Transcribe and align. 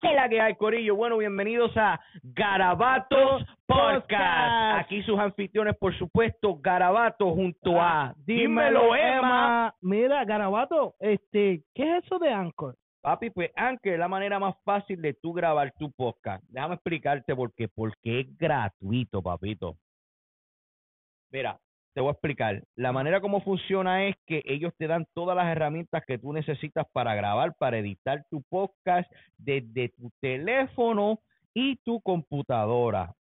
¿Qué 0.00 0.14
la 0.14 0.30
que 0.30 0.40
hay, 0.40 0.54
Corillo? 0.54 0.96
Bueno, 0.96 1.18
bienvenidos 1.18 1.76
a 1.76 2.00
Garabatos 2.22 3.44
Podcast. 3.66 4.80
Aquí 4.80 5.02
sus 5.02 5.18
anfitriones, 5.18 5.76
por 5.76 5.94
supuesto, 5.98 6.56
Garabato 6.56 7.34
junto 7.34 7.78
a 7.78 8.14
Dímelo, 8.24 8.96
Emma. 8.96 9.74
Mira, 9.82 10.24
Garabato, 10.24 10.94
este, 11.00 11.64
¿qué 11.74 11.98
es 11.98 12.04
eso 12.06 12.18
de 12.18 12.32
Anchor? 12.32 12.76
Papi, 13.02 13.28
pues 13.28 13.50
Anchor 13.54 13.92
es 13.92 13.98
la 13.98 14.08
manera 14.08 14.38
más 14.38 14.54
fácil 14.64 15.02
de 15.02 15.12
tú 15.12 15.34
grabar 15.34 15.70
tu 15.78 15.92
podcast. 15.92 16.42
Déjame 16.48 16.76
explicarte 16.76 17.36
por 17.36 17.52
qué. 17.52 17.68
Porque 17.68 18.20
es 18.20 18.38
gratuito, 18.38 19.20
papito. 19.20 19.76
Mira, 21.30 21.58
te 21.94 22.00
voy 22.00 22.08
a 22.08 22.12
explicar. 22.12 22.62
La 22.76 22.92
manera 22.92 23.20
como 23.20 23.40
funciona 23.42 24.06
es 24.06 24.16
que 24.26 24.42
ellos 24.44 24.72
te 24.78 24.86
dan 24.86 25.06
todas 25.14 25.36
las 25.36 25.46
herramientas 25.46 26.04
que 26.06 26.18
tú 26.18 26.32
necesitas 26.32 26.86
para 26.92 27.14
grabar, 27.14 27.54
para 27.58 27.78
editar 27.78 28.24
tu 28.30 28.42
podcast 28.48 29.10
desde 29.38 29.90
tu 29.90 30.10
teléfono 30.20 31.20
y 31.54 31.76
tu 31.76 32.00
computadora. 32.00 33.12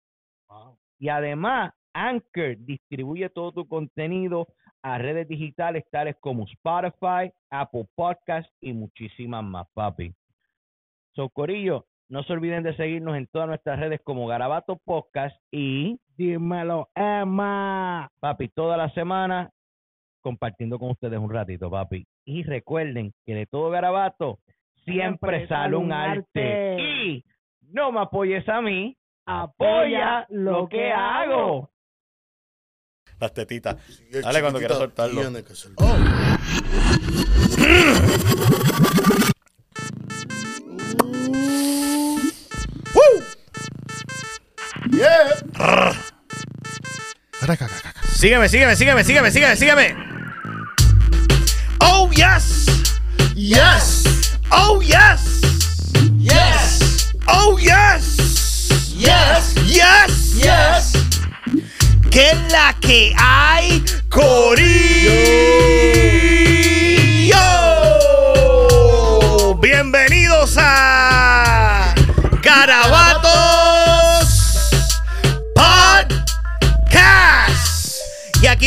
Y 0.99 1.09
además, 1.09 1.73
Anchor 1.93 2.57
distribuye 2.59 3.29
todo 3.29 3.51
tu 3.51 3.67
contenido 3.67 4.47
a 4.81 4.97
redes 4.97 5.27
digitales 5.27 5.83
tales 5.91 6.15
como 6.19 6.45
Spotify, 6.45 7.31
Apple 7.49 7.87
Podcasts 7.95 8.53
y 8.61 8.73
muchísimas 8.73 9.43
más, 9.43 9.67
papi. 9.73 10.13
Socorillo, 11.15 11.85
no 12.09 12.23
se 12.23 12.33
olviden 12.33 12.63
de 12.63 12.75
seguirnos 12.75 13.15
en 13.15 13.27
todas 13.27 13.47
nuestras 13.47 13.79
redes 13.79 14.01
como 14.03 14.27
Garabato 14.27 14.77
Podcast 14.83 15.35
y 15.51 15.99
Dímelo, 16.17 16.89
Emma. 16.95 18.09
papi, 18.19 18.49
toda 18.49 18.75
la 18.75 18.89
semana 18.93 19.49
compartiendo 20.21 20.79
con 20.79 20.91
ustedes 20.91 21.17
un 21.17 21.31
ratito, 21.31 21.69
papi. 21.69 22.05
Y 22.25 22.43
recuerden 22.43 23.13
que 23.25 23.35
de 23.35 23.45
todo 23.45 23.69
garabato 23.69 24.39
siempre, 24.83 25.47
sale 25.47 25.75
un 25.75 25.93
arte. 25.93 26.77
Y 26.81 27.23
no 27.61 27.91
me 27.91 28.01
apoyes 28.01 28.47
a 28.49 28.61
mí, 28.61 28.97
apoya 29.25 30.25
lo 30.29 30.67
que 30.67 30.91
hago. 30.91 31.69
Las 33.19 33.33
tetitas. 33.33 33.75
Dale 34.23 34.41
cuando 34.41 34.59
quieras 34.59 34.77
soltarlo. 34.77 35.21
Tiene 35.21 35.43
Yeah. 44.99 45.95
Sígueme, 48.17 48.49
sígueme, 48.49 48.75
sígueme, 48.75 49.03
sígueme, 49.05 49.31
sígueme, 49.31 49.55
sígueme. 49.55 49.95
Oh, 51.79 52.09
yes. 52.11 52.65
Yes. 53.33 54.03
Oh, 54.51 54.81
yes. 54.81 55.39
Yes. 56.17 57.13
Oh, 57.29 57.57
yes. 57.57 58.17
Yes. 58.93 59.55
Yes. 59.65 60.35
Yes. 60.35 60.93
¿Qué 62.11 62.31
es 62.31 62.51
la 62.51 62.75
que 62.81 63.13
hay, 63.17 63.81
Corillo? 64.09 65.09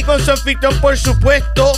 Aquí 0.02 0.04
con 0.04 0.24
su 0.24 0.30
anfitrión, 0.30 0.78
por 0.80 0.96
supuesto, 0.96 1.72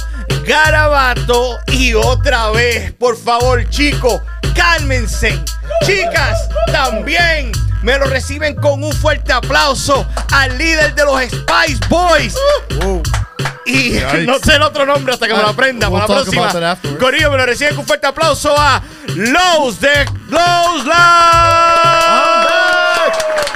Garabato. 0.47 1.59
Y 1.69 1.95
otra 1.95 2.51
vez, 2.51 2.93
por 2.93 3.17
favor, 3.17 3.69
chicos, 3.69 4.21
cálmense. 4.55 5.39
Chicas, 5.85 6.49
también 6.73 7.53
me 7.83 7.99
lo 7.99 8.07
reciben 8.07 8.55
con 8.57 8.83
un 8.83 8.93
fuerte 8.93 9.33
aplauso 9.33 10.07
al 10.33 10.57
líder 10.57 10.95
de 10.95 11.05
los 11.05 11.21
Spice 11.23 11.81
Boys. 11.89 12.35
Y 13.67 13.99
no 14.27 14.39
sé 14.39 14.57
el 14.57 14.63
otro 14.63 14.87
nombre 14.87 15.15
hasta 15.15 15.27
que 15.27 15.35
me 15.35 15.41
lo 15.41 15.49
aprenda 15.49 15.89
We'll 15.89 16.03
para 16.07 16.21
la 16.21 16.25
próxima. 16.25 16.71
afterwards. 16.73 17.01
Corillo, 17.03 17.31
me 17.31 17.37
lo 17.39 17.47
reciben 17.47 17.75
con 17.75 17.83
un 17.83 17.87
fuerte 17.87 18.07
aplauso 18.07 18.55
a 18.57 18.83
Lowe's 19.15 19.81
de 19.81 20.05
Live. 20.29 20.91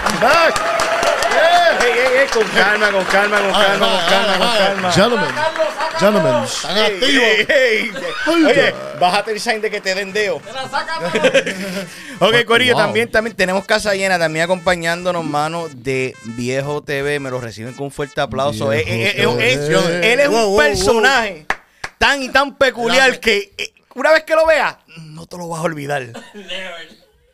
I'm 0.05 0.21
back. 0.21 0.55
Yeah. 1.31 1.79
Ey, 1.85 1.93
ey, 1.93 2.18
ey, 2.18 2.18
con 2.33 2.45
calma, 2.49 2.91
con 2.91 3.05
calma, 3.05 3.41
con 3.41 3.53
calma, 3.53 3.89
con 3.89 4.09
calma, 4.09 4.39
con 4.39 4.49
calma. 4.59 4.93
Gentlemen. 4.93 5.31
Gentlemen. 5.99 6.45
Están 6.45 6.79
activos. 6.79 8.47
Oye, 8.51 8.75
bájate 9.01 9.33
el 9.33 9.41
sign 9.41 9.61
de 9.61 9.71
que 9.71 9.81
te 9.81 9.95
den 9.95 10.13
deo. 10.13 10.37
ok, 12.21 12.45
Corillo, 12.47 12.75
Wow. 12.75 12.83
también, 12.85 13.11
también 13.11 13.35
tenemos 13.37 13.65
casa 13.65 13.95
llena, 13.95 14.19
también 14.19 14.45
acompañándonos, 14.45 15.25
mano, 15.25 15.69
de 15.73 16.15
Viejo 16.25 16.83
TV. 16.83 17.19
Me 17.21 17.31
lo 17.31 17.41
reciben 17.41 17.75
con 17.75 17.87
un 17.87 17.91
fuerte 17.91 18.21
aplauso. 18.21 18.73
Eh, 18.73 18.85
eh, 18.87 19.15
eh, 19.17 20.01
él 20.13 20.21
es 20.21 20.29
Wow, 20.29 20.39
un 20.39 20.45
wow, 20.51 20.59
personaje 20.59 21.47
tan 21.99 22.23
y 22.23 22.29
tan 22.29 22.57
peculiar 22.57 23.19
que 23.19 23.53
eh, 23.59 23.73
una 23.95 24.13
vez 24.13 24.23
que 24.25 24.35
lo 24.35 24.47
veas, 24.47 24.77
no 24.99 25.27
te 25.27 25.37
lo 25.37 25.49
vas 25.49 25.61
a 25.61 25.63
olvidar. 25.65 26.03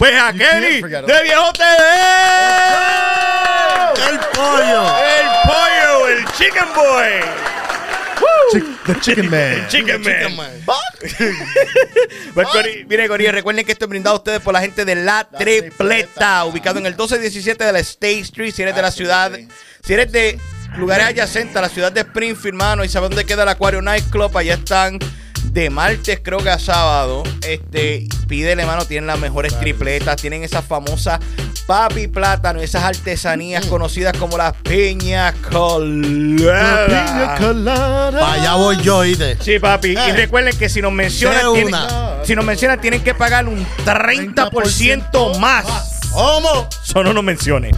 Pues 0.05 0.21
a 0.21 0.33
You 0.33 0.39
Kenny 0.39 0.83
de 0.83 1.23
Viejo 1.23 1.51
TV. 1.55 1.65
El 4.11 4.19
pollo. 4.35 4.83
El 4.99 5.27
pollo, 5.47 6.09
el 6.09 6.25
chicken 6.33 6.69
boy. 6.75 7.21
Chick- 8.53 8.85
the 8.85 9.01
chicken 9.01 9.31
man. 9.31 9.67
Chicken 9.69 10.03
Man. 10.03 10.13
Chicken 10.13 10.37
man. 10.37 10.51
Pues, 12.35 12.49
Cori- 12.49 12.85
mire, 12.87 13.09
Corillo, 13.09 13.33
recuerden 13.33 13.65
que 13.65 13.73
esto 13.73 13.87
es 13.87 13.89
brindado 13.89 14.17
a 14.17 14.19
ustedes 14.19 14.41
por 14.41 14.53
la 14.53 14.61
gente 14.61 14.85
de 14.85 14.95
La, 14.95 15.27
La 15.33 15.39
Tripleta, 15.39 15.77
Tripleta. 15.79 16.45
ubicado 16.45 16.79
en 16.81 16.85
el 16.87 16.93
1217 16.93 17.65
de 17.65 17.73
la 17.73 17.79
State 17.79 18.21
Street. 18.21 18.53
Si 18.53 18.61
eres 18.61 18.77
de 18.77 18.83
la 18.83 18.91
ciudad, 18.91 19.33
si 19.83 19.95
eres 19.95 20.13
de 20.13 20.39
lugares 20.77 21.07
adyacentes 21.07 21.57
a 21.57 21.63
la 21.63 21.71
ciudad 21.71 21.93
de 21.93 22.01
Springfield, 22.03 22.59
mano, 22.59 22.85
y 22.85 22.91
sabes 22.91 23.09
dónde 23.09 23.25
queda 23.25 23.45
el 23.45 23.49
Acuario 23.49 23.81
Nightclub, 23.81 24.37
allá 24.37 24.53
están 24.55 24.99
de 25.53 25.71
martes, 25.71 26.21
creo 26.23 26.39
que 26.39 26.51
a 26.51 26.59
sábado. 26.59 27.23
Este, 27.47 28.07
pídele, 28.29 28.65
mano, 28.67 28.85
tienen 28.87 29.07
las 29.07 29.19
mejores 29.19 29.59
tripletas, 29.61 30.17
tienen 30.21 30.43
esas 30.43 30.65
famosas 30.65 31.21
papi 31.67 32.09
plátano, 32.09 32.61
esas 32.61 32.83
artesanías 32.83 33.65
conocidas 33.67 34.15
como 34.19 34.37
las 34.37 34.53
piña 34.53 35.33
Piña 35.33 35.35
coladas. 35.51 37.41
colada. 37.41 38.21
Pa' 38.21 38.33
allá 38.35 38.55
voy 38.57 38.77
yo, 38.83 38.99
¿oíste? 38.99 39.39
Sí, 39.41 39.59
papi. 39.59 39.93
Y 39.93 39.97
Eh. 39.97 40.13
recuerden 40.15 40.57
que 40.59 40.69
si 40.69 40.83
nos 40.83 40.93
mencionan, 40.93 41.41
tienen, 41.55 41.69
una. 41.75 42.19
si 42.25 42.35
nos 42.35 42.45
mencionan, 42.45 42.81
tienen 42.83 43.03
que 43.03 43.15
pagar 43.15 43.49
un 43.49 43.65
30% 43.85 45.39
más. 45.39 45.65
¿Cómo? 46.13 46.69
Eso 46.85 47.03
no 47.03 47.15
nos 47.15 47.25
mencione. 47.25 47.71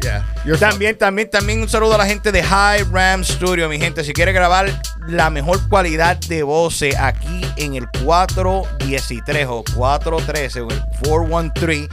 Yeah. 0.00 0.24
También, 0.58 0.96
también, 0.96 1.28
también 1.30 1.60
un 1.60 1.68
saludo 1.68 1.94
a 1.94 1.98
la 1.98 2.06
gente 2.06 2.30
de 2.30 2.42
High 2.42 2.84
Ram 2.90 3.24
Studio, 3.24 3.68
mi 3.68 3.78
gente. 3.78 4.04
Si 4.04 4.12
quiere 4.12 4.32
grabar 4.32 4.70
la 5.08 5.30
mejor 5.30 5.68
cualidad 5.68 6.16
de 6.16 6.42
voces 6.42 6.94
aquí 6.96 7.40
en 7.56 7.74
el 7.74 7.86
413 8.04 9.46
o 9.46 9.64
413 9.74 10.60
o 10.60 10.70
el 10.70 10.82
413, 11.02 11.88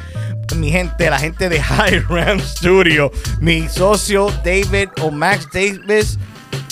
mi 0.56 0.72
gente, 0.72 1.10
la 1.10 1.20
gente 1.20 1.50
de 1.50 1.62
High 1.62 2.06
Ram 2.08 2.40
Studio, 2.40 3.12
mi 3.40 3.68
socio 3.68 4.28
David 4.44 4.90
o 5.02 5.12
Max 5.12 5.48
Davis. 5.52 6.18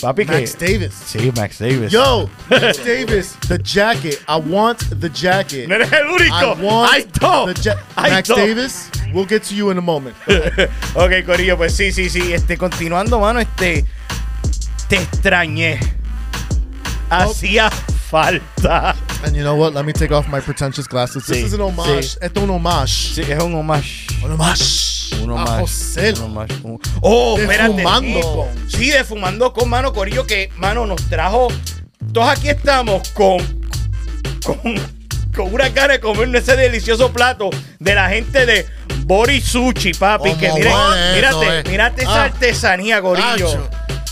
Papi, 0.02 0.26
que. 0.26 0.32
Max 0.32 0.58
Davis. 0.58 0.94
Sí, 1.06 1.32
Max 1.36 1.58
Davis. 1.60 1.92
Yo, 1.92 2.30
Max 2.50 2.78
Davis, 2.84 3.36
the 3.48 3.58
jacket. 3.64 4.22
I 4.28 4.38
want 4.38 4.80
the 5.00 5.10
jacket. 5.10 5.68
No 5.68 5.76
eres 5.76 5.92
el 5.92 6.08
I 6.22 6.56
want 6.62 6.92
I 6.94 7.06
don't. 7.20 7.54
the 7.56 7.62
ja- 7.62 7.80
I 7.98 8.10
Max 8.12 8.28
don't. 8.30 8.38
Davis, 8.40 8.90
we'll 9.14 9.26
get 9.28 9.44
to 9.44 9.56
you 9.56 9.70
in 9.72 9.78
a 9.78 9.82
moment. 9.82 10.16
ok, 10.96 11.26
Corillo, 11.26 11.58
pues 11.58 11.74
sí, 11.76 11.92
sí, 11.92 12.10
sí. 12.10 12.34
Este, 12.34 12.58
continuando, 12.58 13.20
mano, 13.20 13.40
este. 13.40 13.86
Te 14.90 14.98
extrañé. 14.98 15.80
Hacía 17.10 17.70
falta. 18.10 18.96
And 19.26 19.36
you 19.36 19.42
know 19.44 19.56
what? 19.56 19.74
Let 19.74 19.86
me 19.86 19.94
take 19.94 20.12
off 20.12 20.28
my 20.28 20.40
pretentious 20.42 20.88
glasses. 20.88 21.26
This 21.26 21.38
Sí, 21.38 21.44
is 21.46 21.54
an 21.54 21.62
homage. 21.62 22.04
sí. 22.04 22.18
Esto 22.22 22.40
es 22.40 22.44
un 22.44 22.50
homage. 22.50 23.14
Sí, 23.16 23.22
es 23.22 23.42
un 23.42 23.54
homage. 23.56 24.08
Un 24.24 24.32
homage. 24.34 24.62
Un 25.22 25.32
A 25.32 25.34
homage. 25.36 25.62
José. 25.62 26.14
Un 26.14 26.22
homage. 26.24 26.54
Un- 26.64 26.80
Oh, 27.02 27.36
De 27.38 27.44
espérate. 27.44 27.74
Fumando 27.74 28.48
sí. 28.68 28.78
Sí, 28.78 28.90
de 28.92 29.04
fumando 29.04 29.54
con 29.54 29.70
mano, 29.70 29.94
Corillo, 29.94 30.26
que, 30.26 30.50
mano, 30.58 30.86
nos 30.86 31.02
trajo. 31.10 31.48
Todos 32.14 32.30
aquí 32.30 32.50
estamos 32.50 33.08
con. 33.10 33.38
Con. 34.46 35.04
Con 35.36 35.52
una 35.52 35.74
cara 35.74 35.94
de 35.94 36.00
comer 36.00 36.34
ese 36.36 36.56
delicioso 36.56 37.12
plato 37.12 37.50
de 37.80 37.96
la 37.96 38.08
gente 38.10 38.46
de 38.46 38.68
Boris 39.06 39.44
Sushi, 39.46 39.94
papi. 39.96 40.30
¿Cómo 40.30 40.40
Que 40.40 40.52
miren, 40.54 40.72
huele 40.74 41.28
eso, 41.28 41.40
mírate, 41.42 41.60
eh? 41.60 41.72
mírate 41.72 42.02
esa 42.04 42.22
Ah. 42.22 42.24
artesanía, 42.26 43.02
Corillo. 43.02 43.68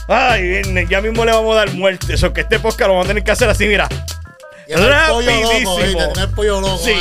Ay, 0.07 0.61
ya 0.89 0.99
mismo 0.99 1.23
le 1.23 1.31
vamos 1.31 1.53
a 1.53 1.59
dar 1.59 1.73
muerte. 1.75 2.15
Eso 2.15 2.33
que 2.33 2.41
este 2.41 2.59
podcast 2.59 2.87
lo 2.87 2.93
vamos 2.93 3.05
a 3.05 3.09
tener 3.09 3.23
que 3.23 3.31
hacer 3.31 3.47
así, 3.49 3.67
mira. 3.67 3.87
El 4.71 4.79
pollo 4.79 5.31
loco, 5.31 5.79
Rapidísimo. 5.79 6.21
el 6.21 6.29
pollo 6.29 6.61
loco. 6.61 6.77
Sí. 6.77 6.93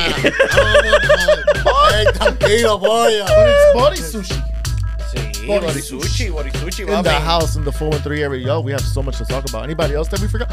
tranquilo, 2.18 2.78
pollo. 2.80 3.24
But 3.26 3.48
it's 3.48 3.74
body 3.74 3.96
sushi. 4.24 4.42
Borisuchi, 5.46 6.30
Borisuchi, 6.30 6.80
In 6.86 7.02
the 7.02 7.10
house 7.10 7.56
in 7.56 7.64
the 7.64 7.72
413 7.72 8.22
area. 8.22 8.46
Yo, 8.46 8.60
we 8.60 8.70
have 8.72 8.80
so 8.82 9.02
much 9.02 9.18
to 9.18 9.24
talk 9.24 9.48
about. 9.48 9.64
Anybody 9.64 9.94
else 9.94 10.08
that 10.08 10.20
we 10.20 10.28
forgot? 10.28 10.48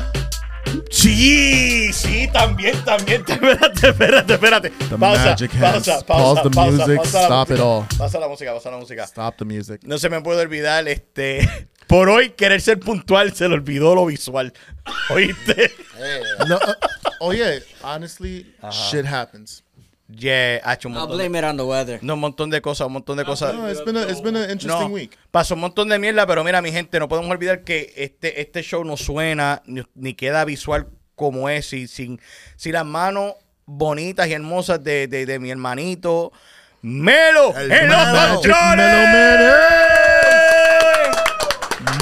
Sí, 0.89 1.91
sí, 1.93 2.27
también, 2.33 2.75
también. 2.83 3.23
Espérate, 3.27 3.87
espérate, 3.89 4.33
espérate. 4.33 4.69
The 4.89 4.97
pausa, 4.97 5.25
magic 5.25 5.51
hands. 5.51 5.87
pausa, 5.87 6.05
Pause 6.05 6.05
pausa, 6.05 6.43
the 6.43 6.49
pausa, 6.49 6.71
music. 6.87 6.97
pausa 6.97 7.25
Stop 7.25 7.51
it 7.51 7.59
all. 7.59 7.85
Pausa 7.97 8.19
la 8.19 8.27
música, 8.27 8.51
pausa 8.51 8.71
la 8.71 8.77
música. 8.77 9.03
Stop 9.07 9.37
the 9.37 9.45
music. 9.45 9.81
No 9.83 9.97
se 9.97 10.09
me 10.09 10.21
puede 10.21 10.41
olvidar, 10.41 10.87
este. 10.87 11.47
Por 11.87 12.09
hoy, 12.09 12.31
querer 12.31 12.59
ser 12.61 12.79
puntual, 12.79 13.33
se 13.33 13.47
le 13.47 13.55
olvidó 13.55 13.95
lo 13.95 14.05
visual. 14.05 14.53
¿Oíste? 15.09 15.71
No, 16.47 16.57
uh, 16.57 16.59
oh 17.21 17.33
yeah. 17.33 17.59
Honestly, 17.81 18.45
shit 18.71 19.05
happens. 19.05 19.63
Yeah, 20.09 20.61
ha 20.63 20.73
hecho 20.75 20.87
un 20.87 20.93
I'll 20.95 21.01
montón 21.01 21.17
de, 21.17 21.27
blame 21.27 21.39
it 21.39 21.43
on 21.45 21.57
the 21.57 21.63
weather. 21.63 21.99
no, 22.01 22.13
un 22.13 22.19
montón 22.21 22.49
de 22.49 22.61
cosas, 22.61 22.87
un 22.87 22.93
montón 22.93 23.17
de 23.17 23.25
cosas. 23.25 23.53
No, 23.53 23.69
it's 23.69 23.83
been 23.83 23.97
a 23.97 24.03
it's 24.03 24.21
been 24.21 24.37
an 24.37 24.49
interesting 24.49 24.87
No, 24.87 24.93
week. 24.93 25.17
pasó 25.31 25.55
un 25.55 25.59
montón 25.61 25.89
de 25.89 25.99
mierda, 25.99 26.25
pero 26.25 26.45
mira, 26.45 26.61
mi 26.61 26.71
gente, 26.71 26.97
no 26.99 27.09
podemos 27.09 27.29
olvidar 27.29 27.63
que 27.65 27.93
este, 27.97 28.39
este 28.39 28.61
show 28.63 28.85
no 28.85 28.95
suena 28.95 29.61
ni, 29.65 29.83
ni 29.95 30.13
queda 30.13 30.45
visual 30.45 30.87
como 31.15 31.49
es, 31.49 31.73
y 31.73 31.87
sin, 31.87 32.21
sin 32.55 32.71
las 32.73 32.85
manos 32.85 33.33
bonitas 33.65 34.27
y 34.29 34.33
hermosas 34.33 34.81
de, 34.81 35.07
de, 35.07 35.25
de 35.25 35.39
mi 35.39 35.51
hermanito 35.51 36.31
Melo 36.81 37.53
El 37.57 37.69
en 37.69 37.89
los 37.89 38.07
Melo. 38.07 38.33
controles. 38.35 38.77
Melo. 39.11 39.53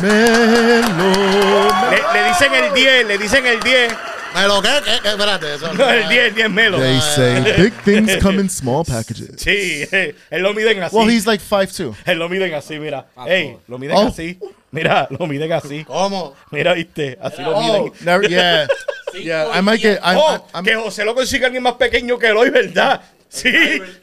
Le, 0.02 1.98
le 2.14 2.28
dicen 2.30 2.54
el 2.54 2.74
10, 2.74 3.08
le 3.08 3.18
dicen 3.18 3.46
el 3.46 3.60
10. 3.60 3.94
¿Me 4.36 4.48
lo 4.48 4.62
qué? 4.62 4.70
¿Qué? 4.84 4.92
¿Qué? 5.02 5.10
Espérate, 5.10 5.54
eso 5.56 5.74
No, 5.74 5.90
el 5.90 6.10
10, 6.10 6.24
el 6.26 6.36
10 6.36 6.50
Melo. 6.50 6.78
They 6.80 7.00
say 7.00 7.42
big 7.58 7.74
things 7.86 8.18
come 8.22 8.40
in 8.42 8.50
small 8.50 8.84
packages. 8.84 9.32
Sí, 9.42 9.88
eh, 9.92 10.14
él 10.30 10.42
lo 10.42 10.54
miden 10.54 10.84
así. 10.84 10.96
Well, 10.96 11.10
he's 11.10 11.26
like 11.26 11.42
five 11.42 11.68
two. 11.72 11.96
Él 12.06 12.20
lo 12.20 12.28
miden 12.28 12.54
así, 12.54 12.78
mira. 12.78 13.06
Ah, 13.16 13.26
Ey, 13.30 13.58
lo 13.68 13.78
miden 13.78 13.96
Oh. 13.98 14.08
así. 14.08 14.38
Mira, 14.72 15.08
lo 15.10 15.26
miden 15.26 15.54
así. 15.54 15.86
¿Cómo? 15.86 16.36
Mira, 16.52 16.74
viste, 16.74 17.18
así 17.22 17.42
lo 17.42 17.56
Oh, 17.56 17.62
miden. 17.62 17.94
never, 18.02 18.28
yeah, 18.30 18.68
yeah. 19.14 19.48
I 19.58 19.62
might 19.62 19.82
get. 19.82 20.00
I'm, 20.04 20.18
Oh, 20.18 20.46
I'm, 20.54 20.66
que 20.66 20.76
José 20.76 21.06
lo 21.06 21.16
consigue 21.16 21.46
alguien 21.46 21.64
más 21.64 21.76
pequeño 21.76 22.18
que 22.20 22.28
Eloy, 22.28 22.50
¿verdad? 22.50 23.02
Sí, 23.30 23.52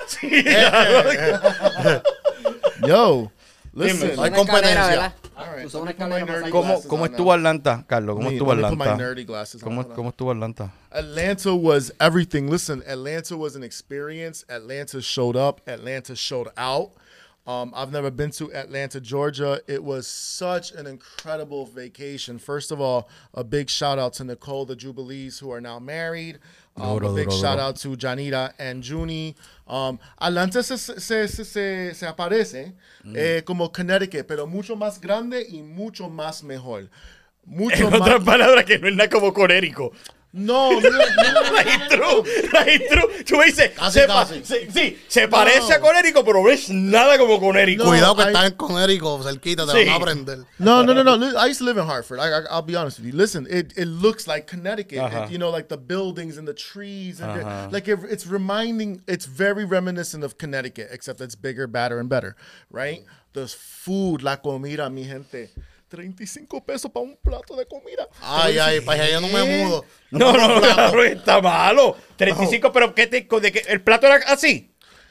sí. 0.07 0.45
yo, 2.87 3.31
listen. 3.75 4.01
Dime. 4.01 4.17
No 4.17 4.23
hay 4.25 4.31
competencia. 4.31 5.15
¿Verdad? 5.35 5.49
Alright, 5.51 5.67
Usó 5.67 5.79
let 5.79 5.83
una 5.83 5.91
me 5.91 5.93
put 5.95 5.99
my 5.99 6.05
escalera 6.21 6.27
nerdy 6.27 6.43
más 6.43 6.51
¿Cómo, 6.53 6.67
glasses 6.69 6.87
¿Cómo 6.87 7.03
on 7.05 7.11
estuvo. 7.11 7.33
Atlanta, 7.33 7.85
Carlos? 7.89 8.15
¿Cómo 8.17 8.25
Let 8.25 8.31
me- 8.31 8.37
estuvo 8.37 8.55
let 8.55 8.63
me 8.63 8.69
put 8.69 8.79
my 8.79 8.85
Atlanta? 8.85 9.05
nerdy 9.15 9.25
glasses 9.27 9.63
on. 9.63 9.69
¿Cómo, 9.69 9.81
on. 9.81 9.95
¿Cómo 9.97 10.09
estuvo 10.11 10.31
Atlanta? 10.31 10.73
Atlanta 10.91 11.55
was 11.55 11.93
everything. 12.01 12.49
Listen, 12.51 12.83
Atlanta 12.87 13.37
was 13.37 13.57
an 13.57 13.63
experience. 13.63 14.45
Atlanta 14.49 15.01
showed 15.01 15.37
up. 15.37 15.61
Atlanta 15.67 16.15
showed 16.17 16.49
out. 16.57 16.93
Um, 17.45 17.73
I've 17.75 17.91
never 17.91 18.13
been 18.13 18.31
to 18.39 18.53
Atlanta, 18.55 19.01
Georgia. 19.01 19.61
It 19.67 19.83
was 19.83 20.07
such 20.07 20.71
an 20.71 20.87
incredible 20.87 21.67
vacation. 21.67 22.39
First 22.39 22.71
of 22.71 22.81
all, 22.81 23.09
a 23.35 23.43
big 23.43 23.69
shout 23.69 23.99
out 23.99 24.13
to 24.15 24.25
Nicole, 24.25 24.65
the 24.65 24.77
Jubilees, 24.77 25.41
who 25.41 25.51
are 25.51 25.61
now 25.61 25.81
married. 25.81 26.39
Um, 26.75 26.99
Duro, 26.99 27.13
big 27.15 27.29
duro, 27.29 27.37
shout 27.37 27.57
duro. 27.59 27.67
out 27.67 27.77
to 27.77 27.97
Janita 27.97 28.55
and 28.59 28.83
Junie. 28.83 29.35
Um, 29.67 29.99
Atlanta 30.19 30.63
se, 30.63 30.79
se, 30.79 31.29
se, 31.29 31.45
se, 31.45 31.95
se 31.95 32.07
aparece 32.07 32.75
eh, 33.15 33.43
como 33.45 33.71
Connecticut, 33.71 34.27
pero 34.27 34.47
mucho 34.47 34.75
más 34.75 35.01
grande 35.01 35.47
y 35.49 35.63
mucho 35.63 36.09
más 36.09 36.43
mejor. 36.43 36.89
Mucho 37.45 37.89
En 37.89 37.95
otras 37.95 38.25
palabras, 38.25 38.65
que 38.65 38.79
no 38.79 38.89
es 38.89 38.95
nada 38.95 39.11
como 39.11 39.35
Conérico. 39.35 39.93
No, 40.35 40.81
no, 40.81 40.89
no. 40.89 40.99
Like 41.53 41.89
true, 41.91 42.25
like 42.55 42.89
true. 42.89 43.25
Tú 43.25 43.37
me 43.37 43.45
dices, 43.47 43.71
Casi, 43.77 44.01
se 44.01 44.07
pa- 44.07 44.25
casi. 44.27 44.43
se- 44.45 44.71
sí, 44.71 44.99
se 45.07 45.29
parece 45.29 45.75
a 45.75 45.81
Conérico, 45.81 46.25
pero 46.25 46.43
no 46.43 46.49
es 46.49 46.71
nada 46.71 47.19
como 47.19 47.39
Conérico. 47.39 47.85
No. 47.85 47.91
Cuidado 47.91 48.17
que 48.17 48.23
I- 48.23 48.27
estás 48.29 48.47
en 48.51 48.55
Conérico, 48.57 49.23
cerquita, 49.23 49.67
te 49.67 49.73
Sí. 49.73 49.79
van 49.85 49.89
a 49.89 49.95
aprender. 49.97 50.39
No, 50.59 50.83
no, 50.83 50.95
no, 50.95 51.05
no. 51.05 51.27
I 51.39 51.51
used 51.51 51.59
to 51.59 51.65
live 51.65 51.77
in 51.79 51.87
Hartford. 51.87 52.19
I, 52.19 52.29
I, 52.31 52.41
I'll 52.51 52.63
be 52.63 52.75
honest 52.77 52.99
with 52.99 53.09
you. 53.09 53.13
Listen, 53.15 53.47
it, 53.51 53.75
it 53.77 53.87
looks 53.87 54.27
like 54.27 54.47
Connecticut. 54.47 55.01
Uh-huh. 55.01 55.25
It- 55.25 55.33
you 55.33 55.39
know, 55.39 55.51
like 55.51 55.69
the 55.69 55.77
buildings 55.77 56.39
and 56.39 56.49
the 56.49 56.55
trees, 56.55 57.21
and 57.21 57.39
the- 57.39 57.69
like 57.71 57.87
it, 57.89 57.99
it's 58.11 58.27
reminding. 58.27 59.03
It's 59.07 59.27
very 59.27 59.67
reminiscent 59.67 60.25
of 60.25 60.39
Connecticut, 60.39 60.89
except 60.93 61.21
it's 61.21 61.35
bigger, 61.35 61.67
badder, 61.67 61.99
and 62.01 62.09
better, 62.09 62.37
right? 62.71 63.05
The 63.35 63.49
food, 63.49 64.23
la 64.23 64.37
comida, 64.37 64.89
mi 64.89 65.05
gente. 65.05 65.51
35 65.97 66.65
pesos 66.65 66.91
para 66.91 67.05
un 67.05 67.17
plato 67.17 67.55
de 67.55 67.67
comida. 67.67 68.09
Ay, 68.23 68.57
ay, 68.59 68.81
para 68.81 69.03
allá 69.05 69.21
no 69.21 69.29
me 69.29 69.45
mudo. 69.45 69.85
No, 70.11 70.33
no, 70.33 70.49
no, 70.59 71.03
está 71.03 71.41
malo. 71.43 71.95
35, 72.17 72.73
pero 72.73 72.95
¿qué 72.95 73.07
te, 73.07 73.29
de 73.41 73.53
que 73.53 73.59
el 73.69 73.83
plato 73.83 74.07
era 74.07 74.17
así? 74.27 74.71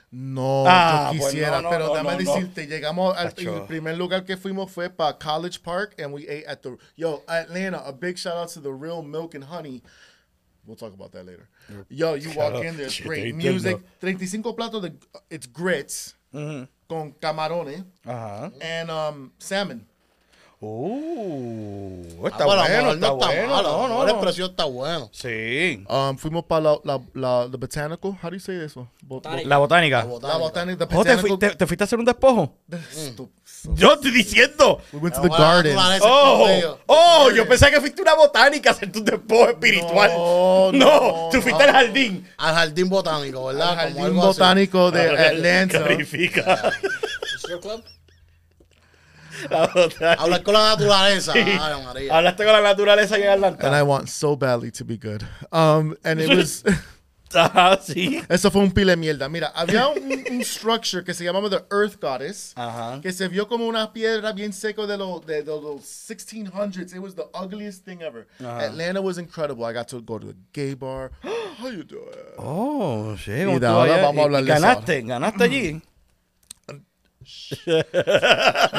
No, 0.09 0.65
Ah, 0.67 1.11
yo 1.13 1.19
quisiera, 1.19 1.57
no, 1.57 1.61
no, 1.61 1.69
pero 1.69 1.87
no, 1.87 1.93
déjame 1.93 2.23
no, 2.23 2.31
no. 2.31 2.33
decirte, 2.35 2.67
llegamos 2.67 3.15
al 3.15 3.33
el 3.37 3.61
primer 3.67 3.95
lugar 3.95 4.25
que 4.25 4.35
fuimos 4.37 4.71
fue 4.71 4.89
para 4.89 5.17
College 5.19 5.59
Park 5.63 5.95
and 6.01 6.13
we 6.13 6.23
ate 6.23 6.45
at 6.47 6.61
the 6.63 6.75
yo 6.97 7.23
Atlanta. 7.27 7.77
A 7.85 7.93
big 7.93 8.17
shout 8.17 8.35
out 8.35 8.49
to 8.49 8.59
the 8.59 8.71
Real 8.73 9.03
Milk 9.03 9.35
and 9.35 9.43
Honey. 9.45 9.81
We'll 10.65 10.75
talk 10.75 10.93
about 10.93 11.11
that 11.13 11.25
later. 11.25 11.47
Yo, 11.89 12.15
you 12.15 12.29
walk 12.35 12.55
in, 12.63 12.75
there's 12.75 12.93
Shit, 12.93 13.07
great 13.07 13.35
music. 13.35 13.77
did 13.77 13.99
35 14.17 14.53
platos 14.55 14.81
de 14.81 14.93
it's 15.29 15.47
grits 15.47 16.15
con 16.33 17.13
camarones 17.21 17.83
Ajá. 18.05 18.51
and 18.61 18.89
um 18.91 19.31
salmon. 19.39 19.85
Uh, 20.63 22.05
Ah, 22.23 22.27
está 22.27 22.45
bueno, 22.45 22.61
a 22.61 22.69
lo 22.69 22.73
bueno, 22.75 22.83
mejor 22.83 22.93
está 22.95 23.07
no 23.07 23.13
está 23.13 23.27
bueno. 23.27 23.47
malo. 23.55 23.67
No, 23.69 23.73
a 23.73 23.81
lo 23.81 23.87
no, 23.87 23.87
mejor 23.95 24.09
el 24.09 24.15
no. 24.15 24.21
precio 24.21 24.45
está 24.45 24.65
bueno. 24.65 25.09
Sí. 25.11 25.83
Um, 25.89 26.17
fuimos 26.17 26.43
para 26.45 26.61
la, 26.61 26.77
la, 26.83 27.01
la, 27.15 27.47
the 27.49 27.57
botanical. 27.57 28.11
How 28.21 28.29
do 28.29 28.35
you 28.35 28.39
say? 28.39 28.67
Bo- 28.75 28.87
Botánica. 29.01 29.47
La 29.49 29.57
botánica. 29.57 29.97
La 30.21 30.37
botánica. 30.37 30.87
The 30.87 30.95
Oh, 30.95 31.03
¿te, 31.03 31.17
fuiste, 31.17 31.49
¿Te 31.55 31.65
fuiste 31.67 31.83
a 31.83 31.85
hacer 31.85 31.97
un 31.97 32.05
despojo? 32.05 32.53
Stu- 32.93 33.29
Yo 33.73 33.93
estoy 33.93 34.11
diciendo. 34.11 34.79
We 34.93 34.99
went 34.99 35.15
to 35.15 35.21
the 35.21 35.29
bueno, 35.29 35.43
garden. 35.43 35.77
Oh, 36.03 36.77
oh, 36.85 37.31
yo 37.31 37.47
pensaba 37.47 37.71
que 37.71 37.79
fuiste 37.81 38.01
a 38.01 38.03
una 38.03 38.13
botánica 38.15 38.69
a 38.69 38.73
hacer 38.73 38.91
tu 38.91 39.03
despojo 39.03 39.49
espiritual. 39.49 40.11
No, 40.13 40.71
No, 40.73 40.73
no, 40.73 41.29
tú 41.31 41.41
fuiste 41.41 41.63
al 41.63 41.71
jardín. 41.71 42.29
Al 42.37 42.53
jardín 42.55 42.87
botánico, 42.87 43.45
¿verdad? 43.45 43.69
Al 43.79 43.93
Como 43.93 43.99
jardín 43.99 44.05
algo 44.05 44.19
así. 44.29 44.39
botánico 44.39 44.91
de 44.91 45.09
Atlanta. 45.27 45.83
Clarifica. 45.83 46.71
Strip 47.39 47.61
club? 47.61 47.83
La 49.49 49.67
botánica. 49.67 50.13
Hablar 50.13 50.43
con 50.43 50.53
la 50.53 50.69
naturaleza. 50.75 51.33
Ay, 51.35 52.09
Hablaste 52.09 52.43
con 52.43 52.53
la 52.53 52.61
naturaleza 52.61 53.17
en 53.17 53.27
Atlanta. 53.29 53.67
and 53.67 53.75
I 53.75 53.81
want 53.83 54.07
so 54.09 54.35
badly 54.35 54.71
to 54.71 54.85
be 54.85 54.97
good. 54.97 55.23
Um, 55.51 55.95
and 56.03 56.19
it 56.21 56.29
was 56.35 56.63
Ajá, 57.33 57.79
sí. 57.81 58.21
eso 58.27 58.51
fue 58.51 58.61
un 58.61 58.71
pile 58.73 58.91
de 58.91 58.97
mierda. 58.97 59.29
Mira, 59.29 59.53
había 59.55 59.87
un, 59.87 60.01
un 60.31 60.43
structure 60.43 61.01
que 61.01 61.13
se 61.13 61.23
llamaba 61.23 61.49
the 61.49 61.63
Earth 61.71 61.97
Goddess, 62.01 62.51
Ajá. 62.57 62.99
que 63.01 63.13
se 63.13 63.29
vio 63.29 63.47
como 63.47 63.67
una 63.67 63.93
piedra 63.93 64.33
bien 64.33 64.51
seco 64.51 64.85
de 64.85 64.97
los 64.97 65.25
de, 65.25 65.41
de 65.41 65.45
los 65.45 65.79
1600s. 65.81 66.93
It 66.93 66.99
was 66.99 67.15
the 67.15 67.23
ugliest 67.33 67.85
thing 67.85 68.01
ever. 68.01 68.27
Atlanta 68.41 68.99
was 69.01 69.17
incredible. 69.17 69.63
I 69.65 69.71
got 69.71 69.87
to 69.89 70.01
go 70.01 70.19
to 70.19 70.27
the 70.27 70.35
gay 70.51 70.73
bar. 70.73 71.11
How 71.57 71.69
you 71.69 71.83
doing? 71.85 72.03
Oh, 72.37 73.15
sí. 73.17 73.31
Y 73.31 73.45
¿cómo 73.45 73.59
de 73.61 73.65
estuvo 73.67 73.79
ahora 73.79 73.93
allá? 73.93 74.03
vamos 74.03 74.19
a 74.19 74.23
hablar 74.25 74.41
y 74.41 74.45
de 74.47 74.51
eso 74.53 74.61
Ganaste, 74.61 75.01
ganaste 75.03 75.43
allí. 75.45 75.81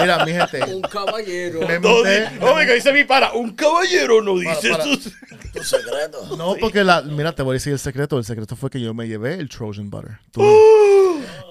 Mira, 0.01 0.25
mi 0.25 0.33
gente, 0.33 0.63
Un 0.75 0.81
caballero. 0.83 1.61
me 1.67 1.79
No, 1.79 1.89
monté. 1.91 2.29
oh, 2.41 2.55
me 2.55 2.67
dice 2.75 2.93
mi 2.93 3.05
para, 3.05 3.33
un 3.33 3.53
caballero 3.55 4.23
no 4.23 4.39
dice 4.39 4.71
para. 4.71 4.85
Tu 4.85 5.63
secreto. 5.63 6.37
No, 6.37 6.55
porque 6.59 6.83
la, 6.83 7.03
mira, 7.03 7.33
te 7.35 7.43
voy 7.43 7.53
a 7.53 7.55
decir 7.55 7.73
el 7.75 7.79
secreto. 7.79 8.19
El 8.19 8.25
secreto 8.25 8.57
fue 8.57 8.71
que 8.71 8.81
yo 8.81 8.95
me 8.95 9.07
llevé 9.07 9.35
el 9.35 9.49
Trojan 9.49 9.91
Butter. 9.91 10.19
Tú- 10.31 10.43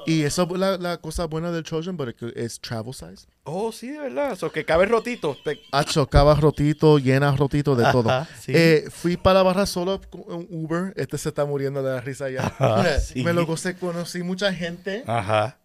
Y 0.08 0.24
eso 0.24 0.48
es 0.52 0.60
la, 0.60 0.78
la 0.78 0.98
cosa 0.98 1.26
buena 1.26 1.52
del 1.52 1.64
Trojan 1.64 1.96
Butter, 1.96 2.16
que 2.16 2.34
es 2.36 2.60
travel 2.60 2.94
size. 2.94 3.28
Oh, 3.44 3.72
sí, 3.72 3.90
de 3.90 4.00
verdad. 4.00 4.32
Eso 4.34 4.52
que 4.52 4.66
cabe 4.66 4.88
rotito. 4.88 5.38
Te- 5.44 5.62
Hacho, 5.72 6.08
cava 6.08 6.34
rotito, 6.36 6.98
llena 6.98 7.36
rotito 7.36 7.76
de 7.76 7.92
todo. 7.92 8.26
Sí. 8.40 8.52
Eh, 8.56 8.86
fui 8.92 9.18
para 9.18 9.40
la 9.40 9.44
barra 9.44 9.66
solo 9.68 10.02
con 10.10 10.22
un 10.28 10.48
Uber. 10.50 10.94
Este 10.96 11.18
se 11.20 11.30
está 11.30 11.46
muriendo 11.46 11.84
de 11.84 11.94
la 11.94 12.02
risa 12.02 12.30
ya. 12.30 12.52
Sí. 13.00 13.24
Me 13.24 13.34
lo 13.34 13.46
gocé, 13.46 13.76
conocí 13.76 14.24
mucha 14.24 14.52
gente. 14.54 15.04
Ajá. 15.06 15.58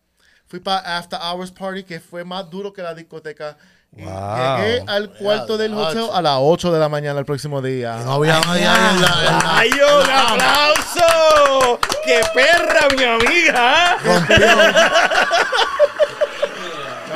Fui 0.49 0.61
para 0.61 0.99
After 0.99 1.19
Hours 1.21 1.51
Party, 1.51 1.83
que 1.85 1.99
fue 2.01 2.25
más 2.25 2.49
duro 2.51 2.73
que 2.73 2.83
la 2.83 2.95
discoteca. 2.95 3.57
Y 3.97 4.03
Wow. 4.05 4.57
Llegué 4.59 4.85
al 4.87 5.11
cuarto 5.13 5.57
del 5.57 5.73
hotel 5.73 6.07
a 6.13 6.21
las 6.21 6.37
8 6.39 6.71
de 6.73 6.79
la 6.79 6.89
mañana 6.89 7.19
el 7.19 7.25
próximo 7.25 7.63
día. 7.63 7.97
No 8.05 8.13
había 8.15 8.39
nadie 8.41 8.63
en 8.65 9.01
la. 9.03 9.43
¡Ay, 9.59 9.71
un 9.71 10.11
aplauso! 10.11 11.79
¡Qué 12.05 12.21
perra, 12.35 12.89
mi 12.97 13.05
amiga! 13.05 13.97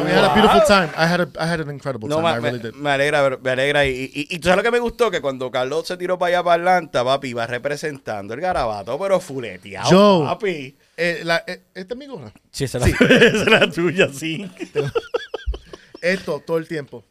We 0.02 0.10
had 0.12 0.24
a 0.24 0.32
beautiful 0.34 0.62
time. 0.66 0.88
I 0.96 1.06
had, 1.06 1.20
a, 1.20 1.28
I 1.38 1.46
had 1.46 1.60
an 1.60 1.68
incredible 1.70 2.08
No, 2.08 2.16
time. 2.16 2.22
ma- 2.22 2.32
I 2.32 2.36
really 2.38 2.58
me, 2.58 2.62
did. 2.70 2.74
me 2.74 2.90
alegra, 2.90 3.38
me 3.42 3.50
alegra. 3.50 3.84
Y, 3.84 4.10
y, 4.14 4.26
y 4.30 4.38
tú 4.38 4.48
sabes 4.48 4.56
lo 4.58 4.62
que 4.62 4.70
me 4.70 4.78
gustó, 4.78 5.10
que 5.10 5.20
cuando 5.20 5.50
Carlos 5.50 5.86
se 5.86 5.96
tiró 5.98 6.18
para 6.18 6.28
allá 6.38 6.42
para 6.44 6.54
Atlanta, 6.62 7.04
papi, 7.04 7.28
iba 7.28 7.46
representando 7.46 8.32
el 8.32 8.40
garabato, 8.40 8.98
pero 8.98 9.20
fuleteado, 9.20 9.90
Yo- 9.90 10.24
papi. 10.24 10.76
Eh, 11.02 11.22
la, 11.24 11.42
eh, 11.46 11.62
esta 11.74 11.94
es 11.94 11.98
mi 11.98 12.06
gorra. 12.06 12.30
Sí, 12.50 12.64
esa 12.64 12.76
es 12.78 13.46
la 13.46 13.70
tuya, 13.74 14.08
sí. 14.12 14.50
Esto 16.02 16.40
todo 16.46 16.58
el 16.58 16.68
tiempo. 16.68 17.04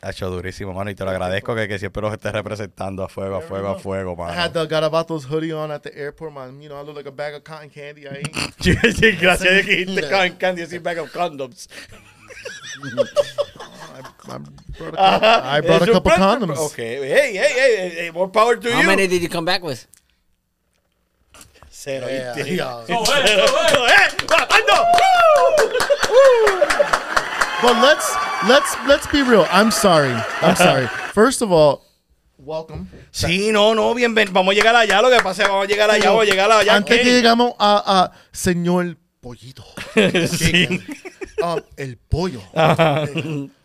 Ha 0.00 0.10
hecho 0.10 0.28
durísimo, 0.30 0.72
mano, 0.74 0.90
y 0.90 0.94
te 0.94 1.04
lo 1.04 1.10
agradezco 1.10 1.54
que, 1.54 1.66
que 1.68 1.78
siempre 1.78 2.02
los 2.02 2.12
estés 2.12 2.32
representando 2.32 3.02
a 3.04 3.08
fuego, 3.08 3.36
a 3.36 3.40
fuego, 3.40 3.68
a 3.68 3.78
fuego, 3.78 4.12
I 4.12 4.16
mano. 4.16 4.32
had 4.34 4.52
the 4.52 4.66
Garabatos 4.66 5.24
hoodie 5.24 5.52
on 5.52 5.70
at 5.70 5.82
the 5.82 5.90
airport, 5.94 6.32
man. 6.34 6.60
You 6.60 6.68
know, 6.68 6.78
I 6.78 6.84
look 6.84 6.96
like 6.96 7.08
a 7.08 7.12
bag 7.12 7.34
of 7.34 7.42
cotton 7.44 7.70
candy 7.70 8.06
ahí. 8.06 8.22
Sí, 8.60 8.74
sí, 8.94 9.12
gracias 9.12 9.54
de 9.54 9.62
que 9.64 9.76
dijiste 9.76 10.02
Cotton 10.08 10.36
Candy 10.38 10.62
así 10.62 10.78
bag 10.78 10.98
of 10.98 11.10
condoms. 11.12 11.68
I 12.76 14.00
brought 14.80 14.92
a 14.92 14.96
couple, 14.96 14.98
I 14.98 15.60
brought 15.60 15.82
a 15.82 15.84
Es 15.84 15.90
couple 15.90 16.12
condoms. 16.12 16.58
Okay, 16.72 16.96
hey, 17.08 17.36
hey, 17.36 17.52
hey, 17.56 17.92
hey, 17.96 18.10
more 18.10 18.28
power 18.28 18.56
to 18.56 18.72
How 18.72 18.80
you. 18.80 18.86
many 18.86 19.06
did 19.06 19.22
you 19.22 19.28
come 19.28 19.44
back 19.44 19.62
with? 19.62 19.86
Cero. 21.84 22.06
Yeah, 22.08 22.32
¿viste? 22.32 22.56
yeah. 22.56 22.80
Cero, 22.86 23.86
eh, 23.86 24.08
¡Bajando! 24.26 24.74
But 27.60 27.76
let's 27.82 28.08
let's 28.48 28.76
let's 28.86 29.06
be 29.12 29.20
real. 29.22 29.46
I'm 29.50 29.70
sorry. 29.70 30.14
I'm 30.40 30.56
sorry. 30.56 30.86
First 31.12 31.42
of 31.42 31.52
all, 31.52 31.82
welcome. 32.38 32.88
Sí, 33.12 33.52
no, 33.52 33.74
no, 33.74 33.92
bien, 33.94 34.14
ven, 34.14 34.32
vamos 34.32 34.52
a 34.52 34.58
llegar 34.58 34.74
allá. 34.74 35.02
Lo 35.02 35.10
que 35.10 35.22
pasa 35.22 35.42
es 35.42 35.48
vamos 35.48 35.64
a 35.66 35.68
llegar 35.68 35.90
allá, 35.90 36.08
vamos 36.08 36.22
a 36.22 36.30
llegar 36.30 36.50
allá. 36.50 36.74
Antes 36.74 36.96
que 36.96 37.02
¿qué? 37.04 37.10
llegamos 37.10 37.52
a, 37.58 38.04
a 38.04 38.12
señor 38.32 38.96
pollito, 39.20 39.64
Sí. 40.28 40.80
um, 41.42 41.60
el 41.76 41.98
pollo. 41.98 42.40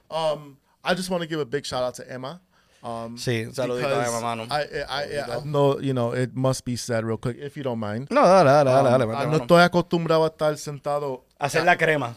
um, 0.10 0.58
I 0.84 0.94
just 0.94 1.10
want 1.10 1.22
to 1.24 1.28
give 1.28 1.40
a 1.40 1.46
big 1.46 1.66
shout 1.66 1.84
out 1.84 1.96
to 1.96 2.04
Emma. 2.12 2.42
Um, 2.82 3.18
Sí, 3.18 3.44
un 3.46 3.54
saludito 3.54 3.88
a 3.90 4.08
Emma, 4.08 4.22
mano. 4.22 4.44
I, 4.46 4.64
I, 4.64 5.18
I, 5.18 5.38
I 5.38 5.42
know, 5.44 5.80
you 5.82 5.94
know, 5.94 6.14
it 6.14 6.34
must 6.34 6.64
be 6.66 6.78
said 6.78 7.04
real 7.04 7.18
quick, 7.18 7.38
if 7.38 7.58
you 7.58 7.64
don't 7.64 7.80
mind. 7.80 8.08
No, 8.10 8.22
dale, 8.22 8.46
dale, 8.46 8.72
dale, 8.72 8.90
dale. 8.90 9.04
Um, 9.04 9.10
mete 9.10 9.24
no 9.26 9.32
mano. 9.32 9.44
estoy 9.44 9.62
acostumbrado 9.64 10.24
a 10.24 10.28
estar 10.30 10.58
sentado. 10.58 11.26
Hacer 11.38 11.64
la 11.66 11.76
crema. 11.78 12.16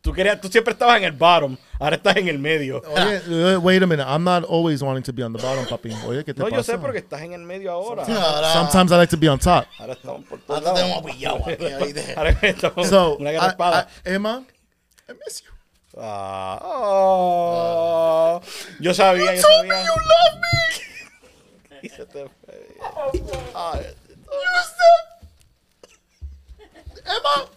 Tú, 0.00 0.12
querías, 0.12 0.38
tú 0.38 0.48
siempre 0.48 0.72
estabas 0.72 0.98
en 0.98 1.04
el 1.04 1.12
bottom, 1.12 1.56
ahora 1.80 1.96
estás 1.96 2.16
en 2.16 2.28
el 2.28 2.38
medio. 2.38 2.82
Oye, 2.86 3.54
uh, 3.56 3.58
wait 3.60 3.82
a 3.82 3.86
minute. 3.86 4.04
I'm 4.06 4.22
not 4.22 4.44
always 4.44 4.82
wanting 4.82 5.02
to 5.04 5.14
be 5.14 5.22
on 5.22 5.32
the 5.32 5.38
bottom, 5.42 5.64
papi. 5.66 5.92
Oye, 6.06 6.22
¿qué 6.24 6.34
te 6.34 6.42
No, 6.42 6.48
yo 6.50 6.56
pasa? 6.56 6.72
sé 6.72 6.78
porque 6.78 6.98
estás 6.98 7.22
en 7.22 7.32
el 7.32 7.40
medio 7.40 7.72
ahora. 7.72 8.02
Ahora, 8.04 8.52
Sometimes 8.52 8.92
I 8.92 8.96
like 8.96 9.10
to 9.10 9.16
be 9.16 9.28
on 9.30 9.38
top. 9.38 9.64
Ahora 9.78 9.94
estamos 9.94 10.24
por 10.26 10.40
todos 10.40 10.60
ahora 10.60 10.74
te 10.74 10.80
lados. 10.88 11.02
tenemos 11.02 11.10
pillado 11.10 11.36
aquí, 11.46 11.64
¿oíste? 11.84 12.14
Ahora 12.16 12.30
estamos 12.42 12.86
So, 12.88 13.16
una 13.16 13.30
espada. 13.30 13.88
Emma, 14.04 14.42
I 15.08 15.12
miss 15.24 15.40
you. 15.42 15.50
Ah, 15.96 16.58
oh. 16.64 18.40
yo 18.80 18.92
sabía, 18.94 19.34
yo 19.36 19.42
sabía. 19.42 19.84
love 19.84 20.40
me. 20.40 20.48
Y 21.82 21.88
se 21.88 22.04
te 22.06 22.26
fue. 22.28 22.76
You 23.12 23.20
said, 24.64 25.04
Emma, 27.04 27.48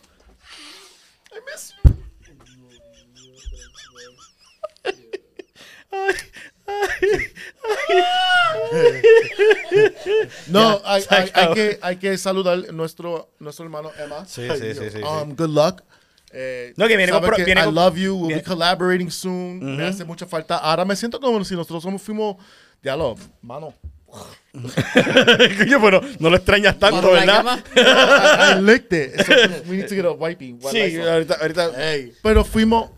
I 1.33 1.39
miss 1.45 1.73
you. 1.83 1.95
No, 10.47 10.81
hay, 10.85 11.03
hay- 11.09 11.31
hay 11.33 11.53
que, 11.53 11.79
hay 11.81 11.95
que 11.97 12.17
saludar 12.17 12.73
nuestro, 12.73 13.29
nuestro 13.39 13.65
hermano 13.65 13.91
Emma. 13.97 14.25
Sí, 14.25 14.47
sí, 14.57 14.73
sí, 14.73 14.89
sí, 14.91 15.01
Um, 15.03 15.35
good 15.35 15.49
luck. 15.49 15.81
Eh, 16.31 16.73
No, 16.75 16.87
que 16.87 16.97
viene 16.97 17.11
con 17.11 17.23
que 17.31 17.43
viene 17.45 17.61
I 17.61 17.65
con- 17.65 17.75
love 17.75 17.95
you. 17.97 18.15
We'll 18.15 18.27
viene- 18.27 18.41
be 18.41 18.47
collaborating 18.47 19.09
soon. 19.11 19.77
Me 19.77 19.85
hace 19.85 20.03
mucha 20.03 20.25
falta. 20.25 20.57
Ahora 20.57 20.83
me 20.85 20.95
siento 20.95 21.19
como 21.19 21.43
si 21.45 21.55
nosotros 21.55 21.81
somos, 21.83 22.01
fuimos, 22.01 22.35
diablo, 22.81 23.15
mano. 23.41 23.73
Coño, 24.53 25.81
pero 25.81 26.01
no 26.19 26.29
lo 26.29 26.37
extrañas 26.37 26.77
tanto, 26.79 27.11
¿verdad? 27.11 27.59
I, 27.75 28.57
I 28.57 28.61
licked 28.61 28.91
it. 28.93 29.21
So 29.25 29.33
we 29.69 29.77
need 29.77 29.87
to 29.87 29.95
get 29.95 30.05
a 30.05 30.11
wipey. 30.11 30.57
Sí, 30.71 30.97
ahorita, 30.99 31.35
ahorita. 31.41 31.91
Ey, 31.93 32.13
Pero 32.23 32.43
fuimos, 32.43 32.89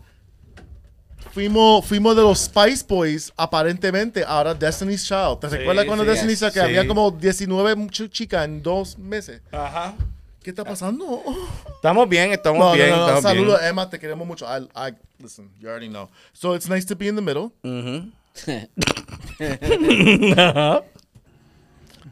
fuimos, 1.32 1.84
fuimos 1.86 2.16
de 2.16 2.22
los 2.22 2.38
Spice 2.40 2.84
Boys, 2.88 3.32
aparentemente, 3.36 4.24
ahora 4.26 4.54
Destiny's 4.54 5.04
Child. 5.06 5.40
¿Te 5.40 5.48
recuerdas 5.48 5.84
cuando 5.84 6.04
sí, 6.04 6.10
Destiny's 6.10 6.38
Child? 6.38 6.52
Que 6.52 6.60
sí. 6.60 6.64
había 6.64 6.86
como 6.86 7.10
19 7.10 7.74
ch- 7.88 8.10
chicas 8.10 8.44
en 8.44 8.62
dos 8.62 8.96
meses. 8.98 9.42
Ajá. 9.52 9.94
¿Qué 10.42 10.50
está 10.50 10.64
pasando? 10.64 11.22
Estamos 11.76 12.08
bien, 12.08 12.32
estamos 12.32 12.58
No, 12.60 12.72
bien. 12.72 12.90
no, 12.90 13.10
no. 13.14 13.20
Saludos, 13.20 13.60
Emma. 13.62 13.88
Te 13.90 13.98
queremos 13.98 14.26
mucho. 14.26 14.46
I, 14.46 14.66
I, 14.74 14.94
listen, 15.18 15.50
you 15.58 15.68
already 15.68 15.88
know. 15.88 16.08
So 16.32 16.54
it's 16.54 16.68
nice 16.68 16.84
to 16.86 16.96
be 16.96 17.08
in 17.08 17.16
the 17.16 17.22
middle. 17.22 17.52
Ujú. 17.62 18.10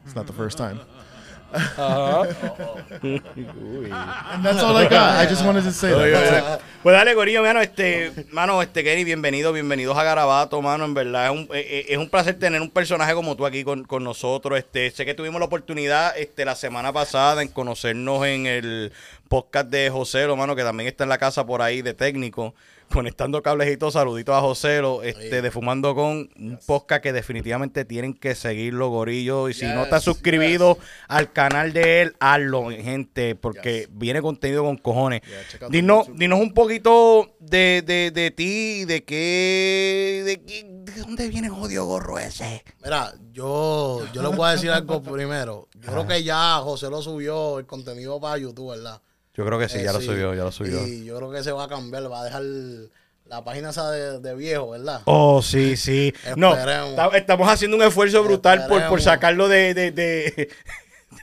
It's 0.05 0.15
not 0.15 0.27
the 0.27 0.33
first 0.33 0.57
time. 0.59 0.81
And 1.53 3.23
that's 4.45 4.63
all 4.63 4.77
I 4.77 4.87
got. 4.89 5.17
I 5.17 5.27
just 5.27 5.45
wanted 5.45 5.65
to 5.65 5.73
say 5.73 5.91
that. 5.91 6.11
That's 6.11 6.61
it. 6.61 6.63
Pues 6.83 6.97
dale, 6.97 7.15
Corillo, 7.15 7.43
mano, 7.43 7.61
este, 7.61 8.13
mano, 8.31 8.63
este 8.63 8.85
Kenny, 8.85 9.03
bienvenido, 9.03 9.53
bienvenidos 9.53 9.99
a 9.99 10.05
Garabato, 10.05 10.63
mano, 10.63 10.85
en 10.85 10.95
verdad, 10.95 11.27
es 11.27 11.33
un, 11.33 11.49
eh, 11.53 11.67
eh, 11.69 11.87
es 11.89 11.99
un 11.99 12.09
placer 12.09 12.39
tener 12.39 12.63
un 12.63 12.71
personaje 12.71 13.15
como 13.15 13.35
tú 13.35 13.45
aquí 13.45 13.65
con, 13.65 13.83
con 13.83 14.05
nosotros, 14.05 14.57
este, 14.57 14.91
sé 14.93 15.05
que 15.05 15.15
tuvimos 15.15 15.41
la 15.41 15.47
oportunidad, 15.47 16.17
este, 16.17 16.45
la 16.45 16.55
semana 16.55 16.93
pasada 16.93 17.43
en 17.43 17.49
conocernos 17.49 18.25
en 18.27 18.47
el 18.47 18.93
podcast 19.29 19.69
de 19.69 19.91
Joselo, 19.91 20.37
mano, 20.37 20.57
que 20.57 20.63
también 20.63 20.89
está 20.89 21.05
en 21.05 21.11
la 21.11 21.19
casa 21.19 21.47
por 21.47 21.63
ahí 21.63 21.83
de 21.83 21.95
técnico, 21.95 22.55
conectando 22.93 23.43
todo, 23.43 23.91
saluditos 23.91 24.35
a 24.35 24.41
Joselo, 24.41 25.03
este, 25.03 25.43
de 25.43 25.51
Fumando 25.51 25.95
Con, 25.95 26.31
un 26.37 26.59
podcast 26.67 27.03
que 27.03 27.13
definitivamente 27.13 27.85
tienen 27.85 28.15
que 28.15 28.35
seguirlo, 28.35 28.89
Gorillo, 28.89 29.49
y 29.49 29.55
si 29.55 29.67
no 29.67 29.85
estás 29.85 30.05
Yes, 30.05 30.15
suscribido 30.15 30.79
al 31.07 31.33
canal 31.33 31.73
de 31.73 32.03
él, 32.03 32.17
hazlo, 32.19 32.71
gente, 32.71 33.35
porque 33.35 33.89
viene 33.91 34.23
contenido 34.23 34.65
con 34.65 34.79
cojones. 34.79 35.21
Yeah, 35.23 35.69
Dinos, 35.69 36.09
dinos 36.15 36.41
un 36.41 36.55
poquito 36.55 37.37
de, 37.41 37.83
de, 37.85 38.11
de 38.11 38.31
ti, 38.31 38.85
de 38.85 39.05
qué, 39.05 40.23
de 40.25 40.43
qué, 40.43 40.65
de 40.65 41.01
dónde 41.03 41.29
viene 41.29 41.49
el 41.49 41.53
odio 41.53 41.85
gorro 41.85 42.19
ese. 42.19 42.65
Mira, 42.83 43.13
yo, 43.33 44.07
yo 44.13 44.23
les 44.23 44.37
voy 44.37 44.49
a 44.49 44.53
decir 44.53 44.71
algo 44.71 45.03
primero. 45.03 45.69
Yo 45.75 45.93
creo 45.93 46.07
que 46.07 46.23
ya 46.23 46.59
José 46.63 46.89
lo 46.89 47.03
subió 47.03 47.59
el 47.59 47.67
contenido 47.67 48.21
para 48.21 48.39
YouTube, 48.39 48.71
¿verdad? 48.71 49.01
Yo 49.39 49.47
creo 49.47 49.59
que 49.59 49.69
sí, 49.69 49.79
Eh, 49.79 49.85
ya 49.85 49.93
lo 49.93 50.01
subió, 50.01 50.35
ya 50.35 50.43
lo 50.45 50.53
subió. 50.53 50.85
Y 50.87 51.05
yo 51.05 51.17
creo 51.17 51.31
que 51.31 51.43
se 51.45 51.53
va 51.53 51.65
a 51.65 51.69
cambiar, 51.69 52.11
va 52.11 52.23
a 52.23 52.25
dejar 52.25 52.43
la 53.27 53.45
página 53.45 53.71
esa 53.71 53.91
de, 53.91 54.19
de 54.19 54.35
viejo, 54.35 54.71
¿verdad? 54.71 55.01
Oh, 55.05 55.41
sí, 55.43 55.77
sí. 55.77 56.13
No, 56.37 56.57
estamos 57.15 57.49
haciendo 57.49 57.77
un 57.77 57.83
esfuerzo 57.85 58.23
brutal 58.25 58.67
por, 58.67 58.87
por 58.89 59.01
sacarlo 59.01 59.49
de, 59.49 59.75
de, 59.75 59.93
de, 59.93 60.49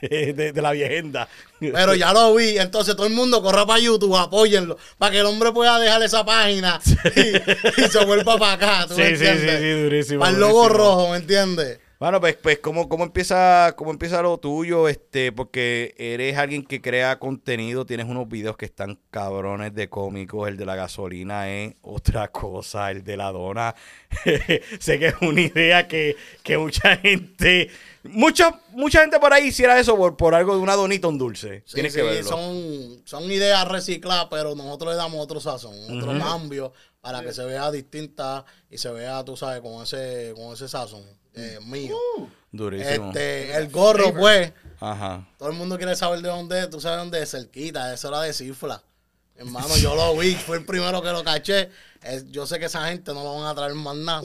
de, 0.00 0.32
de- 0.32 0.52
de 0.52 0.62
la 0.62 0.72
viejenda. 0.72 1.28
Pero 1.60 1.94
ya 1.94 2.12
lo 2.12 2.34
vi, 2.34 2.58
entonces 2.58 2.96
todo 2.96 3.06
el 3.06 3.12
mundo 3.12 3.42
corra 3.42 3.66
para 3.66 3.80
YouTube, 3.80 4.16
apóyenlo, 4.16 4.78
para 4.98 5.12
que 5.12 5.20
el 5.20 5.26
hombre 5.26 5.52
pueda 5.52 5.78
dejar 5.78 6.02
esa 6.02 6.24
página 6.24 6.80
y, 7.16 7.82
y 7.82 7.88
se 7.88 8.04
vuelva 8.04 8.38
para 8.38 8.52
acá, 8.54 8.86
¿tú 8.88 8.94
Sí, 8.94 9.00
me 9.02 9.16
sí, 9.16 9.26
sí, 9.26 9.48
sí, 9.58 9.82
durísimo, 9.82 10.20
Para 10.20 10.32
el 10.32 10.40
logo 10.40 10.68
rojo, 10.68 11.10
¿me 11.10 11.16
entiendes? 11.18 11.80
Bueno, 11.98 12.20
pues, 12.20 12.36
pues 12.36 12.58
¿cómo, 12.58 12.90
cómo, 12.90 13.04
empieza, 13.04 13.72
¿cómo 13.74 13.90
empieza 13.90 14.20
lo 14.20 14.36
tuyo? 14.36 14.86
Este, 14.86 15.32
porque 15.32 15.94
eres 15.96 16.36
alguien 16.36 16.62
que 16.62 16.82
crea 16.82 17.18
contenido, 17.18 17.86
tienes 17.86 18.06
unos 18.06 18.28
videos 18.28 18.58
que 18.58 18.66
están 18.66 19.00
cabrones 19.10 19.74
de 19.74 19.88
cómicos, 19.88 20.46
el 20.46 20.58
de 20.58 20.66
la 20.66 20.76
gasolina 20.76 21.50
es 21.50 21.74
otra 21.80 22.28
cosa, 22.32 22.90
el 22.90 23.02
de 23.02 23.16
la 23.16 23.32
dona, 23.32 23.74
sé 24.78 24.98
que 24.98 25.06
es 25.06 25.14
una 25.22 25.40
idea 25.40 25.88
que, 25.88 26.16
que 26.42 26.58
mucha 26.58 26.98
gente, 26.98 27.70
mucha, 28.02 28.60
mucha 28.72 29.00
gente 29.00 29.18
por 29.18 29.32
ahí 29.32 29.46
hiciera 29.46 29.80
eso 29.80 29.96
por, 29.96 30.18
por 30.18 30.34
algo 30.34 30.54
de 30.54 30.60
una 30.60 30.74
donita 30.74 31.08
un 31.08 31.16
dulce. 31.16 31.62
Sí, 31.64 31.76
Tienes 31.76 31.94
sí, 31.94 32.00
que 32.00 32.04
verlo. 32.04 32.28
Son, 32.28 33.00
son 33.06 33.22
ideas 33.32 33.66
recicladas, 33.68 34.26
pero 34.28 34.54
nosotros 34.54 34.92
le 34.92 34.98
damos 34.98 35.18
otro 35.18 35.40
sazón, 35.40 35.74
otro 35.96 36.18
cambio 36.18 36.74
para 37.00 37.22
que 37.22 37.32
se 37.32 37.44
vea 37.46 37.70
distinta 37.70 38.44
y 38.68 38.76
se 38.76 38.90
vea, 38.90 39.24
tú 39.24 39.34
sabes, 39.34 39.62
con 39.62 39.82
ese, 39.82 40.34
con 40.36 40.52
ese 40.52 40.68
sazón 40.68 41.02
eh, 41.36 41.58
mío. 41.64 41.96
Durísimo. 42.50 43.08
Este, 43.08 43.54
el 43.56 43.68
gorro, 43.70 44.12
pues, 44.14 44.52
Ajá. 44.80 45.26
todo 45.38 45.48
el 45.50 45.54
mundo 45.54 45.76
quiere 45.76 45.94
saber 45.94 46.20
de 46.20 46.28
dónde 46.28 46.60
es, 46.60 46.70
tú 46.70 46.80
sabes 46.80 46.98
dónde 46.98 47.22
es, 47.22 47.30
cerquita, 47.30 47.92
eso 47.92 48.08
era 48.08 48.22
de 48.22 48.32
cifra. 48.32 48.82
Hermano, 49.36 49.76
yo 49.76 49.94
lo 49.94 50.16
vi, 50.16 50.34
fue 50.34 50.56
el 50.56 50.64
primero 50.64 51.02
que 51.02 51.10
lo 51.10 51.22
caché. 51.22 51.70
Es- 52.02 52.30
yo 52.30 52.46
sé 52.46 52.58
que 52.58 52.64
esa 52.66 52.88
gente 52.88 53.12
no 53.12 53.22
lo 53.22 53.34
van 53.38 53.46
a 53.46 53.54
traer 53.54 53.74
más 53.74 53.94
nada. 53.96 54.22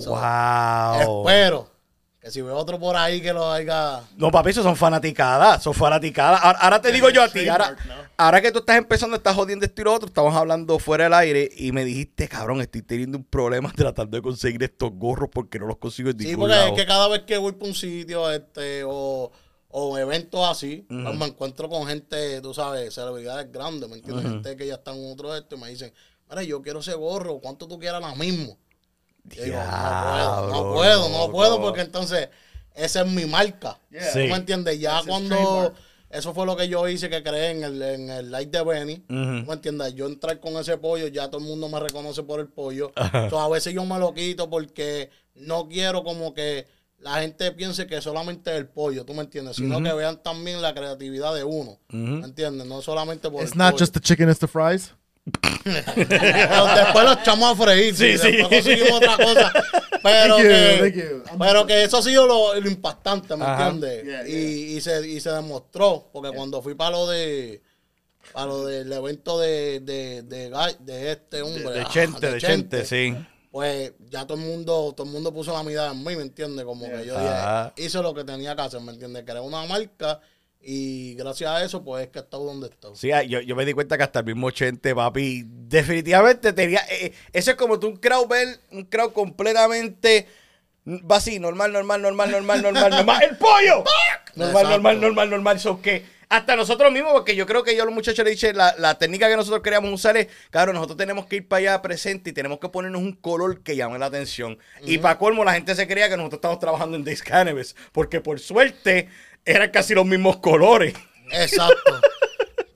Wow. 0.97 1.27
Espero 1.27 1.69
que 2.21 2.29
si 2.29 2.39
veo 2.41 2.55
otro 2.55 2.79
por 2.79 2.95
ahí 2.95 3.19
que 3.19 3.33
lo 3.33 3.51
haya. 3.51 4.01
No, 4.15 4.29
papi, 4.31 4.51
eso 4.51 4.61
son 4.61 4.75
fanaticadas, 4.75 5.63
son 5.63 5.73
fanaticadas. 5.73 6.39
Ahora, 6.43 6.59
ahora 6.59 6.81
te 6.81 6.91
digo 6.91 7.09
yo 7.09 7.23
a 7.23 7.29
ti, 7.29 7.47
ahora, 7.49 7.75
ahora 8.15 8.41
que 8.41 8.51
tú 8.51 8.59
estás 8.59 8.77
empezando, 8.77 9.17
estás 9.17 9.35
jodiendo 9.35 9.65
esto 9.65 9.81
y 9.81 9.85
lo 9.85 9.93
otro, 9.93 10.07
estamos 10.07 10.35
hablando 10.35 10.77
fuera 10.77 11.05
del 11.05 11.13
aire 11.15 11.49
y 11.57 11.71
me 11.71 11.83
dijiste, 11.83 12.27
cabrón, 12.27 12.61
estoy 12.61 12.83
teniendo 12.83 13.17
un 13.17 13.23
problema 13.23 13.73
tratando 13.75 14.17
de 14.17 14.21
conseguir 14.21 14.61
estos 14.61 14.91
gorros 14.93 15.29
porque 15.33 15.57
no 15.57 15.65
los 15.65 15.77
consigo 15.77 16.11
en 16.11 16.19
Sí, 16.19 16.25
ningún 16.27 16.41
porque 16.41 16.55
lado. 16.55 16.67
es 16.67 16.73
que 16.73 16.85
cada 16.85 17.07
vez 17.07 17.21
que 17.23 17.37
voy 17.39 17.53
para 17.53 17.65
un 17.69 17.73
sitio 17.75 18.29
este, 18.31 18.83
o, 18.85 19.31
o 19.69 19.97
eventos 19.97 20.47
así, 20.47 20.85
pues 20.87 21.15
me 21.17 21.25
encuentro 21.25 21.69
con 21.69 21.87
gente, 21.87 22.39
tú 22.41 22.53
sabes, 22.53 22.93
celebridades 22.93 23.51
grandes, 23.51 23.89
¿me 23.89 23.95
entiendes? 23.95 24.25
Gente 24.27 24.55
que 24.55 24.67
ya 24.67 24.75
están 24.75 24.95
en 24.95 25.11
otro 25.11 25.33
de 25.33 25.39
esto 25.39 25.55
y 25.55 25.59
me 25.59 25.69
dicen, 25.69 25.91
mira, 26.29 26.43
yo 26.43 26.61
quiero 26.61 26.81
ese 26.81 26.93
gorro, 26.93 27.39
¿cuánto 27.39 27.67
tú 27.67 27.79
quieras 27.79 28.03
ahora 28.03 28.13
mismo? 28.15 28.59
Digo, 29.23 29.57
no 29.57 29.61
puedo, 29.61 30.49
no 30.49 30.73
puedo, 30.73 31.09
no 31.09 31.31
puedo, 31.31 31.61
porque 31.61 31.81
entonces 31.81 32.29
esa 32.75 33.01
es 33.01 33.07
mi 33.07 33.25
marca. 33.25 33.79
Sí. 33.91 33.97
¿Tú 34.13 34.19
me 34.19 34.35
entiendes? 34.35 34.79
Ya 34.79 34.93
That's 34.93 35.07
cuando... 35.07 35.73
Eso 36.09 36.33
fue 36.33 36.45
lo 36.45 36.57
que 36.57 36.67
yo 36.67 36.85
hice, 36.89 37.09
que 37.09 37.23
creé 37.23 37.51
en 37.51 37.63
el, 37.63 37.81
en 37.81 38.09
el 38.09 38.29
live 38.29 38.47
de 38.47 38.63
Benny. 38.65 38.97
¿Tú 38.97 39.13
me 39.13 39.53
entiendes? 39.53 39.93
Yo 39.95 40.07
entrar 40.07 40.41
con 40.41 40.57
ese 40.57 40.77
pollo, 40.77 41.07
ya 41.07 41.29
todo 41.29 41.39
el 41.39 41.47
mundo 41.47 41.69
me 41.69 41.79
reconoce 41.79 42.21
por 42.23 42.41
el 42.41 42.47
pollo. 42.47 42.91
Entonces, 42.97 43.39
a 43.39 43.47
veces 43.47 43.73
yo 43.73 43.85
me 43.85 43.97
lo 43.97 44.13
quito 44.13 44.49
porque 44.49 45.09
no 45.35 45.69
quiero 45.69 46.03
como 46.03 46.33
que 46.33 46.67
la 46.99 47.21
gente 47.21 47.53
piense 47.53 47.87
que 47.87 48.01
solamente 48.01 48.51
es 48.51 48.57
el 48.57 48.67
pollo, 48.67 49.05
¿tú 49.05 49.13
me 49.13 49.21
entiendes? 49.21 49.55
Sino 49.55 49.81
que 49.81 49.93
vean 49.93 50.21
también 50.21 50.61
la 50.61 50.73
creatividad 50.73 51.33
de 51.33 51.45
uno. 51.45 51.79
¿Me 51.87 52.25
entiendes? 52.25 52.67
No 52.67 52.81
solamente 52.81 53.31
por 53.31 53.43
It's 53.43 53.53
el 53.53 53.57
not 53.59 53.71
pollo. 53.71 53.79
just 53.79 53.93
the 53.93 54.01
chicken, 54.01 54.29
it's 54.29 54.39
the 54.39 54.47
fries. 54.49 54.93
Pero 55.63 56.65
después 56.75 57.05
los 57.05 57.17
echamos 57.19 57.51
a 57.51 57.63
freír. 57.63 57.95
Sí, 57.95 58.17
Sí, 58.17 58.17
sí. 58.17 58.31
Después 58.37 58.63
conseguimos 58.63 58.91
otra 58.93 59.17
cosa. 59.17 59.53
Pero, 60.01 60.35
Thank 60.37 60.43
you, 60.43 60.49
que, 60.49 60.93
you. 60.95 61.37
Pero 61.39 61.67
que 61.67 61.83
eso 61.83 61.97
ha 61.97 62.01
sido 62.01 62.25
lo, 62.25 62.59
lo 62.59 62.67
impactante, 62.67 63.35
¿me 63.35 63.45
Ajá. 63.45 63.67
entiendes? 63.69 64.03
Yeah, 64.03 64.27
Y, 64.27 64.77
y, 64.77 64.81
se, 64.81 65.07
y 65.07 65.19
se 65.19 65.31
demostró, 65.31 66.09
porque 66.11 66.31
cuando 66.35 66.61
fui 66.61 66.73
para 66.75 66.91
lo 66.91 67.07
de 67.07 67.61
para 68.33 68.45
lo 68.45 68.65
del 68.65 68.91
evento 68.91 69.39
de, 69.39 69.79
de, 69.81 70.21
de, 70.23 71.11
este 71.11 71.41
hombre. 71.41 71.71
De 71.71 71.81
ah, 71.81 71.89
Chente, 71.91 72.31
de 72.31 72.39
Chente, 72.39 72.85
sí. 72.85 73.15
Pues 73.51 73.93
ya 74.09 74.25
todo 74.25 74.37
el 74.37 74.45
mundo, 74.45 74.93
todo 74.95 75.05
el 75.05 75.11
mundo 75.11 75.33
puso 75.33 75.51
la 75.51 75.63
mirada 75.63 75.91
en 75.91 76.03
mí, 76.03 76.15
¿me 76.15 76.21
entiendes? 76.21 76.63
Como 76.63 76.85
que 76.85 77.05
yo 77.05 77.19
dije, 77.19 77.33
hice 77.77 78.01
lo 78.01 78.13
que 78.13 78.23
tenía 78.23 78.55
que 78.55 78.61
hacer, 78.61 78.79
¿me 78.79 78.93
entiendes? 78.93 79.23
Creé 79.25 79.41
una 79.41 79.65
marca 79.65 80.21
y 80.63 81.15
gracias 81.15 81.49
a 81.49 81.63
eso, 81.63 81.83
pues 81.83 82.03
es 82.05 82.09
que 82.11 82.19
he 82.19 82.21
estado 82.21 82.45
donde 82.45 82.67
estoy. 82.67 82.95
Sí, 82.95 83.11
ah, 83.11 83.23
yo, 83.23 83.41
yo 83.41 83.55
me 83.55 83.65
di 83.65 83.73
cuenta 83.73 83.97
que 83.97 84.03
hasta 84.03 84.19
el 84.19 84.25
mismo 84.25 84.51
Chente, 84.51 84.93
papi, 84.93 85.43
definitivamente 85.47 86.53
tenía. 86.53 86.81
eh, 86.89 87.13
eso 87.33 87.51
es 87.51 87.57
como 87.57 87.79
tú 87.79 87.87
un 87.87 87.97
crowd 87.97 88.27
ver, 88.27 88.59
un 88.71 88.83
crowd 88.85 89.11
completamente. 89.13 90.27
Va 90.87 91.17
así, 91.17 91.39
normal, 91.39 91.71
normal, 91.71 92.01
normal, 92.01 92.31
normal, 92.31 92.61
normal, 92.61 92.89
normal. 92.91 93.23
¡El 93.29 93.37
pollo! 93.37 93.83
Normal, 94.35 94.49
Exacto. 94.63 94.69
normal, 94.69 95.01
normal, 95.01 95.29
normal. 95.29 95.59
So 95.59 95.81
que 95.81 96.03
hasta 96.31 96.55
nosotros 96.55 96.91
mismos, 96.93 97.11
porque 97.11 97.35
yo 97.35 97.45
creo 97.45 97.61
que 97.61 97.75
yo 97.75 97.83
a 97.83 97.85
los 97.85 97.93
muchachos 97.93 98.23
le 98.23 98.31
dije, 98.31 98.53
la, 98.53 98.73
la 98.77 98.97
técnica 98.97 99.27
que 99.27 99.35
nosotros 99.35 99.61
queríamos 99.61 99.91
usar 99.91 100.15
es, 100.15 100.27
claro, 100.49 100.71
nosotros 100.71 100.95
tenemos 100.97 101.25
que 101.25 101.35
ir 101.35 101.47
para 101.47 101.57
allá 101.59 101.81
presente 101.81 102.29
y 102.29 102.33
tenemos 102.33 102.57
que 102.59 102.69
ponernos 102.69 103.01
un 103.01 103.11
color 103.11 103.61
que 103.61 103.75
llame 103.75 103.99
la 103.99 104.05
atención. 104.05 104.57
Y 104.85 104.97
para 104.99 105.17
colmo, 105.17 105.43
la 105.43 105.53
gente 105.53 105.75
se 105.75 105.87
creía 105.87 106.07
que 106.07 106.15
nosotros 106.15 106.37
estábamos 106.37 106.61
trabajando 106.61 106.95
en 106.95 107.03
Days 107.03 107.21
Cannabis, 107.21 107.75
porque 107.91 108.21
por 108.21 108.39
suerte 108.39 109.09
eran 109.45 109.69
casi 109.71 109.93
los 109.93 110.05
mismos 110.05 110.37
colores. 110.37 110.93
Exacto. 111.31 111.99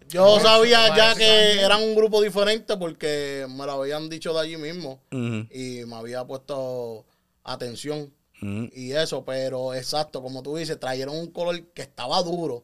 Yo 0.07 0.39
sabía 0.41 0.95
ya 0.95 1.15
que 1.15 1.60
eran 1.62 1.81
un 1.84 1.95
grupo 1.95 2.22
diferente 2.22 2.77
porque 2.77 3.45
me 3.50 3.65
lo 3.65 3.74
habían 3.74 4.10
dicho 4.10 4.34
de 4.34 4.39
allí 4.41 4.57
mismo 4.57 5.01
y 5.12 5.84
me 5.86 5.95
había 5.95 6.24
puesto 6.25 7.05
atención 7.43 8.13
y 8.41 8.91
eso, 8.91 9.25
pero 9.25 9.74
exacto, 9.74 10.22
como 10.22 10.43
tú 10.43 10.55
dices, 10.57 10.79
trajeron 10.79 11.17
un 11.17 11.31
color 11.31 11.63
que 11.74 11.81
estaba 11.81 12.22
duro, 12.22 12.63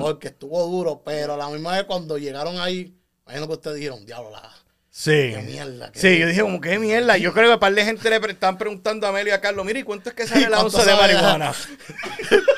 porque 0.00 0.28
estuvo 0.28 0.66
duro, 0.66 1.02
pero 1.04 1.34
a 1.34 1.36
la 1.36 1.48
misma 1.50 1.72
vez 1.72 1.84
cuando 1.84 2.16
llegaron 2.16 2.58
ahí, 2.58 2.94
imagino 3.26 3.46
que 3.46 3.52
ustedes 3.54 3.76
dijeron, 3.76 4.06
diablo, 4.06 4.30
la, 4.30 4.50
Sí. 4.90 5.10
qué 5.34 5.42
mierda. 5.46 5.92
qué 5.92 5.98
Sí, 6.00 6.18
yo 6.18 6.26
dije, 6.26 6.40
como, 6.40 6.60
¿qué 6.62 6.78
mierda? 6.78 7.18
Yo 7.18 7.32
creo 7.34 7.48
que 7.48 7.54
un 7.54 7.60
par 7.60 7.74
de 7.74 7.84
gente 7.84 8.08
le 8.08 8.20
pre- 8.20 8.32
están 8.32 8.56
preguntando 8.56 9.06
a 9.06 9.10
Amelio 9.10 9.32
y 9.32 9.36
a 9.36 9.40
Carlos, 9.40 9.66
mira, 9.66 9.78
¿y 9.80 9.82
cuánto 9.82 10.08
es 10.08 10.14
que 10.14 10.26
sale 10.26 10.40
la 10.48 10.58
¿Cuánto 10.60 10.78
once 10.78 10.90
de 10.90 10.96
marihuana? 10.96 11.52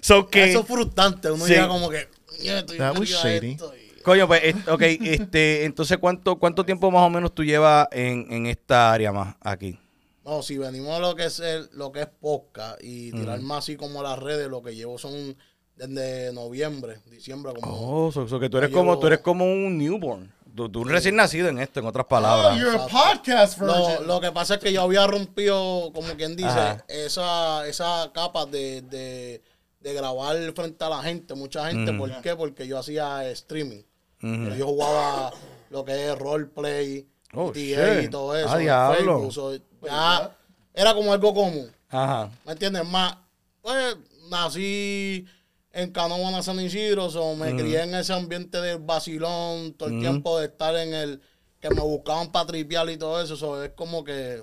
so 0.00 0.28
que, 0.28 0.50
Eso 0.50 0.60
es 0.60 0.66
frustrante, 0.66 1.30
uno 1.30 1.44
Sí. 1.46 1.52
llega 1.52 1.68
como 1.68 1.88
que, 1.90 2.08
"Nieto, 2.42 2.72
yo 2.74 2.78
That 2.78 2.98
was 2.98 3.08
shady. 3.08 3.52
esto", 3.52 3.72
y- 3.76 4.00
coño, 4.02 4.26
pues, 4.26 4.42
es- 4.44 4.68
ok, 4.68 4.82
este, 4.82 5.64
entonces, 5.64 5.98
¿cuánto, 5.98 6.38
¿cuánto 6.38 6.64
tiempo 6.64 6.90
más 6.90 7.02
o 7.06 7.10
menos 7.10 7.34
tú 7.34 7.44
llevas 7.44 7.88
en, 7.92 8.26
en 8.32 8.46
esta 8.46 8.92
área 8.92 9.12
más 9.12 9.36
aquí? 9.40 9.78
No, 10.24 10.42
si 10.42 10.58
venimos 10.58 10.90
a 10.96 10.98
lo 11.00 11.14
que 11.16 11.24
es 11.24 11.40
el- 11.40 11.68
lo 11.72 11.90
que 11.92 12.00
es 12.02 12.06
podcast 12.20 12.78
y 12.82 13.10
tirar 13.12 13.40
más 13.40 13.58
así 13.64 13.76
como 13.76 14.02
las 14.02 14.18
redes, 14.18 14.48
lo 14.48 14.62
que 14.62 14.74
llevo 14.74 14.98
son 14.98 15.36
desde 15.76 16.32
noviembre, 16.32 16.98
diciembre 17.10 17.52
como 17.54 18.06
Oh, 18.06 18.12
so, 18.12 18.28
so 18.28 18.38
que 18.38 18.48
tú 18.50 18.58
eres 18.58 18.70
como, 18.70 18.92
llevo- 18.92 19.00
tú 19.00 19.06
eres 19.06 19.20
como 19.20 19.44
un 19.46 19.78
newborn. 19.78 20.30
Tú, 20.54 20.68
tú 20.68 20.80
un 20.80 20.88
recién 20.88 21.14
nacido 21.16 21.48
en 21.48 21.58
esto, 21.58 21.78
en 21.80 21.86
otras 21.86 22.04
Oh, 22.06 22.08
palabras. 22.08 22.58
you're 22.58 22.76
a 22.76 22.86
podcast 22.88 23.58
Lo, 23.60 24.02
lo 24.02 24.20
que 24.20 24.30
pasa 24.32 24.54
es 24.54 24.60
que 24.60 24.72
yo 24.72 24.82
había 24.82 25.06
rompido, 25.06 25.90
como 25.94 26.08
quien 26.16 26.34
dice, 26.36 26.48
Ajá. 26.50 26.84
esa, 26.88 27.66
esa 27.68 28.10
capa 28.12 28.46
de, 28.46 28.82
de, 28.82 29.42
de 29.80 29.94
grabar 29.94 30.36
frente 30.54 30.84
a 30.84 30.88
la 30.88 31.02
gente, 31.02 31.34
mucha 31.34 31.70
gente. 31.70 31.92
¿Por 31.92 32.20
qué? 32.20 32.36
Porque 32.36 32.66
yo 32.66 32.78
hacía 32.78 33.28
streaming. 33.30 33.82
Yo 34.20 34.66
jugaba 34.66 35.32
lo 35.70 35.84
que 35.84 36.10
es 36.10 36.18
roleplay, 36.18 37.06
Oh, 37.32 37.52
y 37.54 38.08
todo 38.08 38.36
eso. 38.36 38.48
Ah. 38.50 38.94
Facebook. 38.96 39.32
So, 39.32 39.56
ya 39.82 40.36
era 40.74 40.94
como 40.94 41.12
algo 41.12 41.32
común. 41.32 41.70
Ajá. 41.88 42.30
¿Me 42.44 42.52
entiendes? 42.52 42.86
Más, 42.86 43.16
pues, 43.62 43.96
nací 44.30 45.26
en 45.72 45.90
Canóvana 45.92 46.42
San 46.42 46.58
Isidro, 46.60 47.10
so, 47.10 47.36
me 47.36 47.54
crié 47.54 47.82
en 47.82 47.94
ese 47.94 48.12
ambiente 48.12 48.60
del 48.60 48.78
vacilón, 48.78 49.74
todo 49.74 49.88
el 49.88 50.00
tiempo 50.00 50.38
de 50.38 50.46
estar 50.46 50.74
en 50.74 50.94
el, 50.94 51.20
que 51.60 51.70
me 51.70 51.80
buscaban 51.80 52.32
para 52.32 52.46
tripear 52.46 52.90
y 52.90 52.96
todo 52.96 53.22
eso, 53.22 53.36
so, 53.36 53.62
es 53.62 53.70
como 53.70 54.02
que 54.02 54.42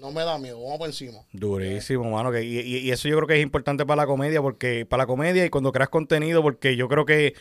no 0.00 0.10
me 0.12 0.22
da 0.24 0.38
miedo, 0.38 0.62
vamos 0.62 0.78
por 0.78 0.88
encima. 0.88 1.18
Durísimo, 1.32 2.10
mano. 2.10 2.30
Que, 2.30 2.42
y, 2.42 2.58
y- 2.60 2.90
eso 2.90 3.08
yo 3.08 3.16
creo 3.16 3.28
que 3.28 3.36
es 3.36 3.42
importante 3.42 3.84
para 3.86 4.02
la 4.02 4.06
comedia, 4.06 4.40
porque 4.42 4.84
para 4.86 5.02
la 5.04 5.06
comedia 5.06 5.44
y 5.44 5.50
cuando 5.50 5.72
creas 5.72 5.88
contenido, 5.88 6.42
porque 6.42 6.76
yo 6.76 6.88
creo 6.88 7.04
que 7.06 7.34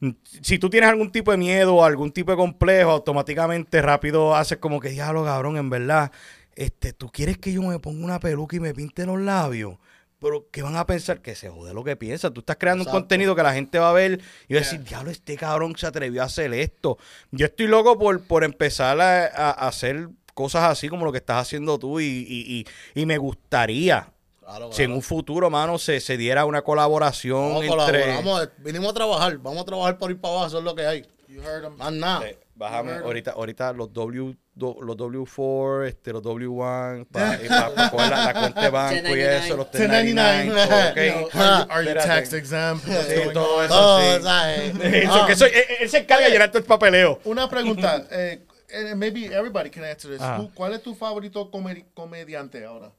mm, 0.00 0.10
si 0.42 0.58
tú 0.58 0.68
tienes 0.70 0.90
algún 0.90 1.10
tipo 1.10 1.30
de 1.30 1.36
miedo 1.38 1.74
o 1.76 1.84
algún 1.84 2.12
tipo 2.12 2.30
de 2.32 2.36
complejo, 2.36 2.90
automáticamente 2.90 3.80
rápido 3.82 4.34
haces 4.36 4.58
como 4.58 4.80
que 4.80 4.90
diablo, 4.90 5.24
cabrón, 5.24 5.56
en 5.56 5.70
verdad, 5.70 6.12
este, 6.54 6.92
tú 6.92 7.08
quieres 7.10 7.38
que 7.38 7.52
yo 7.52 7.62
me 7.62 7.78
ponga 7.78 8.04
una 8.04 8.20
peluca 8.20 8.56
y 8.56 8.60
me 8.60 8.74
pinte 8.74 9.06
los 9.06 9.20
labios. 9.20 9.76
Pero 10.20 10.48
que 10.52 10.62
van 10.62 10.76
a 10.76 10.86
pensar 10.86 11.20
que 11.20 11.34
se 11.34 11.48
jode 11.48 11.74
lo 11.74 11.82
que 11.82 11.96
piensa. 11.96 12.30
Tú 12.30 12.40
estás 12.42 12.56
creando 12.56 12.82
Exacto. 12.82 12.96
un 12.96 13.02
contenido 13.02 13.34
que 13.34 13.42
la 13.42 13.54
gente 13.54 13.80
va 13.80 13.90
a 13.90 13.92
ver 13.92 14.20
y 14.46 14.54
va 14.54 14.60
a 14.60 14.62
decir, 14.62 14.84
diablo, 14.84 15.10
este 15.10 15.34
cabrón 15.36 15.74
se 15.76 15.84
atrevió 15.84 16.22
a 16.22 16.26
hacer 16.26 16.54
esto. 16.54 16.96
Yo 17.32 17.46
estoy 17.46 17.66
loco 17.66 17.98
por, 17.98 18.22
por 18.22 18.44
empezar 18.44 19.00
a, 19.00 19.24
a- 19.24 19.50
a 19.50 19.66
hacer 19.66 20.10
cosas 20.34 20.64
así 20.64 20.88
como 20.88 21.04
lo 21.04 21.12
que 21.12 21.18
estás 21.18 21.42
haciendo 21.42 21.78
tú 21.78 22.00
y, 22.00 22.04
y- 22.04 22.64
y- 22.94 23.00
y 23.00 23.06
me 23.06 23.18
gustaría 23.18 24.08
Claro, 24.40 24.72
si 24.72 24.82
en 24.82 24.92
un 24.92 25.02
futuro, 25.02 25.48
mano, 25.50 25.78
se, 25.78 26.00
se 26.00 26.16
diera 26.16 26.44
una 26.44 26.62
colaboración 26.62 27.54
Vamos, 27.54 27.64
entre... 27.64 28.00
colaboramos, 28.02 28.48
vinimos 28.58 28.90
a 28.90 28.94
trabajar, 28.94 29.38
vamos 29.38 29.62
a 29.62 29.64
trabajar 29.64 29.98
por 29.98 30.10
ir 30.10 30.20
para 30.20 30.32
abajo, 30.34 30.46
eso 30.48 30.58
es 30.58 30.64
lo 30.64 30.74
que 30.74 30.84
hay. 30.86 31.06
You 31.28 31.40
heard. 31.42 31.70
Más 31.76 31.92
nada. 31.92 32.26
Eh, 32.26 32.38
Bájame 32.54 32.92
ahorita, 32.96 33.30
ahorita 33.32 33.72
los 33.72 33.92
W 33.92 34.36
do- 34.54 34.76
los 34.82 34.96
W4, 34.96 35.86
este, 35.86 36.12
los 36.12 36.22
W1, 36.22 37.06
para 37.10 37.38
coger 37.90 38.10
la, 38.10 38.24
la 38.26 38.32
cuenta 38.34 38.60
de 38.62 38.68
banco 38.70 39.16
y 39.16 39.20
eso, 39.20 39.56
los 39.56 39.72
1099, 39.72 40.44
1099. 40.44 41.24
ok. 41.24 41.34
Are 41.34 41.64
you, 41.64 41.70
are 41.72 41.84
you 41.84 41.88
Espérate. 41.90 42.06
tax 42.08 42.32
exempt? 42.34 42.84
Sí, 42.86 43.32
todo 43.32 43.56
on? 43.56 43.64
eso, 43.64 43.74
Todo, 43.74 44.16
sí. 44.18 44.22
¿sabes? 44.22 44.74
Eso, 44.94 45.14
Ah, 45.14 45.26
que 45.26 45.36
soy- 45.36 45.50
él, 45.54 45.64
él 45.80 45.88
se 45.88 45.98
encarga 45.98 46.26
de 46.26 46.30
llenar 46.32 46.48
todo 46.50 46.58
el 46.58 46.64
papeleo. 46.64 47.20
Una 47.24 47.48
pregunta. 47.48 48.04
eh, 48.10 48.42
and 48.72 48.96
maybe 48.96 49.26
everybody 49.26 49.70
can 49.70 49.84
answer 49.84 50.10
this. 50.10 50.20
¿Cuál 50.54 50.72
es 50.74 50.82
tu 50.82 50.94
favorito 50.94 51.50
comedi- 51.50 51.84
comediante 51.94 52.64
ahora? 52.64 52.92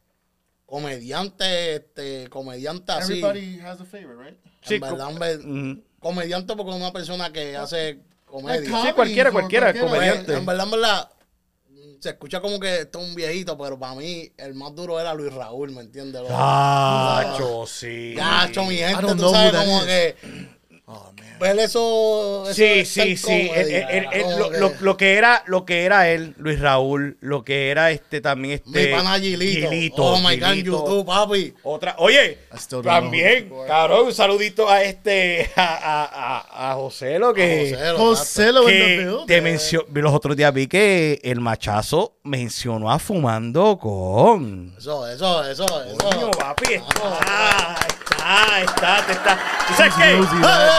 comediante, 0.65 1.75
este, 1.75 2.29
comediante 2.29 2.91
así. 2.93 3.13
Everybody 3.19 3.59
has 3.59 3.79
a 3.81 3.85
favorite, 3.85 4.17
right? 4.23 4.37
Sí, 4.63 4.75
en 4.75 4.81
verdad, 4.81 5.05
co- 5.05 5.11
en 5.11 5.19
ver- 5.19 5.39
Ujú. 5.39 5.83
comediante 5.99 6.55
porque 6.55 6.71
es 6.71 6.77
una 6.77 6.91
persona 6.91 7.31
que 7.31 7.55
hace 7.55 7.99
comedia. 8.25 8.61
Like 8.61 8.87
Sí, 8.87 8.93
cualquiera, 8.93 9.31
cualquiera, 9.31 9.71
cualquiera. 9.73 9.87
comediante. 9.87 10.33
En 10.35 10.45
verdad, 10.45 10.65
en 10.65 10.71
verdad, 10.71 11.09
se 11.99 12.09
escucha 12.09 12.41
como 12.41 12.59
que 12.59 12.79
esto 12.81 12.99
es 13.01 13.07
un 13.07 13.13
viejito, 13.15 13.57
pero 13.57 13.77
para 13.77 13.93
mí 13.95 14.31
el 14.37 14.55
más 14.55 14.73
duro 14.73 14.99
era 14.99 15.13
Luis 15.13 15.33
Raúl, 15.33 15.71
¿me 15.71 15.81
entiendes? 15.81 16.23
Ah, 16.31 17.35
yo 17.37 17.65
sí. 17.67 18.13
Ya, 18.17 18.49
cho, 18.51 18.65
mi 18.65 18.77
gente, 18.77 19.15
tú 19.15 19.29
sabes 19.29 19.51
como 19.53 19.79
is. 19.79 19.85
que 19.85 20.15
Oh, 20.85 21.13
man. 21.17 21.39
ver 21.39 21.59
eso, 21.59 22.43
eso 22.45 22.53
Sí, 22.53 22.83
sí, 22.85 23.15
sí. 23.15 23.49
Él- 23.55 23.71
él- 23.71 24.07
él- 24.11 24.25
lo, 24.37 24.49
que- 24.51 24.57
lo- 24.59 24.73
lo 24.81 24.97
que 24.97 25.13
era, 25.15 25.41
lo 25.47 25.65
que 25.65 25.85
era 25.85 26.09
él, 26.09 26.33
Luis 26.37 26.59
Raúl, 26.59 27.17
lo 27.21 27.45
que 27.45 27.69
era 27.71 27.91
este 27.91 28.19
también 28.19 28.55
este. 28.65 28.87
mi 28.87 28.93
pana 28.93 29.17
Gilito. 29.17 29.69
Gilito, 29.69 30.03
oh 30.03 30.19
my 30.19 30.35
God. 30.37 30.53
YouTube, 30.55 31.05
papi. 31.05 31.53
Otra, 31.63 31.95
oye, 31.99 32.37
también, 32.83 33.49
cabrón, 33.65 34.07
un 34.07 34.13
saludito 34.13 34.69
a 34.69 34.83
este, 34.83 35.49
a, 35.55 35.63
a, 35.63 36.67
a, 36.67 36.71
a 36.71 36.75
José, 36.75 37.17
lo 37.17 37.33
que, 37.33 37.71
José, 37.97 38.51
lo 38.51 38.63
José 38.63 38.71
que 38.73 39.17
te 39.25 39.41
mencionó, 39.41 39.85
los 39.93 40.13
otros 40.13 40.35
días 40.35 40.53
vi 40.53 40.67
que 40.67 41.21
el 41.23 41.39
machazo 41.39 42.17
mencionó 42.23 42.91
a 42.91 42.99
Fumando 42.99 43.77
con. 43.79 44.75
Eso, 44.77 45.07
eso, 45.07 45.43
eso, 45.49 45.63
eso. 45.85 45.97
Coño, 45.97 46.29
papi, 46.31 46.73
está, 46.73 48.59
está, 48.61 48.99
está, 48.99 49.11
está. 49.11 49.39
¿Tú 49.67 49.73
sabes 49.75 49.93
qué? 49.95 50.72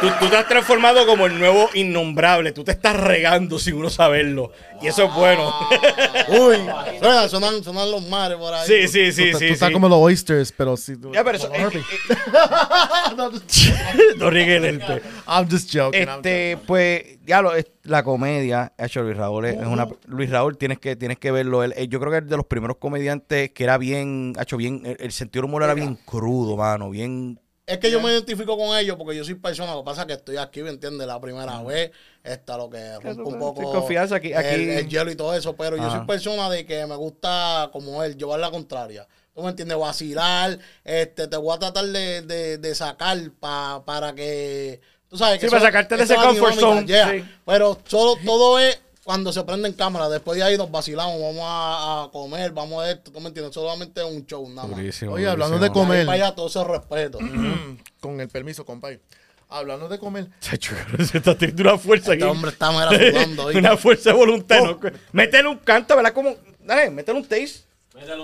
Tú, 0.00 0.08
tú 0.18 0.30
te 0.30 0.36
has 0.38 0.48
transformado 0.48 1.04
como 1.06 1.26
el 1.26 1.38
nuevo 1.38 1.68
innombrable. 1.74 2.52
Tú 2.52 2.64
te 2.64 2.72
estás 2.72 2.96
regando 2.96 3.58
sin 3.58 3.74
uno 3.74 3.90
saberlo. 3.90 4.50
Y 4.80 4.86
eso 4.86 5.04
es 5.04 5.14
bueno. 5.14 5.52
Uy, 6.28 6.56
suenan, 6.98 7.28
sonan, 7.28 7.62
sonan 7.62 7.90
los 7.90 8.08
mares 8.08 8.38
por 8.38 8.54
ahí. 8.54 8.66
sí, 8.66 8.88
sí, 8.88 9.12
sí, 9.12 9.30
Tú- 9.32 9.38
sí. 9.38 9.48
tú 9.48 9.52
estás 9.52 9.68
sí. 9.68 9.72
como 9.74 9.90
los 9.90 9.98
oysters, 9.98 10.52
pero 10.56 10.74
sí. 10.78 10.94
Ya, 11.12 11.22
pero 11.22 11.36
eso. 11.36 11.52
eh, 11.52 11.68
eh, 11.74 11.82
No, 13.14 13.30
just- 13.30 13.68
no 14.16 14.30
riegue 14.30 14.56
el 14.56 14.64
herpes. 14.64 15.02
I'm 15.28 15.46
just 15.50 15.70
joking. 15.70 16.00
I'm 16.08 16.16
Este, 16.16 16.56
pues, 16.66 17.18
ya 17.26 17.42
lo, 17.42 17.54
es- 17.54 17.66
la 17.82 18.02
comedia, 18.02 18.72
hecho 18.78 19.02
Luis 19.02 19.18
Raúl 19.18 19.44
es, 19.44 19.56
es 19.60 19.66
una 19.66 19.86
Luis 20.06 20.30
Raúl 20.30 20.56
tienes 20.56 20.78
que 20.78 20.96
tienes 20.96 21.18
que 21.18 21.30
verlo. 21.30 21.62
Él, 21.62 21.74
él- 21.76 21.88
yo 21.90 22.00
creo 22.00 22.10
que 22.10 22.18
es 22.18 22.26
de 22.26 22.38
los 22.38 22.46
primeros 22.46 22.78
comediantes 22.78 23.50
que 23.50 23.64
era 23.64 23.76
bien, 23.76 24.32
hecho 24.40 24.56
bien, 24.56 24.80
el, 24.86 24.96
el 24.98 25.12
sentido 25.12 25.42
del 25.42 25.50
humor 25.50 25.62
era 25.64 25.74
bien 25.74 25.98
crudo, 26.06 26.56
mano, 26.56 26.88
bien. 26.88 27.38
Es 27.70 27.78
que 27.78 27.90
yo 27.90 28.00
me 28.00 28.10
identifico 28.12 28.56
con 28.56 28.76
ellos 28.76 28.96
porque 28.96 29.16
yo 29.16 29.24
soy 29.24 29.34
persona. 29.34 29.72
Lo 29.74 29.80
que 29.80 29.86
pasa 29.86 30.02
es 30.02 30.06
que 30.08 30.12
estoy 30.14 30.36
aquí, 30.36 30.62
¿me 30.62 30.70
entiendes? 30.70 31.06
La 31.06 31.20
primera 31.20 31.62
vez, 31.62 31.90
está 32.24 32.56
lo 32.56 32.68
que 32.68 32.94
rompe 33.00 33.22
un 33.22 33.38
poco. 33.38 33.72
confianza 33.72 34.16
aquí- 34.16 34.32
El, 34.32 34.36
aquí- 34.38 34.70
el 34.70 34.88
hielo 34.88 35.10
y 35.10 35.14
todo 35.16 35.34
eso. 35.34 35.54
Pero 35.56 35.76
yo 35.76 35.90
soy 35.90 36.06
persona 36.06 36.50
de 36.50 36.66
que 36.66 36.84
me 36.86 36.96
gusta, 36.96 37.70
como 37.72 38.02
él, 38.02 38.16
llevar 38.16 38.40
la 38.40 38.50
contraria. 38.50 39.06
¿Tú 39.34 39.42
me 39.42 39.50
entiendes? 39.50 39.78
Vacilar. 39.78 40.58
Este, 40.84 41.28
te 41.28 41.36
voy 41.36 41.54
a 41.54 41.58
tratar 41.58 41.84
de, 41.86 42.22
de, 42.22 42.58
de 42.58 42.74
sacar 42.74 43.16
pa- 43.38 43.82
para 43.84 44.12
que 44.14 44.80
Tú 45.08 45.16
sabes 45.18 45.40
que 45.40 45.46
Sí, 45.46 45.50
para 45.50 45.62
sacarte 45.62 45.96
de 45.96 46.04
ese 46.04 46.14
es 46.14 46.20
comfort 46.20 46.54
zone, 46.54 46.86
yeah. 46.86 47.10
sí. 47.10 47.24
Pero 47.44 47.78
solo, 47.84 48.16
todo 48.24 48.60
es 48.60 48.78
cuando 49.04 49.32
se 49.32 49.42
prende 49.44 49.68
en 49.68 49.74
cámara. 49.74 50.08
Después 50.08 50.36
de 50.38 50.44
ahí 50.44 50.56
nos 50.56 50.70
vacilamos, 50.70 51.20
vamos 51.20 51.42
a, 51.44 52.04
a 52.04 52.10
comer, 52.10 52.52
vamos 52.52 52.82
a 52.84 52.90
esto. 52.90 53.10
¿Tú 53.10 53.20
me 53.20 53.28
entiendes? 53.28 53.54
Solamente 53.54 54.00
es 54.00 54.06
un 54.06 54.24
show, 54.26 54.48
nada 54.48 54.68
más. 54.68 55.02
Oye, 55.04 55.28
hablando 55.28 55.58
de 55.58 55.70
comer, 55.70 56.06
para 56.06 56.26
allá 56.26 56.34
todo 56.34 56.46
ese 56.48 56.62
respeto. 56.64 57.18
con 58.00 58.20
el 58.20 58.28
permiso, 58.28 58.64
compadre. 58.64 59.00
Hablando 59.52 59.88
de 59.88 59.98
comer, 59.98 60.28
Chacho, 60.40 60.74
se 61.04 61.18
está 61.18 61.36
teniendo 61.36 61.62
una 61.64 61.76
fuerza 61.76 62.12
Este 62.12 62.24
aquí. 62.24 62.30
hombre 62.30 62.52
está 62.52 62.70
mera 62.70 63.26
una 63.58 63.76
fuerza 63.76 64.10
de 64.10 64.16
voluntad. 64.16 64.60
¿no? 64.62 64.78
Métele 65.10 65.48
un 65.48 65.58
canto, 65.58 65.96
¿verdad? 65.96 66.12
Como, 66.12 66.36
dale, 66.60 66.88
métele 66.90 67.18
un 67.18 67.24
taste. 67.26 67.64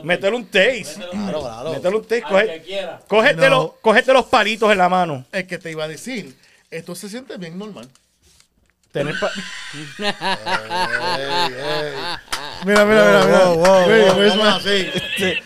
Métele 0.04 0.36
un 0.36 0.44
taste. 0.44 0.94
Claro, 1.10 1.40
claro. 1.40 1.72
Métele 1.72 1.96
un 1.96 2.02
taste. 2.04 2.22
Coge, 2.22 2.62
cógete, 3.08 3.40
No. 3.40 3.48
los, 3.50 3.70
cógete 3.80 4.12
los 4.12 4.26
palitos 4.26 4.70
en 4.70 4.78
la 4.78 4.88
mano. 4.88 5.24
es 5.32 5.44
que 5.48 5.58
te 5.58 5.72
iba 5.72 5.82
a 5.82 5.88
decir, 5.88 6.36
esto 6.70 6.94
se 6.94 7.08
siente 7.08 7.36
bien 7.38 7.58
normal. 7.58 7.88
Tener 8.96 9.12
pa- 9.20 9.30
Mira, 12.64 12.84
mira, 12.86 13.04
mira, 13.04 13.24
mira. 13.26 13.86
Wait, 13.86 14.16
where's 14.16 14.32
¿Cómo 14.32 14.42
my- 14.44 14.56
así? 14.58 15.38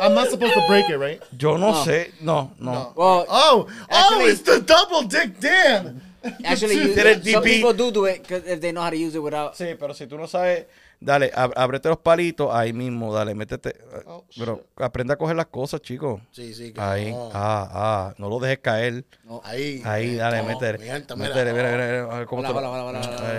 I'm 0.00 0.14
not 0.14 0.30
supposed 0.30 0.54
to 0.54 0.64
break 0.68 0.88
it, 0.88 0.96
right? 0.96 1.20
Yo 1.38 1.56
no, 1.56 1.72
sé. 1.84 2.12
No, 2.20 2.52
no. 2.60 2.92
Well, 2.96 3.26
Oh, 3.28 3.66
oh, 3.68 3.68
Actually- 3.90 4.24
it's 4.30 4.42
the 4.42 4.60
double 4.60 5.02
dick 5.02 5.40
Dan. 5.40 6.00
actually, 6.44 6.74
you, 6.82 6.94
some 6.94 7.20
DP. 7.42 7.44
people 7.44 7.72
do 7.72 7.90
do 7.90 8.04
it 8.04 8.26
'cause 8.26 8.42
if 8.46 8.60
they 8.60 8.70
know 8.70 8.82
how 8.82 8.90
to 8.90 8.96
use 8.96 9.14
it 9.16 9.22
without. 9.22 9.54
Sí, 9.56 9.74
pero 9.78 9.92
si 9.92 10.06
tú 10.06 10.16
no 10.16 10.26
sabes, 10.26 10.66
dale, 11.04 11.30
ab- 11.34 11.52
ábrete 11.56 11.88
los 11.88 11.98
palitos 11.98 12.48
ahí 12.52 12.72
mismo, 12.72 13.12
dale, 13.14 13.34
métete. 13.34 13.76
Oh, 14.06 14.24
pero 14.38 14.64
aprende 14.76 15.12
a 15.12 15.16
coger 15.16 15.36
las 15.36 15.46
cosas, 15.46 15.80
chicos. 15.82 16.20
Sí, 16.32 16.54
sí. 16.54 16.72
que 16.72 16.80
Ahí, 16.80 17.12
no. 17.12 17.30
ah, 17.32 17.68
ah, 17.72 18.14
no 18.18 18.28
lo 18.28 18.38
dejes 18.38 18.58
caer. 18.58 19.04
Ahí. 19.44 19.82
Ahí, 19.84 20.14
dale, 20.16 20.38
No, 20.42 20.48
métele. 20.48 20.78
mira. 20.78 20.94
Métele, 20.98 21.52
mira, 21.52 21.70
mira, 21.72 21.86
mira, 21.86 22.04
a 22.14 22.18
ver 22.18 22.26
cómo 22.26 22.40
Hola, 22.40 22.52
te 22.52 22.58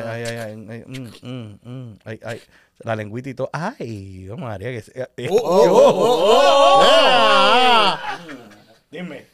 Ay, 0.10 0.24
ay, 0.24 0.38
ay, 0.38 0.56
mm, 0.56 1.12
mm, 1.22 1.60
mm, 1.64 2.00
ay, 2.06 2.20
ay, 2.24 2.42
la 2.80 2.96
lengüita 2.96 3.30
y 3.30 3.34
todo. 3.34 3.50
Ay, 3.54 4.30
oh, 4.30 4.38
María, 4.38 4.70
que 4.72 4.82
se- 4.82 5.10
eh, 5.18 5.28
Oh, 5.32 5.38
oh, 5.38 5.72
oh, 5.72 6.06
oh, 6.06 6.82
oh. 6.82 7.98
Dime, 8.92 9.26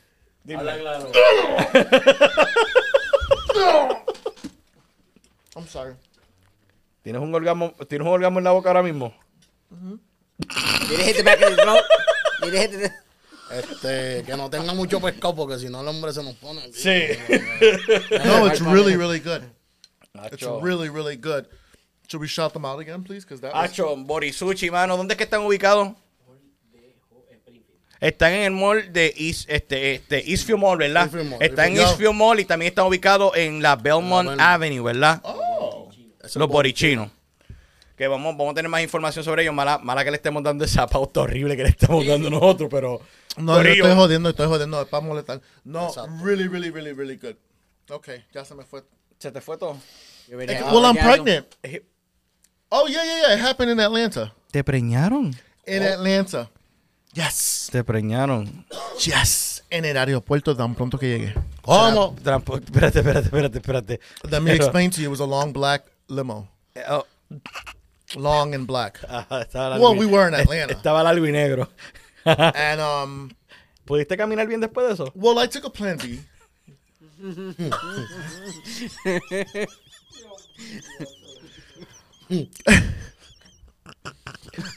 dime. 0.44 0.60
Habla 0.60 0.78
claro. 0.78 1.12
I'm 5.56 5.68
sorry. 5.68 5.96
¿Tienes 7.02 7.22
un 7.22 7.34
orgasmo, 7.34 7.74
tienes 7.88 8.08
un 8.08 8.14
orgasmo 8.14 8.40
en 8.40 8.44
la 8.44 8.52
boca 8.52 8.70
ahora 8.70 8.84
mismo? 8.84 9.14
Did 9.70 11.00
it 11.00 11.16
hit 11.16 12.72
the... 12.72 12.92
Este, 13.52 14.24
que 14.26 14.38
no 14.38 14.50
tenga 14.50 14.74
mucho 14.74 15.02
pescado 15.02 15.36
porque 15.36 15.58
si 15.58 15.70
no 15.70 15.82
el 15.82 15.88
hombre 15.88 16.14
se 16.14 16.24
nos 16.24 16.36
pone. 16.36 16.62
aquí. 16.62 16.74
Sí. 16.74 17.02
No, 18.26 18.46
it's 18.48 18.62
really, 18.62 18.96
really 18.96 19.20
good. 19.20 19.42
It's 20.14 20.44
Acho, 20.44 20.62
really, 20.62 20.90
really 20.90 21.16
good. 21.16 21.48
Should 22.08 22.22
we 22.22 22.28
shout 22.28 22.54
them 22.54 22.66
out 22.66 22.80
again, 22.80 23.04
please? 23.04 23.24
Because 23.26 23.42
that 23.42 23.54
was... 23.54 23.72
Acho, 23.72 23.96
Borisuchi, 23.96 24.70
mano, 24.70 24.98
¿dónde 24.98 25.14
es 25.14 25.18
que 25.18 25.24
están 25.24 25.42
ubicados? 25.42 25.96
Están 28.00 28.32
en 28.34 28.44
el 28.44 28.52
mall 28.52 28.94
de 28.94 29.14
East, 29.18 29.50
este, 29.50 29.96
este, 29.96 30.32
Eastview 30.32 30.58
Mall, 30.58 30.78
¿verdad? 30.78 31.04
Eastview 31.04 31.26
Mall, 31.26 31.42
Están 31.42 31.72
en. 31.72 31.78
Eastview 31.80 32.14
Mall 32.14 32.40
y 32.40 32.46
también 32.46 32.70
están 32.70 32.86
ubicados 32.86 33.36
en 33.36 33.62
la 33.62 33.76
Belmont 33.76 34.30
Belmont. 34.30 34.40
Avenue, 34.40 34.82
¿verdad? 34.82 35.22
Los 36.36 36.48
borichinos. 36.48 37.10
Que 37.96 38.08
vamos, 38.08 38.38
vamos 38.38 38.52
a 38.52 38.56
tener 38.56 38.70
más 38.70 38.82
información 38.82 39.26
sobre 39.26 39.42
ellos. 39.42 39.54
Mala, 39.54 39.78
mala 39.78 40.04
que 40.04 40.12
le 40.12 40.18
estemos 40.18 40.42
dando 40.42 40.64
esa 40.64 40.88
pauta 40.88 41.22
horrible 41.22 41.58
que 41.58 41.64
le 41.64 41.70
estamos 41.70 42.06
dando 42.06 42.30
nosotros, 42.30 42.70
pero. 42.72 43.02
No, 43.38 43.62
yo 43.62 43.70
estoy 43.70 43.94
jodiendo, 43.94 44.30
estoy 44.30 44.48
jodiendo, 44.48 44.82
es 44.82 44.88
para 44.88 45.06
molestar. 45.06 45.42
No, 45.64 45.88
Exacto. 45.88 46.12
really, 46.24 46.48
really, 46.48 46.72
really, 46.72 46.94
really 46.94 47.18
good. 47.18 47.36
Okay, 47.90 48.24
ya 48.34 48.46
se 48.46 48.56
me 48.56 48.64
fue. 48.64 48.84
Se 49.18 49.32
te 49.32 49.42
fue 49.42 49.58
todo. 49.58 49.78
Well, 50.30 50.86
I'm 50.86 50.96
pregnant. 50.96 51.48
Oh, 52.72 52.88
yeah, 52.88 53.04
yeah, 53.04 53.20
yeah. 53.22 53.34
It 53.34 53.42
happened 53.42 53.72
in 53.72 53.80
Atlanta. 53.80 54.34
Te 54.52 54.64
preñaron. 54.64 55.36
In 55.66 55.84
Atlanta. 55.84 56.50
Yes. 57.14 57.70
Te 57.72 57.84
preñaron. 57.84 58.66
Yes. 59.04 59.64
En 59.72 59.86
el 59.86 59.98
aeropuerto 59.98 60.56
tan 60.56 60.76
pronto 60.76 60.98
que 61.00 61.08
llegué. 61.08 61.34
¿Cómo? 61.64 62.16
Espérate, 62.16 63.00
espérate, 63.00 63.26
espérate, 63.26 63.58
espérate. 63.58 64.00
Let 64.30 64.40
me 64.42 64.54
explain 64.54 64.92
to 64.92 65.02
you. 65.02 65.08
It 65.08 65.10
was 65.10 65.20
a 65.20 65.26
long 65.26 65.52
black 65.52 65.86
limo. 66.10 66.50
Oh, 66.88 67.06
Long 68.16 68.56
and 68.56 68.66
black. 68.66 69.00
ajá, 69.10 69.42
estaba 69.42 69.80
Well, 69.80 69.96
we 69.96 70.06
were 70.06 70.28
in 70.28 70.34
Atlanta. 70.34 70.74
Estaba 70.78 71.04
largo 71.04 71.26
y 71.26 71.32
negro. 71.32 71.68
And, 72.26 72.82
um, 72.82 73.30
¿Pudiste 73.86 74.18
caminar 74.18 74.48
bien 74.48 74.62
después 74.62 74.88
de 74.88 74.94
eso? 74.94 75.12
well, 75.16 75.40
I 75.40 75.48
took 75.48 75.66
a 75.66 75.70
plan 75.70 75.98
B. 75.98 76.20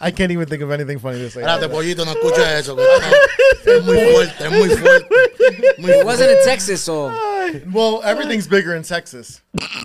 I 0.00 0.10
can't 0.10 0.30
even 0.30 0.46
think 0.46 0.62
of 0.62 0.70
anything 0.70 0.98
funny 0.98 1.18
to 1.18 1.30
say. 1.30 1.42
Espérate, 1.42 1.68
pollito, 1.68 2.04
no 2.04 2.12
escuches 2.12 2.60
eso. 2.60 2.76
que 2.76 2.82
no, 2.82 3.78
es 3.78 3.84
muy 3.84 4.12
fuerte, 4.12 4.44
es 4.44 4.50
muy 4.50 4.68
fuerte. 4.70 5.08
Muy 5.78 5.90
It 5.90 6.04
wasn't 6.06 6.30
in 6.30 6.38
Texas, 6.44 6.80
Well, 7.72 8.00
everything's 8.04 8.46
bigger 8.46 8.74
in 8.74 8.82
Texas. 8.82 9.42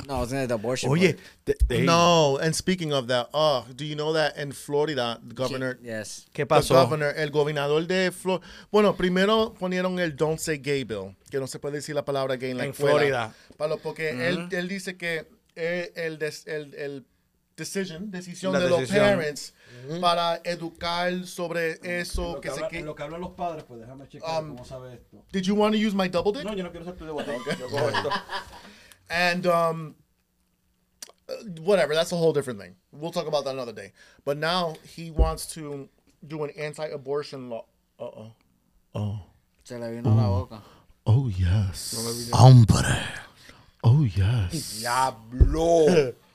no, 0.08 0.24
it's 0.24 0.32
in 0.32 0.48
the 0.48 0.54
abortion. 0.56 0.90
Oye, 0.90 1.14
part. 1.14 1.20
te- 1.46 1.54
te- 1.78 1.82
No, 1.86 2.38
and 2.38 2.56
speaking 2.56 2.94
of 2.94 3.08
that, 3.08 3.30
oh, 3.34 3.66
do 3.76 3.86
you 3.86 3.96
know 3.96 4.14
that 4.14 4.38
in 4.38 4.52
Florida, 4.52 5.20
the 5.28 5.34
governor, 5.34 5.78
Yes. 5.82 6.26
¿qué 6.34 6.44
the 6.44 6.46
pasó? 6.46 6.76
governor, 6.76 7.14
el 7.16 7.30
gobernador 7.32 7.86
de 7.88 8.12
Florida, 8.12 8.46
bueno, 8.72 8.96
primero 8.96 9.54
ponieron 9.60 10.00
el 10.00 10.16
Don't 10.16 10.40
Say 10.40 10.58
Gay 10.60 10.84
Bill, 10.84 11.16
que 11.32 11.40
no 11.40 11.48
se 11.48 11.60
puede 11.60 11.76
decir 11.76 11.96
la 11.96 12.06
palabra 12.06 12.36
gay 12.38 12.52
en 12.52 12.58
la 12.58 12.66
En 12.66 12.72
escuela. 12.72 12.92
Florida. 12.98 13.34
Para 13.58 13.70
lo- 13.70 13.78
porque 13.80 14.28
él, 14.28 14.48
él 14.52 14.68
dice 14.68 14.98
que 14.98 15.28
eh, 15.56 15.92
el, 15.96 16.20
des- 16.20 16.46
el, 16.48 16.74
el 16.76 17.06
decision, 17.58 18.10
decisión 18.12 18.54
La 18.54 18.60
de 18.60 18.70
decisión. 18.70 19.00
los 19.00 19.10
parents 19.10 19.54
para 20.00 20.40
educar 20.46 21.26
sobre 21.26 21.80
eso, 21.82 22.40
que 22.40 22.52
se 22.52 22.62
que, 22.70 22.84
que 22.96 23.04
hablan 23.04 23.20
los 23.20 23.32
padres, 23.32 23.64
pues 23.68 23.82
déjame 23.82 24.08
checar 24.08 24.44
Um, 24.44 24.64
sabe 24.64 24.94
esto. 24.94 25.26
Did 25.32 25.46
you 25.46 25.56
want 25.56 25.74
to 25.74 25.80
use 25.80 25.96
my 25.96 26.08
double 26.08 26.32
dick? 26.32 26.44
yo 26.46 26.64
no 26.64 26.72
quiero 26.72 26.86
ser 26.86 26.94
tu 26.96 27.06
de 27.06 27.12
Yo 27.60 27.70
cojo 27.70 27.90
esto. 27.90 28.10
And 29.10 29.48
um, 29.48 29.96
uh, 31.28 31.34
whatever, 31.62 31.96
that's 31.96 32.12
a 32.12 32.16
whole 32.16 32.34
different 32.34 32.60
thing. 32.60 32.76
We'll 32.92 33.12
talk 33.12 33.28
about 33.28 33.46
that 33.46 33.54
another 33.54 33.74
day. 33.74 33.94
But 34.24 34.38
now 34.38 34.76
he 34.84 35.12
wants 35.12 35.48
to 35.56 35.90
do 36.26 36.44
an 36.44 36.52
anti-abortion 36.52 37.50
law. 37.50 37.66
Uh 38.00 38.04
oh. 38.04 38.32
Oh. 38.94 39.20
Se 39.64 39.78
le 39.78 39.90
vino 39.92 40.14
la 40.14 40.28
boca. 40.28 40.62
Oh 41.06 41.28
yes. 41.30 42.30
Hombre. 42.34 43.02
Oh 43.84 44.04
yes. 44.04 44.80
Diablo. 44.80 46.14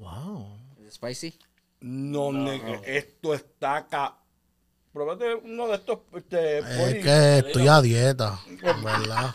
Wow. 0.00 0.58
It 0.84 0.90
spicy? 0.92 1.34
No, 1.82 2.32
nigga, 2.32 2.80
esto 2.84 3.34
está 3.34 3.76
acá. 3.76 4.16
Probate 4.92 5.34
uno 5.44 5.68
de 5.68 5.74
estos, 5.76 5.98
este, 6.16 6.58
Es 6.58 6.64
pollo. 6.64 7.02
que 7.02 7.38
estoy 7.38 7.68
a 7.68 7.80
dieta, 7.80 8.40
¿verdad? 8.82 9.34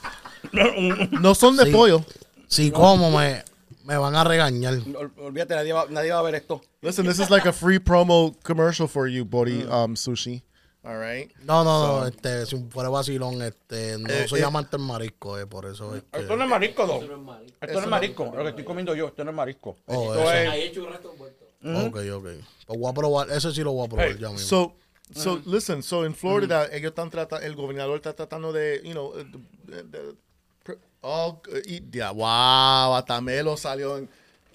No 1.21 1.33
son 1.33 1.55
de 1.57 1.65
Sí. 1.65 1.71
pollo. 1.71 2.03
Si 2.47 2.71
como 2.71 3.09
me, 3.09 3.43
me 3.85 3.97
van 3.97 4.15
a 4.15 4.23
regañar. 4.23 4.73
Ol- 4.95 5.13
Olvídate, 5.17 5.55
nadie 5.55 5.73
va, 5.73 5.85
nadie 5.89 6.11
va 6.11 6.19
a 6.19 6.23
ver 6.23 6.35
esto. 6.35 6.61
Listen, 6.81 7.05
this 7.05 7.19
is 7.19 7.29
like 7.29 7.47
a 7.47 7.53
free 7.53 7.79
promo 7.79 8.35
commercial 8.43 8.87
for 8.87 9.07
you, 9.07 9.23
Bori 9.25 9.63
um, 9.63 9.95
Sushi. 9.95 10.43
All 10.85 10.99
right. 10.99 11.31
No, 11.43 11.63
no, 11.63 11.99
no, 12.01 12.05
este, 12.07 12.45
si 12.45 12.57
fuera 12.69 12.89
vacilón, 12.89 13.41
este, 13.41 13.97
no 13.97 14.07
Eh, 14.07 14.27
soy 14.27 14.41
eh. 14.41 14.43
amante 14.43 14.77
del 14.77 14.85
marisco, 14.85 15.39
eh, 15.39 15.47
por 15.47 15.65
eso 15.65 15.95
es 15.95 16.03
que... 16.11 16.19
Esto 16.19 16.35
no 16.37 16.43
es 16.43 16.49
marisco, 16.49 16.85
Don. 16.85 17.01
Esto 17.59 17.73
no 17.73 17.79
es 17.81 17.87
marisco. 17.87 18.25
Lo 18.25 18.43
que 18.43 18.49
estoy 18.49 18.63
comiendo 18.63 18.93
yo, 18.93 19.07
esto 19.07 19.23
no 19.23 19.31
es 19.31 19.35
marisco. 19.35 19.77
Oh, 19.87 20.13
esto 20.13 20.21
eso. 20.21 20.31
es. 20.33 20.49
Ahí 20.49 20.61
hecho 20.61 20.83
un 20.83 20.91
resto 20.91 21.11
envuelto. 21.11 21.45
Ok, 21.87 21.97
ok. 22.13 22.27
Pues 22.67 22.79
voy 22.79 22.89
a 22.91 22.93
probar, 22.93 23.31
ese 23.31 23.51
sí 23.51 23.63
lo 23.63 23.71
voy 23.73 23.85
a 23.85 23.89
probar 23.89 24.07
Hey, 24.09 24.17
ya 24.19 24.29
mismo. 24.29 24.47
So, 24.47 24.75
so 25.15 25.41
listen. 25.47 25.81
So 25.81 26.05
in 26.05 26.13
Florida, 26.13 26.67
ellos 26.71 26.89
están 26.89 27.09
tratando, 27.09 27.43
el 27.45 27.55
gobernador 27.55 27.95
está 27.95 28.13
tratando 28.13 28.53
de, 28.53 28.81
you 28.83 28.91
know, 28.91 29.07
uh, 29.07 29.23
the- 29.67 29.83
the- 29.85 30.15
pr- 30.63 30.77
oh, 31.01 31.41
uh, 31.47 31.57
y- 31.65 31.83
ya, 31.91 32.11
wow, 32.11 32.93
hasta 32.95 33.19
Melo 33.21 33.57
salió 33.57 33.97
en, 33.97 34.07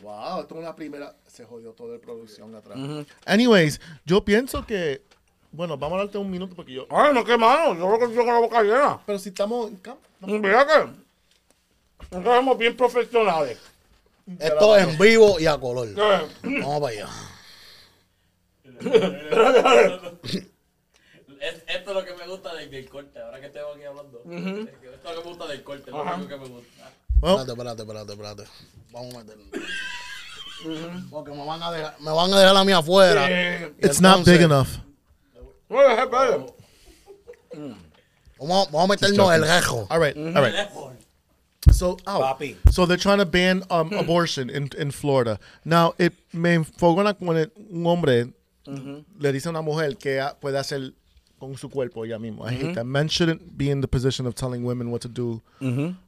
wow, 0.03 0.41
esto 0.43 0.55
es 0.55 0.61
una 0.61 0.77
primera, 0.77 1.17
se 1.27 1.45
jodió 1.45 1.73
toda 1.73 1.95
la 1.97 2.01
producción 2.01 2.55
atrás. 2.55 2.79
Anyways, 3.27 3.81
yo 4.05 4.25
pienso 4.25 4.65
que, 4.65 5.03
bueno, 5.53 5.77
vamos 5.77 5.97
a 5.99 6.03
darte 6.05 6.19
un 6.19 6.31
minuto 6.31 6.55
porque 6.55 6.73
yo, 6.73 6.87
Ay, 6.91 7.13
no, 7.13 7.25
qué 7.25 7.37
mano. 7.37 7.75
Yo 7.75 7.87
creo 7.87 7.99
que 7.99 8.05
estoy 8.05 8.17
con 8.25 8.27
la 8.35 8.39
boca 8.41 8.63
llena. 8.63 9.01
pero 9.07 9.19
si 9.19 9.29
estamos 9.31 9.69
en 9.69 9.77
campo, 9.77 10.01
no, 10.21 10.27
Mira 10.39 10.67
que. 10.67 10.87
Nosotros 12.11 12.37
somos 12.37 12.59
bien 12.59 12.77
profesionales. 12.77 13.59
Esto 14.39 14.77
es 14.77 14.87
en 14.89 14.99
vivo 14.99 15.39
y 15.41 15.47
a 15.47 15.59
color. 15.59 15.89
Vamos 15.95 16.81
para 16.81 16.87
allá. 16.93 17.09
Es- 21.41 21.63
esto 21.67 21.91
es 21.91 21.97
lo 21.97 22.05
que 22.05 22.15
me 22.15 22.27
gusta 22.29 22.55
del, 22.55 22.71
del 22.71 22.89
corte, 22.89 23.19
ahora 23.19 23.41
que 23.41 23.47
estoy 23.47 23.63
aquí 23.75 23.85
hablando. 23.85 24.19
Esto 24.19 24.29
es 24.29 25.05
lo 25.05 25.11
que 25.11 25.17
me 25.17 25.23
gusta 25.23 25.47
del 25.47 25.63
corte, 25.65 25.91
lo 25.91 26.03
único 26.03 26.29
que 26.29 26.37
me 26.37 26.49
gusta. 26.49 26.91
Espérate, 27.15 27.53
espérate, 27.53 27.83
espérate, 27.83 28.13
espérate. 28.13 28.45
Vamos 28.93 29.15
a 29.15 29.19
meterlo. 29.19 29.45
Porque 31.11 31.31
me 31.33 31.47
van 31.47 31.63
a 31.63 31.71
dejar, 31.73 31.97
me 32.01 32.11
van 32.11 32.33
a 32.35 32.39
dejar 32.41 32.57
a 32.57 32.65
mí 32.65 32.73
afuera. 32.73 33.27
It's 33.79 34.01
not 34.01 34.25
big 34.25 34.43
enough. 34.43 34.69
Vamos, 38.39 38.69
a- 38.69 38.71
vamos 38.71 38.85
a 38.85 38.87
meternos 38.89 39.33
el 39.35 39.43
rejo. 39.43 39.87
All 39.91 40.01
right, 40.01 40.17
all 40.17 40.43
right. 40.43 40.55
So, 41.73 41.97
ow. 42.07 42.21
Papi. 42.21 42.57
so 42.73 42.87
they're 42.87 42.97
trying 42.97 43.19
to 43.19 43.27
ban 43.27 43.63
um, 43.71 43.93
abortion 43.93 44.49
in, 44.51 44.69
in 44.79 44.91
Florida. 44.91 45.39
Now, 45.65 45.95
it 45.99 46.15
me 46.33 46.55
enfogona 46.55 47.15
con 47.19 47.37
el- 47.37 47.53
un 47.71 47.87
hombre 47.87 48.33
le 49.19 49.33
dice 49.33 49.47
a 49.47 49.51
una 49.51 49.63
mujer 49.63 49.97
que 49.99 50.21
ah, 50.21 50.35
puede 50.41 50.59
hacer 50.59 50.93
con 51.39 51.57
su 51.57 51.69
cuerpo 51.69 52.05
ella 52.05 52.19
mismo. 52.19 52.47
I 52.49 52.55
hate 52.55 52.75
that. 52.75 52.85
Men 52.85 53.09
shouldn't 53.09 53.57
be 53.57 53.71
in 53.71 53.81
the 53.83 53.89
position 53.89 54.27
of 54.27 54.35
telling 54.35 54.65
women 54.65 54.91
what 54.91 55.01
to 55.03 55.09
do 55.09 55.43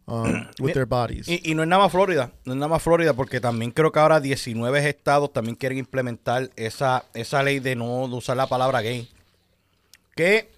um, 0.06 0.46
with 0.58 0.72
their 0.74 0.86
bodies. 0.86 1.28
Y, 1.28 1.40
y 1.44 1.54
no 1.54 1.62
es 1.62 1.68
nada 1.68 1.82
más 1.84 1.92
Florida, 1.92 2.32
no 2.44 2.52
es 2.54 2.58
nada 2.58 2.68
más 2.68 2.82
Florida, 2.82 3.12
porque 3.14 3.40
también 3.40 3.70
creo 3.72 3.92
que 3.92 3.98
ahora 4.00 4.20
19 4.20 4.88
estados 4.88 5.32
también 5.32 5.54
quieren 5.56 5.78
implementar 5.78 6.50
esa, 6.56 7.04
esa 7.14 7.42
ley 7.42 7.60
de 7.60 7.76
no 7.76 8.08
de 8.08 8.14
usar 8.14 8.36
la 8.36 8.46
palabra 8.46 8.80
gay. 8.80 9.08
¿Qué, 10.14 10.50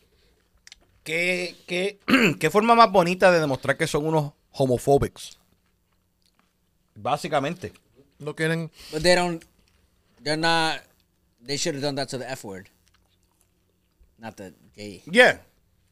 qué, 1.04 1.56
qué, 1.66 1.98
qué 2.40 2.50
forma 2.50 2.74
más 2.74 2.90
bonita 2.90 3.30
de 3.30 3.40
demostrar 3.40 3.76
que 3.76 3.86
son 3.86 4.06
unos 4.06 4.32
homofóbicos? 4.50 5.38
Básicamente. 6.96 7.72
no 8.18 8.34
quieren 8.34 8.70
But 8.92 9.02
they 9.02 9.14
don't. 9.14 9.44
They're 10.22 10.36
not. 10.36 10.80
They 11.44 11.56
should 11.58 11.74
have 11.74 11.82
done 11.82 11.96
that 11.96 12.08
to 12.10 12.18
the 12.18 12.30
F 12.30 12.44
word. 12.44 12.68
Not 14.18 14.36
the 14.36 14.54
gay. 14.74 15.02
Yeah. 15.06 15.40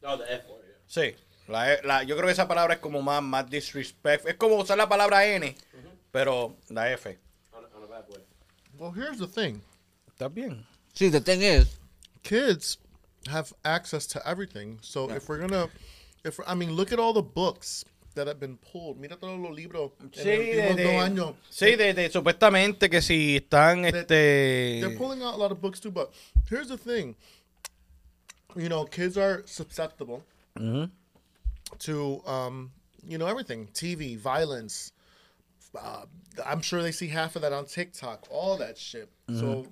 No, 0.03 0.17
the 0.17 0.25
F 0.33 0.49
word, 0.49 0.63
yeah. 0.67 0.77
Sí. 0.89 1.15
La, 1.49 1.77
la- 1.85 2.03
yo 2.05 2.17
creo 2.17 2.27
que 2.27 2.33
esa 2.33 2.49
palabra 2.49 2.75
es 2.75 2.81
como 2.81 3.03
más, 3.03 3.23
más 3.23 3.51
disrespect. 3.51 4.27
Es 4.27 4.37
como 4.37 4.57
usar 4.57 4.79
la 4.79 4.89
palabra 4.89 5.27
N, 5.27 5.55
pero 6.11 6.57
la 6.71 6.91
F. 6.93 7.19
On, 7.53 7.65
on 7.77 7.83
a 7.83 7.87
bad 7.87 8.09
way. 8.09 8.23
Well, 8.79 8.93
here's 8.93 9.19
the 9.19 9.27
thing. 9.27 9.61
Está 10.09 10.29
bien. 10.33 10.65
See, 10.95 11.11
the 11.11 11.21
thing 11.21 11.43
is, 11.43 11.67
kids 12.23 12.79
have 13.29 13.53
access 13.65 14.07
to 14.09 14.29
everything. 14.29 14.79
So 14.83 15.11
if 15.11 15.29
we're 15.29 15.39
gonna, 15.39 15.69
if 16.25 16.39
I 16.47 16.55
mean, 16.55 16.73
look 16.73 16.93
at 16.93 16.99
all 16.99 17.13
the 17.13 17.23
books 17.23 17.85
that 18.15 18.27
have 18.27 18.39
been 18.39 18.59
pulled. 18.59 19.01
Mira 19.01 19.17
todos 19.17 19.39
los 19.41 19.57
libros. 19.57 19.91
Sí, 20.13 20.27
en 20.59 20.77
de, 20.77 20.85
años. 20.85 21.35
sí, 21.51 21.77
de, 21.77 21.95
de- 21.95 22.11
supuestamente 22.11 22.91
que 22.91 23.01
si 23.01 23.37
están, 23.41 23.83
That- 23.91 24.03
este... 24.11 24.81
They're 24.81 24.97
pulling 24.99 25.23
out 25.23 25.35
a 25.35 25.39
lot 25.39 25.51
of 25.51 25.61
books 25.63 25.81
too. 25.81 25.91
But 25.91 26.13
here's 26.49 26.69
the 26.69 26.77
thing. 26.77 27.17
You 28.55 28.69
know, 28.69 28.85
kids 28.85 29.17
are 29.17 29.43
susceptible 29.47 30.23
to, 31.79 32.23
um, 32.27 32.71
you 33.07 33.17
know, 33.17 33.27
everything. 33.27 33.69
TV, 33.73 34.19
violence. 34.19 34.93
Uh, 35.75 36.05
I'm 36.45 36.61
sure 36.61 36.83
they 36.83 36.93
see 36.93 37.09
half 37.09 37.35
of 37.35 37.41
that 37.43 37.53
on 37.55 37.65
TikTok. 37.65 38.27
All 38.31 38.59
that 38.59 38.77
shit. 38.77 39.09
So, 39.35 39.67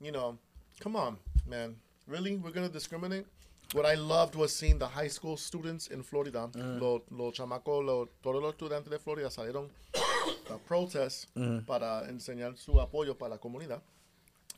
you 0.00 0.10
know, 0.10 0.38
come 0.80 0.96
on, 0.96 1.18
man. 1.46 1.76
Really, 2.06 2.36
we're 2.36 2.52
gonna 2.52 2.68
discriminate? 2.68 3.26
What 3.72 3.86
I 3.86 3.94
loved 3.96 4.34
was 4.36 4.52
seeing 4.52 4.78
the 4.78 4.86
high 4.86 5.08
school 5.08 5.36
students 5.36 5.88
in 5.88 6.02
Florida. 6.04 6.48
Los, 6.54 7.02
los 7.10 7.32
chamacos, 7.34 7.84
los, 7.84 8.08
todos 8.22 8.42
los 8.42 8.52
estudiantes 8.54 8.90
de 8.90 8.98
Florida 8.98 9.30
salieron 9.30 9.68
a 10.50 10.58
protest 10.58 11.28
para 11.66 12.08
enseñar 12.08 12.56
su 12.56 12.78
apoyo 12.80 13.16
para 13.16 13.30
la 13.34 13.38
comunidad. 13.38 13.82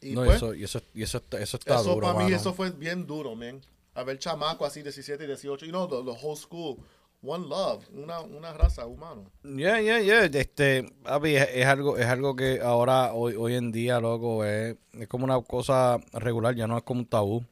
Y 0.03 0.13
No, 0.13 0.25
pues, 0.25 0.37
eso, 0.37 0.55
y 0.55 0.65
eso, 0.65 0.81
y 0.93 1.03
eso, 1.03 1.19
está- 1.19 1.41
eso 1.41 1.57
está 1.57 1.77
eso 1.81 1.95
duro, 1.95 2.07
para 2.09 2.19
mí, 2.19 2.25
mano. 2.25 2.37
eso 2.37 2.53
fue 2.53 2.71
bien 2.71 3.07
duro, 3.07 3.35
man. 3.35 3.63
A 3.95 4.03
ver 4.03 4.19
chamaco 4.19 4.67
así, 4.67 4.83
17 4.83 5.25
y 5.25 5.27
18. 5.27 5.65
You 5.65 5.73
know, 5.73 5.87
the, 5.87 6.03
the 6.13 6.19
whole 6.23 6.37
school. 6.37 6.77
One 7.27 7.49
love. 7.49 7.85
Una, 7.93 8.21
una 8.21 8.53
raza 8.53 8.87
humano. 8.87 9.31
Yeah, 9.43 9.81
yeah, 9.81 9.99
yeah. 9.99 10.25
Este, 10.27 10.85
papi, 11.03 11.35
es, 11.35 11.49
es 11.53 11.67
algo, 11.67 11.99
es 11.99 12.07
algo 12.07 12.37
que 12.37 12.61
ahora, 12.63 13.13
hoy, 13.15 13.35
hoy 13.37 13.55
en 13.55 13.73
día, 13.73 13.99
loco, 13.99 14.45
es, 14.45 14.77
es 14.93 15.09
como 15.09 15.25
una 15.25 15.41
cosa 15.41 15.99
regular, 16.13 16.55
ya 16.55 16.69
no 16.69 16.77
es 16.77 16.85
como 16.85 17.01
un 17.01 17.07
tabú. 17.07 17.45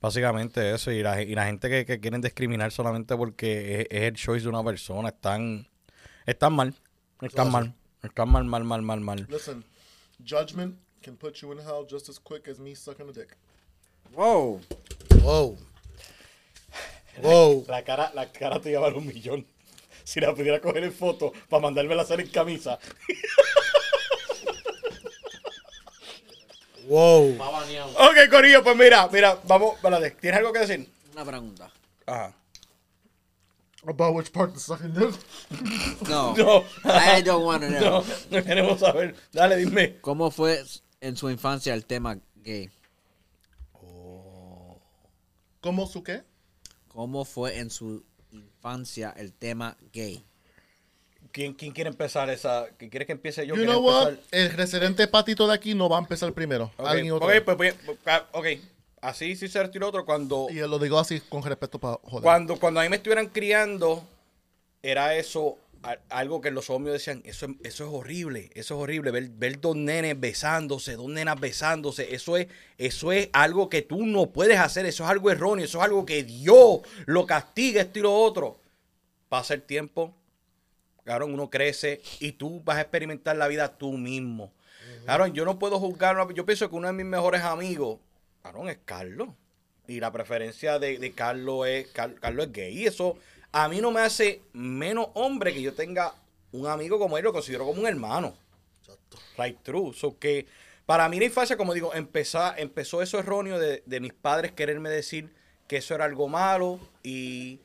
Básicamente 0.00 0.72
eso. 0.72 0.92
Y 0.92 1.02
la, 1.02 1.20
y 1.22 1.34
la 1.34 1.46
gente 1.46 1.68
que, 1.68 1.84
que 1.84 1.98
quieren 1.98 2.20
discriminar 2.20 2.70
solamente 2.70 3.16
porque 3.16 3.80
es, 3.80 3.86
es 3.90 4.02
el 4.02 4.14
choice 4.14 4.44
de 4.44 4.48
una 4.48 4.62
persona, 4.62 5.08
están, 5.08 5.66
están 6.24 6.52
mal. 6.52 6.74
Están 7.20 7.50
mal. 7.50 7.74
Están 8.02 8.28
mal, 8.28 8.44
mal, 8.44 8.62
mal, 8.62 8.82
mal, 8.82 9.00
mal. 9.00 9.26
Listen, 9.28 9.64
judgment 10.24 10.76
can 11.02 11.16
put 11.16 11.34
you 11.42 11.50
in 11.50 11.58
hell 11.58 11.84
just 11.90 12.08
as 12.08 12.20
quick 12.20 12.46
as 12.46 12.60
me 12.60 12.74
sucking 12.74 13.08
a 13.08 13.12
dick. 13.12 13.36
whoa. 14.14 14.60
Whoa. 15.22 15.56
Whoa. 17.22 17.64
La 17.68 17.82
cara, 17.82 18.10
la 18.14 18.30
cara 18.30 18.60
te 18.60 18.70
lleva 18.70 18.88
un 18.88 19.06
millón. 19.06 19.46
Si 20.04 20.20
la 20.20 20.34
pudiera 20.34 20.60
coger 20.60 20.84
en 20.84 20.92
foto 20.92 21.32
para 21.48 21.62
mandármela 21.62 22.02
a 22.02 22.04
hacer 22.04 22.20
en 22.20 22.28
camisa. 22.28 22.78
Baneado. 26.88 27.90
Ok, 27.98 28.30
Corillo, 28.30 28.62
pues 28.62 28.76
mira, 28.76 29.08
mira, 29.08 29.38
vamos, 29.44 29.74
espérate, 29.74 30.12
¿tienes 30.12 30.38
algo 30.38 30.52
que 30.52 30.60
decir? 30.60 30.88
Una 31.12 31.24
pregunta. 31.24 31.70
Ajá. 32.06 32.32
About 33.88 34.14
which 34.16 34.32
part 34.32 34.52
the 34.52 34.58
sucking 34.58 34.92
dick? 34.94 35.14
No. 36.08 36.34
No. 36.34 36.64
I 36.84 37.22
don't 37.22 37.44
want 37.44 37.62
to 37.62 37.68
know. 37.68 38.00
No, 38.00 38.04
no 38.30 38.44
queremos 38.44 38.80
saber. 38.80 39.14
Dale, 39.32 39.56
dime. 39.56 39.98
¿Cómo 40.00 40.30
fue 40.30 40.62
en 41.00 41.16
su 41.16 41.30
infancia 41.30 41.72
el 41.72 41.86
tema 41.86 42.18
gay? 42.36 42.68
¿Cómo 45.60 45.86
su 45.86 46.02
qué? 46.02 46.22
¿Cómo 46.96 47.26
fue 47.26 47.58
en 47.58 47.68
su 47.68 48.02
infancia 48.32 49.12
el 49.18 49.34
tema 49.34 49.76
gay? 49.92 50.24
¿Quién, 51.30 51.52
quién 51.52 51.72
quiere 51.72 51.90
empezar 51.90 52.30
esa? 52.30 52.68
¿Quién 52.78 52.88
quiere 52.88 53.04
que 53.04 53.12
empiece 53.12 53.46
yo? 53.46 53.54
You 53.54 53.60
¿Quiere 53.60 53.72
know 53.72 53.84
what? 53.84 54.08
empezar? 54.08 54.24
El 54.30 54.52
residente 54.52 55.06
patito 55.06 55.46
de 55.46 55.52
aquí 55.52 55.74
no 55.74 55.90
va 55.90 55.98
a 55.98 56.00
empezar 56.00 56.32
primero. 56.32 56.72
Ok, 56.78 56.86
Alguien 56.86 57.12
otro. 57.12 57.28
ok, 57.28 57.34
pues, 57.44 57.74
pues, 57.84 57.98
ah, 58.06 58.24
ok. 58.32 58.46
Así 59.02 59.36
sí 59.36 59.46
se 59.46 59.62
retiró 59.62 59.88
otro 59.88 60.06
cuando, 60.06 60.46
Y 60.48 60.54
lo 60.54 60.78
digo 60.78 60.98
así 60.98 61.20
con 61.20 61.42
respeto 61.42 61.78
para 61.78 61.98
joder. 62.02 62.22
cuando, 62.22 62.58
cuando 62.58 62.80
a 62.80 62.84
mí 62.84 62.88
me 62.88 62.96
estuvieran 62.96 63.26
criando, 63.26 64.02
era 64.82 65.14
eso, 65.16 65.58
a- 65.86 65.98
algo 66.10 66.40
que 66.40 66.50
los 66.50 66.68
hombres 66.70 66.94
decían, 66.94 67.22
eso, 67.24 67.46
es- 67.46 67.52
eso 67.64 67.84
es 67.84 67.90
horrible, 67.92 68.50
eso 68.54 68.74
es 68.74 68.80
horrible, 68.82 69.10
ver, 69.10 69.28
ver 69.30 69.60
dos 69.60 69.76
nenes 69.76 70.18
besándose, 70.18 70.94
dos 70.96 71.08
nenas 71.08 71.38
besándose, 71.40 72.14
eso 72.14 72.36
es, 72.36 72.48
eso 72.78 73.12
es 73.12 73.28
algo 73.32 73.68
que 73.68 73.82
tú 73.82 74.04
no 74.04 74.30
puedes 74.30 74.58
hacer, 74.58 74.84
eso 74.86 75.04
es 75.04 75.10
algo 75.10 75.30
erróneo, 75.30 75.64
eso 75.64 75.78
es 75.78 75.84
algo 75.84 76.04
que 76.04 76.24
Dios 76.24 76.80
lo 77.06 77.26
castiga, 77.26 77.80
esto 77.82 77.98
y 77.98 78.02
lo 78.02 78.14
otro. 78.14 78.60
Pasa 79.28 79.54
el 79.54 79.62
tiempo, 79.62 80.14
Claro, 81.04 81.26
uno 81.26 81.48
crece 81.50 82.00
y 82.18 82.32
tú 82.32 82.60
vas 82.64 82.78
a 82.78 82.80
experimentar 82.80 83.36
la 83.36 83.46
vida 83.46 83.78
tú 83.78 83.92
mismo. 83.92 84.52
Claro, 85.04 85.28
yo 85.28 85.44
no 85.44 85.56
puedo 85.56 85.78
juzgar. 85.78 86.16
Yo 86.34 86.44
pienso 86.44 86.68
que 86.68 86.74
uno 86.74 86.88
de 86.88 86.92
mis 86.94 87.06
mejores 87.06 87.42
amigos, 87.42 88.00
claro, 88.42 88.68
es 88.68 88.78
Carlos. 88.84 89.28
Y 89.86 90.00
la 90.00 90.10
preferencia 90.10 90.80
de, 90.80 90.98
de 90.98 91.12
Carlos 91.12 91.68
es 91.68 91.86
Car- 91.92 92.16
Carlos 92.16 92.46
es 92.46 92.52
gay. 92.52 92.76
Y 92.76 92.86
eso 92.86 93.16
a 93.56 93.70
mí 93.70 93.80
no 93.80 93.90
me 93.90 94.02
hace 94.02 94.42
menos 94.52 95.08
hombre 95.14 95.54
que 95.54 95.62
yo 95.62 95.72
tenga 95.72 96.12
un 96.52 96.66
amigo 96.66 96.98
como 96.98 97.16
él, 97.16 97.24
lo 97.24 97.32
considero 97.32 97.64
como 97.64 97.80
un 97.80 97.86
hermano. 97.86 98.34
Right 99.38 99.62
true. 99.62 99.94
So 99.94 100.18
que 100.18 100.46
para 100.84 101.08
mí 101.08 101.18
la 101.18 101.24
infancia, 101.24 101.56
como 101.56 101.72
digo, 101.72 101.94
empezó, 101.94 102.54
empezó 102.58 103.00
eso 103.00 103.18
erróneo 103.18 103.58
de, 103.58 103.82
de 103.86 104.00
mis 104.00 104.12
padres 104.12 104.52
quererme 104.52 104.90
decir 104.90 105.34
que 105.68 105.78
eso 105.78 105.94
era 105.94 106.04
algo 106.04 106.28
malo 106.28 106.78
y 107.02 107.60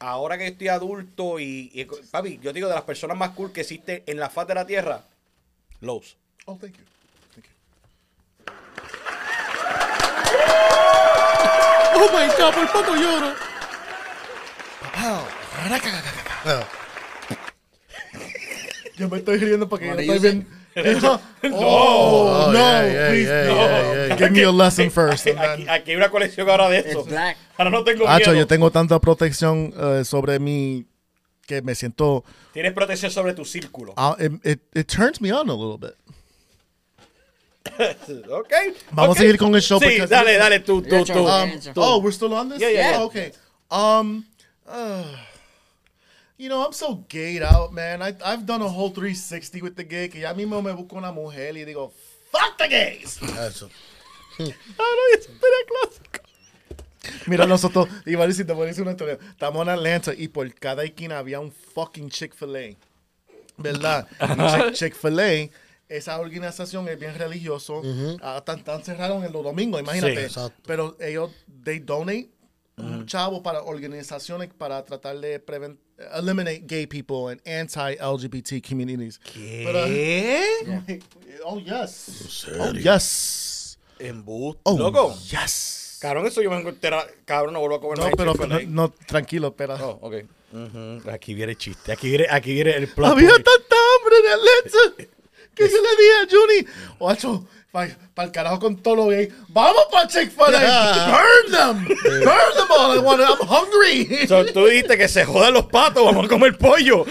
ahora 0.00 0.36
que 0.36 0.48
estoy 0.48 0.68
adulto 0.68 1.40
y, 1.40 1.70
y, 1.72 1.86
papi, 2.10 2.38
yo 2.42 2.52
digo 2.52 2.68
de 2.68 2.74
las 2.74 2.84
personas 2.84 3.16
más 3.16 3.30
cool 3.30 3.52
que 3.52 3.62
existe 3.62 4.02
en 4.04 4.20
la 4.20 4.28
faz 4.28 4.46
de 4.46 4.54
la 4.54 4.66
tierra, 4.66 5.06
Lowe's. 5.80 6.18
Oh, 6.44 6.58
thank 6.58 6.76
you. 6.76 6.84
Thank 7.34 7.46
you. 7.46 7.52
Oh 11.94 12.10
my 12.12 12.26
God, 12.36 12.54
por 12.54 12.70
poco 12.70 12.96
lloro. 12.96 13.51
Yo 18.96 19.08
me 19.08 19.18
estoy 19.18 19.38
riendo 19.38 19.68
porque 19.68 19.86
yo 19.86 19.94
estoy 19.94 20.18
bien. 20.18 20.46
Oh, 21.52 22.50
no, 22.52 23.10
please, 23.10 24.08
no. 24.08 24.16
Give 24.16 24.30
me 24.30 24.44
a 24.44 24.50
lesson 24.50 24.90
first. 24.90 25.26
Aquí, 25.26 25.90
hay 25.90 25.96
una 25.96 26.08
colección 26.08 26.48
ahora 26.48 26.70
de 26.70 26.78
eso. 26.78 27.06
Ahora 27.58 27.70
no 27.70 27.84
tengo 27.84 28.06
miedo. 28.06 28.34
yo 28.34 28.46
tengo 28.46 28.70
tanta 28.70 28.98
protección 28.98 29.74
eh, 29.78 30.04
sobre 30.04 30.38
mí 30.38 30.86
que 31.46 31.60
me 31.60 31.74
siento. 31.74 32.24
Tienes 32.52 32.72
protección 32.72 33.10
sobre 33.10 33.34
tu 33.34 33.44
círculo. 33.44 33.92
ah, 33.96 34.16
it, 34.18 34.32
it, 34.44 34.60
it 34.74 34.86
turns 34.86 35.20
me 35.20 35.30
on 35.30 35.50
a 35.50 35.54
little 35.54 35.78
bit. 35.78 35.94
Ok. 38.30 38.52
Vamos 38.92 39.16
a 39.16 39.20
seguir 39.20 39.38
con 39.38 39.54
el 39.54 39.62
show 39.62 39.80
Sí, 39.80 39.98
dale, 40.08 40.36
dale, 40.36 40.60
tú, 40.60 40.82
tú, 40.82 41.04
tú. 41.04 41.26
Um, 41.26 41.50
oh, 41.76 41.98
we're 41.98 42.12
still 42.12 42.32
on 42.32 42.48
this? 42.48 42.60
Yeah, 42.60 42.70
yeah, 42.70 42.90
yeah. 42.92 43.02
okay. 43.02 43.32
Um, 43.70 44.24
uh, 44.66 45.04
you 46.38 46.48
know, 46.48 46.64
I'm 46.64 46.72
so 46.72 47.04
gayed 47.08 47.42
out, 47.42 47.72
man. 47.72 48.02
I, 48.02 48.14
I've 48.24 48.46
done 48.46 48.62
a 48.62 48.68
whole 48.68 48.90
360 48.90 49.62
with 49.62 49.76
the 49.76 49.84
gay, 49.84 50.08
que 50.08 50.20
ya 50.20 50.34
mismo 50.34 50.62
me 50.62 50.72
busco 50.72 50.96
una 50.96 51.12
mujer 51.12 51.56
y 51.56 51.64
digo, 51.64 51.92
fuck 52.30 52.56
the 52.58 52.68
gays. 52.68 53.18
Eso. 53.38 53.68
Mira, 57.26 57.46
nosotros, 57.46 57.88
iba 58.06 58.24
a 58.24 58.26
decir, 58.26 58.46
te 58.46 58.52
voy 58.52 58.64
a 58.64 58.66
decir 58.66 58.82
una 58.82 58.92
historia. 58.92 59.18
Estamos 59.30 59.62
en 59.62 59.68
Atlanta 59.70 60.12
y 60.16 60.28
por 60.28 60.52
cada 60.54 60.84
esquina 60.84 61.18
había 61.18 61.40
un 61.40 61.50
fucking 61.52 62.10
Chick-fil-A. 62.10 62.76
¿Verdad? 63.56 64.06
Chick- 64.18 64.72
Chick-fil-A, 64.72 65.50
esa 65.88 66.18
organización 66.20 66.88
es 66.88 66.98
bien 66.98 67.16
religioso. 67.18 67.82
Ah, 68.22 68.42
tan, 68.44 68.62
tan 68.64 68.82
cerraron 68.84 69.24
en 69.24 69.32
los 69.32 69.42
domingos, 69.44 69.80
imagínate. 69.80 70.16
Sí, 70.16 70.22
exacto. 70.22 70.60
Pero 70.66 70.96
ellos, 71.00 71.30
they 71.64 71.78
donate 71.80 72.30
chavos 73.06 73.40
para 73.42 73.62
organizaciones 73.62 74.48
para 74.56 74.84
tratar 74.84 75.18
de 75.18 75.38
preven 75.40 75.78
eliminate 76.14 76.62
gay 76.66 76.86
people 76.86 77.30
and 77.30 77.40
anti-LGBT 77.46 78.66
communities. 78.66 79.20
Pero- 79.34 79.84
¿Qué? 79.84 81.00
oh 81.44 81.58
yes. 81.58 82.46
Oh 82.58 82.72
yes. 82.72 83.78
Embuste. 83.98 84.60
Oh 84.64 84.78
Loco. 84.78 85.14
yes. 85.30 85.98
Cabrón, 86.00 86.26
eso 86.26 86.42
yo 86.42 86.50
me 86.50 86.58
encontré. 86.58 86.90
Cabrón, 87.24 87.54
no 87.54 87.60
vuelvo 87.60 87.76
a 87.76 87.80
comer 87.80 87.98
No, 87.98 88.10
pero 88.16 88.34
no, 88.34 88.60
no, 88.66 88.90
tranquilo, 89.06 89.48
espera. 89.48 89.76
Oh, 89.80 89.98
ok. 90.02 90.14
Ujú. 90.52 91.10
Aquí 91.10 91.32
viene 91.34 91.52
el 91.52 91.58
chiste. 91.58 91.92
Aquí 91.92 92.08
viene, 92.08 92.26
aquí 92.28 92.52
viene 92.52 92.72
el 92.72 92.88
plot 92.88 93.12
Había 93.12 93.30
tanta 93.30 93.76
hambre 93.76 94.16
en 94.18 94.32
Atlanta 94.32 95.12
que 95.54 95.68
yo 95.68 95.76
le 95.76 96.02
dije 96.02 96.14
a 96.22 96.28
Juni, 96.30 96.66
ocho, 96.98 97.46
para 97.72 98.26
el 98.26 98.32
carajo 98.32 98.60
con 98.60 98.76
todo 98.82 98.96
lo 98.96 99.06
gay, 99.06 99.32
vamos 99.48 99.86
para 99.90 100.06
Chick-fil-A, 100.06 101.10
burn 101.50 101.50
them, 101.50 101.84
burn 102.22 102.54
them 102.54 102.70
all, 102.70 102.92
I 102.94 102.98
wanna, 102.98 103.24
I'm 103.24 103.38
hungry. 103.48 104.26
So, 104.28 104.44
tú 104.44 104.66
dijiste 104.66 104.98
que 104.98 105.08
se 105.08 105.24
jodan 105.24 105.54
los 105.54 105.66
patos, 105.66 106.04
vamos 106.04 106.26
a 106.26 106.28
comer 106.28 106.58
pollo. 106.58 107.04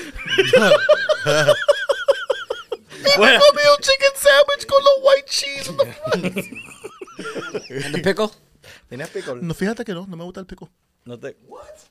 bueno, 3.17 3.41
Comí 3.41 3.61
un 3.75 3.81
chicken 3.81 4.13
sandwich 4.15 4.65
con 4.67 4.83
los 4.83 4.93
white 5.03 5.25
cheese 5.27 5.67
in 5.67 5.77
the 5.77 5.85
front. 5.85 6.25
And 7.85 7.95
the 7.95 8.01
pickle? 8.01 8.29
¿Tenías 8.87 9.09
pickle? 9.09 9.41
No, 9.41 9.53
fíjate 9.53 9.83
que 9.83 9.93
no, 9.93 10.05
no 10.07 10.15
me 10.15 10.23
gusta 10.23 10.41
el 10.41 10.45
pickle. 10.45 10.67
No 11.05 11.17
te... 11.17 11.35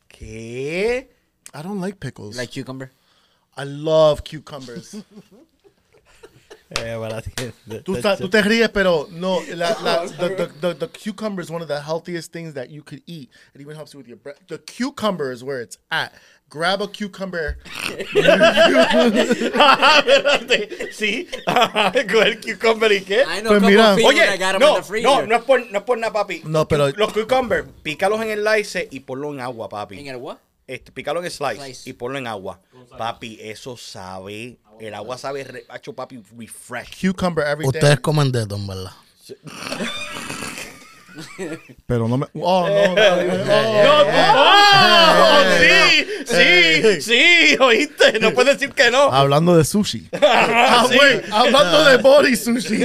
¿Qué? 0.07 1.11
I 1.53 1.63
don't 1.63 1.81
like 1.81 1.99
pickles. 1.99 2.37
Like 2.37 2.53
cucumber? 2.53 2.93
I 3.57 3.65
love 3.65 4.23
cucumbers. 4.23 4.97
Eh, 6.79 6.95
bueno, 6.97 7.21
tú, 7.85 7.97
ta- 8.01 8.17
tú 8.17 8.29
te 8.31 8.43
ríes, 8.43 8.69
pero 8.69 9.09
no, 9.11 9.41
la, 9.57 9.77
la, 9.83 10.07
the, 10.07 10.29
the, 10.37 10.47
the, 10.61 10.75
the 10.75 10.89
cucumber 10.89 11.43
is 11.43 11.51
one 11.51 11.63
of 11.63 11.69
the 11.69 11.81
healthiest 11.83 12.33
things 12.33 12.55
that 12.55 12.71
you 12.71 12.83
could 12.83 13.03
eat. 13.07 13.29
It 13.55 13.61
even 13.61 13.75
helps 13.75 13.93
you 13.93 13.99
with 13.99 14.07
your 14.07 14.19
breath. 14.19 14.39
The 14.47 14.59
cucumber 14.59 15.33
is 15.33 15.43
where 15.43 15.61
it's 15.61 15.79
at. 15.91 16.13
Grab 16.49 16.81
a 16.81 16.87
cucumber. 16.89 17.59
Espérate. 17.89 19.31
Sí. 20.93 21.27
Con 22.11 22.27
el 22.27 22.41
cucumber 22.41 22.93
y 22.93 23.01
qué. 23.03 23.23
I 23.25 23.41
know 23.41 23.51
Pues 23.51 23.63
mira. 23.63 23.95
Oye, 23.95 24.19
that 24.27 24.39
got 24.39 24.55
'em 24.57 24.61
no, 24.61 24.77
in 24.77 24.83
the 24.83 24.87
freezer. 24.87 25.11
no, 25.11 25.27
no 25.27 25.37
es 25.37 25.43
por, 25.43 25.61
no 25.71 25.79
es 25.79 25.85
por 25.85 25.99
nada, 25.99 26.13
papi. 26.13 26.43
No, 26.45 26.67
pero- 26.69 26.89
Los 26.91 27.13
cucumbers, 27.13 27.67
pícalos 27.83 28.21
en 28.23 28.31
el 28.31 28.43
slice 28.45 28.89
y 28.91 29.01
ponlo 29.01 29.33
en 29.33 29.41
agua, 29.41 29.69
papi. 29.69 29.97
You 29.99 30.05
get 30.05 30.15
a 30.15 30.19
what? 30.19 30.39
Este, 30.71 30.93
pícalo 30.93 31.23
en 31.25 31.29
slice, 31.31 31.57
Slice. 31.57 31.91
y 31.91 31.93
ponlo 31.95 32.17
en 32.17 32.29
agua. 32.29 32.61
Papi, 32.97 33.39
eso 33.41 33.77
sabe. 33.77 34.59
El 34.79 34.95
agua 34.95 35.19
sabe, 35.19 35.43
re, 35.43 35.65
hacho, 35.69 35.93
papi, 35.95 36.23
refresh. 36.39 37.01
Cucumber 37.01 37.45
every 37.45 37.65
day. 37.67 37.81
Ustedes 37.81 37.99
comen 38.01 38.31
dedo, 38.31 38.55
en 38.55 38.67
verdad. 38.69 38.93
Pero 41.87 42.07
no 42.07 42.19
me. 42.19 42.27
Oh, 42.35 42.69
no, 42.69 42.95
no. 42.95 43.03
¡Oh! 44.37 45.43
sí, 45.59 46.07
sí, 46.25 47.03
sí, 47.03 47.57
oíste. 47.61 48.21
No 48.21 48.33
puedes 48.33 48.59
decir 48.59 48.73
que 48.75 48.91
no. 48.93 49.13
Hablando 49.13 49.57
de 49.57 49.65
sushi. 49.65 50.09
ah, 50.23 50.87
Sí. 50.89 50.97
wait, 50.97 51.25
hablando 51.33 51.85
de 51.85 51.97
body 51.99 52.37
sushi. 52.37 52.85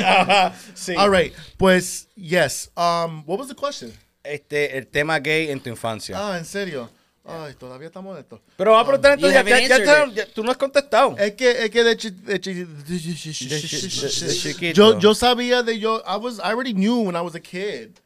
Sí. 0.74 0.96
All 0.98 1.12
right. 1.12 1.34
Pues, 1.58 2.08
yes. 2.16 2.72
Um, 2.76 3.24
what 3.28 3.38
was 3.40 3.48
the 3.48 3.56
question? 3.56 3.94
Este, 4.24 4.76
el 4.78 4.88
tema 4.88 5.20
gay 5.20 5.52
en 5.52 5.60
tu 5.60 5.70
infancia. 5.70 6.16
Ah, 6.18 6.38
en 6.40 6.46
serio. 6.46 6.90
Ay, 7.28 7.56
todavía 7.56 7.88
estamos 7.88 8.16
en 8.16 8.22
esto. 8.24 8.40
Pero 8.56 8.72
vamos 8.72 8.84
a 8.84 8.88
preguntar 8.88 9.18
You 9.20 9.26
entonces, 9.28 9.34
ya, 9.34 9.40
haven't 9.40 9.68
ya- 9.68 10.06
ya 10.06 10.14
ya- 10.26 10.34
tú 10.34 10.44
no 10.44 10.52
has 10.52 10.58
contestado. 10.58 11.16
Es 11.18 11.34
que, 11.34 11.50
es 11.66 11.70
que 11.72 11.84
de, 11.84 11.98
chi- 11.98 12.10
de 12.12 12.40
chi- 12.40 12.54
de 12.54 13.00
de 13.00 14.36
chiquito. 14.36 14.74
yo, 14.76 15.00
yo 15.00 15.16
sabía 15.16 15.64
de 15.64 15.80
yo, 15.80 16.04
I 16.06 16.18
was, 16.18 16.38
I 16.38 16.52
already 16.52 16.74
knew 16.74 17.02
when 17.02 17.16
I 17.16 17.22
was 17.22 17.34
a 17.36 17.40
kid. 17.40 17.98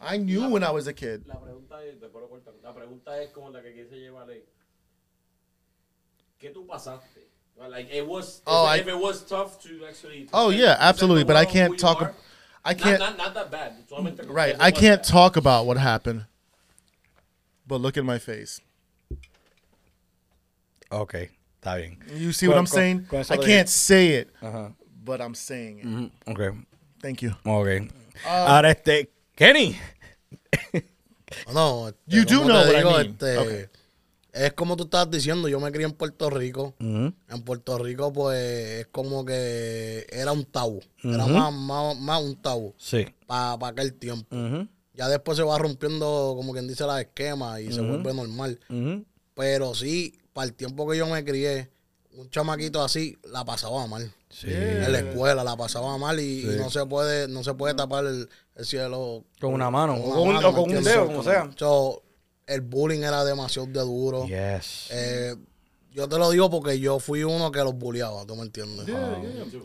I 0.00 0.18
knew 0.18 0.48
when 0.48 0.62
I 0.62 0.70
was 0.70 0.86
a 0.86 0.92
kid. 0.94 1.26
La 1.26 1.38
pregunta 1.40 1.84
es, 1.84 1.98
te 2.00 2.06
puedo 2.08 2.28
cortar. 2.28 2.54
La 2.62 2.72
pregunta 2.72 3.20
es 3.20 3.30
como 3.32 3.50
la 3.50 3.60
que 3.60 3.72
quise 3.74 3.96
llevarle. 3.98 4.44
¿Qué 6.38 6.50
tú 6.50 6.66
pasaste? 6.66 7.28
Like 7.68 7.90
it 7.94 8.06
was, 8.06 8.40
Oh, 8.46 8.64
if, 8.66 8.70
I- 8.78 8.80
if 8.80 8.88
it 8.88 8.94
was 8.96 9.26
tough 9.26 9.58
to 9.62 9.84
actually. 9.86 10.24
to 10.24 10.30
Oh 10.32 10.50
set- 10.50 10.60
yeah, 10.60 10.76
absolutely. 10.80 11.24
But 11.24 11.36
I 11.36 11.44
can't 11.44 11.76
talk. 11.78 12.00
are. 12.00 12.14
I 12.64 12.74
can't. 12.74 12.98
not, 12.98 13.18
not 13.18 13.34
that 13.34 13.50
bad. 13.50 13.72
Right. 14.28 14.56
I 14.58 14.70
can't 14.70 15.02
bad. 15.02 15.10
talk 15.10 15.36
about 15.36 15.66
what 15.66 15.76
happened. 15.76 16.24
But 17.70 17.80
look 17.80 17.96
at 17.96 18.02
my 18.04 18.18
face. 18.18 18.60
Ok, 20.90 21.14
está 21.54 21.76
bien. 21.76 22.00
You 22.18 22.32
see 22.32 22.48
what 22.48 22.56
I'm 22.56 22.66
con- 22.66 22.74
saying? 22.74 23.06
I 23.30 23.36
can't 23.38 23.68
say 23.68 24.18
it, 24.22 24.32
Ajá. 24.42 24.74
but 25.04 25.20
I'm 25.20 25.34
saying 25.36 25.78
it. 25.78 25.84
Ujú, 25.86 26.10
Ok, 26.26 26.40
Thank 27.00 27.20
you. 27.22 27.30
ok. 27.44 27.68
Ahora, 28.26 28.72
este, 28.72 29.08
Kenny. 29.36 29.76
No, 31.54 31.88
este, 31.88 32.00
You 32.08 32.24
do 32.24 32.38
como 32.42 32.48
know 32.48 32.64
te 32.64 32.84
what 32.84 33.00
I 33.04 33.04
mean. 33.04 33.10
este, 33.12 33.38
Okay. 33.38 33.66
Es 34.32 34.52
como 34.54 34.76
tú 34.76 34.84
estabas 34.84 35.10
diciendo, 35.10 35.48
yo 35.48 35.58
me 35.60 35.70
crié 35.72 35.86
en 35.86 35.92
Puerto 35.92 36.28
Rico. 36.28 36.74
Ujú. 36.80 37.12
En 37.28 37.42
Puerto 37.44 37.78
Rico, 37.78 38.12
pues, 38.12 38.80
es 38.80 38.86
como 38.88 39.24
que 39.24 40.06
era 40.10 40.32
un 40.32 40.44
tabú. 40.44 40.80
Era 41.04 41.26
más, 41.26 41.52
más, 41.52 41.96
más 41.98 42.20
un 42.22 42.34
tabú 42.42 42.74
Sí. 42.78 43.06
para 43.26 43.56
aquel 43.68 43.94
tiempo. 43.94 44.34
Ujú, 44.36 44.66
Ya 45.00 45.08
después 45.08 45.38
se 45.38 45.42
va 45.44 45.56
rompiendo, 45.56 46.34
como 46.36 46.52
quien 46.52 46.68
dice, 46.68 46.84
la 46.84 47.00
esquema 47.00 47.58
y 47.58 47.72
se 47.72 47.80
vuelve 47.80 48.12
normal. 48.12 48.60
Pero 49.34 49.74
sí, 49.74 50.12
para 50.34 50.46
el 50.46 50.52
tiempo 50.52 50.86
que 50.86 50.98
yo 50.98 51.06
me 51.06 51.24
crié, 51.24 51.70
un 52.18 52.28
chamaquito 52.28 52.82
así 52.82 53.16
la 53.32 53.42
pasaba 53.46 53.86
mal. 53.86 54.12
Sí. 54.28 54.48
En 54.52 54.92
la 54.92 54.98
escuela 54.98 55.42
la 55.42 55.56
pasaba 55.56 55.96
mal 55.96 56.20
y, 56.20 56.42
y 56.42 56.56
no 56.58 56.68
se 56.68 56.84
puede 56.84 57.28
no 57.28 57.42
se 57.42 57.54
puede 57.54 57.72
tapar 57.74 58.04
el, 58.04 58.28
el 58.56 58.66
cielo 58.66 59.24
Con 59.40 59.54
una 59.54 59.70
mano, 59.70 59.94
con 60.02 60.12
o 60.12 60.20
una 60.20 60.20
con 60.20 60.26
un- 60.26 60.34
mano, 60.34 60.48
o 60.48 60.54
con 60.64 60.70
¿me 60.70 60.78
un 60.78 60.84
dedo, 60.84 61.06
como 61.06 61.22
sea. 61.22 61.50
So, 61.56 62.02
el 62.46 62.60
bullying 62.60 63.00
era 63.00 63.24
demasiado 63.24 63.68
de 63.68 63.80
duro. 63.80 64.26
Yes. 64.26 64.88
Eh, 64.90 65.34
yo 65.92 66.08
te 66.10 66.18
lo 66.18 66.30
digo 66.30 66.50
porque 66.50 66.78
yo 66.78 67.00
fui 67.00 67.24
uno 67.24 67.50
que 67.50 67.60
los 67.60 67.74
bulleaba, 67.74 68.26
¿tú 68.26 68.36
me 68.36 68.42
entiendes? 68.42 68.86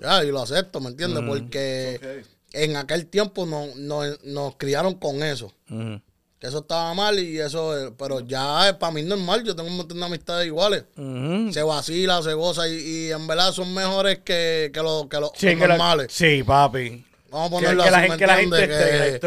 Ya, 0.02 0.24
y 0.24 0.32
lo 0.32 0.42
acepto, 0.42 0.80
¿me 0.80 0.92
entiendes? 0.92 1.24
Porque 1.28 2.24
en 2.64 2.76
aquel 2.78 3.08
tiempo 3.08 3.46
no, 3.46 3.68
no- 3.76 4.16
nos 4.24 4.56
criaron 4.58 4.96
con 4.96 5.22
eso. 5.24 5.54
Ujú, 5.70 6.02
Que 6.40 6.48
eso 6.48 6.60
estaba 6.60 6.94
mal 6.94 7.18
y 7.20 7.40
eso, 7.40 7.88
eh, 7.88 7.94
pero 7.98 8.20
ya 8.20 8.76
para 8.80 8.92
mí 8.92 9.02
es 9.02 9.08
normal, 9.08 9.44
yo 9.44 9.56
tengo 9.56 9.70
un 9.70 9.78
montón 9.78 10.00
de 10.00 10.06
amistades 10.06 10.48
iguales. 10.48 10.84
ujú. 10.98 11.52
Se 11.54 11.64
vacila, 11.64 12.22
se 12.22 12.34
goza 12.34 12.68
y, 12.68 12.74
y 12.74 13.12
en 13.12 13.26
verdad 13.26 13.52
son 13.52 13.74
mejores 13.74 14.20
que, 14.20 14.70
que 14.74 14.82
los, 14.82 15.08
que 15.08 15.20
los 15.20 15.32
Sí, 15.36 15.46
los 15.48 15.56
que 15.56 15.60
la- 15.62 15.68
normales. 15.70 16.08
sí, 16.12 16.44
papi. 16.44 17.04
Vamos 17.32 17.48
a 17.48 17.50
Que, 17.50 17.56
ponerlo 17.56 17.84
que 17.84 17.92
la, 17.92 17.98
así, 17.98 18.08
gente, 18.10 18.14
¿me 18.16 18.18
que 18.20 18.28
la 18.28 18.36
gente 18.38 18.56
entiendes? 18.64 19.14
esté 19.14 19.20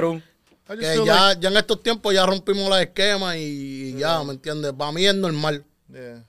Que- 0.66 0.76
que 0.76 1.06
ya, 1.06 1.24
like- 1.28 1.40
ya 1.42 1.48
en 1.48 1.56
estos 1.56 1.82
tiempos 1.82 2.14
ya 2.14 2.26
rompimos 2.26 2.68
los 2.68 2.78
esquemas 2.80 3.36
y, 3.36 3.40
y 3.40 3.98
ya, 3.98 4.22
¿me 4.22 4.32
entiendes? 4.34 4.72
Para 4.74 4.92
mí 4.92 5.06
es 5.06 5.14
normal. 5.14 5.64
Yeah. 5.90 6.24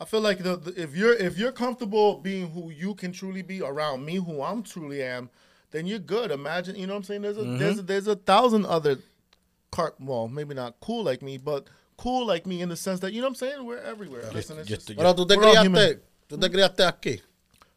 I 0.00 0.04
feel 0.06 0.22
like 0.22 0.42
the, 0.42 0.56
the- 0.56 0.82
if 0.82 0.94
you're 0.94 1.14
if 1.24 1.36
you're 1.36 1.52
comfortable 1.52 2.18
being 2.22 2.46
who 2.52 2.70
you 2.72 2.94
can 2.94 3.12
truly 3.12 3.42
be 3.42 3.60
around 3.60 4.04
me, 4.04 4.18
who 4.18 4.42
I'm 4.44 4.62
truly 4.62 5.02
am, 5.02 5.28
then 5.72 5.86
you're 5.86 5.98
good. 5.98 6.30
Imagine, 6.30 6.76
you 6.76 6.86
know 6.86 6.94
what 6.94 6.98
I'm 6.98 7.04
saying? 7.04 7.22
There's 7.22 7.36
a 7.38 7.42
there's 7.44 7.78
a, 7.78 7.82
there's 7.82 8.06
a 8.06 8.16
thousand 8.16 8.64
other 8.66 8.98
car 9.70 9.94
well, 9.98 10.28
maybe 10.28 10.54
not 10.54 10.76
cool 10.80 11.02
like 11.02 11.22
me, 11.22 11.38
but 11.38 11.66
cool 11.96 12.26
like 12.26 12.46
me 12.46 12.60
in 12.62 12.68
the 12.68 12.76
sense 12.76 13.00
that 13.00 13.12
you 13.12 13.20
know 13.20 13.26
what 13.28 13.42
I'm 13.42 13.48
saying? 13.48 13.64
We're 13.66 13.78
everywhere. 13.78 14.22
Listen, 14.32 14.58
it's 14.58 14.68
yo 14.70 14.76
just- 14.76 14.88
estoy- 14.88 14.96
Pero 14.96 15.14
tú 15.14 15.26
te 15.26 15.36
criaste, 15.36 16.00
tú 16.28 16.38
te 16.38 16.48
criaste 16.50 16.84
aquí. 16.84 17.20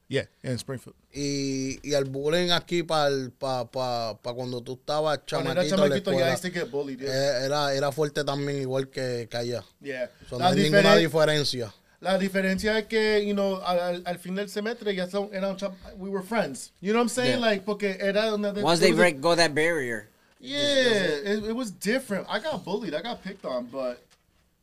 yeah, 0.08 0.26
in 0.44 0.58
Springfield. 0.60 0.96
Y, 1.14 1.80
y 1.82 1.94
el 1.94 2.04
bullying 2.06 2.52
aquí 2.52 2.84
para 2.84 3.10
pa, 3.40 3.66
pa, 3.66 4.16
pa 4.22 4.34
cuando 4.34 4.62
tú 4.62 4.74
estabas 4.74 5.20
Cuando 5.28 5.52
era 5.52 5.66
chamaquito, 5.66 5.72
en 5.76 5.80
la 5.80 5.88
chamaquito, 5.88 6.12
yeah, 6.12 6.18
I 6.30 6.34
escuela, 6.34 6.34
used 6.34 6.44
to 6.44 6.52
get 6.52 6.70
bullied. 6.72 7.00
Yeah. 7.02 7.10
eh, 7.12 7.46
era, 7.46 7.74
era 7.74 7.92
fuerte 7.92 8.24
también 8.24 8.62
igual 8.62 8.90
que, 8.90 9.28
que 9.32 9.38
allá. 9.38 9.64
yeah. 9.82 10.10
So, 10.30 10.38
no 10.38 10.44
La, 10.46 10.50
hay 10.50 10.56
ninguna 10.70 10.96
diferencia. 10.98 11.74
La 12.02 12.18
diferencia 12.18 12.78
es 12.80 12.86
que, 12.88 13.26
you 13.26 13.34
know, 13.34 13.58
al, 13.66 14.04
al- 14.06 14.20
fin 14.20 14.36
del 14.36 14.50
semestre 14.50 14.94
ya 14.96 15.08
son, 15.10 15.30
eran 15.34 15.58
we 15.98 16.10
were 16.10 16.24
friends. 16.24 16.72
You 16.82 16.92
know 16.92 17.00
what 17.00 17.04
I'm 17.06 17.10
saying? 17.10 17.40
Yeah. 17.40 17.50
Like, 17.50 17.66
porque 17.66 17.98
era 18.00 18.34
una 18.34 18.52
de- 18.52 18.62
Once 18.64 18.80
they 18.80 18.92
was 18.92 18.98
a- 19.00 19.02
break, 19.02 19.22
go 19.22 19.36
that 19.36 19.54
barrier. 19.54 20.10
Yeah, 20.40 20.60
it, 20.60 21.44
it 21.46 21.56
was 21.56 21.72
different. 21.72 22.28
I 22.30 22.40
got 22.40 22.64
bullied. 22.64 22.94
I 22.94 23.02
got 23.02 23.24
picked 23.24 23.46
on, 23.46 23.66
but 23.72 23.98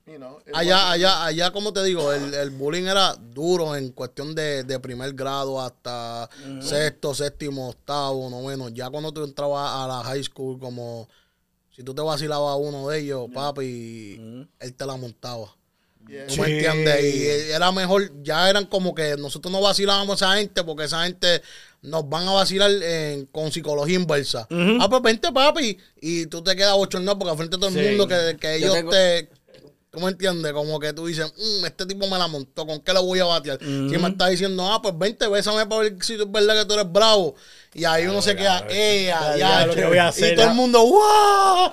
you 0.07 0.19
know. 0.19 0.41
it 0.47 0.55
Allá, 0.55 0.93
allá, 0.93 1.25
allá, 1.25 1.51
como 1.53 1.73
te 1.73 1.83
digo, 1.83 2.13
el, 2.13 2.33
el 2.35 2.51
bullying 2.51 2.87
era 2.87 3.15
duro 3.17 3.75
en 3.75 3.91
cuestión 3.91 4.35
de, 4.35 4.63
de 4.63 4.79
primer 4.79 5.13
grado 5.15 5.61
hasta 5.61 6.29
sexto, 6.61 7.15
séptimo, 7.15 7.71
octavo, 7.71 8.29
noveno. 8.31 8.69
Ya 8.69 8.91
cuando 8.91 9.11
tú 9.13 9.25
entrabas 9.25 9.71
a 9.75 9.89
la 9.89 10.05
high 10.05 10.23
school, 10.23 10.61
como 10.61 11.09
si 11.75 11.83
tú 11.83 11.95
te 11.95 12.03
vacilabas 12.03 12.53
a 12.53 12.57
uno 12.57 12.89
de 12.89 13.01
ellos, 13.01 13.29
papi, 13.35 14.47
él 14.61 14.75
te 14.77 14.87
la 14.87 14.97
montaba. 14.97 15.53
Yeah. 16.09 16.27
¿Tú 16.27 16.37
me 16.43 16.49
entiendes? 16.53 17.15
Y 17.15 17.51
era 17.53 17.73
mejor, 17.73 18.11
ya 18.23 18.51
eran 18.51 18.67
como 18.67 18.95
que 18.95 19.17
nosotros 19.17 19.51
no 19.53 19.61
vacilábamos 19.61 20.21
a 20.23 20.27
esa 20.27 20.37
gente 20.39 20.63
porque 20.65 20.85
esa 20.85 21.05
gente 21.05 21.41
nos 21.83 22.09
van 22.09 22.29
a 22.29 22.33
vacilar 22.33 22.71
en- 22.71 23.27
con 23.27 23.51
psicología 23.51 23.97
inversa. 23.97 24.47
Ah, 24.81 24.89
pues 24.91 25.03
vente, 25.03 25.33
papi. 25.33 25.79
Y 26.01 26.27
tú 26.27 26.43
te 26.43 26.55
quedas 26.55 26.75
bochornado 26.75 27.19
porque 27.19 27.31
al 27.31 27.37
frente 27.37 27.57
de 27.57 27.61
todo 27.61 27.71
el 27.71 27.83
Sí. 27.85 27.89
mundo 27.91 28.07
que, 28.39 28.57
ellos 28.57 28.75
tengo- 28.75 28.91
te. 28.91 29.29
¿Tú 29.93 30.01
me 30.01 30.09
entiendes? 30.09 30.55
Como 30.55 30.81
que 30.81 30.91
tú 30.95 31.05
dices, 31.07 31.31
"Mm, 31.37 31.67
este 31.67 31.85
tipo 31.85 32.09
me 32.09 32.17
la 32.17 32.27
montó, 32.27 32.67
¿con 32.67 32.81
qué 32.81 32.95
le 32.95 33.01
voy 33.01 33.19
a 33.21 33.27
batear? 33.27 33.59
Si 33.61 33.67
me 33.99 34.09
está 34.09 34.29
diciendo, 34.29 34.67
ah, 34.67 34.81
pues 34.81 34.97
vente, 34.97 35.29
bésame 35.29 35.67
para 35.67 35.83
ver 35.83 35.97
si 36.01 36.15
es 36.15 36.33
verdad 36.33 36.55
que 36.61 36.65
tú 36.65 36.73
eres 36.73 36.91
bravo. 36.91 37.35
Y 37.75 37.85
ahí 37.85 38.07
uno 38.07 38.23
se 38.23 38.35
queda, 38.35 38.65
eh, 38.71 39.05
Ya, 39.09 39.37
ya, 39.37 39.67
lo 39.67 39.75
que 39.75 39.85
voy 39.85 39.99
a 39.99 40.09
hacer, 40.09 40.33
Y 40.33 40.37
todo 40.37 40.47
el 40.49 40.55
mundo, 40.55 40.81
¡wow! 40.83 41.71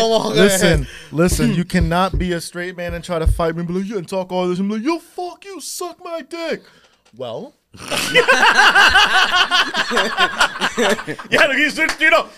Como 0.00 0.32
que- 0.32 0.42
listen, 0.44 0.88
listen. 1.12 1.54
You 1.56 1.64
cannot 1.66 2.12
be 2.16 2.34
a 2.34 2.40
straight 2.40 2.76
man 2.76 2.94
and 2.94 3.04
try 3.04 3.18
to 3.18 3.26
fight 3.26 3.56
me 3.56 3.62
and 3.62 3.68
be 3.68 3.74
like, 3.82 3.92
and 3.98 4.06
talk 4.08 4.30
all 4.30 4.48
this 4.48 4.60
and 4.60 4.68
be 4.68 4.76
like, 4.76 4.86
yo, 4.86 5.00
fuck 5.00 5.44
you, 5.44 5.60
suck 5.60 5.98
my 6.04 6.22
dick. 6.22 6.62
Well, 7.16 7.52
Ya 11.30 11.46
lo 11.48 11.54
hizo 11.58 11.82
el 11.82 11.96
tiro. 11.96 12.28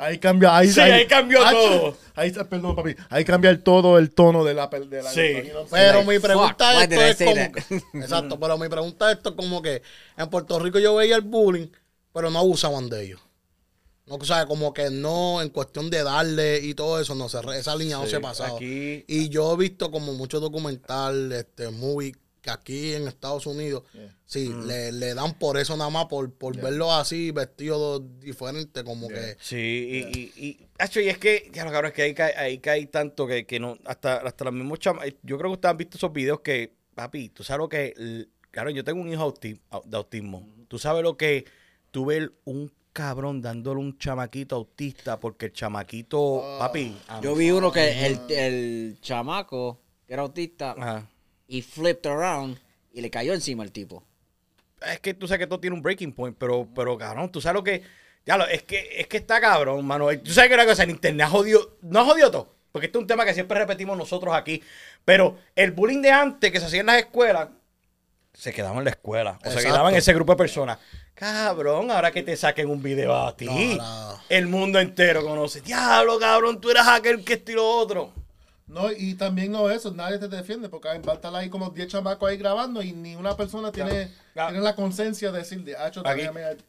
Ahí 0.00 0.18
cambia. 0.18 0.56
Ahí, 0.56 0.68
Sí, 0.70 0.80
ahí 0.80 1.06
cambió 1.06 1.40
todo. 1.50 1.96
Ahí 2.14 2.28
está, 2.28 2.48
perdón, 2.48 2.76
papi. 2.76 2.94
Ahí 3.08 3.24
cambia 3.24 3.50
el 3.50 3.62
todo 3.62 3.98
el 3.98 4.10
tono 4.10 4.44
de 4.44 4.54
la. 4.54 4.66
De 4.68 5.02
la 5.02 5.10
Sí. 5.10 5.20
Pero 5.70 5.98
Like, 5.98 6.10
mi 6.12 6.18
pregunta 6.18 6.72
fuck, 6.72 6.82
esto 6.92 7.00
es 7.02 7.16
como 7.16 7.82
exacto, 8.04 8.40
pero 8.40 8.58
mi 8.58 8.68
pregunta 8.68 9.12
esto 9.12 9.30
es 9.30 9.34
como 9.36 9.62
que 9.62 9.82
en 10.16 10.28
Puerto 10.28 10.58
Rico 10.58 10.78
yo 10.78 10.94
veía 10.96 11.16
el 11.16 11.22
bullying, 11.22 11.68
pero 12.12 12.30
no 12.30 12.38
abusaban 12.40 12.88
de 12.88 13.04
ellos. 13.04 13.20
No, 14.06 14.16
o 14.16 14.24
sea, 14.24 14.44
como 14.46 14.74
que 14.74 14.90
no, 14.90 15.40
en 15.40 15.50
cuestión 15.50 15.88
de 15.88 16.02
darle 16.02 16.58
y 16.58 16.74
todo 16.74 17.00
eso, 17.00 17.14
no 17.14 17.28
se, 17.28 17.38
esa 17.56 17.76
línea 17.76 17.96
no 17.96 18.04
Sí, 18.06 18.10
se 18.10 18.20
pasaba. 18.20 18.56
aquí- 18.56 19.04
Y 19.06 19.28
yo 19.28 19.52
he 19.52 19.56
visto 19.56 19.90
como 19.92 20.12
muchos 20.14 20.40
documentales, 20.40 21.38
este, 21.40 21.70
movie, 21.70 22.16
que 22.40 22.50
aquí 22.50 22.92
en 22.94 23.06
Estados 23.08 23.46
Unidos, 23.46 23.82
sí, 24.24 24.48
Mm. 24.48 24.66
le, 24.66 24.92
le 24.92 25.14
dan 25.14 25.34
por 25.38 25.58
eso 25.58 25.76
nada 25.76 25.90
más, 25.90 26.06
por, 26.06 26.32
por 26.32 26.56
verlo 26.60 26.92
así, 26.92 27.30
vestido 27.32 27.98
diferente, 28.00 28.82
como 28.84 29.08
que... 29.08 29.36
Sí, 29.40 29.56
y, 29.56 30.18
y, 30.18 30.32
y, 30.36 30.66
y 31.00 31.08
es 31.08 31.18
que, 31.18 31.50
ya 31.52 31.64
lo 31.64 31.70
cabrón, 31.70 31.88
es 31.90 31.94
que 31.94 32.02
ahí 32.02 32.14
cae, 32.14 32.34
ahí 32.36 32.58
cae 32.58 32.86
tanto 32.86 33.26
que, 33.26 33.44
que 33.46 33.60
no, 33.60 33.76
hasta, 33.84 34.16
hasta 34.18 34.44
los 34.44 34.54
mismos 34.54 34.78
chamas, 34.78 35.06
yo 35.22 35.36
creo 35.38 35.50
que 35.50 35.54
ustedes 35.54 35.70
han 35.70 35.76
visto 35.76 35.96
esos 35.96 36.12
videos 36.12 36.40
que, 36.40 36.72
papi, 36.94 37.28
tú 37.28 37.44
sabes 37.44 37.58
lo 37.58 37.68
que, 37.68 38.26
claro, 38.50 38.70
yo 38.70 38.82
tengo 38.84 39.00
un 39.00 39.12
hijo 39.12 39.34
de 39.42 39.96
autismo, 39.96 40.48
tú 40.68 40.78
sabes 40.78 41.02
lo 41.02 41.16
que, 41.16 41.44
tú 41.90 42.06
ves 42.06 42.30
un 42.44 42.72
cabrón 42.92 43.40
dándole 43.40 43.80
un 43.80 43.96
chamaquito 43.98 44.56
autista 44.56 45.20
porque 45.20 45.46
el 45.46 45.52
chamaquito, 45.52 46.56
papi, 46.58 46.96
am- 47.08 47.22
Yo 47.22 47.34
vi 47.34 47.50
uno 47.50 47.70
que 47.70 48.06
el, 48.06 48.18
el 48.30 48.98
chamaco, 49.00 49.80
que 50.06 50.12
era 50.14 50.22
autista, 50.22 50.72
Ajá. 50.72 51.08
Y 51.50 51.62
flipped 51.62 52.08
around 52.08 52.58
y 52.92 53.00
le 53.00 53.10
cayó 53.10 53.34
encima 53.34 53.64
el 53.64 53.72
tipo. 53.72 54.04
es 54.86 55.00
que 55.00 55.12
tú 55.14 55.26
sabes 55.26 55.40
que 55.40 55.46
todo 55.48 55.58
tiene 55.60 55.74
un 55.74 55.82
breaking 55.82 56.12
point, 56.12 56.36
pero, 56.38 56.66
pero 56.74 56.96
cabrón, 56.96 57.30
tú 57.30 57.40
sabes 57.40 57.54
lo 57.56 57.64
que. 57.64 57.82
Ya 58.24 58.36
lo, 58.36 58.46
es 58.46 58.62
que, 58.62 59.00
es 59.00 59.08
que 59.08 59.16
está 59.16 59.40
cabrón, 59.40 59.84
mano. 59.84 60.06
Tú 60.22 60.30
sabes 60.32 60.48
que 60.48 60.54
una 60.54 60.64
cosa, 60.66 60.84
el 60.84 60.90
internet 60.90 61.26
ha 61.26 61.30
jodido. 61.30 61.76
No 61.82 62.00
ha 62.00 62.04
jodido 62.04 62.30
todo. 62.30 62.54
Porque 62.70 62.86
este 62.86 62.98
es 62.98 63.02
un 63.02 63.08
tema 63.08 63.24
que 63.24 63.34
siempre 63.34 63.58
repetimos 63.58 63.98
nosotros 63.98 64.32
aquí. 64.34 64.62
Pero 65.04 65.38
el 65.56 65.72
bullying 65.72 66.02
de 66.02 66.12
antes 66.12 66.52
que 66.52 66.60
se 66.60 66.66
hacía 66.66 66.80
en 66.80 66.86
las 66.86 66.98
escuelas, 66.98 67.48
se 68.32 68.52
quedaba 68.52 68.78
en 68.78 68.84
la 68.84 68.90
escuela. 68.90 69.38
O 69.44 69.50
se 69.50 69.60
quedaba 69.62 69.90
en 69.90 69.96
ese 69.96 70.14
grupo 70.14 70.32
de 70.34 70.36
personas. 70.38 70.78
Cabrón, 71.14 71.90
ahora 71.90 72.12
que 72.12 72.22
te 72.22 72.36
saquen 72.36 72.70
un 72.70 72.82
video 72.82 73.14
a 73.16 73.36
ti, 73.36 73.46
No, 73.46 73.76
no. 73.76 74.20
el 74.28 74.46
mundo 74.46 74.78
entero 74.78 75.24
conoce. 75.24 75.60
Diablo, 75.62 76.18
cabrón, 76.20 76.60
tú 76.60 76.70
eras 76.70 76.86
aquel 76.88 77.24
que 77.24 77.34
esto 77.34 77.50
y 77.52 77.54
lo 77.56 77.68
otro. 77.68 78.12
No, 78.70 78.92
y 78.92 79.14
también 79.14 79.50
no 79.50 79.68
eso, 79.68 79.90
nadie 79.90 80.18
te 80.18 80.28
defiende, 80.28 80.68
porque 80.68 80.88
a 80.88 80.94
estar 80.94 81.34
ahí 81.34 81.50
como 81.50 81.70
10 81.70 81.88
chamacos 81.88 82.28
ahí 82.30 82.36
grabando 82.36 82.80
y 82.82 82.92
ni 82.92 83.16
una 83.16 83.36
persona 83.36 83.72
tiene, 83.72 84.12
Claro. 84.32 84.50
tiene 84.50 84.62
la 84.64 84.76
conciencia 84.76 85.32
de 85.32 85.38
decir, 85.38 85.64
de 85.64 85.74
hecho, 85.86 86.04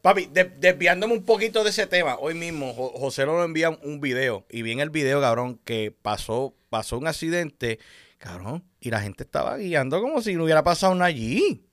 Papi, 0.02 0.26
de- 0.26 0.44
desviándome 0.58 1.14
un 1.14 1.22
poquito 1.24 1.62
de 1.62 1.70
ese 1.70 1.86
tema, 1.86 2.16
hoy 2.18 2.34
mismo 2.34 2.74
Jo- 2.74 2.92
José 2.98 3.24
nos 3.24 3.44
envía 3.44 3.70
un 3.70 4.00
video 4.00 4.44
y 4.50 4.62
vi 4.62 4.72
en 4.72 4.80
el 4.80 4.90
video, 4.90 5.20
cabrón, 5.20 5.60
que 5.64 5.94
pasó, 6.02 6.54
pasó 6.70 6.98
un 6.98 7.06
accidente, 7.06 7.78
cabrón, 8.18 8.64
y 8.80 8.90
la 8.90 9.00
gente 9.00 9.22
estaba 9.22 9.56
guiando 9.56 10.00
como 10.00 10.20
si 10.22 10.34
no 10.34 10.42
hubiera 10.42 10.64
pasado 10.64 10.94
nada 10.94 11.06
allí. 11.06 11.64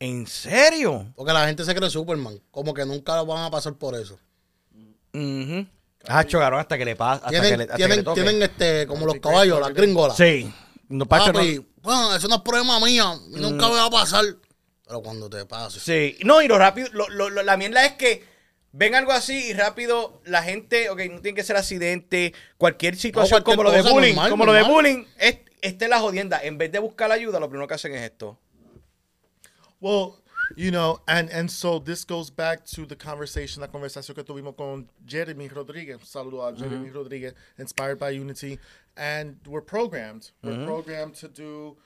¿En 0.00 0.26
serio? 0.26 1.12
Porque 1.14 1.32
la 1.32 1.46
gente 1.46 1.64
se 1.64 1.74
cree 1.76 1.88
Superman, 1.90 2.40
como 2.50 2.74
que 2.74 2.84
nunca 2.84 3.22
van 3.22 3.44
a 3.44 3.50
pasar 3.52 3.74
por 3.74 3.94
eso. 3.94 4.18
Mhm. 5.12 5.68
Hacho, 6.08 6.38
cabrón, 6.38 6.60
hasta 6.60 6.76
que 6.78 6.84
le 6.84 6.96
pasa, 6.96 7.24
que 7.26 7.30
Tienen, 7.40 7.58
le, 7.58 7.64
hasta 7.64 7.74
que 7.74 7.76
tienen, 7.78 7.96
le 7.98 8.02
toque. 8.04 8.20
tienen 8.22 8.42
este, 8.42 8.86
como 8.86 9.06
los 9.06 9.16
caballos, 9.16 9.60
las 9.60 9.72
gringolas. 9.74 10.16
Sí. 10.16 10.52
No, 10.88 11.06
Pacho, 11.06 11.32
no- 11.32 11.40
Papi, 11.40 11.66
bueno, 11.82 12.14
eso 12.14 12.28
no 12.28 12.36
es 12.36 12.40
problema 12.42 12.78
mío, 12.80 13.20
y 13.30 13.40
nunca 13.40 13.68
me 13.68 13.74
va 13.74 13.86
a 13.86 13.90
pasar. 13.90 14.24
Pero 14.86 15.02
cuando 15.02 15.28
te 15.28 15.44
pase. 15.46 15.80
Sí, 15.80 16.16
no, 16.24 16.42
y 16.42 16.48
lo 16.48 16.58
rápido, 16.58 16.88
lo, 16.92 17.08
lo- 17.08 17.28
lo- 17.30 17.42
la 17.42 17.56
mierda 17.56 17.84
es 17.84 17.92
que 17.94 18.24
ven 18.72 18.94
algo 18.94 19.10
así 19.12 19.48
y 19.48 19.52
rápido 19.52 20.20
la 20.26 20.42
gente, 20.44 20.90
ok, 20.90 21.00
no 21.10 21.20
tiene 21.22 21.34
que 21.34 21.42
ser 21.42 21.56
accidente, 21.56 22.34
cualquier 22.56 22.94
situación 22.96 23.42
cualquier 23.42 23.56
como 23.56 23.62
lo 23.68 23.72
de 23.72 23.82
bullying, 23.90 24.14
normal, 24.14 24.30
como 24.30 24.44
lo 24.46 24.52
de 24.52 24.62
bullying, 24.62 25.04
es, 25.18 25.38
esta 25.60 25.84
es 25.86 25.90
la 25.90 25.98
jodienda. 25.98 26.40
En 26.42 26.56
vez 26.58 26.70
de 26.70 26.78
buscar 26.78 27.10
ayuda, 27.10 27.40
lo 27.40 27.48
primero 27.48 27.66
que 27.66 27.74
hacen 27.74 27.94
es 27.94 28.02
esto. 28.02 28.38
Well, 29.80 30.12
you 30.54 30.70
know, 30.70 31.00
and 31.08 31.30
and 31.30 31.50
so 31.50 31.78
this 31.78 32.04
goes 32.04 32.30
back 32.30 32.64
to 32.66 32.86
the 32.86 32.96
conversation, 32.96 33.60
la 33.60 33.68
conversación 33.68 34.14
que 34.14 34.22
tuvimos 34.22 34.56
con 34.56 34.88
Jeremy 35.06 35.48
Rodriguez. 35.48 35.98
Saludo 36.04 36.46
a 36.46 36.56
Jeremy 36.56 36.90
Rodriguez, 36.90 37.34
inspired 37.58 37.98
by 37.98 38.10
Unity, 38.10 38.58
and 38.96 39.36
we're 39.46 39.60
programmed. 39.60 40.30
We're 40.42 40.64
programmed 40.64 41.14
to 41.16 41.28
do. 41.28 41.76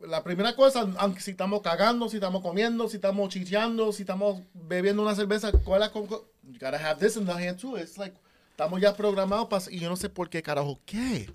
La 0.00 0.22
primera 0.22 0.54
cosa, 0.54 0.86
aunque 0.98 1.20
si 1.20 1.30
estamos 1.30 1.62
cagando, 1.62 2.08
si 2.10 2.18
estamos 2.18 2.42
comiendo, 2.42 2.88
si 2.88 2.96
estamos 2.96 3.28
chicheando, 3.32 3.92
si 3.92 4.02
estamos 4.02 4.42
bebiendo 4.52 5.02
una 5.02 5.14
cerveza, 5.14 5.52
¿cuál 5.64 5.82
es 5.82 5.90
You 5.94 6.58
gotta 6.58 6.76
have 6.76 6.98
this 6.98 7.16
in 7.16 7.24
the 7.24 7.32
hand 7.32 7.58
too. 7.58 7.76
It's 7.76 7.96
like, 7.96 8.14
estamos 8.50 8.80
ya 8.80 8.94
programados 8.94 9.48
para, 9.48 9.64
y 9.70 9.78
yo 9.78 9.88
no 9.88 9.96
sé 9.96 10.10
por 10.10 10.28
qué 10.28 10.42
carajo 10.42 10.78
qué. 10.84 11.30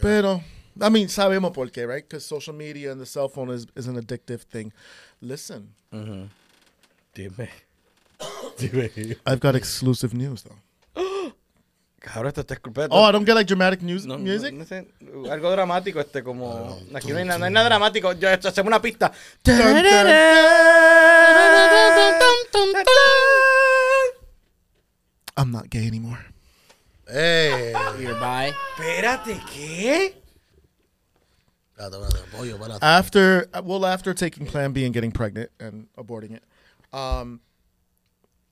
Pero, 0.00 0.40
I 0.80 0.90
mean, 0.90 1.08
sabemos 1.08 1.52
por 1.52 1.70
qué, 1.70 1.86
right? 1.86 2.04
Because 2.08 2.24
social 2.26 2.54
media 2.54 2.92
and 2.92 3.00
the 3.00 3.06
cell 3.06 3.28
phone 3.28 3.50
is, 3.50 3.66
is 3.74 3.86
an 3.88 3.96
addictive 3.96 4.42
thing. 4.42 4.72
Listen, 5.20 5.74
Dime. 5.90 7.48
Dime. 8.58 9.16
I've 9.26 9.40
got 9.40 9.54
exclusive 9.56 10.14
news 10.14 10.42
though. 10.44 10.58
Cabrón, 12.00 12.28
esto 12.28 12.42
está. 12.42 12.56
Oh, 12.90 13.04
I 13.04 13.10
don't 13.12 13.24
get 13.24 13.34
like 13.34 13.46
dramatic 13.48 13.82
news 13.82 14.06
No, 14.06 14.16
music. 14.18 14.52
no- 14.54 14.60
no 14.60 14.64
sé, 14.64 14.86
algo 15.30 15.50
dramático, 15.50 15.98
este, 16.00 16.22
como. 16.22 16.78
Aquí 16.94 17.10
no 17.10 17.18
hay 17.18 17.24
nada, 17.24 17.38
no 17.40 17.44
hay 17.46 17.52
nada 17.52 17.68
dramático. 17.68 18.12
Yo, 18.12 18.28
esto, 18.30 18.48
hacemos 18.48 18.68
una 18.68 18.80
pista. 18.80 19.12
I'm 25.36 25.50
not 25.52 25.70
gay 25.70 25.86
anymore. 25.86 26.18
Eh, 27.08 27.72
Hereby. 27.98 28.52
Espérate, 28.76 29.40
¿qué? 29.52 30.14
Espérate, 31.78 32.04
espérate, 32.04 32.30
pollo, 32.30 32.56
espérate. 32.56 32.82
After, 32.82 33.48
well, 33.64 33.86
after 33.86 34.14
taking 34.14 34.46
Plan 34.46 34.72
B 34.72 34.84
and 34.84 34.92
getting 34.92 35.12
pregnant 35.12 35.50
and 35.60 35.86
aborting 35.96 36.32
it, 36.32 36.42
um, 36.92 37.40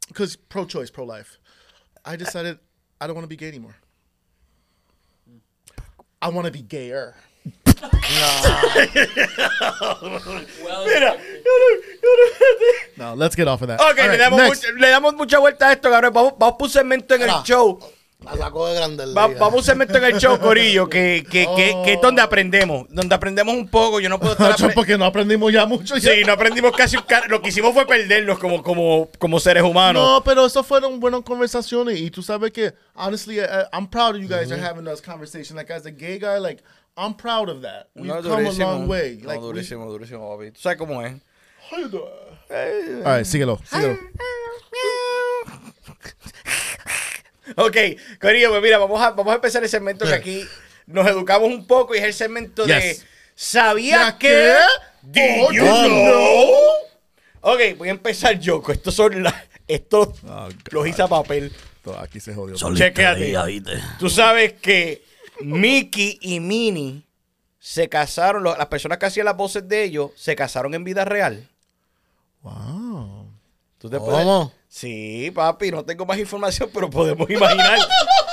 because 0.08 0.36
pro-choice, 0.36 0.90
pro-life, 0.90 1.38
I 2.04 2.16
decided 2.16 2.58
I 3.00 3.06
don't 3.06 3.16
want 3.16 3.24
to 3.24 3.28
be 3.28 3.36
gay 3.36 3.48
anymore. 3.48 3.76
I 6.22 6.28
want 6.28 6.46
to 6.46 6.52
be 6.52 6.62
gayer. 6.62 7.14
Mira. 10.86 11.18
No, 12.96 13.12
let's 13.12 13.36
get 13.36 13.46
off 13.46 13.60
of 13.60 13.68
that. 13.68 13.78
Ok, 13.78 13.98
All 13.98 14.08
le, 14.08 14.16
damos 14.16 14.40
mucha, 14.40 14.72
le 14.72 14.88
damos 14.88 15.14
mucha 15.14 15.38
vuelta 15.38 15.68
a 15.68 15.72
esto, 15.72 15.90
cabrón. 15.90 16.14
Vamos, 16.14 16.32
vamos 16.38 16.56
por 16.58 16.66
un 16.66 16.70
segmento 16.70 17.14
en 17.14 17.22
el 17.22 17.42
show. 17.44 17.78
La 18.26 18.36
sacó 18.36 18.66
de 18.66 18.74
grande 18.74 19.06
Va- 19.14 19.28
vamos 19.28 19.40
a 19.54 19.56
un 19.56 19.62
segmento 19.62 19.96
en 19.98 20.04
el 20.04 20.18
show, 20.18 20.38
Corillo, 20.38 20.88
que, 20.88 21.24
que, 21.30 21.46
que, 21.56 21.76
que 21.84 21.92
es 21.94 22.00
donde 22.00 22.20
aprendemos. 22.22 22.86
Donde 22.90 23.14
aprendemos 23.14 23.54
un 23.54 23.68
poco. 23.68 24.00
Yo 24.00 24.08
no 24.08 24.18
puedo 24.18 24.32
estar 24.32 24.52
apre- 24.58 24.74
porque 24.74 24.98
no 24.98 25.04
aprendimos 25.04 25.52
ya 25.52 25.64
mucho. 25.64 25.96
ya. 25.96 26.12
Sí, 26.12 26.22
no 26.26 26.32
aprendimos 26.32 26.72
casi 26.76 26.96
un 26.96 27.04
car- 27.04 27.30
Lo 27.30 27.40
que 27.40 27.48
hicimos 27.50 27.72
fue 27.72 27.86
perdernos 27.86 28.38
como, 28.38 28.62
como, 28.62 29.08
como 29.18 29.38
seres 29.40 29.62
humanos. 29.62 30.02
No, 30.02 30.22
pero 30.24 30.44
eso 30.46 30.62
fueron 30.64 30.98
buenas 31.00 31.22
conversaciones 31.22 32.00
y 32.00 32.10
tú 32.10 32.22
sabes 32.22 32.50
que 32.52 32.74
honestly 32.94 33.38
I, 33.38 33.44
I'm 33.72 33.88
proud 33.88 34.16
of 34.16 34.20
you 34.22 34.28
guys 34.28 34.50
are 34.50 34.60
having 34.60 34.84
those 34.84 35.00
conversations. 35.02 35.52
Like 35.54 35.72
as 35.72 35.86
a 35.86 35.90
gay 35.90 36.18
guy, 36.18 36.38
like 36.40 36.62
I'm 36.96 37.14
proud 37.14 37.48
of 37.48 37.62
that. 37.62 37.88
We've 37.94 38.06
No, 38.06 38.22
come 38.22 38.32
a 38.32 38.50
durísimo. 38.50 38.58
long 38.66 38.88
way. 38.88 39.18
No, 39.22 39.28
Like 39.28 39.40
we- 39.40 39.46
durísimo, 39.52 39.86
durísimo, 39.90 40.36
papi. 40.36 40.50
Tú 40.50 40.60
sabes 40.60 40.78
cómo 40.78 41.00
es. 41.04 41.14
Doing? 41.70 43.02
All 43.04 43.16
right, 43.16 43.24
síguelo, 43.26 43.58
síguelo. 43.70 43.98
Ok, 47.56 47.76
Corillo, 48.20 48.50
pues 48.50 48.62
mira, 48.62 48.78
vamos 48.78 49.00
a, 49.00 49.10
vamos 49.10 49.32
a 49.32 49.36
empezar 49.36 49.62
el 49.62 49.68
segmento 49.68 50.04
que 50.04 50.14
aquí 50.14 50.44
nos 50.86 51.06
educamos 51.06 51.48
un 51.48 51.66
poco 51.66 51.94
y 51.94 51.98
es 51.98 52.04
el 52.04 52.14
segmento 52.14 52.64
de 52.66 52.80
Yes. 52.80 53.06
¿Sabías 53.34 54.00
¿Ya 54.00 54.18
que? 54.18 54.28
qué? 54.28 54.54
Did 55.02 55.44
Oh, 55.44 55.52
you 55.52 55.64
no. 55.64 55.88
know? 55.88 56.54
Ok, 57.42 57.60
voy 57.78 57.88
a 57.88 57.92
empezar 57.92 58.38
yo. 58.40 58.60
con 58.62 58.74
Estos 58.74 58.94
son 58.94 59.22
las. 59.22 59.34
Estos 59.68 60.08
Oh, 60.26 60.48
los 60.70 60.86
hice 60.88 61.02
a 61.02 61.06
papel. 61.08 61.52
Todo 61.82 61.98
Aquí 62.00 62.18
se 62.18 62.34
jodió. 62.34 62.56
Chequéate. 62.74 63.32
Tú 63.98 64.08
sabes 64.10 64.54
que 64.54 65.04
Mickey 65.40 66.18
y 66.22 66.40
Minnie 66.40 67.02
se 67.60 67.88
casaron, 67.88 68.42
lo- 68.42 68.56
las 68.56 68.66
personas 68.66 68.98
que 68.98 69.06
hacían 69.06 69.26
las 69.26 69.36
voces 69.36 69.68
de 69.68 69.84
ellos 69.84 70.10
se 70.16 70.34
casaron 70.34 70.74
en 70.74 70.82
vida 70.82 71.04
real. 71.04 71.48
Wow. 72.42 73.28
¿Tú 73.78 73.90
te 73.90 73.98
¿Cómo? 73.98 74.52
Sí, 74.78 75.30
papi, 75.34 75.70
no 75.70 75.82
tengo 75.86 76.04
más 76.04 76.18
información, 76.18 76.68
pero 76.70 76.90
podemos 76.90 77.30
imaginar. 77.30 77.78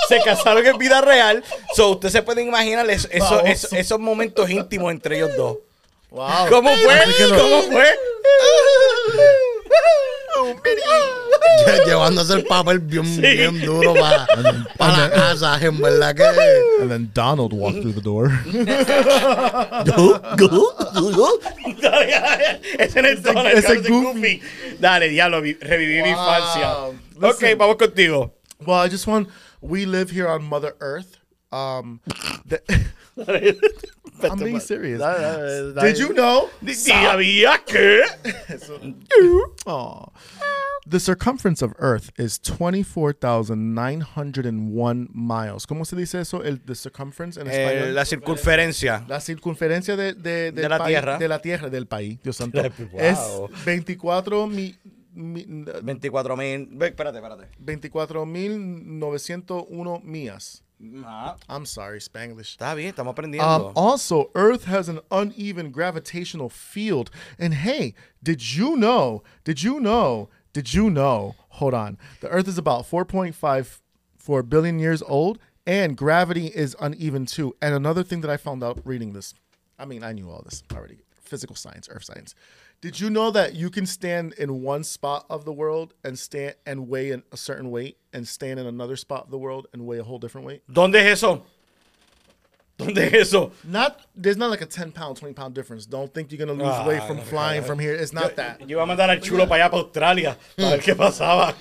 se 0.10 0.20
casaron 0.22 0.66
en 0.66 0.78
vida 0.78 1.00
real. 1.00 1.42
So, 1.74 1.92
usted 1.92 2.10
se 2.10 2.22
puede 2.22 2.42
imaginar 2.42 2.90
eso- 2.90 3.08
eso- 3.12 3.40
eso- 3.46 3.70
esos 3.74 3.98
momentos 3.98 4.50
íntimos 4.50 4.92
entre 4.92 5.16
ellos 5.16 5.32
dos. 5.38 5.60
Wow. 6.10 6.50
¿Cómo 6.50 6.70
fue? 6.76 7.00
¿Cómo 7.40 7.62
fue? 7.72 7.86
Lle- 10.46 11.86
Llevándose 11.86 12.34
el 12.34 12.46
papel 12.46 12.80
bien, 12.80 13.20
bien 13.22 13.62
duro 13.62 13.94
para 13.94 14.28
la 14.98 15.12
casa, 15.12 15.58
en 15.62 15.80
verdad 15.80 16.16
que. 16.16 16.24
And 16.82 16.90
then 16.90 17.12
Donald 17.14 17.54
walked 17.54 17.82
through 17.82 17.94
the 17.94 18.02
door. 18.02 18.30
Dale, 21.82 22.08
dale. 22.12 22.62
Ese 22.80 23.02
no 23.02 23.08
es 23.10 23.22
Donald, 23.24 23.48
ese 23.48 23.58
ese 23.60 23.74
es 23.82 23.88
Goofy. 23.90 24.42
Dale, 24.80 25.10
diablo, 25.10 25.42
vi- 25.42 25.58
reviví 25.60 26.02
mi 26.02 26.10
infancia. 26.10 26.74
Ok, 27.22 27.44
vamos 27.58 27.78
contigo. 27.78 28.34
Well, 28.66 28.80
I 28.86 28.90
just 28.90 29.08
want. 29.08 29.30
We 29.62 29.86
live 29.86 30.10
here 30.10 30.28
on 30.28 30.44
Mother 30.44 30.76
Earth. 30.80 31.18
Um, 31.52 32.02
the- 32.46 32.62
I'm 34.32 34.40
being 34.40 34.60
serious. 34.60 35.00
Did 35.82 35.98
you 35.98 36.14
know? 36.14 36.50
¿Sabía 36.74 37.60
que? 37.66 38.04
Aw. 39.66 40.12
The 40.86 41.00
circumference 41.00 41.62
of 41.64 41.72
Earth 41.80 42.12
is 42.20 42.38
24,901 42.42 45.10
miles. 45.14 45.66
¿Cómo 45.66 45.86
se 45.86 45.96
dice 45.96 46.20
eso? 46.20 46.44
El, 46.44 46.60
the 46.60 46.76
circumference 46.76 47.40
en 47.40 47.48
Eh, 47.48 47.52
español. 47.54 47.96
la 47.96 48.04
circunferencia. 48.06 49.06
La 49.08 49.22
circunferencia 49.22 49.96
de, 49.96 50.14
de, 50.14 50.52
del 50.52 50.56
De 50.56 50.68
la 50.70 50.78
país- 50.80 50.88
Tierra. 50.90 51.18
De 51.18 51.28
la 51.30 51.40
Tierra, 51.40 51.70
del 51.70 51.88
país, 51.88 52.20
Dios 52.22 52.36
santo. 52.36 52.62
Wow. 52.92 53.00
Es 53.00 53.18
24 53.66 54.46
mi, 54.48 54.76
mi- 55.14 55.46
24 55.84 56.36
mil. 56.36 56.68
Espérate, 56.82 57.18
espérate. 57.20 57.48
24,901 57.60 60.02
millas. 60.04 60.64
Ah, 61.06 61.36
I'm 61.48 61.66
sorry, 61.66 62.00
Spanglish. 62.00 62.58
está 62.58 62.76
bien, 62.76 62.94
estamos 62.94 63.14
aprendiendo. 63.16 63.68
Um, 63.70 63.74
also, 63.76 64.32
Earth 64.36 64.66
has 64.66 64.90
an 64.90 65.00
uneven 65.12 65.72
gravitational 65.72 66.50
field. 66.50 67.10
And 67.40 67.54
hey, 67.54 67.94
did 68.22 68.56
you 68.56 68.76
know? 68.76 69.24
Did 69.44 69.64
you 69.64 69.80
know? 69.80 70.30
Did 70.52 70.74
you 70.74 70.90
know? 70.90 71.36
Hold 71.50 71.74
on. 71.74 71.98
The 72.22 72.30
Earth 72.30 72.48
is 72.48 72.58
about 72.58 72.86
4.54 72.90 74.50
billion 74.50 74.80
years 74.80 75.02
old, 75.04 75.40
and 75.66 75.96
gravity 75.96 76.48
is 76.48 76.76
uneven 76.80 77.26
too. 77.26 77.56
And 77.62 77.74
another 77.74 78.04
thing 78.04 78.22
that 78.22 78.30
I 78.30 78.38
found 78.38 78.64
out 78.64 78.80
reading 78.84 79.14
this, 79.14 79.34
I 79.80 79.86
mean, 79.86 80.04
I 80.04 80.12
knew 80.12 80.30
all 80.30 80.42
this 80.44 80.64
already 80.74 81.00
physical 81.14 81.56
science, 81.56 81.88
earth 81.90 82.04
science. 82.04 82.36
Did 82.84 83.00
you 83.00 83.10
know 83.10 83.32
that 83.32 83.56
you 83.56 83.70
can 83.70 83.86
stand 83.86 84.34
in 84.38 84.62
one 84.62 84.84
spot 84.84 85.26
of 85.30 85.46
the 85.46 85.54
world 85.54 85.94
and 86.04 86.20
stand 86.20 86.56
and 86.66 86.90
weigh 86.90 87.12
an- 87.12 87.24
a 87.32 87.38
certain 87.38 87.72
weight, 87.72 87.96
and 88.12 88.28
stand 88.28 88.60
in 88.60 88.68
another 88.68 88.98
spot 88.98 89.24
of 89.24 89.30
the 89.32 89.38
world 89.38 89.68
and 89.72 89.86
weigh 89.88 90.00
a 90.00 90.04
whole 90.04 90.20
different 90.20 90.46
weight? 90.46 90.64
¿Dónde 90.70 90.96
es 90.96 91.06
eso? 91.24 91.46
¿Dónde 92.78 92.98
es 93.08 93.14
eso? 93.14 93.52
Not 93.64 94.02
there's 94.22 94.36
not 94.36 94.50
like 94.50 94.62
a 94.62 94.66
10 94.66 94.92
pound, 94.92 95.16
20 95.16 95.34
pound 95.34 95.56
difference. 95.56 95.86
Don't 95.86 96.14
think 96.14 96.30
you're 96.34 96.46
gonna 96.46 96.58
lose 96.62 96.76
Ah, 96.76 96.86
weight 96.86 97.02
from 97.04 97.20
flying 97.22 97.64
from 97.64 97.80
here. 97.80 97.94
It's 97.96 98.12
not 98.12 98.36
that. 98.36 98.60
Yo 98.68 98.76
iba 98.78 98.84
a 98.84 98.86
mandar 98.86 99.10
al 99.10 99.22
chulo 99.22 99.48
para 99.48 99.64
allá, 99.64 99.72
para 99.72 99.84
Australia, 99.84 100.38
para 100.58 100.72
ver 100.72 100.82
qué 100.82 100.94
pasaba. 100.94 101.56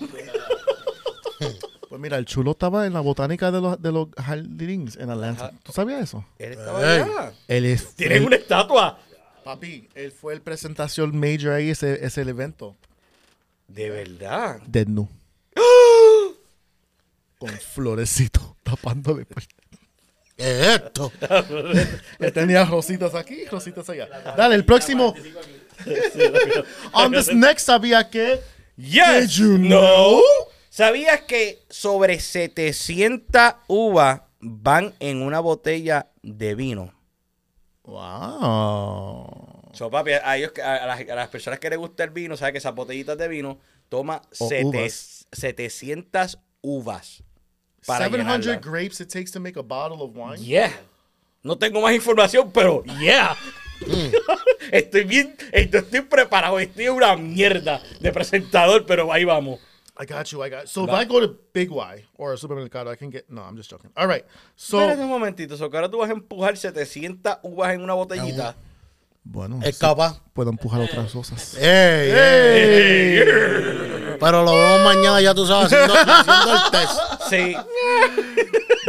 Pues 1.88 2.00
mira, 2.00 2.16
el 2.16 2.24
chulo 2.24 2.52
estaba 2.52 2.86
en 2.86 2.94
la 2.94 3.00
botánica 3.00 3.50
de 3.52 3.60
los, 3.60 3.80
de 3.80 3.92
los 3.92 4.08
jardines 4.16 4.96
en 4.96 5.10
Atlanta. 5.10 5.52
¿Tú 5.62 5.72
sabías 5.72 6.00
eso? 6.02 6.24
Él 6.38 6.52
estaba 6.52 6.78
allá. 6.78 7.32
Él 7.48 7.66
es. 7.66 7.94
Tienen 7.94 8.18
él- 8.22 8.26
una 8.26 8.36
estatua. 8.36 8.98
Papi, 9.42 9.88
él 9.94 10.12
fue 10.12 10.34
el 10.34 10.40
presentación 10.40 11.18
major 11.18 11.52
ahí, 11.52 11.70
ese, 11.70 12.04
ese 12.04 12.22
el 12.22 12.28
evento. 12.28 12.76
De 13.68 13.90
verdad. 13.90 14.60
Desnudo. 14.66 15.08
Con 17.38 17.50
florecito 17.50 18.56
tapándole. 18.62 19.26
¿Qué 20.36 20.60
es 20.60 20.66
esto? 20.68 21.12
Tenía 22.32 22.64
rositas 22.64 23.14
aquí, 23.14 23.44
rositas 23.46 23.88
allá. 23.90 24.08
Dale, 24.36 24.54
el 24.54 24.64
próximo. 24.64 25.14
On 26.92 27.12
this 27.12 27.32
next, 27.32 27.66
sabía 27.66 28.08
que. 28.08 28.40
Yes. 28.76 29.36
Did 29.36 29.44
you 29.44 29.58
know? 29.58 30.22
¿Sabías 30.70 31.22
que 31.22 31.62
sobre 31.68 32.18
700 32.18 33.54
uvas 33.66 34.22
van 34.40 34.94
en 35.00 35.20
una 35.20 35.40
botella 35.40 36.08
de 36.22 36.54
vino? 36.54 36.94
Wow. 37.84 39.70
So, 39.74 39.90
papi, 39.90 40.12
a, 40.12 40.36
ellos, 40.36 40.52
que- 40.52 40.62
a, 40.62 40.86
las, 40.86 41.00
a 41.00 41.14
las 41.14 41.28
personas 41.28 41.58
que 41.58 41.70
les 41.70 41.78
gusta 41.78 42.04
el 42.04 42.10
vino, 42.10 42.36
saben 42.36 42.52
que 42.52 42.58
esas 42.58 42.74
botellitas 42.74 43.16
de 43.16 43.28
vino 43.28 43.58
toma 43.88 44.22
sete- 44.30 44.64
uvas. 44.64 45.26
700 45.32 46.38
uvas. 46.60 47.22
para 47.86 48.04
700 48.06 48.46
llenarla. 48.46 48.60
grapes 48.70 49.00
it 49.00 49.08
takes 49.10 49.30
to 49.32 49.40
make 49.40 49.58
a 49.58 49.62
bottle 49.62 50.02
of 50.02 50.10
wine. 50.14 50.36
Yeah. 50.44 50.72
No 51.42 51.56
tengo 51.58 51.80
más 51.80 51.94
información, 51.94 52.52
pero 52.52 52.84
yeah. 53.00 53.34
estoy 54.70 55.02
bien, 55.04 55.34
estoy 55.50 56.02
preparado, 56.02 56.60
estoy 56.60 56.88
una 56.88 57.16
mierda 57.16 57.82
de 57.98 58.12
presentador, 58.12 58.86
pero 58.86 59.12
ahí 59.12 59.24
vamos. 59.24 59.58
I 60.02 60.04
got 60.04 60.32
you. 60.32 60.42
I 60.42 60.48
got. 60.48 60.68
So 60.68 60.82
if 60.84 60.90
I 60.90 61.04
go 61.04 61.20
to 61.20 61.28
Big 61.52 61.70
Y 61.70 62.02
or 62.18 62.32
a 62.32 62.36
supermercado, 62.36 62.90
I 62.90 62.96
can 62.96 63.08
get. 63.10 63.30
No, 63.30 63.42
I'm 63.42 63.56
just 63.56 63.70
joking. 63.70 63.90
All 63.96 64.08
right. 64.08 64.24
So 64.56 64.78
Espérate 64.80 65.00
un 65.00 65.08
momentito, 65.08 65.56
so 65.56 65.70
que 65.70 65.76
ahora 65.78 65.88
tú 65.88 65.98
vas 65.98 66.10
a 66.10 66.12
empujar 66.14 66.56
700 66.56 67.38
uvas 67.44 67.74
en 67.74 67.82
una 67.82 67.94
botellita. 67.94 68.56
bueno, 69.22 69.60
Es 69.62 69.76
sí, 69.76 69.80
capaz. 69.80 70.20
puedo 70.34 70.50
empujar 70.50 70.80
otras 70.80 71.12
cosas. 71.12 71.54
Ey, 71.56 72.10
ey. 72.10 73.24
Pero 74.18 74.42
lo 74.44 74.52
vemos 74.56 74.80
mañana, 74.84 75.20
ya 75.20 75.34
tú 75.34 75.46
sabes, 75.46 75.72
haciendo, 75.72 75.94
haciendo 75.94 76.54
el 76.54 76.70
test. 76.72 77.00
Sí. 77.30 77.56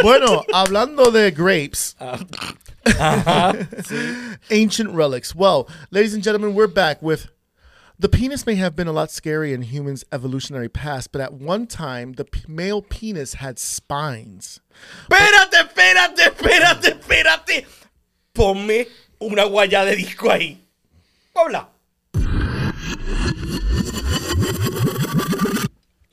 bueno, 0.03 0.43
hablando 0.51 1.11
de 1.11 1.29
grapes, 1.31 1.95
ah. 1.99 3.53
ancient 4.51 4.91
relics. 4.91 5.35
Well, 5.35 5.67
ladies 5.91 6.13
and 6.13 6.23
gentlemen, 6.23 6.55
we're 6.55 6.67
back 6.67 7.01
with. 7.01 7.27
The 8.03 8.09
penis 8.09 8.45
may 8.45 8.55
have 8.55 8.75
been 8.75 8.87
a 8.89 8.91
lot 8.91 9.11
scary 9.11 9.53
in 9.53 9.61
humans' 9.61 10.03
evolutionary 10.11 10.67
past, 10.67 11.13
but 11.13 11.21
at 11.21 11.31
one 11.31 11.65
time, 11.67 12.11
the 12.19 12.25
p- 12.25 12.41
male 12.49 12.81
penis 12.81 13.35
had 13.35 13.57
spines. 13.57 14.59
Espérate, 15.09 15.53
espérate, 15.63 16.19
espérate, 16.27 16.99
espérate. 16.99 17.65
Ponme 18.35 18.87
una 19.21 19.45
guayá 19.45 19.85
de 19.85 19.95
disco 19.95 20.29
ahí. 20.29 20.57
Habla. 21.33 21.69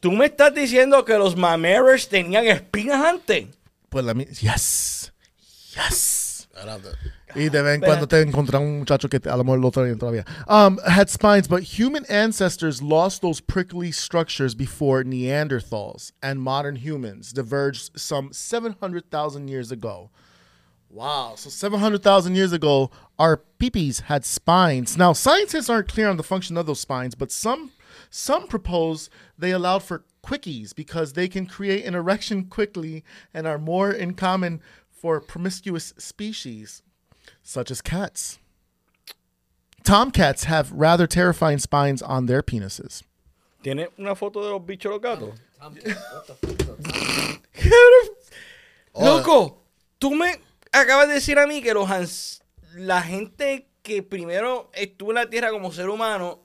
Tú 0.01 0.13
me 0.13 0.27
estás 0.27 0.55
diciendo 0.55 1.05
que 1.05 1.19
los 1.19 1.35
mammers 1.35 2.09
tenían 2.09 2.47
espinas 2.47 3.05
antes. 3.05 3.49
Pues 3.89 4.05
la 4.05 4.15
mi- 4.15 4.27
Yes. 4.27 5.11
Yes. 5.75 6.47
Espérate. 6.55 6.91
Y 7.35 7.49
de 7.49 7.63
vez 7.63 7.75
en 7.77 7.81
cuando 7.81 8.07
te 8.07 8.23
un 8.23 8.79
muchacho 8.79 9.09
que 9.09 9.21
te- 9.21 9.31
a 9.31 9.37
lo 9.37 9.45
mejor 9.45 9.61
lo 9.61 9.71
traen 9.71 9.99
todavía. 9.99 10.25
Um, 10.49 10.79
had 10.87 11.09
spines, 11.09 11.49
but 11.49 11.79
human 11.79 12.05
ancestors 12.07 12.83
lost 12.83 13.23
those 13.23 13.41
prickly 13.41 13.93
structures 13.93 14.55
before 14.55 15.05
Neanderthals 15.05 16.13
and 16.23 16.41
modern 16.41 16.77
humans 16.77 17.33
diverged 17.33 17.99
some 17.99 18.33
700,000 18.33 19.49
years 19.49 19.71
ago. 19.71 20.11
Wow. 20.91 21.35
So 21.37 21.51
700,000 21.51 22.35
years 22.35 22.53
ago, 22.53 22.91
our 23.19 23.41
peepees 23.61 24.03
had 24.03 24.25
spines. 24.25 24.97
Now, 24.97 25.13
scientists 25.13 25.71
aren't 25.71 25.89
clear 25.89 26.09
on 26.09 26.17
the 26.17 26.25
function 26.25 26.57
of 26.57 26.67
those 26.67 26.81
spines, 26.81 27.15
but 27.15 27.31
some 27.31 27.71
some 28.11 28.49
propose 28.49 29.09
they 29.39 29.53
allowed 29.53 29.85
for 29.85 30.05
quickies 30.25 30.75
because 30.75 31.13
they 31.13 31.29
can 31.29 31.47
create 31.47 31.85
an 31.85 31.95
erection 31.95 32.45
quickly 32.45 33.05
and 33.33 33.47
are 33.47 33.59
more 33.59 33.91
in 33.91 34.15
common 34.15 34.61
for 34.91 35.21
promiscuous 35.21 35.95
species, 35.97 36.83
such 37.43 37.71
as 37.71 37.81
cats. 37.83 38.39
Tomcats 39.85 40.45
have 40.45 40.73
rather 40.73 41.07
terrifying 41.07 41.59
spines 41.59 42.03
on 42.03 42.27
their 42.27 42.43
penises. 42.43 43.03
¿Tiene 43.63 43.89
una 43.99 44.15
foto 44.15 44.43
de 44.45 44.51
los 44.51 44.61
bichos 44.65 44.91
los 44.91 45.01
gatos? 45.01 45.35
Loco, 48.95 49.63
tú 49.99 50.15
me 50.15 50.41
acabas 50.73 51.09
de 51.09 51.15
decir 51.15 51.39
a 51.39 51.47
mí 51.47 51.63
que 51.63 51.75
los 51.75 51.89
ans- 51.89 52.43
la 52.75 53.03
gente 53.03 53.69
que 53.83 54.03
primero 54.03 54.71
estuvo 54.75 55.11
en 55.11 55.17
la 55.17 55.31
tierra 55.31 55.51
como 55.51 55.73
ser 55.73 55.89
humano, 55.89 56.41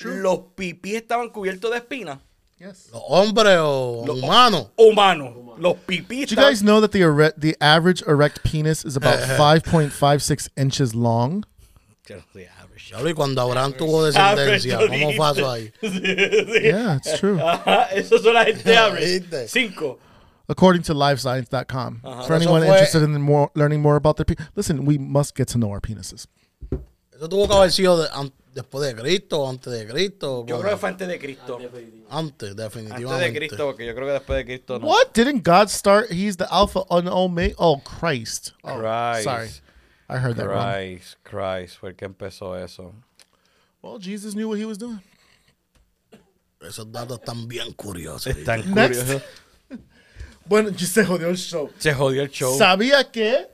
los 0.00 0.38
pipí 0.54 0.94
estaban 0.96 1.30
cubiertos 1.30 1.70
de 1.70 1.78
espinas. 1.78 2.18
Yes. 2.62 2.90
¿Los 2.92 3.02
hombres 3.08 3.56
o 3.58 4.04
humanos? 4.06 4.68
Humanos. 4.76 5.34
Los 5.58 5.74
pipí 5.78 6.26
Do 6.26 6.34
you 6.34 6.36
guys 6.36 6.62
know 6.62 6.80
that 6.80 6.92
the 6.92 7.02
ere- 7.02 7.32
the 7.36 7.56
average 7.60 8.02
erect 8.06 8.42
penis 8.44 8.84
is 8.84 8.96
about 8.96 9.18
eh, 9.18 9.34
eh. 9.34 9.36
5.56 9.36 10.48
inches 10.56 10.94
long? 10.94 11.44
Diablo, 12.06 13.08
y 13.10 13.14
cuando 13.14 13.40
Abraham 13.42 13.72
tuvo 13.72 14.04
descendencia, 14.04 14.78
¿cómo 14.78 15.12
fue 15.16 15.30
eso 15.32 15.50
ahí? 15.50 15.72
Yeah, 16.62 16.96
it's 16.96 17.18
true. 17.18 17.38
Ajá, 17.40 17.88
eso 17.94 18.18
son 18.18 18.34
la 18.34 18.44
gente 18.44 18.76
abre. 18.76 19.48
Cinco. 19.48 19.98
According 20.48 20.82
to 20.82 20.94
livescience.com. 20.94 22.00
For 22.26 22.34
anyone 22.34 22.60
fue- 22.62 22.68
interested 22.68 23.02
in 23.02 23.20
more, 23.20 23.50
learning 23.54 23.80
more 23.80 23.96
about 23.96 24.16
their 24.18 24.24
penis, 24.26 24.46
listen, 24.54 24.84
we 24.84 24.98
must 24.98 25.34
get 25.34 25.48
to 25.48 25.58
know 25.58 25.70
our 25.70 25.80
penises. 25.80 26.26
Eso 27.16 27.28
tuvo 27.28 27.48
que 27.48 27.56
haber 27.56 27.70
sido 27.70 28.02
de- 28.02 28.08
an- 28.14 28.32
Después 28.52 28.86
de 28.86 29.00
Cristo 29.00 29.40
o 29.40 29.48
antes 29.48 29.72
de 29.72 29.86
Cristo. 29.86 30.44
Yo 30.46 30.56
Bueno, 30.56 30.60
creo 30.60 30.72
que 30.72 30.76
fue 30.76 30.88
antes 30.90 31.08
de 31.08 31.18
Cristo. 31.18 31.58
Antes, 32.10 32.54
definitivamente. 32.54 33.14
Antes 33.14 33.32
de 33.32 33.38
Cristo, 33.38 33.66
porque 33.66 33.86
yo 33.86 33.94
creo 33.94 34.06
que 34.06 34.12
después 34.12 34.36
de 34.38 34.44
Cristo 34.44 34.78
no. 34.78 34.86
What? 34.88 35.12
Didn't 35.14 35.42
God 35.42 35.68
start? 35.68 36.10
He's 36.10 36.36
the 36.36 36.46
Alpha 36.50 36.84
and 36.90 37.08
Omega. 37.08 37.54
Oh, 37.58 37.78
Christ. 37.78 38.52
Oh, 38.62 38.78
Christ. 38.78 39.24
Sorry. 39.24 39.48
I 40.10 40.18
heard 40.18 40.36
that 40.36 40.46
wrong. 40.48 40.74
Christ, 40.74 41.16
Christ, 41.24 41.78
fue 41.78 41.90
el 41.90 41.96
que 41.96 42.04
empezó 42.06 42.54
eso. 42.62 42.94
Well, 43.80 43.98
Jesus 43.98 44.34
knew 44.34 44.48
what 44.48 44.58
he 44.58 44.66
was 44.66 44.76
doing. 44.76 45.00
Esos 46.60 46.92
datos 46.92 47.18
están 47.18 47.48
bien 47.48 47.72
curiosos. 47.72 48.36
Tan 48.44 48.72
Next. 48.74 49.00
curioso. 49.02 49.22
Bueno, 50.44 50.76
se 50.76 51.04
jodió 51.04 51.28
el 51.28 51.36
show. 51.36 51.70
Se 51.78 51.94
jodió 51.94 52.22
el 52.22 52.28
show. 52.28 52.58
¿Sabía 52.58 53.10
que? 53.10 53.48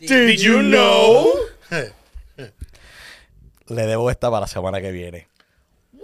Did 0.00 0.38
you 0.40 0.60
know? 0.60 1.32
Le 3.68 3.86
debo 3.86 4.10
esta 4.10 4.30
para 4.30 4.42
la 4.42 4.46
semana 4.46 4.80
que 4.80 4.90
viene. 4.92 5.28
What? 5.92 6.02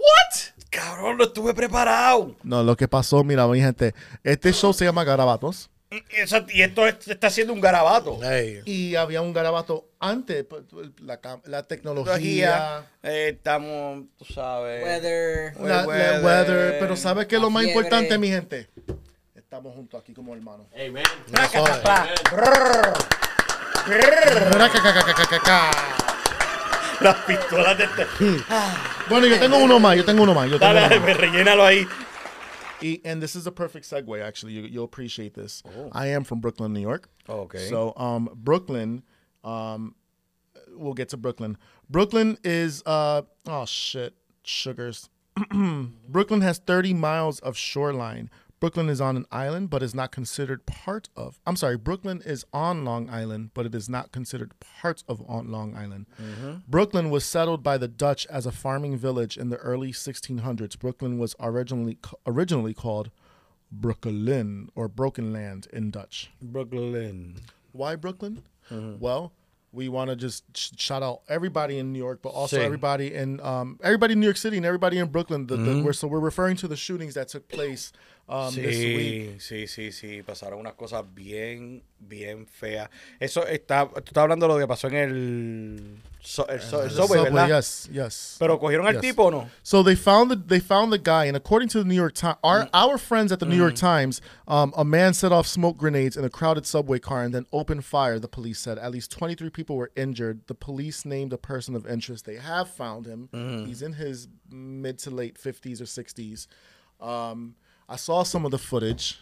Cabrón, 0.69 1.17
no 1.17 1.25
estuve 1.25 1.53
preparado. 1.53 2.35
No, 2.43 2.63
lo 2.63 2.75
que 2.75 2.87
pasó, 2.87 3.23
mira, 3.23 3.47
mi 3.47 3.59
gente, 3.61 3.93
este 4.23 4.51
show 4.53 4.73
se 4.73 4.85
llama 4.85 5.03
Garabatos. 5.03 5.69
Eso- 6.09 6.43
y 6.49 6.63
esto 6.63 6.87
es- 6.87 7.07
está 7.07 7.27
haciendo 7.27 7.53
un 7.53 7.61
garabato. 7.61 8.19
Y 8.65 8.95
había 8.95 9.21
un 9.21 9.31
garabato 9.31 9.89
antes, 9.99 10.43
pues, 10.43 10.63
la, 10.99 11.21
cam- 11.21 11.41
la 11.45 11.61
Tecnología. 11.63 12.07
tecnología, 12.17 12.87
eh, 13.03 13.29
estamos, 13.35 14.05
tú 14.17 14.25
sabes. 14.25 14.83
Weather. 14.83 15.55
la, 15.59 15.67
la 15.83 15.87
weather, 15.87 16.23
weather, 16.25 16.79
pero 16.79 16.95
¿sabes 16.95 17.27
qué 17.27 17.35
es 17.35 17.41
lo 17.41 17.51
más 17.51 17.65
fiebre. 17.65 17.79
importante, 17.79 18.17
mi 18.17 18.29
gente? 18.29 18.69
Estamos 19.35 19.75
juntos 19.75 20.01
aquí 20.01 20.13
como 20.15 20.33
hermanos. 20.33 20.65
Amen. 20.73 21.03
no 21.31 21.47
jode. 21.47 21.71
Las 27.01 27.15
pistolas 27.25 27.77
de 27.77 27.83
este. 27.85 28.05
Bueno, 29.09 29.27
yo 29.27 29.37
tengo 29.39 29.57
uno 29.57 29.79
más, 29.79 29.97
yo 29.97 30.05
tengo 30.05 30.23
uno 30.23 30.33
más. 30.33 30.49
Yo 30.49 30.57
tengo 30.57 30.73
Dale, 30.73 30.85
uno 30.87 30.95
más. 30.95 31.03
pues, 31.03 31.17
rellénalo 31.17 31.63
ahí. 31.65 31.85
Y- 32.81 33.01
and 33.05 33.21
this 33.21 33.35
is 33.35 33.45
a 33.47 33.51
perfect 33.51 33.85
segue, 33.85 34.21
actually. 34.21 34.53
You, 34.53 34.63
you'll 34.63 34.85
appreciate 34.85 35.33
this. 35.33 35.61
I 35.91 36.07
am 36.07 36.23
from 36.23 36.39
Brooklyn, 36.39 36.73
New 36.73 36.81
York. 36.81 37.09
Okay. 37.29 37.67
So, 37.69 37.93
um, 37.97 38.29
Brooklyn, 38.35 39.03
um, 39.43 39.95
we'll 40.75 40.93
get 40.93 41.09
to 41.09 41.17
Brooklyn. 41.17 41.57
Brooklyn 41.89 42.37
is, 42.43 42.81
uh, 42.85 43.21
oh 43.47 43.65
shit, 43.65 44.13
sugars. 44.43 45.09
Brooklyn 46.09 46.41
has 46.41 46.59
30 46.59 46.93
miles 46.93 47.39
of 47.39 47.57
shoreline. 47.57 48.29
Brooklyn 48.63 48.87
is 48.87 49.01
on 49.01 49.17
an 49.17 49.25
island, 49.29 49.69
but 49.69 49.83
is 49.83 49.93
not 49.93 50.13
considered 50.13 50.65
part 50.65 51.09
of. 51.17 51.37
I'm 51.45 51.57
sorry, 51.57 51.75
Brooklyn 51.75 52.21
is 52.25 52.45
on 52.53 52.85
Long 52.85 53.09
Island, 53.09 53.49
but 53.53 53.65
it 53.65 53.75
is 53.75 53.89
not 53.89 54.13
considered 54.13 54.53
part 54.61 55.03
of 55.05 55.21
on 55.27 55.51
Long 55.51 55.75
Island. 55.75 56.05
Mm-hmm. 56.17 56.59
Brooklyn 56.69 57.09
was 57.09 57.25
settled 57.25 57.61
by 57.61 57.77
the 57.77 57.89
Dutch 57.89 58.25
as 58.27 58.45
a 58.45 58.53
farming 58.53 58.95
village 58.95 59.37
in 59.37 59.49
the 59.49 59.57
early 59.57 59.91
1600s. 59.91 60.79
Brooklyn 60.79 61.17
was 61.17 61.35
originally 61.41 61.97
originally 62.25 62.73
called 62.73 63.11
Brooklyn 63.69 64.69
or 64.75 64.87
Broken 64.87 65.33
Land 65.33 65.67
in 65.73 65.91
Dutch. 65.91 66.31
Brooklyn. 66.41 67.41
Why 67.73 67.97
Brooklyn? 67.97 68.43
Mm-hmm. 68.71 68.99
Well, 68.99 69.33
we 69.73 69.89
want 69.89 70.09
to 70.11 70.15
just 70.15 70.45
sh- 70.55 70.69
shout 70.77 71.03
out 71.03 71.21
everybody 71.27 71.79
in 71.79 71.91
New 71.91 71.99
York, 71.99 72.21
but 72.21 72.29
also 72.29 72.57
Sí. 72.57 72.63
everybody 72.63 73.13
in 73.13 73.41
um, 73.41 73.79
everybody 73.83 74.13
in 74.13 74.19
New 74.19 74.27
York 74.27 74.37
City 74.37 74.55
and 74.55 74.65
everybody 74.65 74.99
in 74.99 75.09
Brooklyn. 75.09 75.47
The, 75.47 75.57
the, 75.57 75.63
mm-hmm. 75.63 75.83
we're, 75.83 75.93
so 75.93 76.07
we're 76.07 76.19
referring 76.19 76.55
to 76.57 76.67
the 76.67 76.77
shootings 76.77 77.15
that 77.15 77.27
took 77.27 77.49
place 77.49 77.91
um, 78.27 78.53
this 78.55 78.77
week. 78.77 79.39
Sí, 79.41 79.67
sí, 79.67 79.67
sí, 79.67 79.91
sí. 79.91 80.23
Pasaron 80.23 80.59
unas 80.59 80.73
cosas 80.73 81.03
bien, 81.13 81.83
bien 81.99 82.45
feas. 82.47 82.89
Eso 83.19 83.45
está. 83.47 83.87
Tú 83.87 83.99
estás 83.99 84.23
hablando 84.23 84.47
de 84.47 84.53
lo 84.53 84.59
que 84.59 84.67
pasó 84.67 84.87
en 84.87 84.95
el. 84.95 85.97
so- 86.21 86.47
el, 86.47 86.61
so- 86.61 86.81
el 86.83 86.87
The 86.89 86.95
subway, 86.95 87.19
subway, 87.19 87.31
¿verdad? 87.33 87.47
yes, 87.57 87.89
yes. 87.91 88.35
Pero 88.39 88.57
cogieron 88.59 88.87
al 88.87 88.93
Yes. 88.93 89.01
tipo 89.01 89.25
o 89.25 89.29
no? 89.31 89.49
So 89.61 89.83
they 89.83 89.95
found 89.95 90.31
the 90.31 90.37
they 90.37 90.61
found 90.61 90.93
the 90.93 90.97
guy, 90.97 91.25
and 91.25 91.35
according 91.35 91.67
to 91.69 91.79
the 91.79 91.85
New 91.85 91.95
York 91.95 92.13
Times, 92.13 92.37
our 92.43 92.69
our 92.73 92.97
friends 92.97 93.31
at 93.33 93.39
the 93.39 93.45
New 93.45 93.57
York 93.57 93.75
Times, 93.75 94.21
um, 94.47 94.73
a 94.77 94.85
man 94.85 95.13
set 95.13 95.31
off 95.33 95.45
smoke 95.45 95.77
grenades 95.77 96.15
in 96.15 96.23
a 96.23 96.29
crowded 96.29 96.65
subway 96.65 96.99
car 96.99 97.23
and 97.23 97.33
then 97.35 97.45
opened 97.51 97.83
fire. 97.83 98.19
The 98.19 98.29
police 98.29 98.59
said 98.59 98.77
at 98.79 98.91
least 98.91 99.11
twenty 99.11 99.35
three 99.35 99.49
people 99.49 99.75
were 99.75 99.91
injured. 99.97 100.47
The 100.47 100.55
police 100.55 101.03
named 101.03 101.33
a 101.33 101.37
person 101.37 101.75
of 101.75 101.85
interest. 101.85 102.23
They 102.25 102.37
have 102.37 102.69
found 102.69 103.05
him. 103.05 103.27
He's 103.67 103.81
in 103.81 103.93
his 103.93 104.29
mid 104.49 104.99
to 104.99 105.09
late 105.11 105.37
fifties 105.37 105.81
or 105.81 105.85
sixties. 105.85 106.47
Um, 107.01 107.55
I 107.89 107.95
saw 107.97 108.23
some 108.23 108.45
of 108.45 108.51
the 108.51 108.57
footage, 108.57 109.19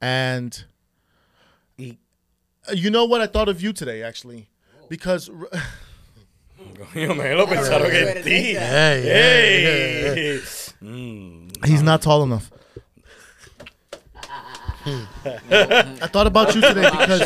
and 0.00 0.64
Y- 1.78 1.98
uh, 2.68 2.72
you 2.72 2.90
know 2.90 3.04
what 3.04 3.20
I 3.20 3.26
thought 3.26 3.48
of 3.48 3.60
you 3.62 3.72
today, 3.72 4.02
actually, 4.02 4.48
because. 4.88 5.28
Coño, 6.92 7.16
me 7.16 7.34
lo 7.34 7.46
pensaron 7.46 7.90
que 7.90 8.22
ti. 8.22 8.56
Ey, 8.56 9.08
ey, 9.08 10.40
¡Ey! 10.82 11.48
He's 11.66 11.82
not 11.82 12.02
tall 12.02 12.22
enough. 12.22 12.50
I 14.86 16.08
thought 16.10 16.26
about 16.26 16.54
you 16.54 16.60
today 16.62 16.88
because 16.90 17.20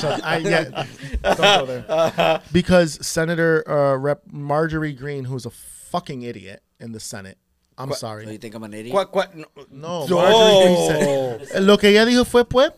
Shut- 0.00 0.24
I, 0.24 0.36
yeah, 0.38 0.86
don't 1.22 1.36
go 1.36 1.66
there. 1.66 2.42
Because 2.52 3.04
Senator 3.06 3.68
uh, 3.68 3.96
Rep 3.96 4.22
Marjorie 4.30 4.92
Green, 4.92 5.24
who's 5.24 5.46
a 5.46 5.50
fucking 5.50 6.22
idiot 6.22 6.62
in 6.80 6.92
the 6.92 7.00
Senate. 7.00 7.38
I'm 7.76 7.88
So 7.88 7.94
you 7.94 7.98
sorry. 7.98 8.38
think 8.38 8.54
I'm 8.54 8.62
no, 8.62 9.46
No, 9.70 10.06
No. 10.06 10.16
Marjorie 10.16 10.64
Green 10.64 11.48
said- 11.48 11.62
Lo 11.62 11.76
que 11.76 11.88
ella 11.88 12.04
dijo 12.04 12.24
fue, 12.24 12.44
pues, 12.44 12.70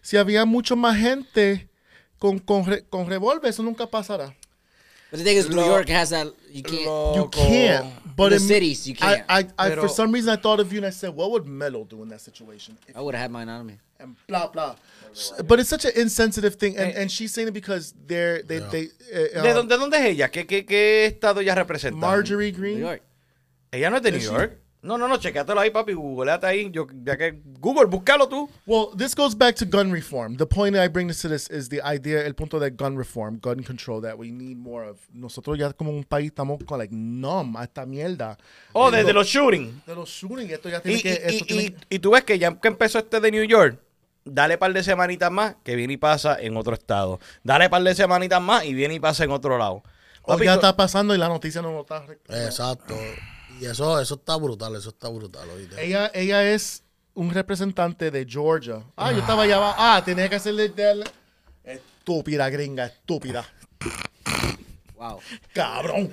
si 0.00 0.16
había 0.16 0.44
mucho 0.44 0.76
más 0.76 0.96
gente 0.96 1.68
con, 2.18 2.38
con, 2.38 2.64
re- 2.64 2.84
con 2.88 3.06
revólver, 3.08 3.50
eso 3.50 3.62
nunca 3.62 3.86
pasará. 3.86 4.34
But 5.10 5.18
the 5.18 5.24
thing 5.24 5.36
is, 5.36 5.48
New 5.48 5.56
Lo- 5.56 5.66
York 5.66 5.88
has 5.90 6.10
that. 6.10 6.26
You 6.50 6.62
can't. 6.62 6.80
You 6.82 6.86
Loco. 7.22 7.30
can't. 7.40 7.86
But 8.16 8.30
the 8.30 8.36
in- 8.36 8.42
cities, 8.42 8.86
you 8.86 8.94
can't. 8.94 9.22
I, 9.28 9.40
I, 9.40 9.46
I, 9.58 9.68
Pero- 9.70 9.82
for 9.82 9.88
some 9.88 10.12
reason, 10.12 10.30
I 10.32 10.36
thought 10.36 10.60
of 10.60 10.72
you 10.72 10.78
and 10.78 10.86
I 10.86 10.90
said, 10.90 11.10
what 11.14 11.30
would 11.30 11.46
Melo 11.46 11.84
do 11.84 12.02
in 12.02 12.08
that 12.08 12.20
situation? 12.20 12.76
I 12.94 13.00
would 13.00 13.14
have 13.14 13.22
had 13.22 13.30
mine 13.30 13.48
on 13.48 13.66
me. 13.66 13.78
and 14.00 14.16
blah 14.26 14.48
blah. 14.48 14.74
But 15.46 15.60
it's 15.60 15.68
such 15.68 15.84
an 15.84 15.92
insensitive 15.94 16.56
thing, 16.56 16.76
and, 16.76 16.92
and 16.96 17.10
she's 17.10 17.32
saying 17.32 17.48
it 17.48 17.54
because 17.54 17.94
they're 18.06 18.42
they 18.42 18.58
they. 18.58 18.88
Uh, 19.12 19.42
¿De 19.42 19.50
um, 19.50 19.56
dónde, 19.56 19.68
de 19.68 19.78
dónde 19.78 19.94
es 19.98 20.06
ella? 20.06 20.28
¿Qué, 20.30 20.44
qué, 20.46 20.64
qué 20.66 21.06
estado 21.06 21.40
ella 21.40 21.54
representa? 21.54 21.96
Marjorie 21.96 22.50
New 22.50 22.60
Green. 22.60 22.78
York. 22.80 23.02
Ella 23.74 23.90
no 23.90 23.96
es 23.96 24.02
de 24.02 24.10
New 24.12 24.20
¿Es 24.20 24.26
York. 24.26 24.58
No, 24.82 24.98
no, 24.98 25.08
no, 25.08 25.16
checátelo 25.16 25.58
ahí, 25.60 25.70
papi. 25.70 25.94
Googleate 25.94 26.46
ahí. 26.46 26.70
Yo, 26.70 26.86
ya 27.04 27.16
que, 27.16 27.40
Google, 27.58 27.86
búscalo 27.86 28.28
tú. 28.28 28.50
Well, 28.66 28.88
this 28.98 29.14
goes 29.16 29.34
back 29.34 29.56
to 29.56 29.64
gun 29.64 29.90
reform. 29.90 30.36
The 30.36 30.44
point 30.44 30.74
that 30.76 30.84
I 30.84 30.88
bring 30.88 31.08
this 31.08 31.22
to 31.22 31.28
this 31.30 31.48
is 31.48 31.70
the 31.70 31.80
idea, 31.82 32.20
el 32.26 32.34
punto 32.34 32.60
de 32.60 32.68
gun 32.70 32.94
reform, 32.98 33.38
gun 33.40 33.62
control 33.62 34.02
that 34.02 34.18
we 34.18 34.30
need 34.30 34.58
more 34.58 34.86
of. 34.86 34.98
Nosotros 35.14 35.58
ya 35.58 35.72
como 35.72 35.90
un 35.90 36.04
país 36.04 36.26
estamos 36.32 36.62
con 36.66 36.78
like 36.78 36.94
numb 36.94 37.56
a 37.56 37.64
esta 37.64 37.86
mierda. 37.86 38.36
Oh, 38.74 38.90
de, 38.90 38.98
desde 38.98 39.14
lo- 39.14 39.20
los 39.20 39.28
shooting. 39.28 39.82
de 39.86 39.94
los 39.94 40.10
shooting. 40.10 40.50
Esto 40.50 40.68
ya 40.68 40.78
Y, 40.78 40.82
tiene 40.82 41.02
que. 41.02 41.08
y- 41.08 41.12
esto 41.12 41.32
y- 41.44 41.46
tiene 41.46 41.62
y- 41.62 41.70
que- 41.70 41.86
y 41.88 41.98
tú 41.98 42.10
ves 42.10 42.24
que 42.24 42.38
ya 42.38 42.54
que 42.60 42.68
empezó 42.68 42.98
este 42.98 43.20
de 43.20 43.30
New 43.30 43.44
York, 43.44 43.80
dale 44.26 44.58
par 44.58 44.74
de 44.74 44.82
semanitas 44.82 45.30
más 45.32 45.56
que 45.64 45.76
viene 45.76 45.94
y 45.94 45.96
pasa 45.96 46.36
en 46.38 46.58
otro 46.58 46.74
estado. 46.74 47.20
Dale 47.42 47.70
par 47.70 47.82
de 47.82 47.94
semanitas 47.94 48.42
más 48.42 48.66
y 48.66 48.74
viene 48.74 48.92
y 48.92 49.00
pasa 49.00 49.24
en 49.24 49.30
otro 49.30 49.56
lado. 49.56 49.82
o 50.20 50.28
Papi, 50.28 50.44
ya 50.44 50.52
tú- 50.52 50.58
está 50.60 50.76
pasando 50.76 51.14
y 51.14 51.18
la 51.18 51.28
noticia 51.28 51.62
no 51.62 51.72
lo 51.72 51.80
está. 51.80 52.04
Exacto. 52.28 52.94
Y 53.60 53.66
eso, 53.66 54.00
eso 54.00 54.14
está 54.14 54.36
brutal, 54.36 54.74
eso 54.76 54.90
está 54.90 55.08
brutal, 55.08 55.48
oíste. 55.50 55.84
Ella, 55.84 56.10
ella 56.14 56.42
es 56.52 56.82
un 57.14 57.30
representante 57.32 58.10
de 58.10 58.26
Georgia. 58.28 58.82
Ah, 58.96 59.12
yo 59.12 59.18
estaba 59.20 59.44
allá 59.44 59.56
abajo. 59.56 59.76
Ah, 59.78 60.02
tenía 60.04 60.28
que 60.28 60.36
hacerle. 60.36 60.68
del- 60.70 61.04
Estúpida 61.62 62.50
gringa, 62.50 62.86
estúpida. 62.86 63.46
Wow. 64.96 65.20
Cabrón. 65.54 66.12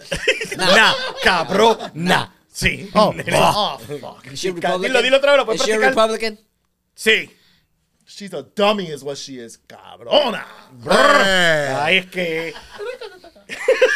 Nah, 0.57 0.93
cabrón, 1.23 1.77
nah. 1.95 2.27
Sí. 2.51 2.89
Oh, 2.93 3.13
oh, 3.33 3.77
fuck. 3.79 4.25
Is 4.31 4.39
she 4.39 4.51
Dilo, 4.51 5.01
dilo 5.01 5.17
otra 5.17 5.31
vez, 5.31 5.37
¿lo 5.37 5.45
puedes 5.45 5.61
Is 5.61 5.67
she 5.67 5.73
a 5.73 5.77
practicar? 5.77 6.09
Republican? 6.09 6.39
Sí. 6.93 7.29
She's 8.05 8.33
a 8.33 8.41
dummy, 8.43 8.87
is 8.91 9.03
what 9.03 9.15
she 9.17 9.39
is. 9.39 9.57
Cabrona. 9.67 10.45
Ay, 11.81 11.97
es 11.97 12.05
que. 12.07 12.53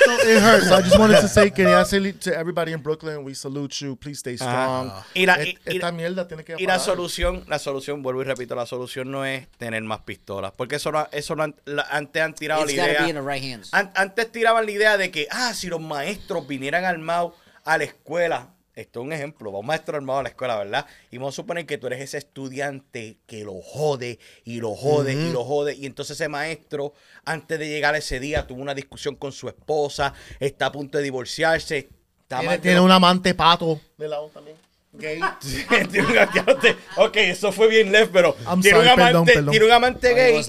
So 0.06 0.12
it 0.30 0.42
hurts. 0.42 0.72
I 0.72 0.82
just 0.82 0.98
wanted 1.00 1.22
to 1.22 1.28
say, 1.28 1.50
quería 1.56 1.80
hacerle 1.80 2.14
to 2.14 2.38
everybody 2.38 2.72
in 2.74 2.82
Brooklyn, 2.82 3.24
we 3.24 3.34
salute 3.34 3.82
you. 3.82 3.96
Please 3.96 4.20
stay 4.20 4.36
strong. 4.38 4.92
Y 5.16 5.26
la- 5.26 5.38
y- 5.40 5.58
y- 5.66 5.76
esta 5.76 5.92
mierda 5.92 6.28
tiene 6.28 6.44
que 6.44 6.56
Y 6.60 6.66
la 6.68 6.80
solución, 6.80 7.44
la 7.48 7.60
solución, 7.60 8.02
vuelvo 8.04 8.22
y 8.22 8.26
repito, 8.26 8.56
la 8.56 8.66
solución 8.66 9.10
no 9.12 9.26
es 9.26 9.48
tener 9.58 9.82
más 9.84 10.00
pistolas. 10.02 10.52
Porque 10.56 10.76
eso, 10.76 10.92
no, 10.92 11.08
eso 11.12 11.36
no 11.36 11.44
han- 11.44 11.56
la- 11.66 11.88
antes 11.90 12.22
han 12.22 12.34
tirado 12.36 12.64
It's 12.66 12.76
la 12.76 12.84
got 12.84 12.86
to 12.88 12.92
idea. 12.92 13.04
be 13.04 13.10
in 13.10 13.16
the 13.16 13.22
right 13.22 13.44
hands. 13.44 13.70
An- 13.74 13.92
antes 13.96 14.32
tiraban 14.32 14.66
la 14.66 14.72
idea 14.72 14.98
de 14.98 15.10
que, 15.12 15.28
ah, 15.32 15.54
si 15.54 15.68
los 15.68 15.82
maestros 15.82 16.48
vinieran 16.48 16.86
armados 16.86 17.34
a 17.64 17.78
la 17.78 17.84
escuela, 17.86 18.50
esto 18.76 19.00
es 19.00 19.06
un 19.06 19.14
ejemplo, 19.14 19.52
va 19.52 19.60
un 19.60 19.66
maestro 19.66 19.96
armado 19.96 20.20
a 20.20 20.24
la 20.24 20.30
escuela, 20.30 20.58
¿verdad? 20.58 20.86
Y 21.12 21.18
vamos 21.18 21.34
a 21.34 21.38
suponer 21.38 21.66
que 21.66 21.78
tú 21.78 21.88
eres 21.88 22.02
ese 22.02 22.18
estudiante 22.18 23.18
que 23.26 23.44
lo 23.44 23.62
jode 23.62 24.20
y 24.44 24.60
lo 24.60 24.76
jode 24.76 25.14
y 25.14 25.32
lo 25.32 25.44
jode. 25.46 25.76
Y 25.76 25.86
entonces 25.86 26.20
ese 26.20 26.28
maestro, 26.30 26.94
antes 27.24 27.58
de 27.58 27.68
llegar 27.70 27.96
ese 27.96 28.20
día, 28.20 28.46
tuvo 28.46 28.62
una 28.62 28.74
discusión 28.74 29.16
con 29.16 29.32
su 29.32 29.48
esposa, 29.48 30.14
está 30.40 30.68
a 30.68 30.72
punto 30.72 30.98
de 30.98 31.04
divorciarse. 31.06 31.90
Está 32.22 32.40
Tiene, 32.40 32.58
tiene 32.60 32.80
un 32.80 32.92
amante 32.92 33.34
pato 33.34 33.80
de 33.98 34.08
lado 34.08 34.30
también. 34.34 34.58
Gay. 34.94 35.20
Tiene 35.92 36.08
un 36.08 36.18
amante- 36.18 36.76
ok, 36.98 37.16
eso 37.18 37.52
fue 37.52 37.68
bien 37.68 37.92
left, 37.92 38.12
pero 38.14 38.34
tiene, 38.62 38.78
sorry, 38.78 38.90
un 38.90 38.96
perdón, 38.96 39.10
amante, 39.16 39.34
perdón. 39.34 39.52
tiene 39.52 39.66
un 39.66 39.72
amante 39.74 40.12
Oh, 40.12 40.16
gay. 40.16 40.46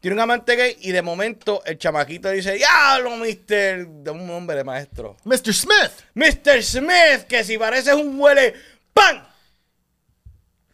Tiene 0.00 0.14
un 0.14 0.20
amante 0.20 0.56
gay 0.56 0.76
y 0.80 0.92
de 0.92 1.02
momento 1.02 1.62
el 1.64 1.78
chamaquito 1.78 2.30
dice, 2.30 2.52
diablo, 2.54 3.16
mister, 3.16 3.86
de 3.86 4.10
un 4.10 4.26
nombre 4.26 4.64
maestro. 4.64 5.16
Mr. 5.24 5.52
Smith. 5.54 5.92
Mr. 6.14 6.62
Smith, 6.62 7.26
que 7.28 7.44
si 7.44 7.58
pareces 7.58 7.94
un 7.94 8.18
huele, 8.18 8.54
¡pam! 8.94 9.22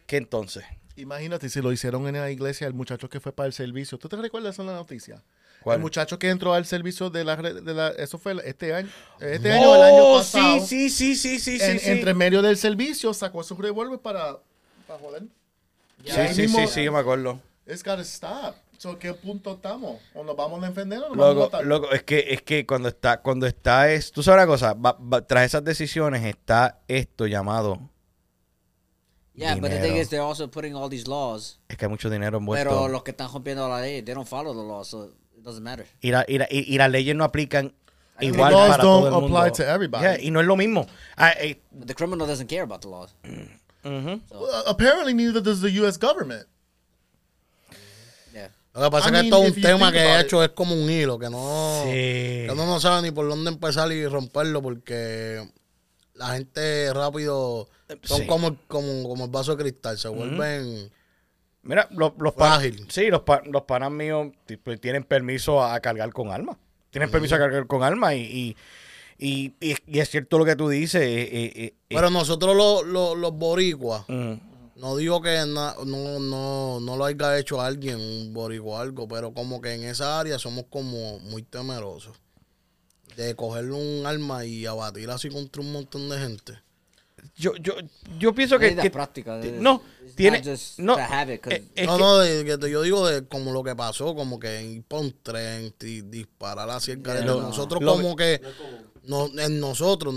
¿Qué 0.07 0.17
entonces? 0.19 0.65
Imagínate 0.97 1.49
si 1.49 1.61
lo 1.61 1.73
hicieron 1.73 2.07
en 2.09 2.15
la 2.15 2.31
iglesia 2.31 2.67
el 2.67 2.73
muchacho 2.75 3.09
que 3.11 3.21
fue 3.21 3.33
para 3.33 3.47
el 3.49 3.53
servicio. 3.53 3.99
¿Tú 3.99 4.09
te 4.09 4.17
recuerdas 4.17 4.59
en 4.59 4.67
la 4.67 4.73
noticia? 4.75 5.23
¿Cuál? 5.61 5.77
El 5.77 5.83
muchacho 5.83 6.19
que 6.19 6.29
entró 6.31 6.55
al 6.55 6.65
servicio 6.65 7.11
de 7.11 7.25
la, 7.25 7.35
de 7.37 7.75
la 7.75 7.89
eso 7.91 8.19
fue 8.19 8.37
este 8.45 8.73
año, 8.73 8.89
este 9.21 9.53
año 9.53 9.71
o 9.73 9.75
el 9.77 9.83
año 9.83 10.05
Oh, 10.05 10.19
pasado. 10.19 10.61
sí, 10.65 10.89
sí, 10.89 11.17
sí, 11.17 11.39
sí, 11.39 11.59
sí, 11.59 11.65
en- 11.65 11.81
sí. 11.81 11.91
Entre 11.91 12.15
medio 12.15 12.41
del 12.41 12.57
servicio 12.57 13.13
sacó 13.13 13.43
su 13.43 13.57
revólver 13.57 13.99
para, 13.99 14.39
para 14.87 14.99
joder. 15.01 15.23
Sí, 16.05 16.13
sí, 16.35 16.41
mismo, 16.43 16.61
sí, 16.61 16.67
sí, 16.69 16.85
yo 16.85 16.93
me 16.93 17.01
acuerdo. 17.01 17.41
It's 17.67 17.83
gotta 17.83 18.03
stop. 18.03 18.55
So, 18.79 18.99
¿qué 18.99 19.15
punto 19.15 19.55
estamos? 19.55 20.01
¿O 20.15 20.23
nos 20.23 20.37
vamos 20.37 20.63
a 20.63 20.69
defender 20.69 20.99
o 20.99 21.09
nos 21.09 21.17
vamos 21.17 21.31
a 21.31 21.35
Loco, 21.35 21.45
matar? 21.53 21.65
loco, 21.67 21.91
es 21.93 22.03
que, 22.03 22.27
es 22.31 22.43
que 22.43 22.67
cuando 22.67 22.89
está, 22.89 23.23
cuando 23.23 23.47
está 23.47 23.91
es, 23.91 24.13
tú 24.13 24.23
sabes 24.23 24.39
una 24.43 24.47
cosa, 24.47 24.75
va- 24.75 24.99
va- 25.01 25.27
tras 25.27 25.45
esas 25.47 25.65
decisiones 25.65 26.25
está 26.25 26.81
esto 26.89 27.27
llamado, 27.27 27.81
Yeah, 29.35 29.55
but 29.57 29.65
the 29.65 29.69
Dinero. 29.77 29.85
thing 29.87 29.97
is, 30.01 30.09
they're 30.09 30.23
also 30.27 30.49
putting 30.51 30.75
all 30.75 30.89
these 30.89 31.07
laws. 31.07 31.59
es 31.69 31.77
que 31.77 31.85
hay 31.85 31.91
mucho 31.91 32.09
dinero 32.09 32.39
envuelto. 32.39 32.69
Pero 32.71 32.89
los 32.89 33.03
que 33.03 33.11
están 33.11 33.31
rompiendo 33.31 33.69
la 33.69 33.81
ley, 33.81 34.03
they 34.03 34.15
don't 34.15 34.27
follow 34.29 34.55
the 34.55 34.67
law, 34.67 34.83
so 34.83 35.05
it 35.37 35.43
doesn't 35.43 35.63
matter. 35.63 35.87
y, 36.01 36.11
la- 36.11 36.25
y 36.27 36.39
la- 36.39 36.49
y- 36.51 36.77
las 36.79 36.91
leyes 36.91 37.15
no 37.15 37.25
aplican 37.25 37.75
The 38.19 38.27
igual 38.27 38.53
laws 38.53 38.71
para 38.71 38.83
don't 38.83 39.05
todo 39.05 39.09
el 39.09 39.23
mundo. 39.23 39.39
apply 39.39 39.53
to 39.53 39.63
everybody. 39.71 40.05
Yeah, 40.05 40.19
y 40.21 40.31
no 40.31 40.41
es 40.41 40.47
lo 40.47 40.57
mismo. 40.57 40.87
Ah, 41.17 41.33
eh, 41.39 41.61
But 41.71 41.87
the 41.87 41.95
criminal 41.95 42.27
doesn't 42.27 42.49
care 42.49 42.63
about 42.63 42.81
the 42.81 42.89
laws. 42.89 43.15
ujú. 43.85 44.21
Well, 44.31 44.65
apparently 44.67 45.13
neither 45.13 45.43
does 45.43 45.61
the 45.61 45.71
U.S. 45.81 45.99
government. 45.99 46.47
Lo 48.77 48.83
que 48.85 48.91
pasa 48.91 49.07
I 49.09 49.13
es 49.13 49.13
que 49.13 49.23
mean, 49.23 49.31
todo 49.31 49.41
un 49.41 49.55
tema 49.63 49.91
que 49.93 49.99
he 50.01 50.21
it. 50.21 50.27
hecho 50.27 50.43
es 50.45 50.51
como 50.51 50.75
un 50.75 50.91
hilo, 50.91 51.19
que 51.19 51.31
no, 51.31 51.83
Sí. 51.85 51.91
que 51.91 52.49
uno 52.53 52.67
no 52.67 52.79
sabe 52.79 53.03
ni 53.03 53.11
por 53.11 53.29
dónde 53.29 53.51
empezar 53.51 53.91
y 53.91 54.07
romperlo, 54.07 54.61
porque 54.63 55.43
la 56.15 56.29
gente 56.35 56.93
rápido 56.93 57.69
son 58.03 58.21
Sí. 58.21 58.27
como, 58.27 58.57
como, 58.69 59.09
como 59.09 59.25
el 59.25 59.31
vaso 59.31 59.57
de 59.57 59.63
cristal, 59.63 59.99
se 59.99 60.09
vuelven... 60.09 60.91
Mira, 61.63 61.89
los, 61.91 62.13
los 62.19 62.33
panas, 62.35 62.59
Frágil. 62.61 62.87
sí, 62.91 63.09
los, 63.09 63.23
pa- 63.23 63.43
los 63.45 63.63
panas 63.63 63.91
míos 63.91 64.29
tipo, 64.47 64.77
tienen 64.77 65.03
permiso 65.03 65.61
a, 65.63 65.75
a 65.75 65.81
cargar 65.81 66.13
con 66.13 66.31
armas. 66.31 66.57
Tienen 66.91 67.11
permiso 67.11 67.35
a 67.35 67.39
cargar 67.39 67.67
con 67.67 67.83
armas 67.83 68.15
y, 68.15 68.19
y, 68.21 68.57
y, 69.19 69.55
y- 69.61 69.77
y 69.87 69.99
es 69.99 70.09
cierto 70.09 70.39
lo 70.39 70.45
que 70.45 70.55
tú 70.55 70.69
dices. 70.69 71.03
eh, 71.03 71.23
eh, 71.33 71.53
eh, 71.57 71.75
Pero 71.89 72.09
nosotros 72.11 72.55
los, 72.57 72.87
los, 72.87 73.19
los 73.19 73.33
boricuas, 73.33 74.05
mm. 74.07 74.35
No 74.77 74.97
digo 74.97 75.21
que 75.23 75.37
na- 75.47 75.75
no, 75.85 76.19
no, 76.21 76.81
no 76.81 76.97
lo 76.97 77.05
haya 77.05 77.39
hecho 77.39 77.61
alguien, 77.61 77.97
un 77.97 78.33
boricua 78.33 78.79
o 78.79 78.81
algo, 78.81 79.09
pero 79.09 79.33
como 79.33 79.61
que 79.61 79.73
en 79.75 79.85
esa 79.85 80.19
área 80.21 80.39
somos 80.39 80.65
como 80.71 81.19
muy 81.21 81.43
temerosos. 81.43 82.17
De 83.17 83.35
cogerle 83.35 83.73
un 83.73 84.05
arma 84.07 84.45
y 84.45 84.67
abatir 84.67 85.11
así 85.11 85.31
contra 85.31 85.63
un 85.63 85.73
montón 85.73 86.09
de 86.11 86.19
gente. 86.19 86.59
yo, 87.37 87.57
yo, 87.57 87.75
yo 88.19 88.35
pienso 88.35 88.59
que, 88.59 88.67
que- 88.83 88.91
práctica, 88.91 89.39
no 89.61 89.81
it's 90.05 90.15
tiene 90.17 90.39
no 90.79 90.97
eh, 91.55 91.65
es 91.75 91.87
no, 91.87 91.97
no, 91.99 92.19
de, 92.19 92.45
que 92.45 92.59
te- 92.59 92.71
yo 92.71 92.83
digo 92.83 93.07
de 93.07 93.27
como 93.27 93.53
lo 93.53 93.63
que 93.65 93.75
pasó, 93.75 94.15
como 94.15 94.39
que 94.39 94.63
ir 94.63 94.83
por 94.85 95.01
un 95.01 95.15
tren 95.23 95.75
y 95.81 96.03
disparar 96.03 96.69
así 96.71 96.91
el. 96.93 97.03
Lo- 97.25 97.41
Nosotros 97.49 97.81
como 98.03 98.15
que, 98.17 98.41
no, 99.05 99.27
en 99.39 99.61
nosotros, 99.61 100.15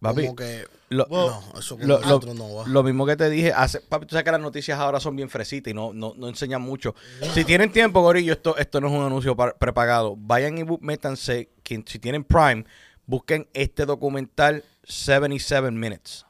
Papi, 0.00 0.22
como 0.22 0.36
que, 0.36 0.64
lo- 0.90 1.06
no, 1.10 1.58
eso 1.58 1.76
lo, 1.80 1.86
lo- 1.86 2.00
nosotros 2.00 2.34
no 2.36 2.54
va. 2.54 2.66
lo 2.68 2.82
mismo 2.84 3.04
que 3.04 3.16
te 3.16 3.28
dije, 3.28 3.52
hace, 3.52 3.80
papi, 3.80 4.06
tú 4.06 4.12
sabes 4.12 4.24
que 4.24 4.30
las 4.30 4.40
noticias 4.40 4.78
ahora 4.78 5.00
son 5.00 5.16
bien 5.16 5.28
fresitas 5.28 5.70
y 5.72 5.74
no, 5.74 5.92
no, 5.92 6.14
no 6.16 6.28
enseñan 6.28 6.62
mucho. 6.62 6.94
Si 7.34 7.44
tienen 7.44 7.72
tiempo, 7.72 8.00
Gorillo, 8.00 8.32
esto, 8.32 8.56
esto 8.56 8.80
no 8.80 8.86
es 8.86 8.92
un 8.94 9.02
anuncio 9.04 9.36
prepagado. 9.36 10.14
Vayan 10.16 10.56
y 10.58 10.64
métanse, 10.80 11.50
si 11.64 11.98
tienen 11.98 12.22
Prime, 12.22 12.64
busquen 13.06 13.48
este 13.52 13.86
documental 13.86 14.62
77 14.84 15.70
Minutes. 15.72 16.24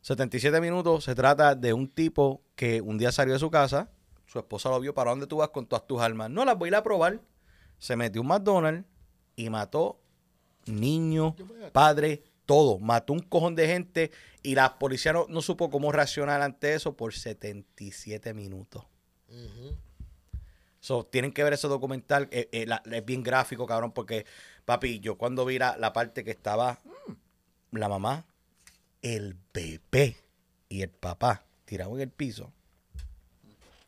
77 0.00 0.60
minutos 0.60 1.04
se 1.04 1.14
trata 1.14 1.54
de 1.54 1.72
un 1.74 1.86
tipo 1.88 2.40
que 2.54 2.80
un 2.80 2.96
día 2.96 3.12
salió 3.12 3.34
de 3.34 3.38
su 3.40 3.50
casa, 3.50 3.90
su 4.26 4.38
esposa 4.38 4.70
lo 4.70 4.80
vio, 4.80 4.94
¿para 4.94 5.10
dónde 5.10 5.26
tú 5.26 5.36
vas 5.38 5.50
con 5.50 5.66
todas 5.66 5.86
tus 5.86 6.00
armas? 6.00 6.30
No, 6.30 6.44
las 6.44 6.56
voy 6.56 6.68
a 6.68 6.70
ir 6.70 6.74
a 6.76 6.82
probar. 6.82 7.20
Se 7.78 7.94
metió 7.96 8.20
un 8.22 8.28
McDonald's 8.28 8.86
y 9.36 9.50
mató 9.50 10.00
niños, 10.66 11.34
padres, 11.72 12.20
todo. 12.48 12.78
Mató 12.78 13.12
un 13.12 13.20
cojón 13.20 13.54
de 13.54 13.66
gente 13.68 14.10
y 14.42 14.54
la 14.54 14.78
policía 14.78 15.12
no, 15.12 15.26
no 15.28 15.42
supo 15.42 15.68
cómo 15.70 15.92
reaccionar 15.92 16.40
ante 16.40 16.72
eso 16.72 16.96
por 16.96 17.12
77 17.14 18.32
minutos. 18.32 18.84
So, 20.80 21.04
tienen 21.04 21.32
que 21.32 21.44
ver 21.44 21.52
ese 21.52 21.68
documental. 21.68 22.28
eh, 22.30 22.48
eh, 22.52 22.64
la- 22.66 22.82
es 22.90 23.04
bien 23.04 23.22
gráfico, 23.22 23.66
cabrón, 23.66 23.92
porque, 23.92 24.24
papi, 24.64 25.00
yo 25.00 25.18
cuando 25.18 25.44
vi 25.44 25.58
la, 25.58 25.76
la 25.76 25.92
parte 25.92 26.24
que 26.24 26.30
estaba 26.30 26.78
la 27.72 27.88
mamá, 27.88 28.24
el 29.02 29.36
bebé 29.52 30.16
y 30.70 30.80
el 30.82 30.88
papá 30.90 31.44
tirados 31.66 31.94
en 31.96 32.00
el 32.00 32.10
piso. 32.10 32.50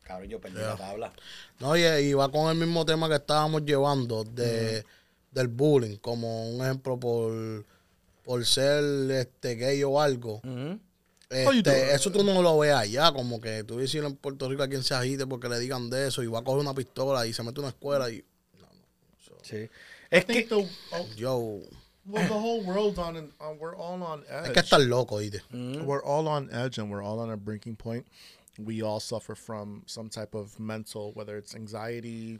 Cabrón, 0.03 0.29
yo 0.29 0.39
perdí 0.39 0.57
la 0.59 0.75
tabla. 0.77 1.13
No, 1.59 1.75
y, 1.77 1.81
y 1.83 2.13
va 2.13 2.29
con 2.31 2.51
el 2.51 2.57
mismo 2.57 2.85
tema 2.85 3.07
que 3.09 3.15
estábamos 3.15 3.63
llevando 3.65 4.23
de, 4.23 4.83
del 5.31 5.47
bullying, 5.47 5.97
como 5.97 6.49
un 6.51 6.61
ejemplo 6.61 6.99
por, 6.99 7.65
por 8.31 8.45
ser 8.45 8.81
este 9.11 9.55
gay 9.55 9.83
o 9.83 9.99
algo. 9.99 10.39
Oh, 10.43 11.51
you 11.51 11.61
do. 11.61 11.69
Este, 11.69 11.93
eso 11.93 12.11
tú 12.11 12.23
no 12.23 12.41
lo 12.41 12.59
ves 12.59 12.73
allá, 12.73 13.11
como 13.11 13.41
que 13.41 13.65
tú 13.65 13.77
dices 13.77 14.01
en 14.03 14.15
Puerto 14.15 14.47
Rico 14.47 14.63
a 14.63 14.69
quien 14.69 14.83
se 14.83 14.93
agite 14.93 15.27
porque 15.27 15.49
le 15.49 15.59
digan 15.59 15.89
de 15.89 16.07
eso 16.07 16.23
y 16.23 16.27
va 16.27 16.39
a 16.39 16.43
coger 16.43 16.61
una 16.61 16.73
pistola 16.73 17.25
y 17.27 17.33
se 17.33 17.43
mete 17.43 17.59
a 17.59 17.63
una 17.63 17.69
escuela 17.69 18.09
y 18.09 18.23
Sí. 19.43 19.55
I 19.57 19.69
Es 20.17 20.25
think 20.25 20.47
que, 20.49 20.55
the, 20.55 20.69
oh, 20.93 21.05
yo, 21.17 21.37
well, 22.05 22.25
the 22.27 22.33
whole 22.33 22.61
world's 22.63 22.97
on, 22.99 23.17
an, 23.17 23.31
on 23.41 23.57
we're 23.59 23.75
all 23.75 24.01
on 24.01 24.23
edge. 24.29 24.47
hay 24.47 24.53
que 24.53 24.61
estar 24.61 24.79
loco, 24.79 25.17
¿viste? 25.17 25.41
We're 25.51 26.03
all 26.03 26.27
on 26.27 26.49
edge 26.53 26.77
and 26.77 26.89
we're 26.89 27.01
all 27.03 27.19
on 27.19 27.31
a 27.31 27.35
breaking 27.37 27.75
point. 27.75 28.05
We 28.57 28.81
all 28.81 28.99
suffer 29.01 29.35
from 29.35 29.83
some 29.87 30.09
type 30.09 30.33
of 30.35 30.57
mental, 30.59 31.11
whether 31.15 31.37
it's 31.37 31.53
anxiety. 31.55 32.39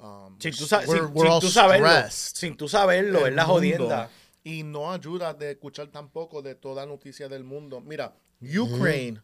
Um, 0.00 0.36
sin 0.40 0.52
tú, 0.52 0.66
sa- 0.66 0.82
we're, 0.88 0.96
sin- 1.06 1.14
we're 1.14 1.24
sin 1.26 1.32
all 1.32 1.40
tú 1.40 1.48
saberlo, 1.50 2.10
sin 2.10 2.56
tú 2.56 2.68
saberlo, 2.68 3.26
es 3.26 3.34
la 3.34 3.46
mundo. 3.46 4.08
Y 4.44 4.62
no 4.62 4.92
ayuda 4.92 5.32
de 5.34 5.52
escuchar 5.52 5.88
tampoco 5.88 6.42
de 6.42 6.54
toda 6.54 6.84
noticia 6.86 7.28
del 7.28 7.44
mundo. 7.44 7.80
Mira, 7.80 8.12
Ukraine. 8.42 9.20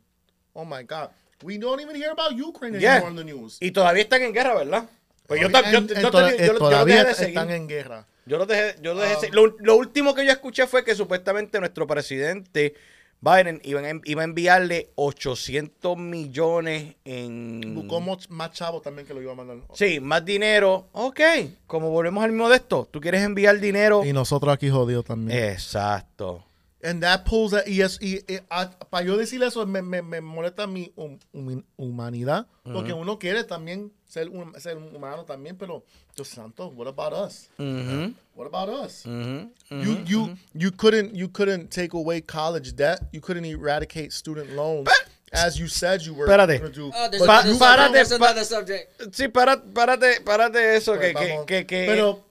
Oh 0.55 0.65
my 0.65 0.83
God. 0.83 1.11
We 1.43 1.59
don't 1.59 1.81
even 1.81 1.95
hear 1.95 2.11
about 2.11 2.33
Ukraine 2.33 2.79
Yeah. 2.81 2.97
anymore 2.97 3.11
in 3.11 3.17
the 3.17 3.25
news. 3.33 3.59
Y 3.61 3.71
todavía 3.71 4.03
están 4.03 4.23
en 4.23 4.33
guerra, 4.33 4.55
¿verdad? 4.55 4.89
Pues 5.27 5.41
yo, 5.41 5.51
ta- 5.51 5.71
yo, 5.71 5.79
En- 5.79 5.89
yo, 5.89 5.95
en 5.95 6.03
yo, 6.03 6.11
toda- 6.11 6.31
yo- 6.37 6.45
yo 6.45 6.53
lo 6.55 6.59
todavía 6.59 6.97
dejé 6.97 7.09
de 7.09 7.15
seguir. 7.15 7.29
están 7.39 7.51
en 7.51 7.69
guerra. 7.69 8.07
Yo 8.27 8.39
lo 8.39 8.47
dejé, 8.47 8.77
yo 8.83 8.95
lo 8.95 9.01
dejé 9.01 9.15
de 9.15 9.21
seguir. 9.21 9.35
Lo, 9.35 9.47
lo 9.59 9.77
último 9.77 10.15
que 10.15 10.25
yo 10.25 10.33
escuché 10.33 10.67
fue 10.67 10.85
que 10.85 10.95
supuestamente 10.95 11.59
nuestro 11.61 11.87
presidente 11.87 12.75
Biden 13.21 13.61
iba 13.65 13.81
a, 13.81 14.01
iba 14.05 14.23
a 14.23 14.25
enviarle 14.25 14.93
800 14.95 15.97
millones 15.99 16.97
en... 17.05 17.75
Buscó 17.75 18.01
más 18.01 18.53
chavos 18.53 18.83
también 18.83 19.07
que 19.07 19.13
lo 19.13 19.21
iba 19.21 19.33
a 19.33 19.35
mandar. 19.35 19.59
Sí, 19.75 20.01
más 20.01 20.25
dinero. 20.25 20.89
Ok, 20.93 21.21
como 21.67 21.91
volvemos 21.91 22.25
al 22.25 22.33
mismo 22.33 22.49
de 22.49 22.57
esto. 22.57 22.89
Tú 22.91 23.01
quieres 23.01 23.23
enviar 23.23 23.61
dinero. 23.61 24.05
Y 24.05 24.13
nosotros 24.13 24.55
aquí 24.55 24.71
jodidos 24.71 25.05
también. 25.05 25.39
Exacto. 25.51 26.45
And 26.83 27.03
that 27.03 27.25
pulls 27.27 27.51
that, 27.53 27.67
y, 27.69 27.83
es, 27.83 27.99
y, 28.01 28.25
y, 28.27 28.41
a- 28.49 28.71
para 28.89 29.05
yo 29.05 29.17
decir 29.19 29.43
eso 29.43 29.67
me, 29.67 29.83
me, 29.83 30.01
me 30.01 30.21
molesta 30.23 30.67
mi 30.67 30.91
hum- 30.97 31.19
humi- 31.35 31.63
humanidad, 31.77 32.47
porque 32.65 32.95
uno 32.95 33.19
quiere 33.19 33.45
también 33.45 33.93
ser, 34.07 34.31
un, 34.31 34.59
ser 34.59 34.79
humano 34.79 35.25
también, 35.27 35.59
pero 35.59 35.85
Dios 36.17 36.29
santo, 36.29 36.69
what 36.69 36.89
about 36.89 37.13
us? 37.13 37.51
Ujú, 37.59 38.15
What 38.35 38.47
about 38.47 38.71
us? 38.87 39.05
ujú, 39.05 39.51
ujú. 39.71 39.83
You 39.83 39.99
you 40.07 40.37
you 40.55 40.71
couldn't 40.73 41.15
you 41.15 41.29
couldn't 41.29 41.69
take 41.71 41.93
away 41.95 42.23
college 42.23 42.73
debt. 42.75 43.01
You 43.13 43.21
couldn't 43.21 43.45
eradicate 43.45 44.11
student 44.13 44.51
loans, 44.57 44.89
as 45.33 45.59
you 45.59 45.69
said 45.69 46.01
you 46.01 46.15
were 46.15 46.27
Espérate. 46.27 46.59
going 46.61 46.73
to 46.73 46.81
do. 46.81 46.91
Oh, 46.95 47.09
there's 47.11 47.21
But 47.21 47.59
Pa- 47.59 47.77
párate, 47.77 48.19
pa-. 48.19 49.11
Sí, 49.13 49.29
para, 49.29 49.63
párate, 49.63 50.21
párate 50.25 50.77
eso. 50.77 50.99
Que, 50.99 51.13
que, 51.13 51.29
Vamos. 51.29 51.45
que, 51.47 51.67
que- 51.67 51.85
Pero 51.87 52.25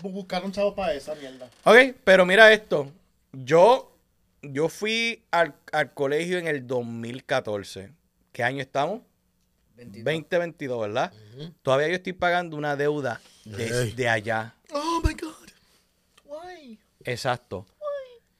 buscaron 0.00 0.52
chavos 0.52 0.74
para 0.74 0.94
esa 0.94 1.14
mierda. 1.16 1.50
Ok, 1.64 1.96
pero 2.04 2.24
mira 2.24 2.52
esto. 2.52 2.88
Yo, 3.32 3.92
yo 4.52 4.68
fui 4.68 5.24
al, 5.30 5.54
al 5.72 5.92
colegio 5.94 6.38
en 6.38 6.46
el 6.46 6.66
2014. 6.66 7.90
¿Qué 8.32 8.42
año 8.42 8.60
estamos? 8.60 9.02
2022, 9.76 10.80
¿verdad? 10.80 11.12
Todavía 11.62 11.88
yo 11.88 11.94
estoy 11.94 12.12
pagando 12.14 12.56
una 12.56 12.76
deuda 12.76 13.20
desde 13.44 14.08
allá. 14.08 14.54
Oh 14.72 15.00
my 15.04 15.12
God. 15.14 15.48
Why? 16.24 16.78
Exacto. 17.04 17.66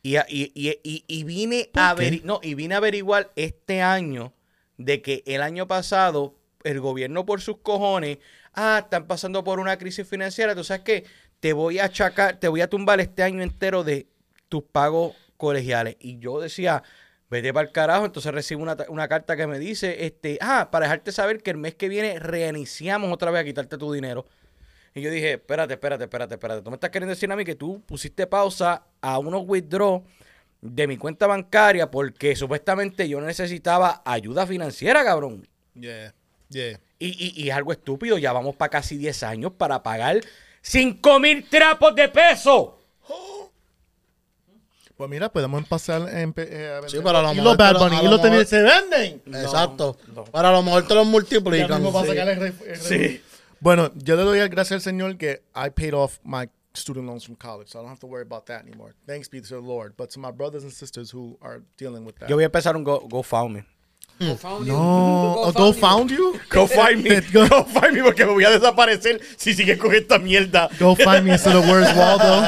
Y, 0.03 0.17
a- 0.17 0.27
y, 0.29 0.53
y, 0.55 0.79
y, 0.83 1.05
y 1.07 1.25
vine 1.25 1.71
a 1.75 1.95
averi- 1.95 2.23
no, 2.23 2.41
y 2.43 2.55
vine 2.55 2.75
a 2.75 2.79
averiguar 2.79 3.33
este 3.37 3.83
año 3.83 4.33
de 4.79 5.03
que 5.03 5.23
el 5.27 5.43
año 5.43 5.67
pasado 5.67 6.35
el 6.65 6.81
gobierno 6.81 7.25
por 7.27 7.41
sus 7.41 7.59
cojones, 7.59 8.19
ah, 8.55 8.81
están 8.85 9.07
pasando 9.07 9.45
por 9.45 9.61
una 9.61 9.77
crisis 9.79 10.07
financiera, 10.09 10.55
tú 10.55 10.65
sabes 10.65 10.83
qué, 10.85 11.05
te 11.41 11.53
voy 11.53 11.79
a 11.79 11.85
achacar, 11.85 12.41
te 12.41 12.49
voy 12.49 12.61
a 12.61 12.69
tumbar 12.69 12.99
este 13.01 13.23
año 13.23 13.43
entero 13.43 13.85
de 13.85 14.07
tus 14.49 14.63
pagos 14.65 15.15
colegiales. 15.37 15.97
Y 16.01 16.19
yo 16.19 16.41
decía, 16.41 16.83
Vete 17.29 17.53
para 17.53 17.67
el 17.67 17.73
carajo. 17.73 18.05
Entonces 18.05 18.33
recibo 18.33 18.63
una, 18.63 18.77
una 18.89 19.09
carta 19.09 19.37
que 19.37 19.47
me 19.47 19.59
dice, 19.59 20.07
este, 20.07 20.39
ah, 20.41 20.69
para 20.71 20.87
dejarte 20.87 21.13
saber 21.13 21.43
que 21.43 21.51
el 21.51 21.57
mes 21.57 21.75
que 21.75 21.89
viene 21.89 22.19
reiniciamos 22.19 23.13
otra 23.13 23.31
vez 23.31 23.43
a 23.43 23.45
quitarte 23.45 23.79
tu 23.79 23.93
dinero. 23.93 24.27
Y 24.95 25.03
yo 25.03 25.11
dije, 25.11 25.35
espérate, 25.35 25.75
espérate, 25.75 26.05
espérate, 26.05 26.35
espérate. 26.35 26.63
Tú 26.63 26.71
me 26.71 26.77
estás 26.77 26.91
queriendo 26.91 27.11
decir 27.11 27.31
a 27.31 27.37
mí 27.37 27.45
que 27.45 27.55
tú 27.55 27.83
pusiste 27.85 28.27
pausa 28.27 28.87
a 29.01 29.19
unos 29.19 29.43
withdraw 29.47 30.03
de 30.63 30.87
mi 30.87 30.97
cuenta 30.97 31.27
bancaria 31.27 31.91
porque 31.91 32.35
supuestamente 32.35 33.09
yo 33.09 33.21
necesitaba 33.21 34.03
ayuda 34.05 34.47
financiera, 34.47 35.05
cabrón. 35.05 35.47
Yeah, 35.75 36.15
yeah. 36.49 36.81
Y, 36.99 37.09
y, 37.09 37.45
y 37.45 37.51
es 37.51 37.55
algo 37.55 37.73
estúpido. 37.73 38.17
Ya 38.17 38.33
vamos 38.33 38.57
para 38.57 38.71
casi 38.71 38.97
10 38.97 39.23
años 39.25 39.53
para 39.53 39.83
pagar 39.83 40.21
5 40.63 41.21
mil 41.21 41.47
trapos 41.49 41.95
de 41.95 42.09
peso. 42.09 42.79
Pues 44.97 45.11
mira, 45.11 45.31
podemos 45.31 45.67
pasar 45.69 46.03
en, 46.09 46.33
eh, 46.39 46.69
a 46.71 46.81
vender 46.81 46.91
Sí, 46.91 46.99
pero 47.05 47.19
a 47.19 47.23
lo 47.23 47.33
y 47.33 47.37
mejor 47.37 47.45
los 47.45 47.57
te 47.59 47.63
Bad 47.63 47.73
lo- 47.75 47.79
Bunny 47.81 47.97
a 47.97 48.01
y 48.01 48.05
lo 48.05 48.11
los 48.13 48.23
tenis 48.23 48.49
se 48.49 48.63
venden. 48.63 49.23
Exacto. 49.27 49.97
Para 50.33 50.49
a 50.49 50.53
lo 50.53 50.63
mejor 50.63 50.87
te 50.87 50.95
los 50.95 51.05
Ya 51.05 51.11
multiplican. 51.11 51.83
mismo 51.83 51.93
va 51.93 52.01
a 52.01 52.05
Sí. 52.05 52.09
sacar 52.11 52.29
el 52.31 52.39
ref- 52.41 52.63
el 52.67 52.77
Sí. 52.81 52.95
ref- 52.95 53.21
Bueno, 53.61 53.91
yo 53.95 54.17
le 54.17 54.23
doy 54.23 54.39
gracias 54.49 54.73
al 54.73 54.81
Señor 54.81 55.17
que 55.19 55.43
I 55.55 55.71
paid 55.71 55.93
off 55.95 56.19
my 56.25 56.49
student 56.75 57.07
loans 57.07 57.25
from 57.25 57.37
college, 57.37 57.71
so 57.71 57.79
I 57.79 57.83
don't 57.83 57.91
have 57.91 58.01
to 58.01 58.07
worry 58.07 58.23
about 58.25 58.45
that 58.47 58.61
anymore. 58.63 58.95
Thanks 59.07 59.29
be 59.31 59.41
to 59.41 59.49
the 59.49 59.61
Lord. 59.67 59.95
But 59.97 60.11
to 60.13 60.21
my 60.21 60.31
brothers 60.31 60.63
and 60.63 60.73
sisters 60.73 61.13
who 61.13 61.39
are 61.41 61.63
dealing 61.79 62.05
with 62.07 62.17
that. 62.19 62.29
Yo 62.29 62.37
voy 62.37 62.45
a 62.45 62.47
empezar 62.47 62.77
un 62.77 62.85
Go, 62.85 63.01
GoFundMe. 63.09 63.67
No, 64.19 65.35
oh, 65.39 65.53
go 65.53 65.73
found 65.73 66.11
you? 66.11 66.39
Go 66.51 66.67
find 66.67 67.03
me. 67.03 67.21
Go- 67.33 67.47
Go 67.49 67.65
find 67.65 67.93
me 67.95 68.03
porque 68.03 68.25
me 68.25 68.33
voy 68.33 68.45
a 68.45 68.51
desaparecer 68.51 69.21
si 69.37 69.53
sigues 69.55 69.79
con 69.79 69.95
esta 69.95 70.19
mierda. 70.19 70.69
Go 70.79 70.95
find 70.97 71.25
me 71.25 71.33
instead 71.33 71.55
of 71.57 71.67
where's 71.69 71.95
Waldo. 71.95 72.43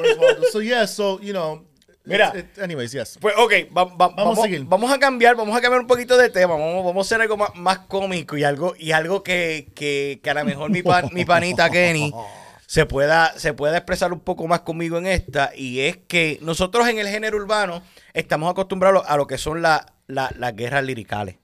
Where's 0.00 0.18
Waldo? 0.18 0.42
So 0.50 0.60
yeah, 0.60 0.86
so 0.86 1.20
you 1.20 1.32
know. 1.32 1.64
Mira. 2.04 2.32
it- 2.34 2.58
anyways, 2.58 2.92
yes. 2.94 3.18
Pues 3.20 3.34
ok, 3.36 3.52
va- 3.76 3.84
va- 3.84 4.08
vamos, 4.08 4.38
a 4.38 4.42
seguir. 4.42 4.64
vamos 4.64 4.90
a 4.90 4.98
cambiar, 4.98 5.36
vamos 5.36 5.56
a 5.56 5.60
cambiar 5.60 5.82
un 5.82 5.86
poquito 5.86 6.16
de 6.16 6.30
tema, 6.30 6.54
vamos, 6.54 6.84
vamos 6.84 7.06
a 7.06 7.06
hacer 7.06 7.20
algo 7.20 7.36
más, 7.36 7.50
más 7.54 7.80
cómico 7.80 8.36
y 8.38 8.42
algo, 8.42 8.74
y 8.78 8.92
algo 8.92 9.22
que, 9.22 9.68
que, 9.74 10.18
que 10.22 10.30
a 10.30 10.34
lo 10.34 10.44
mejor 10.44 10.70
mi, 10.70 10.82
pan- 10.82 11.10
mi 11.12 11.24
panita 11.26 11.68
Kenny 11.70 12.12
se 12.66 12.86
pueda, 12.86 13.38
se 13.38 13.52
pueda 13.52 13.76
expresar 13.76 14.12
un 14.14 14.20
poco 14.20 14.46
más 14.48 14.60
conmigo 14.60 14.96
en 14.96 15.06
esta, 15.06 15.52
y 15.54 15.80
es 15.80 15.98
que 16.08 16.38
nosotros 16.40 16.88
en 16.88 16.98
el 16.98 17.06
género 17.06 17.36
urbano 17.36 17.82
estamos 18.14 18.50
acostumbrados 18.50 19.04
a 19.06 19.16
lo 19.18 19.26
que 19.26 19.36
son 19.38 19.60
la- 19.60 19.86
la- 20.10 20.32
las 20.38 20.54
guerras 20.56 20.84
liricales. 20.84 21.36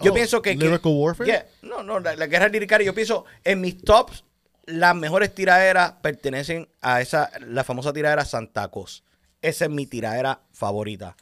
Yo 0.00 0.12
Oh, 0.12 0.14
pienso 0.14 0.40
que... 0.42 0.56
que- 0.56 0.64
lyrical 0.64 0.92
warfare? 0.94 1.28
Yeah, 1.30 1.46
no, 1.62 1.82
no, 1.82 2.00
la- 2.00 2.16
las 2.16 2.28
guerras 2.28 2.52
liricales, 2.52 2.86
yo 2.86 2.94
pienso 2.94 3.24
en 3.44 3.60
mis 3.60 3.82
tops, 3.82 4.24
las 4.66 4.94
mejores 4.94 5.34
tiraderas 5.34 5.92
pertenecen 6.02 6.68
a 6.80 7.00
esa, 7.00 7.30
la 7.46 7.64
famosa 7.64 7.92
tiradera 7.92 8.24
Santa 8.24 8.68
Cos. 8.68 9.02
Esa 9.40 9.64
es 9.64 9.70
mi 9.70 9.86
tiradera 9.86 10.40
favorita. 10.52 11.16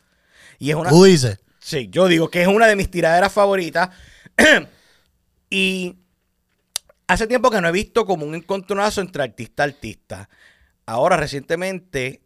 Y 0.59 0.71
es 0.71 0.77
una... 0.77 0.91
Tú 0.91 1.05
dices. 1.05 1.39
Sí, 1.59 1.89
yo 1.91 2.07
digo 2.07 2.31
que 2.31 2.43
es 2.43 2.49
una 2.49 2.67
de 2.67 2.77
mis 2.77 2.91
tiraderas 2.91 3.33
favoritas. 3.33 3.91
y 5.51 5.97
hace 7.07 7.27
tiempo 7.27 7.51
que 7.51 7.61
no 7.61 7.69
he 7.69 7.73
visto 7.73 8.05
como 8.07 8.27
un 8.27 8.35
encontronazo 8.35 9.01
entre 9.01 9.23
artista 9.23 9.63
artista. 9.65 10.29
Ahora, 10.87 11.17
recientemente, 11.17 12.23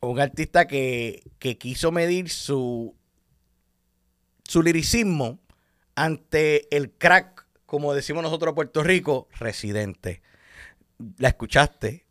un 0.00 0.20
artista 0.20 0.66
que, 0.66 1.22
que 1.38 1.58
quiso 1.58 1.92
medir 1.92 2.30
su, 2.30 2.94
su 4.44 4.62
liricismo 4.62 5.38
ante 5.94 6.74
el 6.76 6.90
crack, 6.90 7.46
como 7.66 7.94
decimos 7.94 8.22
nosotros 8.22 8.50
en 8.50 8.54
Puerto 8.54 8.82
Rico, 8.82 9.28
residente. 9.38 10.22
La 11.18 11.28
escuchaste 11.28 12.04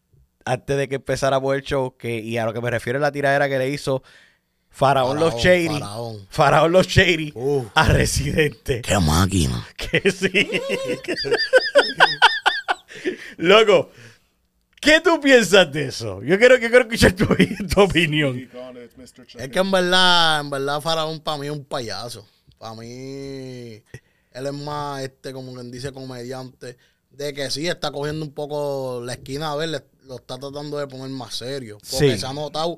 antes 0.45 0.77
de 0.77 0.89
que 0.89 0.95
empezara 0.95 1.37
el 1.37 1.61
show, 1.61 1.95
que, 1.97 2.19
y 2.19 2.37
a 2.37 2.45
lo 2.45 2.53
que 2.53 2.61
me 2.61 2.69
refiero 2.69 2.99
es 2.99 3.01
la 3.01 3.11
tiradera 3.11 3.47
que 3.47 3.57
le 3.57 3.69
hizo 3.69 4.03
Faraón, 4.69 5.19
Los 5.19 5.35
Shady. 5.35 5.79
Faraón. 5.79 6.27
Faraón 6.29 6.71
Los 6.71 6.87
Shady 6.87 7.33
a 7.75 7.87
Residente. 7.89 8.81
Qué 8.81 8.99
máquina. 8.99 9.65
Que 9.77 10.11
sí. 10.11 10.49
Loco, 13.37 13.91
¿qué 14.83 14.99
tú 15.01 15.19
piensas 15.21 15.71
de 15.71 15.85
eso? 15.87 16.21
Yo 16.23 16.37
quiero, 16.37 16.55
yo 16.57 16.69
quiero 16.69 16.81
escuchar 16.81 17.13
tu, 17.13 17.25
tu 17.73 17.81
opinión. 17.81 18.37
Es 19.37 19.49
que 19.49 19.59
en 19.59 19.71
verdad, 19.71 20.41
en 20.41 20.49
verdad, 20.49 20.81
Faraón 20.81 21.19
para 21.19 21.37
mí 21.37 21.47
es 21.47 21.51
un 21.53 21.65
payaso. 21.65 22.25
Para 22.57 22.75
mí, 22.75 22.85
él 22.87 23.83
es 24.47 24.53
más, 24.53 25.01
este, 25.01 25.33
como 25.33 25.53
quien 25.53 25.71
dice, 25.71 25.91
comediante. 25.91 26.77
De 27.09 27.33
que 27.33 27.51
sí, 27.51 27.67
está 27.67 27.91
cogiendo 27.91 28.25
un 28.25 28.33
poco 28.33 29.01
la 29.05 29.13
esquina, 29.13 29.51
a 29.51 29.55
ver, 29.55 29.69
le- 29.69 29.83
lo 30.05 30.15
está 30.15 30.37
tratando 30.37 30.77
de 30.79 30.87
poner 30.87 31.09
más 31.09 31.35
serio. 31.35 31.77
Porque 31.79 32.13
Sí. 32.13 32.17
se 32.19 32.25
ha 32.25 32.33
notado. 32.33 32.77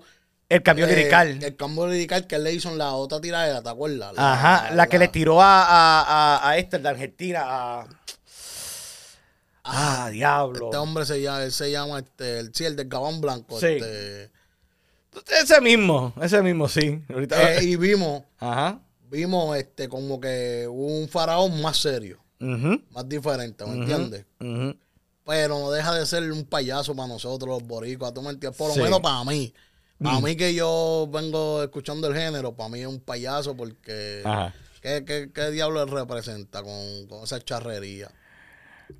El 0.50 0.62
cambio 0.62 0.86
eh, 0.86 0.90
lirical. 0.96 1.42
El 1.44 1.56
cambio 1.56 1.88
lirical 1.88 2.28
que 2.28 2.36
él 2.36 2.44
le 2.44 2.54
hizo 2.54 2.70
en 2.70 2.78
la 2.78 2.92
otra 2.94 3.20
tiradera, 3.22 3.62
¿te 3.64 3.70
acuerdas? 3.70 4.14
Ajá, 4.18 4.72
la, 4.76 4.88
que 4.88 5.00
le 5.00 5.08
tiró 5.08 5.42
a, 5.42 5.64
a, 5.64 6.36
a, 6.38 6.50
a 6.50 6.58
este, 6.58 6.78
de 6.80 6.90
Argentina, 6.90 7.42
a... 7.46 7.88
Ah, 9.68 10.10
diablo. 10.12 10.66
Este 10.66 10.78
hombre 10.78 11.06
se 11.06 11.22
llama, 11.22 11.44
él 11.44 11.52
se 11.52 11.72
llama, 11.72 12.00
este, 12.00 12.40
el, 12.40 12.54
sí, 12.54 12.66
el 12.66 12.76
del 12.76 12.88
Gabán 12.88 13.20
Blanco. 13.20 13.60
Sí. 13.60 13.66
Este, 13.68 14.32
Ese 15.42 15.62
mismo, 15.62 16.14
ese 16.22 16.42
mismo, 16.42 16.68
sí. 16.68 17.02
Ahorita... 17.12 17.56
eh, 17.56 17.64
y 17.64 17.76
vimos, 17.76 18.24
Ajá. 18.40 18.80
vimos 19.10 19.58
este, 19.58 19.88
como 19.90 20.20
que 20.20 20.68
un 20.70 21.08
faraón 21.10 21.62
más 21.62 21.78
serio, 21.78 22.20
más 22.40 23.08
diferente, 23.10 23.66
¿me 23.66 23.74
entiendes? 23.76 24.26
ujú. 24.40 24.76
pero 25.26 25.58
no 25.58 25.72
deja 25.72 25.94
de 25.96 26.06
ser 26.06 26.32
un 26.32 26.46
payaso 26.46 26.96
para 26.96 27.08
nosotros 27.08 27.50
los 27.50 27.64
boricuas, 27.68 28.14
¿tú 28.14 28.22
me 28.22 28.30
entiendes? 28.30 28.58
Por 28.58 28.68
lo 28.68 28.74
Sí. 28.76 28.80
Mm. 28.82 28.84
menos 28.84 29.00
para 29.00 29.24
mí. 29.24 29.54
Para 30.04 30.20
mí 30.20 30.36
que 30.36 30.54
yo 30.54 31.08
vengo 31.12 31.64
escuchando 31.64 32.08
el 32.08 32.14
género, 32.14 32.54
para 32.54 32.70
mí 32.70 32.82
es 32.82 32.88
un 32.88 33.00
payaso 33.00 33.56
porque... 33.56 34.22
Ajá. 34.26 34.54
¿Qué, 34.82 35.04
qué, 35.04 35.32
qué 35.34 35.50
diablo 35.50 35.82
él 35.82 35.90
representa 35.90 36.62
con, 36.62 37.08
con 37.08 37.24
esa 37.24 37.40
charrería? 37.40 38.12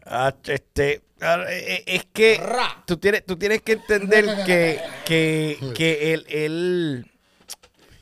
Ah, 0.06 0.34
este, 0.46 1.02
ah, 1.22 1.44
eh, 1.50 1.66
eh, 1.68 1.84
es 1.88 2.06
que 2.06 2.42
tú 2.86 2.98
tienes, 2.98 3.26
tú 3.26 3.38
tienes 3.38 3.62
que 3.62 3.74
entender 3.74 4.26
que, 4.46 4.82
que, 5.06 5.58
que 5.76 6.14
el, 6.14 6.26
el, 6.30 7.12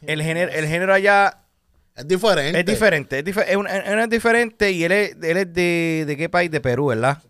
el, 0.02 0.22
género, 0.22 0.52
el 0.52 0.68
género 0.68 0.94
allá 0.94 1.44
Es 1.96 2.08
diferente. 2.08 2.60
es 2.60 2.66
diferente. 2.66 3.20
Es, 3.20 4.10
diferente 4.10 4.72
y 4.72 4.84
él 4.84 4.92
es, 4.92 5.16
él 5.22 5.38
es 5.38 5.54
de, 5.54 6.04
de 6.08 6.18
qué 6.18 6.30
país? 6.30 6.50
De 6.52 6.62
Perú, 6.62 6.88
¿verdad? 6.88 7.22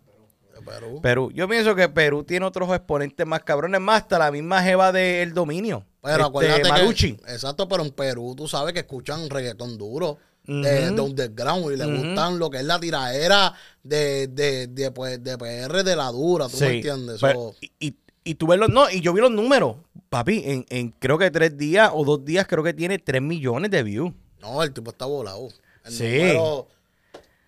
De 0.54 0.60
Perú. 0.62 1.00
Perú. 1.02 1.30
Yo 1.34 1.48
pienso 1.48 1.74
que 1.74 1.88
Perú 1.88 2.24
tiene 2.24 2.46
otros 2.46 2.68
exponentes 2.70 3.26
más 3.26 3.42
cabrones, 3.42 3.80
más 3.80 4.02
hasta 4.02 4.18
la 4.18 4.30
misma 4.30 4.62
jeva 4.62 4.92
del 4.92 5.34
dominio. 5.34 5.84
Pero 6.02 6.14
Este, 6.16 6.26
acuérdate 6.26 6.68
Marucci. 6.68 7.16
que... 7.16 7.32
Exacto, 7.32 7.68
pero 7.68 7.82
en 7.82 7.90
Perú 7.90 8.34
tú 8.36 8.46
sabes 8.48 8.72
que 8.74 8.80
escuchan 8.80 9.28
reggaetón 9.30 9.78
duro. 9.78 10.18
De, 10.46 10.90
de 10.90 11.00
underground 11.00 11.72
y 11.72 11.76
le 11.76 11.86
gustan 11.86 12.38
lo 12.38 12.50
que 12.50 12.58
es 12.58 12.64
la 12.64 12.78
tiraera 12.78 13.54
de, 13.82 14.26
de, 14.28 14.66
de, 14.66 14.90
pues, 14.90 15.22
de 15.24 15.38
PR 15.38 15.82
de 15.82 15.96
la 15.96 16.10
dura, 16.12 16.48
¿tú 16.48 16.58
me 16.60 16.74
entiendes? 16.76 17.18
pero- 17.20 17.52
So, 17.52 17.56
y, 17.62 17.72
y, 17.88 17.96
y 18.24 18.34
tú 18.34 18.46
ves 18.46 18.58
los, 18.58 18.68
no, 18.68 18.90
y 18.90 19.00
yo 19.00 19.12
vi 19.14 19.20
los 19.22 19.30
números, 19.30 19.76
papi, 20.10 20.42
en, 20.44 20.66
en 20.68 20.90
creo 20.98 21.16
que 21.16 21.30
tres 21.30 21.56
días 21.56 21.90
o 21.94 22.04
dos 22.04 22.24
días 22.24 22.46
creo 22.46 22.62
que 22.62 22.74
tiene 22.74 22.98
tres 22.98 23.22
millones 23.22 23.70
de 23.70 23.82
views. 23.82 24.12
no, 24.42 24.62
el 24.62 24.72
tipo 24.72 24.90
está 24.90 25.06
volado. 25.06 25.48
El 25.84 25.92
Sí. 25.92 26.04
número- 26.04 26.68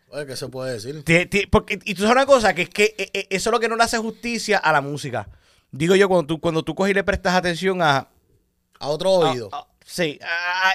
oye, 0.09 0.27
¿qué 0.27 0.37
se 0.37 0.49
puede 0.49 0.73
decir? 0.73 1.05
Porque, 1.51 1.79
y 1.85 1.95
tú 1.95 2.01
sabes 2.03 2.13
una 2.17 2.27
cosa, 2.27 2.55
que 2.55 2.63
es 2.63 2.71
que 2.71 2.95
eh, 2.97 3.11
eh, 3.13 3.27
eso 3.29 3.51
es 3.51 3.53
lo 3.53 3.61
que 3.61 3.69
no 3.69 3.77
le 3.77 3.83
hace 3.83 3.99
justicia 3.99 4.57
a 4.59 4.73
la 4.73 4.81
música. 4.81 5.29
Digo 5.71 5.95
yo, 5.97 6.09
cuando 6.09 6.27
tú, 6.27 6.41
cuando 6.41 6.63
tú 6.63 6.75
coges 6.75 6.93
y 6.93 6.95
le 6.95 7.05
prestas 7.05 7.35
atención 7.35 7.83
a... 7.83 8.09
A 8.79 8.89
otro 8.89 9.11
oído. 9.11 9.49
a- 9.53 9.59
a- 9.59 9.66
sí, 9.87 10.19
a- 10.23 10.75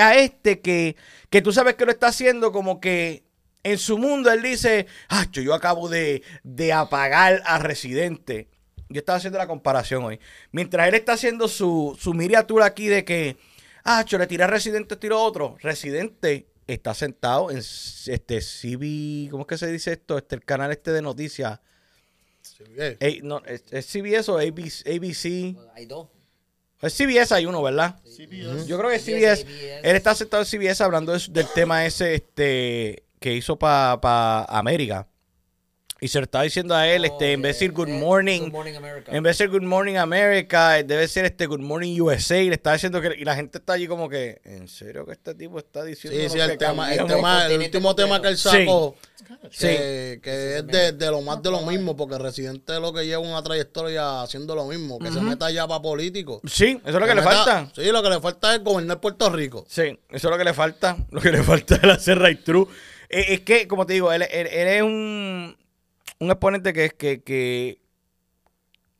a- 0.00 0.14
este 0.16 0.60
que, 0.60 0.96
que 1.30 1.42
tú 1.42 1.52
sabes 1.52 1.74
que 1.74 1.84
lo 1.86 1.90
está 1.92 2.08
haciendo 2.08 2.52
como 2.52 2.80
que 2.80 3.24
en 3.62 3.78
su 3.78 3.96
mundo 3.98 4.30
él 4.30 4.42
dice, 4.42 4.86
ah, 5.08 5.26
yo 5.32 5.54
acabo 5.54 5.88
de, 5.88 6.22
de 6.42 6.72
apagar 6.72 7.42
a 7.46 7.58
Residente. 7.58 8.48
Yo 8.90 8.98
estaba 8.98 9.16
haciendo 9.16 9.38
la 9.38 9.46
comparación 9.46 10.04
hoy. 10.04 10.20
Mientras 10.52 10.86
él 10.86 10.94
está 10.94 11.14
haciendo 11.14 11.48
su, 11.48 11.96
su 11.98 12.12
miniatura 12.12 12.66
aquí 12.66 12.86
de 12.88 13.04
que, 13.04 13.38
ah, 13.84 14.04
yo 14.06 14.18
le 14.18 14.26
tiré 14.26 14.44
a 14.44 14.48
Residente, 14.48 14.96
tiro 14.96 15.20
otro. 15.20 15.56
Residente 15.60 16.46
está 16.66 16.92
sentado 16.94 17.50
en 17.50 17.58
este 17.58 18.40
CB, 18.40 19.30
¿cómo 19.30 19.42
es 19.44 19.46
que 19.48 19.58
se 19.58 19.66
dice 19.72 19.92
esto? 19.92 20.18
Este, 20.18 20.34
el 20.36 20.44
canal 20.44 20.70
este 20.70 20.92
de 20.92 21.00
noticias. 21.02 21.58
Eh, 23.00 23.20
no, 23.22 23.42
¿es, 23.46 23.64
es 23.70 23.86
CBS 23.86 24.28
o 24.30 24.38
ABC? 24.38 24.86
ABC? 24.86 25.56
Hay 25.74 25.86
dos. 25.86 26.08
Es 26.86 26.94
CBS 26.96 27.32
hay 27.34 27.46
uno, 27.46 27.62
¿verdad? 27.62 27.96
Yo 28.66 28.78
creo 28.78 28.90
que 28.90 28.96
es 28.96 29.04
CBS, 29.04 29.42
CBS. 29.42 29.44
CBS. 29.44 29.80
Él 29.82 29.96
está 29.96 30.14
sentado 30.14 30.42
en 30.42 30.48
CBS 30.48 30.82
hablando 30.82 31.12
de 31.12 31.20
del 31.30 31.46
tema 31.54 31.84
ese 31.86 32.14
este, 32.14 33.04
que 33.20 33.34
hizo 33.34 33.58
para 33.58 34.44
América. 34.44 35.08
Y 36.00 36.08
se 36.08 36.18
lo 36.18 36.24
estaba 36.24 36.44
diciendo 36.44 36.74
a 36.74 36.86
él, 36.88 37.04
este, 37.04 37.32
en 37.32 37.40
vez 37.40 37.58
de 37.58 37.66
decir 37.66 37.72
good 37.72 37.88
Eh, 37.88 37.92
morning, 37.98 38.40
Good 38.40 38.52
Morning 38.52 38.74
America. 38.74 39.12
en 39.16 39.22
vez 39.22 39.38
de 39.38 39.44
ser 39.44 39.48
Good 39.48 39.62
Morning 39.62 39.94
America, 39.96 40.82
debe 40.82 41.08
ser 41.08 41.24
este 41.24 41.46
Good 41.46 41.60
Morning 41.60 41.98
USA. 42.00 42.36
Y 42.42 42.48
le 42.48 42.56
está 42.56 42.72
diciendo 42.74 43.00
que. 43.00 43.14
Y 43.16 43.24
la 43.24 43.34
gente 43.36 43.58
está 43.58 43.74
allí 43.74 43.86
como 43.86 44.08
que. 44.08 44.40
¿En 44.44 44.68
serio 44.68 45.06
que 45.06 45.12
este 45.12 45.34
tipo 45.34 45.58
está 45.58 45.82
diciendo? 45.84 46.18
Sí, 46.20 46.28
sí, 46.28 46.36
que 46.36 46.42
el 46.44 46.58
tema, 46.58 46.90
el, 46.92 46.98
cambiamos?" 46.98 47.16
tema, 47.16 47.36
el 47.36 47.42
continente 47.44 47.76
último 47.78 47.94
tema 47.94 48.20
que 48.20 48.28
él 48.28 48.36
sacó, 48.36 48.96
Sí. 49.50 49.66
que, 49.68 50.20
que 50.22 50.56
es 50.58 50.66
de, 50.66 50.92
de 50.92 51.10
lo 51.10 51.22
más 51.22 51.42
de 51.42 51.50
lo 51.50 51.62
mismo, 51.62 51.96
porque 51.96 52.18
Residente 52.18 52.74
es 52.74 52.80
lo 52.80 52.92
que 52.92 53.06
lleva 53.06 53.20
una 53.22 53.42
trayectoria 53.42 54.22
haciendo 54.22 54.54
lo 54.54 54.66
mismo, 54.66 54.98
que 54.98 55.10
se 55.10 55.20
meta 55.20 55.50
ya 55.50 55.66
para 55.66 55.80
político. 55.80 56.42
Sí, 56.44 56.78
eso 56.84 56.88
es 56.88 57.00
lo 57.00 57.06
que 57.06 57.14
le 57.14 57.22
meta- 57.22 57.30
falta. 57.44 57.72
Sí, 57.74 57.90
lo 57.90 58.02
que 58.02 58.10
le 58.10 58.20
falta 58.20 58.54
es 58.54 58.62
gobernar 58.62 59.00
Puerto 59.00 59.30
Rico. 59.30 59.64
Sí, 59.68 59.82
eso 59.82 59.98
es 60.10 60.24
lo 60.24 60.36
que 60.36 60.44
le 60.44 60.52
falta. 60.52 60.96
Lo 61.10 61.20
que 61.22 61.30
le 61.30 61.42
falta 61.42 61.76
es 61.76 61.84
hacer 61.84 62.18
right 62.18 62.42
true. 62.44 62.66
Eh, 63.08 63.26
es 63.34 63.40
que, 63.40 63.66
como 63.68 63.86
te 63.86 63.94
digo, 63.94 64.12
él, 64.12 64.22
él- 64.22 64.48
él 64.48 64.68
es 64.68 64.82
un, 64.82 65.56
un 66.24 66.30
exponente 66.30 66.72
que, 66.72 66.90
que, 66.90 67.22
que, 67.22 67.80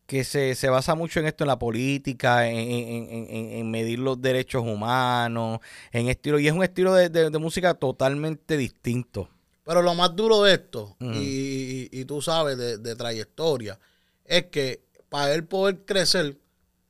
que 0.07 0.23
se, 0.25 0.55
se 0.55 0.69
basa 0.69 0.95
mucho 0.95 1.21
en 1.21 1.27
esto, 1.27 1.45
en 1.45 1.49
la 1.49 1.59
política, 1.59 2.49
en, 2.49 2.57
en- 2.57 3.09
en- 3.11 3.53
en- 3.53 3.71
medir 3.71 3.99
los 3.99 4.21
derechos 4.21 4.63
humanos, 4.63 5.61
en 5.93 6.09
estilo. 6.09 6.39
Y 6.39 6.47
es 6.47 6.53
un 6.53 6.63
estilo 6.63 6.93
de, 6.95 7.09
de- 7.09 7.31
de 7.31 7.39
música 7.39 7.75
totalmente 7.75 8.57
distinto. 8.57 9.29
Pero 9.65 9.81
lo 9.81 9.95
más 9.95 10.15
duro 10.15 10.43
de 10.43 10.55
esto, 10.55 10.95
y, 11.01 11.89
y- 11.91 12.01
y 12.01 12.05
tú 12.05 12.21
sabes 12.21 12.59
de, 12.59 12.77
de 12.77 12.95
trayectoria, 12.97 13.79
es 14.27 14.45
que 14.47 14.83
para 15.09 15.33
él 15.33 15.45
poder 15.45 15.85
crecer, 15.87 16.37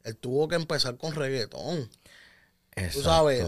él 0.02 0.16
tuvo 0.16 0.48
que 0.48 0.56
empezar 0.56 0.96
con 0.96 1.14
reggaetón. 1.14 1.88
Tú 2.92 3.00
sabes, 3.02 3.44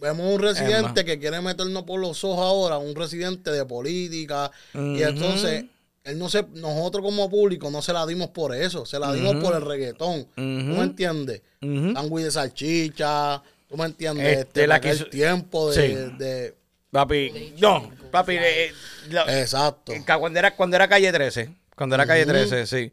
vemos 0.00 0.34
un 0.34 0.40
residente 0.40 0.78
Emma. 0.78 0.94
que 1.04 1.18
quiere 1.18 1.40
meternos 1.42 1.82
por 1.82 2.00
los 2.00 2.24
ojos 2.24 2.40
ahora, 2.40 2.78
un 2.78 2.94
residente 2.94 3.50
de 3.50 3.66
política, 3.66 4.50
y 4.72 5.02
entonces 5.02 5.66
él 6.04 6.18
no 6.18 6.28
se, 6.28 6.44
nosotros 6.54 7.02
como 7.02 7.30
público 7.30 7.70
no 7.70 7.80
se 7.82 7.92
la 7.92 8.04
dimos 8.06 8.28
por 8.28 8.54
eso, 8.54 8.84
se 8.84 8.98
la 8.98 9.12
dimos 9.12 9.36
por 9.36 9.54
el 9.54 9.62
reggaetón. 9.62 10.24
¿Tú 10.34 10.42
Ujú. 10.42 10.42
me 10.78 10.82
entiendes? 10.82 11.40
Ujú. 11.62 11.92
Sándwich 11.94 12.24
de 12.24 12.30
salchicha, 12.30 13.42
¿tú 13.68 13.76
me 13.78 13.86
entiendes? 13.86 14.26
Este, 14.26 14.40
Este, 14.42 14.66
la 14.66 14.74
la 14.74 14.80
que 14.80 14.90
el 14.90 15.08
tiempo 15.10 15.70
de, 15.70 15.74
Sí. 15.88 15.94
de- 16.18 16.54
Papi, 16.90 17.54
no, 17.60 17.90
papi, 18.12 18.34
eh, 18.36 18.66
eh, 18.66 18.72
la- 19.10 19.40
Exacto. 19.40 19.92
Ca- 20.04 20.18
Cuando 20.18 20.38
era, 20.38 20.54
cuando 20.54 20.76
era 20.76 20.86
calle 20.86 21.10
13. 21.10 21.50
Cuando 21.74 21.96
era 21.96 22.06
calle 22.06 22.24
13, 22.24 22.66
sí. 22.66 22.92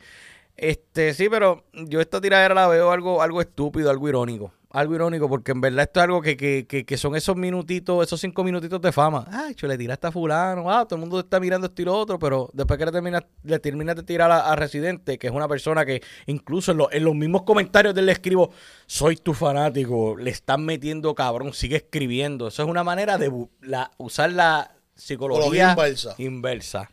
Este, 0.58 1.14
sí, 1.14 1.28
pero 1.30 1.66
yo 1.74 2.02
esta 2.02 2.20
tiradera 2.20 2.56
la 2.56 2.68
veo 2.68 2.92
algo, 2.92 3.22
algo 3.22 3.42
estúpido, 3.42 3.92
algo 3.92 4.10
irónico. 4.10 4.54
Algo 4.74 4.96
irónico, 4.96 5.28
porque 5.28 5.52
en 5.52 5.60
verdad 5.60 5.84
esto 5.84 6.00
es 6.00 6.04
algo 6.06 6.22
que, 6.22 6.38
que, 6.38 6.66
que, 6.66 6.86
que 6.86 6.98
son 6.98 7.16
esos 7.18 7.36
minutitos, 7.36 8.06
esos 8.08 8.22
cinco 8.22 8.42
minutitos 8.44 8.82
de 8.82 8.92
fama. 8.94 9.26
Ay, 9.30 9.54
yo 9.56 9.68
le 9.68 9.78
tiraste 9.78 10.08
a 10.08 10.12
fulano, 10.14 10.72
ah, 10.72 10.86
todo 10.86 10.96
el 10.96 11.02
mundo 11.02 11.20
está 11.20 11.42
mirando 11.42 11.68
esto 11.68 11.82
y 11.82 11.86
lo 11.86 11.98
otro, 11.98 12.18
pero 12.18 12.50
después 12.54 12.80
que 12.80 12.86
le 12.86 12.92
terminas, 12.94 13.24
le 13.44 13.60
terminas 13.60 13.98
de 13.98 14.04
tirar 14.04 14.32
a, 14.32 14.50
a 14.50 14.56
Residente, 14.56 15.18
que 15.20 15.28
es 15.28 15.34
una 15.34 15.48
persona 15.50 15.86
que 15.86 16.02
incluso 16.28 16.72
en, 16.72 16.78
lo- 16.78 16.92
en 16.92 17.04
los 17.04 17.14
mismos 17.14 17.44
comentarios 17.44 17.94
de 17.94 18.00
él 18.00 18.06
le 18.06 18.14
escribo, 18.14 18.52
soy 18.88 19.18
tu 19.18 19.34
fanático, 19.34 20.16
le 20.18 20.30
están 20.30 20.64
metiendo 20.64 21.14
cabrón, 21.16 21.54
sigue 21.54 21.76
escribiendo. 21.76 22.48
Eso 22.48 22.64
es 22.64 22.70
una 22.70 22.84
manera 22.86 23.18
de 23.18 23.30
la, 23.62 23.92
usar 23.98 24.32
la 24.32 24.72
psicología 24.96 25.72
inversa. 25.72 26.16
inversa. 26.18 26.92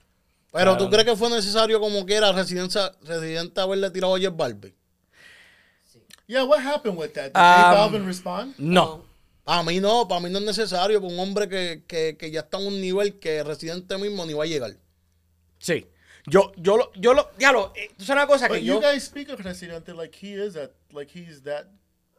Pero 0.51 0.73
Claro. 0.73 0.79
¿tú 0.79 0.91
crees 0.91 1.05
que 1.05 1.15
fue 1.17 1.31
necesario 1.31 1.79
como 1.79 2.05
quiera 2.07 2.33
Residencia, 2.33 2.91
Residente 3.03 3.61
haberle 3.61 3.91
tirado 3.91 4.17
a 4.17 4.19
J 4.19 4.31
Balvin? 4.31 4.75
Yeah, 6.29 6.43
what 6.45 6.61
happened 6.63 6.97
with 6.99 7.15
that? 7.15 7.33
Did 7.33 7.41
Um, 7.41 7.73
J 7.73 7.77
Balvin 7.99 8.07
respond? 8.07 8.55
No. 8.59 9.03
Para 9.45 9.63
mí 9.63 9.81
no, 9.81 10.07
para 10.07 10.21
mí 10.21 10.31
no 10.31 10.39
es 10.41 10.45
necesario, 10.45 11.01
para 11.01 11.11
un 11.13 11.19
hombre 11.19 11.49
que, 11.49 11.83
que, 11.89 12.17
que 12.19 12.31
ya 12.31 12.41
está 12.41 12.59
en 12.59 12.67
un 12.67 12.81
nivel 12.83 13.19
que 13.19 13.43
Residente 13.43 13.97
mismo 13.97 14.27
ni 14.27 14.35
va 14.35 14.45
a 14.45 14.47
llegar. 14.47 14.73
Sí. 15.59 15.87
Yo, 16.27 16.53
yo 16.59 16.77
lo, 16.77 16.93
yo 16.97 17.15
lo, 17.15 17.31
ya 17.39 17.51
lo, 17.53 17.73
eh, 17.75 17.89
sabes 17.97 18.11
una 18.11 18.27
cosa 18.27 18.49
But 18.49 18.59
que 18.59 18.65
you 18.65 18.75
yo, 18.75 18.81
guys 18.81 19.05
speak 19.05 19.31
of 19.31 19.41
Residente 19.41 19.95
like 19.95 20.15
he 20.15 20.35
is 20.35 20.53
that, 20.53 20.73
like 20.93 21.11
he's 21.11 21.41
that 21.45 21.69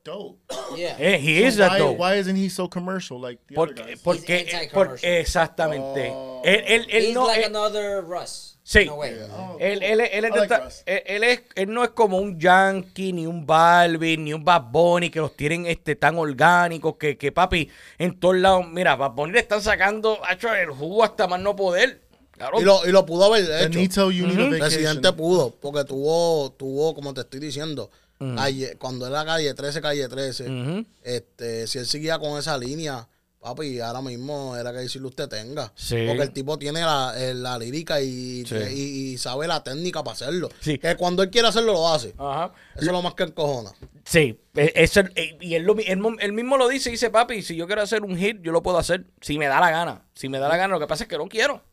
dope. 0.03 0.39
Yeah. 0.75 0.95
eh, 0.97 1.19
he 1.19 1.43
is 1.43 1.53
So 1.57 1.59
that 1.59 1.71
why, 1.73 1.77
though. 1.77 1.91
why 1.91 2.15
isn't 2.15 2.35
he 2.35 2.49
so 2.49 2.67
commercial 2.67 3.19
like 3.19 3.37
the 3.47 3.61
other 3.61 3.75
Porque, 3.75 3.85
guys? 3.91 4.01
porque, 4.01 4.39
He's 4.39 4.53
eh, 4.53 4.57
anti-commercial. 4.57 4.97
por- 4.97 5.19
exactamente. 5.19 6.09
Oh. 6.11 6.41
Él, 6.43 6.63
él, 6.65 6.85
él 6.89 7.01
He's 7.09 7.13
no, 7.13 7.27
like 7.27 7.41
él, 7.43 7.49
another 7.51 8.01
Russ. 8.01 8.48
Sí. 8.69 8.87
Way. 8.87 9.15
Oh, 9.35 9.57
él, 9.59 9.81
él, 9.81 9.99
él 9.99 10.25
es 10.25 10.31
like 10.31 10.55
él, 10.85 11.03
él 11.07 11.23
es, 11.23 11.41
él 11.55 11.73
no 11.73 11.83
es 11.83 11.89
como 11.89 12.19
un 12.19 12.39
Yankee, 12.39 13.11
ni 13.13 13.25
un 13.25 13.43
Balvin, 13.43 14.23
ni 14.23 14.31
un 14.31 14.45
Bad 14.45 14.65
Bunny, 14.69 15.09
que 15.09 15.17
los 15.17 15.35
tienen 15.35 15.65
este, 15.65 15.95
tan 15.95 16.19
orgánicos, 16.19 16.95
que, 16.97 17.17
que 17.17 17.31
papi, 17.31 17.67
en 17.97 18.19
todos 18.19 18.37
lados, 18.37 18.67
mira, 18.69 18.95
Bad 18.95 19.13
Bunny 19.13 19.33
le 19.33 19.39
están 19.39 19.63
sacando, 19.63 20.19
ha 20.23 20.33
hecho 20.33 20.53
el 20.53 20.69
jugo 20.69 21.03
hasta 21.03 21.25
más 21.25 21.41
no 21.41 21.55
poder. 21.55 21.99
Claro. 22.29 22.61
Y 22.61 22.63
lo, 22.63 22.87
y 22.87 22.91
lo 22.91 23.07
pudo 23.07 23.25
haber 23.25 23.45
hecho. 23.45 23.69
Benito, 23.69 24.11
you 24.11 24.27
need 24.27 24.37
a 24.37 24.43
vacation. 24.43 24.61
Residente 24.61 25.13
pudo, 25.13 25.49
porque 25.59 25.83
tuvo, 25.85 26.51
tuvo, 26.51 26.93
como 26.93 27.11
te 27.15 27.21
estoy 27.21 27.39
diciendo, 27.39 27.89
calle, 28.19 28.75
cuando 28.77 29.07
era 29.07 29.25
calle 29.25 29.51
13, 29.51 29.81
calle 29.81 30.07
13, 30.07 30.43
Ujú. 30.43 30.85
este, 31.01 31.65
si 31.65 31.79
él 31.79 31.87
seguía 31.87 32.19
con 32.19 32.37
esa 32.37 32.55
línea, 32.55 33.07
papi, 33.39 33.79
ahora 33.79 34.01
mismo 34.01 34.55
era 34.57 34.71
que 34.71 34.79
decirle 34.79 35.07
usted 35.07 35.27
tenga. 35.29 35.71
Sí. 35.75 36.05
Porque 36.07 36.23
el 36.23 36.31
tipo 36.33 36.57
tiene 36.59 36.81
la, 36.81 37.13
eh, 37.17 37.33
la 37.33 37.57
lírica 37.57 38.01
y, 38.01 38.45
Sí. 38.45 38.55
y, 38.55 39.13
y 39.13 39.17
sabe 39.17 39.47
la 39.47 39.63
técnica 39.63 40.03
para 40.03 40.13
hacerlo. 40.13 40.49
Sí. 40.59 40.77
Que 40.77 40.95
cuando 40.97 41.23
él 41.23 41.29
quiere 41.29 41.47
hacerlo, 41.47 41.73
lo 41.73 41.87
hace. 41.87 42.13
Ajá. 42.17 42.51
Eso 42.75 42.85
es 42.87 42.91
lo 42.91 43.01
más 43.01 43.13
que 43.13 43.23
encojona. 43.23 43.71
Sí, 44.03 44.39
e- 44.55 44.73
eso, 44.75 45.01
e- 45.15 45.37
y 45.39 45.55
él, 45.55 45.63
lo 45.63 45.77
él, 45.77 46.01
él 46.19 46.33
mismo 46.33 46.57
lo 46.57 46.67
dice, 46.67 46.89
dice, 46.89 47.09
papi, 47.09 47.41
si 47.41 47.55
yo 47.55 47.65
quiero 47.67 47.81
hacer 47.81 48.03
un 48.03 48.17
hit, 48.17 48.41
yo 48.41 48.51
lo 48.51 48.61
puedo 48.61 48.77
hacer, 48.77 49.05
si 49.21 49.37
me 49.37 49.47
da 49.47 49.59
la 49.59 49.71
gana, 49.71 50.05
si 50.15 50.27
me 50.29 50.39
da 50.39 50.47
la 50.49 50.57
gana, 50.57 50.73
lo 50.73 50.79
que 50.79 50.87
pasa 50.87 51.03
es 51.05 51.07
que 51.09 51.17
no 51.17 51.27
quiero, 51.29 51.63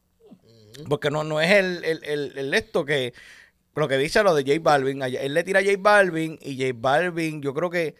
porque 0.88 1.10
no, 1.10 1.24
no 1.24 1.40
es 1.40 1.50
el, 1.50 1.84
el, 1.84 2.04
el, 2.04 2.38
el 2.38 2.54
esto 2.54 2.84
que, 2.84 3.14
lo 3.74 3.88
que 3.88 3.96
dice 3.98 4.22
lo 4.22 4.34
de 4.34 4.42
J 4.42 4.58
Balvin, 4.62 5.02
él 5.02 5.34
le 5.34 5.44
tira 5.44 5.60
a 5.60 5.64
J 5.64 5.76
Balvin, 5.78 6.38
y 6.42 6.56
J 6.58 6.72
Balvin, 6.78 7.42
yo 7.42 7.54
creo 7.54 7.70
que 7.70 7.94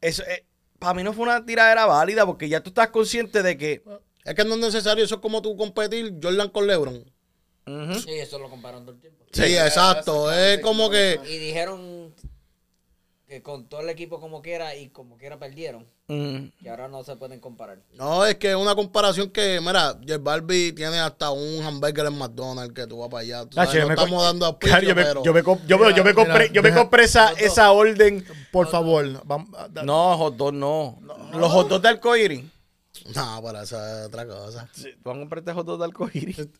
eso, 0.00 0.22
eh, 0.24 0.44
para 0.78 0.94
mí 0.94 1.02
no 1.02 1.12
fue 1.12 1.24
una 1.24 1.44
tiradera 1.44 1.86
válida, 1.86 2.26
porque 2.26 2.48
ya 2.48 2.60
tú 2.62 2.70
estás 2.70 2.88
consciente 2.88 3.42
de 3.42 3.56
que, 3.56 3.82
Es 4.24 4.34
que 4.34 4.44
no 4.44 4.54
es 4.54 4.60
necesario, 4.60 5.04
eso 5.04 5.16
es 5.16 5.20
como 5.20 5.40
tú 5.42 5.56
competir 5.56 6.14
Jordan 6.22 6.48
con 6.48 6.66
LeBron. 6.66 7.04
ujú, 7.66 7.94
Sí, 7.94 8.10
eso 8.12 8.38
lo 8.38 8.48
comparan 8.50 8.84
todo 8.84 8.94
el 8.94 9.00
tiempo. 9.00 9.24
Sí, 9.32 9.56
exacto. 9.56 10.32
Es 10.32 10.60
como 10.60 10.88
que. 10.90 11.20
Y 11.28 11.38
dijeron 11.38 11.95
que 13.26 13.42
con 13.42 13.66
todo 13.68 13.80
el 13.80 13.88
equipo 13.90 14.20
como 14.20 14.40
quiera 14.40 14.76
y 14.76 14.88
como 14.90 15.16
quiera 15.16 15.36
perdieron. 15.38 15.84
ujú, 16.08 16.50
Que 16.62 16.70
ahora 16.70 16.86
no 16.86 17.02
se 17.02 17.16
pueden 17.16 17.40
comparar. 17.40 17.78
No, 17.94 18.24
es 18.24 18.36
que 18.36 18.50
es 18.50 18.56
una 18.56 18.74
comparación 18.76 19.30
que, 19.30 19.60
mira, 19.60 19.94
J 20.00 20.18
Barbie 20.18 20.72
tiene 20.72 21.00
hasta 21.00 21.30
un 21.32 21.64
hamburger 21.64 22.06
en 22.06 22.16
McDonald's 22.18 22.72
que 22.72 22.86
tú 22.86 22.98
vas 22.98 23.08
para 23.08 23.22
allá. 23.22 23.44
Tú 23.46 23.54
sabes, 23.56 23.70
Nacho, 23.70 23.78
yo 23.78 23.82
no 23.82 23.88
me 23.88 23.94
co- 23.96 24.02
estamos 24.02 24.22
dando 24.22 24.46
auspicio, 24.46 24.78
Claro, 24.78 24.86
yo 24.88 24.94
me, 24.94 25.02
pero... 25.02 25.24
yo 25.24 25.32
me 25.32 25.42
yo 25.66 25.90
yo 25.96 26.04
me 26.04 26.14
compré, 26.14 26.34
mira, 26.44 26.52
yo 26.52 26.62
me 26.62 26.68
deja- 26.70 26.80
compré 26.80 27.04
esa, 27.04 27.32
esa 27.32 27.72
orden, 27.72 28.24
Por 28.52 28.68
favor, 28.68 29.04
no, 29.84 30.18
hot 30.18 30.36
dog 30.36 30.54
no, 30.54 30.98
los 31.34 31.50
hot 31.50 31.68
dogs 31.68 31.82
de 31.82 31.88
arcoíris, 31.88 32.44
No, 33.14 33.40
pero 33.44 33.60
eso 33.60 33.76
es 33.84 34.06
otra 34.06 34.24
cosa. 34.26 34.68
Sí, 34.72 34.90
tú 35.02 35.10
vas 35.10 35.16
a 35.16 35.18
comprarte 35.18 35.52
hot 35.52 35.66
dogs 35.66 35.78
de 35.80 35.84
arcoíris. 35.84 36.48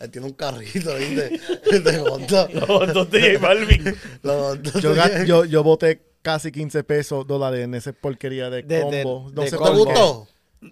Él 0.00 0.10
tiene 0.10 0.26
un 0.26 0.32
carrito 0.32 0.94
ahí 0.94 1.14
de, 1.14 1.38
dog. 2.26 2.50
Los 2.94 3.10
de 3.10 3.36
J 3.36 3.46
Balvin. 3.46 3.96
Los 4.22 4.62
Yo, 4.80 4.94
de- 4.94 5.26
yo, 5.26 5.44
yo 5.44 5.62
boté 5.62 6.00
casi 6.22 6.50
15 6.50 6.82
pesos 6.84 7.26
dólares 7.26 7.60
en 7.64 7.74
esa 7.74 7.92
porquería 7.92 8.48
de, 8.50 8.62
De- 8.62 8.78
de- 8.84 9.02
combo. 9.02 9.30
no 9.34 9.42
de 9.42 9.50
sé 9.50 9.58
¿Te 9.58 9.70
gustó? 9.70 10.26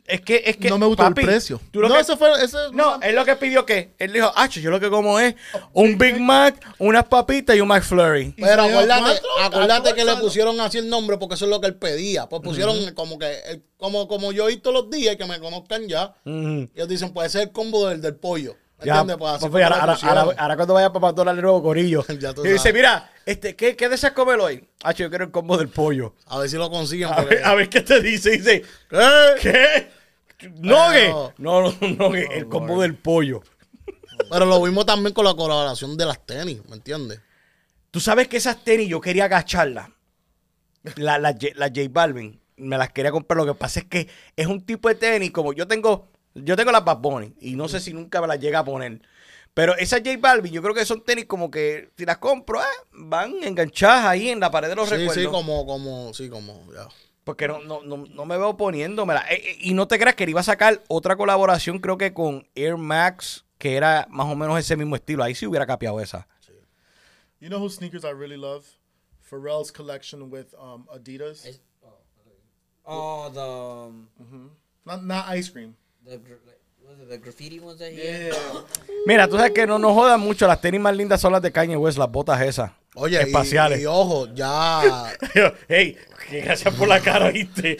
Es 0.07 0.20
que, 0.20 0.43
es 0.45 0.59
que. 0.59 0.68
No 0.68 0.76
me 0.76 0.85
gustó 0.85 1.03
papi, 1.03 1.22
el 1.22 1.26
precio. 1.29 1.59
tú 1.70 1.81
lo 1.81 1.89
no, 1.89 1.95
que- 1.95 2.01
eso 2.03 2.16
fue. 2.18 2.29
Eso, 2.45 2.72
no, 2.72 3.01
él 3.01 3.14
lo 3.14 3.24
que 3.24 3.37
pidió 3.37 3.64
que. 3.64 3.95
Él 3.99 4.12
dijo, 4.12 4.31
ah, 4.37 4.47
yo 4.47 4.70
lo 4.70 4.79
que 4.81 4.91
como 4.91 5.18
es 5.18 5.35
un 5.72 5.97
Big 5.97 6.20
Mac, 6.20 6.57
unas 6.79 7.05
papitas 7.05 7.57
y 7.57 7.61
un 7.62 7.68
McFlurry. 7.68 8.35
Pero 8.37 8.62
acuérdate, 8.64 9.20
acuérdate 9.43 9.95
que 9.95 10.05
le 10.05 10.16
pusieron 10.16 10.61
así 10.61 10.76
el 10.79 10.91
nombre 10.91 11.16
porque 11.16 11.37
eso 11.37 11.47
es 11.47 11.51
lo 11.51 11.61
que 11.61 11.68
él 11.68 11.76
pedía. 11.76 12.29
Pues 12.29 12.43
pusieron 12.43 12.93
como 12.95 13.18
que, 13.18 13.62
como, 13.79 14.07
como 14.09 14.33
yo 14.33 14.47
he 14.47 14.53
visto 14.53 14.72
los 14.72 14.91
días 14.91 15.14
y 15.14 15.16
que 15.18 15.24
me 15.24 15.39
conozcan 15.41 15.89
ya. 15.89 16.14
Ujú. 16.26 16.68
Ellos 16.74 16.89
dicen, 16.89 17.11
puede 17.14 17.31
ser 17.31 17.43
el 17.45 17.53
combo 17.53 17.89
del, 17.89 18.03
del 18.03 18.14
pollo. 18.16 18.57
¿Me 18.81 18.87
Ya? 18.87 19.05
Pues 19.05 19.43
ahora, 19.43 19.59
le 19.59 19.64
ahora, 19.64 19.93
pusieron. 19.95 20.18
ahora- 20.18 20.37
ahora 20.43 20.57
cuando 20.57 20.74
vaya 20.74 20.93
para 20.93 21.07
McDonald's 21.09 21.37
de 21.39 21.43
nuevo 21.43 21.62
corillo. 21.62 22.05
Y 22.45 22.49
dice, 22.49 22.72
mira, 22.72 23.11
este, 23.26 23.57
¿qué, 23.57 23.74
¿qué 23.76 23.89
deseas 23.89 24.12
comer 24.12 24.39
hoy? 24.39 24.68
Ah, 24.85 24.93
yo 24.93 25.09
quiero 25.09 25.24
el 25.24 25.31
combo 25.31 25.57
del 25.57 25.68
pollo. 25.68 26.14
A 26.26 26.39
ver 26.39 26.49
si 26.49 26.57
lo 26.57 26.70
consiguen. 26.70 27.09
A 27.12 27.22
ver, 27.22 27.45
a 27.45 27.55
ver 27.55 27.68
qué 27.68 27.81
te 27.81 28.01
dice. 28.01 28.31
Dice, 28.31 28.62
¿Qué? 29.41 29.89
¿qué? 30.39 30.49
¿No? 30.61 30.87
Pero- 30.93 31.35
No, 31.39 31.62
no, 31.62 31.74
no, 31.99 32.11
que 32.12 32.24
el 32.37 32.49
combo 32.49 32.81
del 32.83 32.95
pollo. 32.95 33.43
Pero 34.31 34.47
lo 34.47 34.62
vimos 34.62 34.85
también 34.87 35.12
con 35.14 35.24
la 35.24 35.35
colaboración 35.35 35.97
de 35.97 36.05
las 36.07 36.24
tenis, 36.24 36.61
¿me 36.68 36.76
entiendes? 36.76 37.20
Tú 37.91 38.01
sabes 38.01 38.29
que 38.29 38.37
esas 38.37 38.62
tenis 38.64 38.89
yo 38.89 39.01
quería 39.01 39.24
agacharlas. 39.24 39.89
Las 40.97 41.20
la, 41.20 41.33
las 41.33 41.70
J 41.70 41.81
Balvin. 41.91 42.41
Me 42.57 42.76
las 42.79 42.91
quería 42.91 43.11
comprar. 43.11 43.37
Lo 43.39 43.47
que 43.47 43.55
pasa 43.59 43.81
es 43.81 43.87
que 43.87 44.09
es 44.37 44.47
un 44.47 44.64
tipo 44.64 44.89
de 44.89 44.95
tenis 44.95 45.31
como 45.31 45.53
yo 45.53 45.66
tengo. 45.66 46.09
Yo 46.35 46.57
tengo 46.57 46.70
las 46.72 46.85
Bad 46.85 46.99
Bunny 46.99 47.35
y 47.41 47.57
no 47.57 47.68
sé 47.68 47.81
si 47.81 47.93
nunca 47.93 48.20
me 48.20 48.26
las 48.26 48.39
llega 48.41 48.61
a 48.61 48.64
poner. 48.64 49.01
Pero 49.55 49.76
esas 49.76 50.01
J 50.05 50.16
Balvin, 50.20 50.53
yo 50.53 50.62
creo 50.62 50.74
que 50.74 50.85
son 50.85 51.03
tenis 51.03 51.24
como 51.26 51.51
que 51.51 51.91
si 51.97 52.05
las 52.05 52.18
compro, 52.18 52.61
eh, 52.61 52.64
van 52.93 53.43
enganchadas 53.43 54.05
ahí 54.05 54.29
en 54.29 54.39
la 54.41 54.51
pared 54.51 54.68
de 54.68 54.76
los 54.76 54.89
Sí, 54.89 54.95
recuerdos. 54.97 55.24
sí, 55.24 55.29
como, 55.31 55.66
como, 55.66 56.14
sí, 56.14 56.29
como, 56.29 56.64
ya. 56.72 56.87
Porque 57.24 57.49
no, 57.49 57.61
no, 57.61 57.83
no, 57.83 57.97
no 57.97 58.24
me 58.24 58.39
veo 58.39 58.57
poniéndomela. 58.57 59.20
Eh, 59.31 59.43
eh, 59.45 59.57
y 59.61 59.74
no 59.74 59.89
te 59.89 59.99
creas 59.99 60.14
que 60.14 60.24
él 60.24 60.31
iba 60.31 60.41
a 60.41 60.45
sacar 60.45 60.83
otra 60.89 61.16
colaboración, 61.16 61.81
creo 61.81 61.99
que 61.99 62.14
con 62.14 62.47
Air 62.55 62.76
Max 62.76 63.45
que 63.59 63.76
era 63.76 64.07
más 64.09 64.26
o 64.29 64.37
menos 64.37 64.59
ese 64.59 64.76
mismo 64.76 64.95
estilo. 64.97 65.24
Ahí 65.24 65.35
sí 65.35 65.47
hubiera 65.47 65.66
capeado 65.66 66.01
esa. 66.01 66.26
You 67.41 67.49
know 67.49 67.61
whose 67.61 67.76
sneakers 67.76 68.05
I 68.05 68.12
really 68.12 68.37
love? 68.37 68.64
Pharrell's 69.29 69.70
collection 69.70 70.31
with 70.31 70.55
um, 70.55 70.87
Adidas. 70.89 71.61
Oh, 72.85 73.29
the 73.33 73.41
um, 73.41 74.51
Not 74.85 75.05
not 75.05 75.26
ice 75.29 75.51
cream. 75.51 75.76
The 76.09 76.18
gra- 76.18 76.38
like, 76.46 76.59
was 76.86 76.98
it 77.00 77.09
the 77.09 77.18
graffiti 77.18 77.61
ones 77.61 77.78
that 77.78 77.90
he 77.92 77.96
Yeah. 77.96 78.32
Mira, 79.06 79.28
tú 79.28 79.36
sabes 79.36 79.52
que 79.52 79.66
no 79.66 79.78
nos 79.78 79.92
jodan 79.92 80.20
mucho. 80.20 80.46
Las 80.46 80.61
tenis 80.61 80.80
más 80.80 80.96
lindas 80.96 81.20
son 81.20 81.32
las 81.32 81.42
de 81.42 81.52
Kanye 81.52 81.76
West, 81.76 81.98
las 81.98 82.11
botas 82.11 82.40
esas. 82.42 82.72
Oye, 82.94 83.16
y- 83.18 83.26
espaciales. 83.26 83.80
Y, 83.80 83.86
ojo, 83.86 84.26
ya. 84.34 85.12
hey, 85.68 85.96
gracias 86.30 86.74
por 86.74 86.88
la 86.88 87.00
cara, 87.00 87.30
¿viste? 87.30 87.76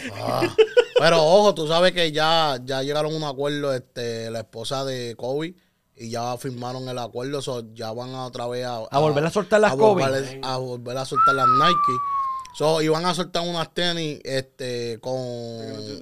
pero 0.99 1.23
ojo, 1.23 1.55
tú 1.55 1.67
sabes 1.67 1.93
que 1.93 2.13
ya, 2.13 2.59
ya 2.65 2.83
llegaron 2.83 3.13
a 3.13 3.17
un 3.17 3.25
acuerdo 3.25 3.73
este, 3.75 4.31
la 4.31 4.41
esposa 4.41 4.85
de 4.85 5.15
Kobe 5.17 5.55
y 5.97 6.11
ya 6.11 6.37
firmaron 6.37 6.89
el 6.89 6.99
acuerdo. 6.99 7.43
so, 7.43 7.65
ya 7.75 7.93
van 7.93 8.11
a 8.11 8.27
otra 8.27 8.47
vez 8.47 8.65
a, 8.67 8.77
A 8.91 8.99
volver 9.01 9.25
a 9.25 9.31
soltar 9.31 9.61
las 9.61 9.73
a 9.73 9.77
Kobe. 9.77 10.05
volver, 10.05 10.41
a 10.43 10.57
volver 10.57 10.97
a 10.99 11.05
soltar 11.05 11.35
las 11.35 11.47
Nike. 11.49 11.99
So, 12.57 12.83
y 12.83 12.89
van 12.89 13.05
a 13.07 13.15
soltar 13.15 13.43
unas 13.47 13.73
tenis 13.75 14.21
este, 14.25 14.99
con 15.01 15.15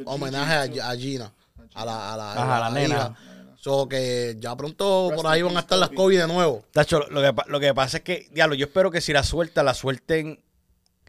homenaje 0.06 0.80
a, 0.80 0.90
a 0.90 0.96
Gina, 0.96 1.32
a 1.76 1.84
la, 1.84 2.14
a 2.14 2.16
la, 2.16 2.32
Ajá, 2.32 2.60
la 2.60 2.70
nena. 2.70 2.94
hija. 2.94 3.14
So, 3.58 3.88
que 3.88 4.36
ya 4.38 4.54
pronto 4.56 5.10
por 5.14 5.26
ahí 5.26 5.42
van 5.42 5.56
a 5.56 5.60
estar 5.60 5.78
las 5.78 5.90
Kobe 5.90 6.18
de 6.18 6.26
nuevo. 6.28 6.64
Tacho, 6.72 7.00
lo 7.10 7.20
que, 7.20 7.32
lo 7.48 7.58
que 7.60 7.74
pasa 7.74 7.96
es 7.98 8.02
que, 8.04 8.28
diablo, 8.32 8.54
yo 8.54 8.66
espero 8.66 8.90
que 8.90 9.00
si 9.00 9.12
la 9.12 9.22
suelta, 9.24 9.62
la 9.64 9.74
suelten 9.74 10.40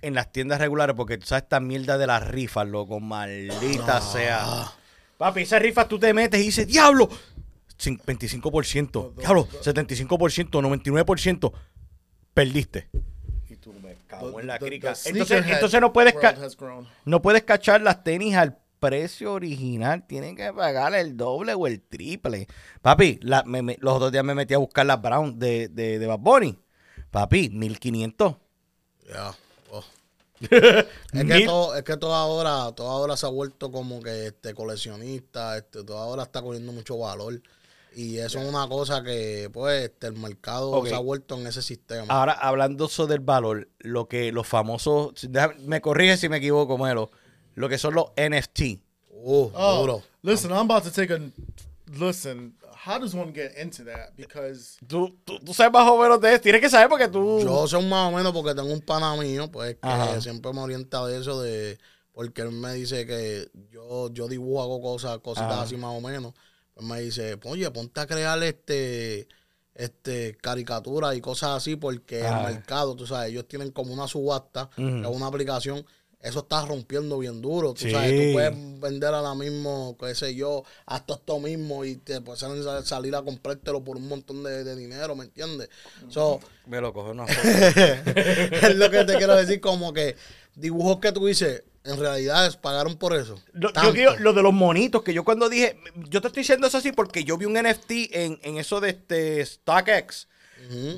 en 0.01 0.13
las 0.15 0.31
tiendas 0.31 0.59
regulares, 0.59 0.95
porque 0.95 1.17
tú 1.17 1.25
sabes 1.27 1.43
esta 1.43 1.59
mierda 1.59 1.97
de 1.97 2.07
las 2.07 2.25
rifas, 2.27 2.67
loco, 2.67 2.99
maldita 2.99 4.01
sea. 4.01 4.71
Papi, 5.17 5.41
esas 5.41 5.61
rifas 5.61 5.87
tú 5.87 5.99
te 5.99 6.13
metes 6.13 6.39
y 6.39 6.43
dices, 6.45 6.67
diablo, 6.67 7.09
cin- 7.79 8.01
25%, 8.03 9.15
diablo, 9.15 9.47
75%, 9.63 10.49
99%, 10.49 11.51
perdiste. 12.33 12.89
Y 13.49 13.55
tú 13.57 13.73
me 13.73 13.95
cago 14.07 14.39
en 14.39 14.47
la 14.47 14.57
crica. 14.59 14.93
Entonces, 15.05 15.45
entonces 15.47 15.81
no 15.81 15.93
puedes 15.93 16.13
no 17.05 17.21
puedes 17.21 17.43
cachar 17.43 17.81
las 17.81 18.03
tenis 18.03 18.35
al 18.35 18.57
precio 18.79 19.33
original. 19.33 20.05
Tienen 20.07 20.35
que 20.35 20.51
pagar 20.53 20.93
el 20.95 21.15
doble 21.17 21.53
o 21.53 21.67
el 21.67 21.81
triple. 21.81 22.47
Papi, 22.81 23.19
la- 23.21 23.43
me- 23.43 23.61
me- 23.61 23.77
los 23.81 23.95
otros 23.95 24.11
días 24.11 24.23
me 24.23 24.35
metí 24.35 24.53
a 24.53 24.57
buscar 24.59 24.85
las 24.85 25.01
Brown 25.01 25.37
de, 25.39 25.67
de, 25.69 25.99
de 25.99 26.07
Bad 26.07 26.19
Bunny. 26.19 26.57
Papi, 27.11 27.49
1500. 27.49 28.35
Ya. 29.09 29.33
oh. 29.71 29.83
Es 31.13 31.25
que, 31.25 31.45
todo, 31.45 31.75
es 31.75 31.83
que 31.83 31.97
todo 31.97 32.13
ahora, 32.13 32.71
todo 32.75 32.89
ahora 32.89 33.17
se 33.17 33.25
ha 33.25 33.29
vuelto 33.29 33.71
como 33.71 34.01
que 34.01 34.27
este 34.27 34.53
coleccionista, 34.53 35.57
este, 35.57 35.83
todo 35.83 35.97
ahora 35.97 36.23
está 36.23 36.41
cogiendo 36.41 36.71
mucho 36.71 36.97
valor. 36.97 37.41
Y 37.95 38.19
eso 38.19 38.39
es 38.39 38.47
una 38.47 38.67
cosa 38.67 39.01
que, 39.01 39.49
pues, 39.51 39.85
este, 39.85 40.05
el 40.07 40.13
mercado 40.13 40.85
se 40.85 40.93
ha 40.93 40.99
vuelto 40.99 41.35
en 41.39 41.47
ese 41.47 41.63
sistema. 41.63 42.05
Ahora, 42.09 42.33
hablando 42.33 42.87
sobre 42.87 43.15
el 43.15 43.21
valor, 43.21 43.69
lo 43.79 44.07
que 44.07 44.31
los 44.31 44.45
famosos, 44.45 45.13
me 45.65 45.81
corrige 45.81 46.17
si 46.17 46.29
me 46.29 46.37
equivoco, 46.37 46.77
Melo, 46.77 47.09
lo 47.57 47.67
que 47.67 47.77
son 47.77 47.93
los 47.95 48.05
NFT. 48.15 48.61
Uh, 49.09 49.49
Oh, 49.53 49.79
duro. 49.81 50.03
listen, 50.21 50.51
I'm 50.51 50.69
about 50.69 50.83
to 50.83 50.91
take 50.91 51.11
a 51.13 51.19
listen. 51.99 52.53
How 52.85 52.99
does 52.99 53.13
one 53.15 53.33
get 53.33 53.57
into 53.57 53.83
that? 53.85 54.15
Because 54.15 54.77
Tú, 54.87 55.17
tú, 55.25 55.39
tú 55.39 55.53
sabes 55.53 55.73
más 55.73 55.89
o 55.89 55.97
menos 56.01 56.21
de 56.21 56.33
eso. 56.33 56.41
Tienes 56.41 56.61
que 56.61 56.69
saber 56.69 56.87
porque 56.87 57.07
tú... 57.07 57.39
Yo 57.41 57.67
sé 57.67 57.77
más 57.81 58.13
o 58.13 58.15
menos 58.15 58.31
porque 58.31 58.53
tengo 58.55 58.71
un 58.71 58.79
pana 58.81 59.15
mío, 59.15 59.51
pues, 59.51 59.75
que 59.75 59.87
Ajá. 59.87 60.21
siempre 60.21 60.53
me 60.53 60.61
orienta 60.61 61.05
de 61.05 61.19
eso, 61.19 61.41
de 61.41 61.77
porque 62.13 62.41
él 62.43 62.51
me 62.51 62.73
dice 62.73 63.05
que 63.05 63.49
yo, 63.71 64.09
yo 64.13 64.27
dibujo, 64.27 64.61
hago 64.61 64.81
cosas, 64.81 65.17
cositas 65.19 65.51
Ajá. 65.51 65.61
así 65.63 65.75
más 65.77 65.95
o 65.97 66.01
menos. 66.01 66.33
Pues 66.73 66.85
me 66.87 67.01
dice, 67.01 67.37
oye, 67.43 67.69
ponte 67.71 67.99
a 67.99 68.07
crear 68.07 68.41
este 68.43 69.27
este 69.75 70.35
caricaturas 70.41 71.15
y 71.15 71.21
cosas 71.21 71.49
así 71.57 71.75
porque 71.75 72.25
Ajá. 72.25 72.47
el 72.47 72.55
mercado, 72.55 72.95
tú 72.95 73.05
sabes, 73.05 73.29
ellos 73.31 73.47
tienen 73.47 73.71
como 73.71 73.93
una 73.93 74.07
subasta, 74.07 74.69
Ujú. 74.77 75.01
que 75.01 75.01
es 75.01 75.07
una 75.15 75.27
aplicación, 75.27 75.85
eso 76.21 76.39
está 76.39 76.65
rompiendo 76.65 77.19
bien 77.19 77.41
duro, 77.41 77.73
tú 77.73 77.81
Sí. 77.83 77.91
sabes, 77.91 78.09
tú 78.11 78.33
puedes 78.33 78.79
vender 78.81 79.13
ahora 79.13 79.35
mismo, 79.35 79.95
qué 79.99 80.15
sé 80.15 80.33
yo, 80.35 80.63
hasta 80.85 81.13
esto 81.13 81.39
mismo 81.39 81.85
y 81.85 81.95
te 81.97 82.21
puedes 82.21 82.39
sal- 82.39 82.85
salir 82.85 83.15
a 83.15 83.21
comprártelo 83.21 83.83
por 83.83 83.97
un 83.97 84.07
montón 84.07 84.43
de, 84.43 84.63
de 84.63 84.75
dinero, 84.75 85.15
¿me 85.15 85.25
entiendes? 85.25 85.69
So, 86.09 86.39
Me 86.65 86.81
lo 86.81 86.91
cojo 86.91 87.11
una 87.11 87.25
es 87.25 88.75
lo 88.75 88.89
que 88.89 89.03
te 89.05 89.15
quiero 89.17 89.35
decir, 89.35 89.59
como 89.61 89.93
que 89.93 90.15
dibujos 90.55 90.99
que 90.99 91.11
tú 91.11 91.25
dices, 91.27 91.63
en 91.83 91.97
realidad 91.99 92.47
es 92.47 92.57
pagaron 92.57 92.97
por 92.97 93.15
eso. 93.15 93.39
Lo, 93.53 93.71
yo 93.71 93.93
quiero- 93.93 94.17
lo 94.19 94.33
de 94.33 94.41
los 94.41 94.53
monitos, 94.53 95.03
que 95.03 95.13
yo 95.13 95.23
cuando 95.23 95.47
dije, 95.49 95.79
yo 96.09 96.19
te 96.19 96.27
estoy 96.27 96.41
diciendo 96.41 96.67
eso 96.67 96.77
así 96.79 96.91
porque 96.91 97.23
yo 97.23 97.37
vi 97.37 97.45
un 97.45 97.53
NFT 97.53 97.91
en, 98.11 98.39
en 98.43 98.57
eso 98.57 98.81
de 98.81 98.89
este 98.89 99.45
StockX, 99.45 100.27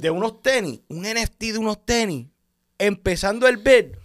de 0.01 0.09
unos 0.09 0.41
tenis, 0.41 0.80
un 0.88 1.03
NFT 1.03 1.41
de 1.51 1.57
unos 1.59 1.86
tenis, 1.86 2.28
empezando 2.80 3.47
el 3.47 3.57
bid, 3.57 3.97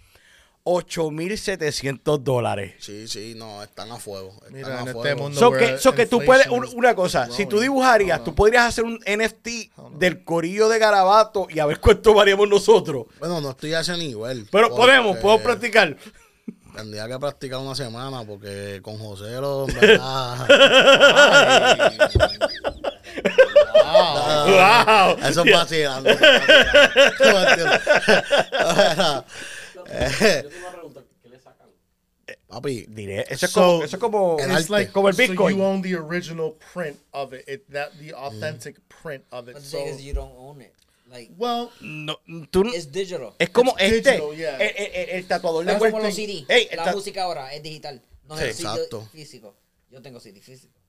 8.700 0.67 2.19
dólares. 2.23 2.73
Sí, 2.79 3.07
sí, 3.07 3.33
no, 3.37 3.61
están 3.61 3.91
a 3.91 3.97
fuego. 3.97 4.33
Están 4.47 4.53
Mira, 4.53 4.67
a 4.67 4.79
en 4.79 4.83
fuego. 4.85 5.03
este 5.05 5.15
mundo 5.15 5.39
So 5.39 5.51
que, 5.51 5.77
so 5.77 5.93
que 5.93 6.07
tú 6.07 6.21
puedes, 6.25 6.47
un- 6.47 6.67
una 6.75 6.95
cosa, 6.95 7.29
si 7.29 7.45
tú 7.45 7.59
dibujarías, 7.59 8.23
tú 8.23 8.33
podrías 8.33 8.65
hacer 8.65 8.83
un 8.83 8.99
NFT 9.05 9.71
del 9.99 10.23
corillo 10.23 10.67
de 10.67 10.79
Garabato 10.79 11.45
y 11.51 11.59
a 11.59 11.67
ver 11.67 11.79
cuánto 11.79 12.13
varíamos 12.15 12.49
nosotros. 12.49 13.05
Bueno, 13.19 13.39
no 13.41 13.51
estoy 13.51 13.73
a 13.75 13.81
ese 13.81 13.95
nivel. 13.95 14.47
Pero 14.51 14.69
porque 14.69 14.81
podemos, 14.81 15.17
podemos 15.17 15.41
practicar. 15.43 15.95
Tendría 16.75 17.07
que 17.07 17.19
practicar 17.19 17.59
una 17.59 17.75
semana 17.75 18.23
porque 18.25 18.79
con 18.81 18.97
José 18.97 19.31
lo, 19.39 19.69
en 19.69 19.75
verdad. 19.79 20.47
Ay. 20.49 21.97
¡Wow! 23.85 25.17
Eso 25.29 25.43
es 25.45 25.53
vacilando. 25.53 26.09
eso 26.09 26.25
es 27.19 27.33
vacilando. 27.33 27.79
Yo 30.43 30.49
te 30.49 30.57
iba 30.57 30.69
a 30.69 30.73
preguntar, 30.73 31.03
¿qué 31.21 31.29
le 31.29 31.39
sacan? 31.39 31.69
Papi, 32.47 32.85
Diré, 32.89 33.25
eso 33.29 33.45
es 33.45 33.51
So, 33.51 33.61
como, 33.61 33.83
eso 33.83 33.95
es 33.95 33.99
como, 33.99 34.37
It's 34.39 34.69
like 34.69 34.91
como 34.91 35.09
el 35.09 35.15
So 35.15 35.21
Bitcoin. 35.23 35.57
you 35.57 35.63
own 35.63 35.81
the 35.81 35.95
original 35.95 36.53
print 36.73 36.97
of 37.11 37.33
it, 37.33 37.47
it 37.47 37.67
that 37.71 37.91
the 37.99 38.13
authentic 38.13 38.77
print 38.87 39.23
of 39.31 39.47
it. 39.47 39.53
But 39.55 39.63
the 39.63 39.69
So, 39.69 39.77
thing 39.77 39.87
is, 39.93 40.01
you 40.01 40.13
don't 40.13 40.33
own 40.37 40.61
it. 40.61 40.73
Like, 41.07 41.31
well, 41.37 41.69
no, 41.81 42.17
tú 42.51 42.63
no- 42.63 42.73
it's 42.73 42.91
digital. 42.91 43.35
es 43.37 43.49
como 43.51 43.71
It's 43.77 43.83
este, 43.97 44.11
digital, 44.13 44.35
yeah. 44.35 44.57
el, 44.57 44.73
el- 44.75 44.91
el- 44.95 45.09
el 45.17 45.27
tatuador 45.27 45.63
de 45.65 45.73
Es 45.73 45.77
como 45.77 45.99
los 45.99 46.15
CD. 46.15 46.45
Ey, 46.49 46.67
la 46.75 46.91
música 46.93 47.23
ahora 47.23 47.53
es 47.53 47.61
digital. 47.61 48.01
No 48.27 48.35
Sí, 48.37 48.45
es 48.45 48.57
CD 48.57 48.67
exacto. 48.69 49.07
físico. 49.11 49.55
Yo 49.91 50.01
tengo 50.01 50.19
CD 50.19 50.41
físico. 50.41 50.79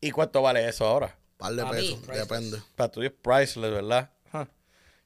¿Y 0.00 0.10
cuánto 0.10 0.42
vale 0.42 0.68
eso 0.68 0.84
ahora? 0.84 1.16
par 1.36 1.54
de 1.54 1.64
pesos, 1.66 2.06
depende. 2.08 2.58
Para 2.74 2.90
tuyo 2.90 3.06
es 3.08 3.14
priceless, 3.14 3.70
¿verdad? 3.70 4.10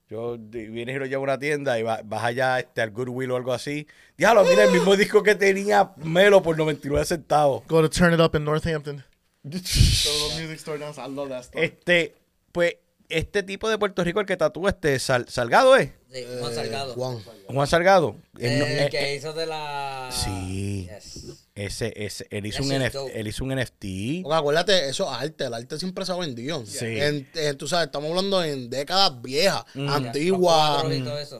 Yo 0.09 0.37
vienes 0.39 0.95
y 0.95 0.99
lo 1.01 1.07
llevo 1.07 1.23
a 1.23 1.25
una 1.25 1.39
tienda 1.39 1.79
y 1.79 1.83
va- 1.83 2.01
vas 2.05 2.23
allá 2.23 2.61
este, 2.61 2.81
al 2.81 2.93
Goodwill 2.93 3.31
o 3.33 3.37
algo 3.37 3.53
así. 3.53 3.87
Diablo, 4.17 4.45
mira 4.45 4.65
el 4.65 4.71
mismo 4.71 4.95
disco 4.97 5.23
que 5.23 5.35
tenía 5.35 5.91
Melo 5.97 6.43
por 6.43 6.57
99 6.57 7.05
centavos. 7.05 7.65
go 7.67 7.81
to 7.83 7.91
Turn 7.91 8.15
It 8.15 8.21
Up 8.21 8.37
in 8.37 8.45
Northampton. 8.45 9.05
Music 9.45 10.59
store 10.59 10.79
downstairs. 10.79 11.09
I 11.09 11.13
love 11.15 11.29
that. 11.31 11.45
Este, 11.53 12.15
pues, 12.53 12.77
este 13.09 13.43
tipo 13.43 13.69
de 13.69 13.79
Puerto 13.79 14.03
Rico, 14.05 14.21
el 14.21 14.27
que 14.27 14.37
tatúa 14.37 14.71
este 14.71 14.99
Sal- 14.99 15.29
Salgado, 15.29 15.77
¿eh? 15.77 15.93
Sí, 16.13 16.25
Juan 16.41 16.55
Salgado. 16.55 16.95
Juan. 16.95 17.19
Juan 17.49 17.67
Salgado. 17.67 18.17
El 18.39 18.59
no- 18.59 18.65
eh, 18.65 18.89
que 18.91 18.99
eh, 19.13 19.17
hizo 19.17 19.33
de 19.33 19.47
la. 19.47 20.09
Sí. 20.13 20.89
Yes. 20.93 21.46
Ese, 21.57 21.93
ese, 21.97 22.27
él 22.31 22.47
hizo 22.47 22.63
un 22.63 22.69
NFT. 22.69 22.97
Él 23.15 23.27
hizo 23.29 23.43
un 23.43 23.51
NFT. 23.57 24.23
Porque 24.23 24.37
acuérdate, 24.37 24.89
eso 24.91 25.05
es 25.05 25.11
arte. 25.23 25.45
El 25.47 25.55
arte 25.55 25.79
siempre 25.79 26.05
se 26.05 26.13
ha 26.13 26.17
vendido. 26.17 26.65
Sí. 26.67 26.85
En- 26.85 27.27
en- 27.35 27.57
tú 27.59 27.67
sabes, 27.67 27.87
estamos 27.87 28.11
hablando 28.11 28.45
en 28.45 28.69
décadas 28.71 29.21
viejas, 29.23 29.65
Mm. 29.75 29.89
antiguas. 29.89 30.85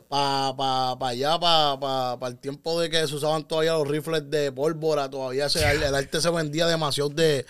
Para 0.09 0.57
pa, 0.57 0.97
pa 0.99 1.09
allá, 1.09 1.39
para 1.39 1.79
pa, 2.19 2.29
el 2.29 2.39
tiempo 2.39 2.81
de 2.81 2.89
que 2.91 3.07
se 3.07 3.15
usaban 3.15 3.47
todavía 3.47 3.73
los 3.75 3.87
rifles 3.87 4.29
de 4.31 4.51
pólvora, 4.53 5.09
todavía 5.11 5.49
se, 5.49 5.59
el, 5.71 5.95
arte 5.95 6.21
se 6.21 6.31
vendía 6.31 6.67
demasiado 6.67 7.11
de, 7.11 7.45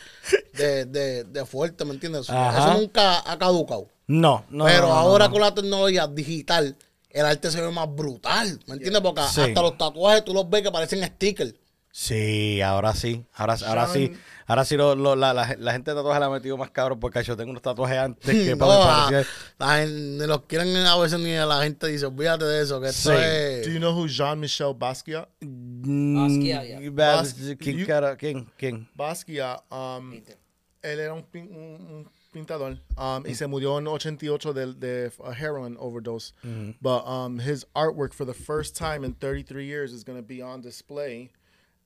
de, 0.55 0.85
de, 0.87 1.25
de 1.25 1.47
fuerte, 1.47 1.85
¿me 1.85 1.93
entiendes? 1.95 2.29
Ajá. 2.29 2.59
Eso 2.71 2.81
nunca 2.81 3.31
ha 3.31 3.39
caducado. 3.39 3.89
No, 4.09 4.45
no. 4.51 4.65
Pero 4.65 4.83
no, 4.83 4.89
no, 4.89 4.95
ahora 4.95 5.27
no. 5.27 5.33
con 5.33 5.41
la 5.41 5.55
tecnología 5.55 6.07
digital, 6.07 6.77
el 7.11 7.25
arte 7.27 7.51
se 7.51 7.61
ve 7.61 7.71
más 7.71 7.89
brutal, 7.95 8.61
¿me 8.67 8.75
entiendes? 8.75 9.01
Porque 9.03 9.23
Sí. 9.33 9.41
hasta 9.41 9.63
los 9.63 9.79
tatuajes 9.79 10.25
tú 10.25 10.35
los 10.35 10.49
ves 10.51 10.63
que 10.63 10.71
parecen 10.73 11.05
stickers. 11.05 11.55
Sí, 11.99 12.61
ahora 12.61 12.93
sí. 12.95 13.25
Ahora, 13.33 13.57
ahora 13.67 13.87
sí. 13.87 14.13
Ahora 14.47 14.67
sí 14.67 14.77
lo, 14.77 14.95
lo- 14.95 15.17
la, 15.17 15.33
la, 15.33 15.57
la 15.59 15.73
gente 15.73 15.93
de 15.93 15.97
tatuajes 15.97 16.21
la 16.21 16.27
ha 16.27 16.31
metido 16.31 16.59
más 16.59 16.71
cabrón 16.71 17.01
porque 17.01 17.23
yo 17.25 17.39
tengo 17.39 17.51
unos 17.53 17.63
tatuajes 17.63 17.97
antes 17.97 18.31
que 18.31 18.51
No, 18.55 18.59
para 18.67 18.75
a- 18.75 19.09
parecía- 19.11 19.27
la 19.59 19.79
gente, 19.79 19.93
ni 19.95 20.27
los 20.27 20.43
quieren 20.43 20.77
a 20.77 20.97
veces 20.99 21.19
ni 21.21 21.35
la 21.35 21.63
gente 21.63 21.87
dice, 21.87 22.05
olvídate 22.05 22.45
de 22.45 22.63
eso, 22.63 22.79
que 22.83 22.89
esto 22.89 23.13
Sí. 23.13 23.17
es... 23.19 23.67
Do 23.67 23.73
you 23.73 23.79
know 23.79 23.95
who 23.99 24.07
Jean-Michel 24.09 24.75
Basquiat? 24.79 25.27
Basquiat, 25.41 26.65
yeah. 26.67 26.81
Mm, 26.81 26.95
Bas- 26.95 27.35
Bas- 27.35 27.57
¿Quién, 27.59 27.79
you- 27.79 27.87
cara- 27.87 28.15
quién? 28.19 28.47
¿Quién? 28.59 28.87
Basquiat, 28.95 29.65
um, 29.73 30.13
él 30.83 31.01
era 31.01 31.15
un, 31.15 31.23
pin- 31.25 31.49
un- 31.51 31.81
un 31.81 32.09
pintador 32.31 32.79
um, 32.99 33.27
y 33.27 33.35
se 33.35 33.47
murió 33.47 33.79
en 33.79 33.87
88 33.87 34.53
de, 34.53 34.75
de 34.75 35.11
a 35.25 35.33
heroin 35.33 35.77
overdose. 35.81 36.35
But 36.83 37.05
um, 37.09 37.41
his 37.41 37.65
artwork 37.75 38.13
for 38.13 38.27
the 38.27 38.35
first 38.35 38.77
time 38.77 39.03
in 39.03 39.15
33 39.15 39.65
years 39.67 39.93
is 39.95 40.05
going 40.05 40.19
to 40.19 40.23
be 40.23 40.43
on 40.43 40.61
display 40.61 41.31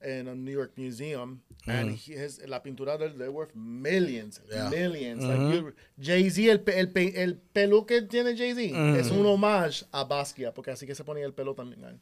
in 0.03 0.29
a 0.29 0.35
New 0.35 0.53
York 0.53 0.73
museum, 0.77 1.43
and 1.67 1.91
he, 1.95 2.15
his, 2.15 2.41
la 2.49 2.63
pintura 2.63 2.97
de 2.99 3.07
él, 3.07 3.19
they're 3.19 3.31
worth 3.31 3.55
millions, 3.55 4.41
millions. 4.71 5.23
Like 5.23 5.39
you- 5.55 5.75
Jay-Z, 5.99 6.51
el, 6.51 6.61
pe- 6.61 6.79
el, 6.79 6.89
pe- 6.91 7.23
el 7.23 7.37
pelo 7.37 7.85
que 7.87 8.03
tiene 8.03 8.35
Jay-Z 8.37 8.99
es 8.99 9.11
un 9.11 9.27
homage 9.27 9.85
a 9.93 10.05
Basquiat, 10.05 10.55
porque 10.55 10.71
así 10.71 10.87
que 10.87 10.95
se 10.95 11.05
ponía 11.05 11.25
el 11.27 11.33
pelo 11.35 11.55
también. 11.55 11.85
él. 11.85 11.99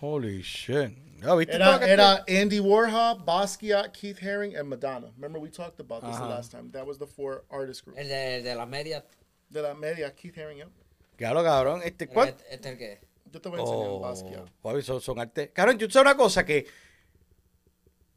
Holy 0.00 0.40
shit. 0.42 0.96
Ya, 1.22 1.34
¿viste 1.36 1.56
todo 1.58 1.80
Era, 1.82 2.24
era 2.26 2.42
Andy 2.42 2.58
Warhol, 2.58 3.22
Basquiat, 3.24 3.92
Keith 3.92 4.18
Haring, 4.20 4.56
and 4.56 4.68
Madonna. 4.68 5.12
Remember 5.16 5.38
we 5.38 5.48
talked 5.50 5.78
about 5.78 6.02
this 6.02 6.16
the 6.18 6.24
last 6.26 6.50
time. 6.50 6.70
That 6.72 6.84
was 6.86 6.98
the 6.98 7.06
four 7.06 7.44
artist 7.50 7.84
group. 7.84 7.96
El 7.98 8.08
de, 8.08 8.42
de 8.42 8.54
la 8.56 8.66
media. 8.66 9.04
De 9.50 9.62
la 9.62 9.74
media, 9.74 10.10
Keith 10.14 10.36
Haring, 10.36 10.56
yeah. 10.56 10.68
Claro, 11.16 11.44
cabrón. 11.44 11.82
Este, 11.84 12.08
¿cuál? 12.08 12.30
Este, 12.30 12.42
este 12.54 12.68
es 12.68 12.72
el 12.72 12.78
que. 12.78 13.00
Yo 13.30 13.40
te 13.40 13.48
voy 13.48 13.58
a 13.60 13.62
enseñar 13.62 13.86
Oh, 13.88 14.00
Basquiat. 14.00 14.50
papi, 14.62 14.82
son, 14.82 15.00
son 15.00 15.20
arte. 15.20 15.50
Cabrón, 15.52 15.78
yo 15.78 15.88
sé 15.88 16.00
una 16.00 16.16
cosa 16.16 16.44
que. 16.44 16.66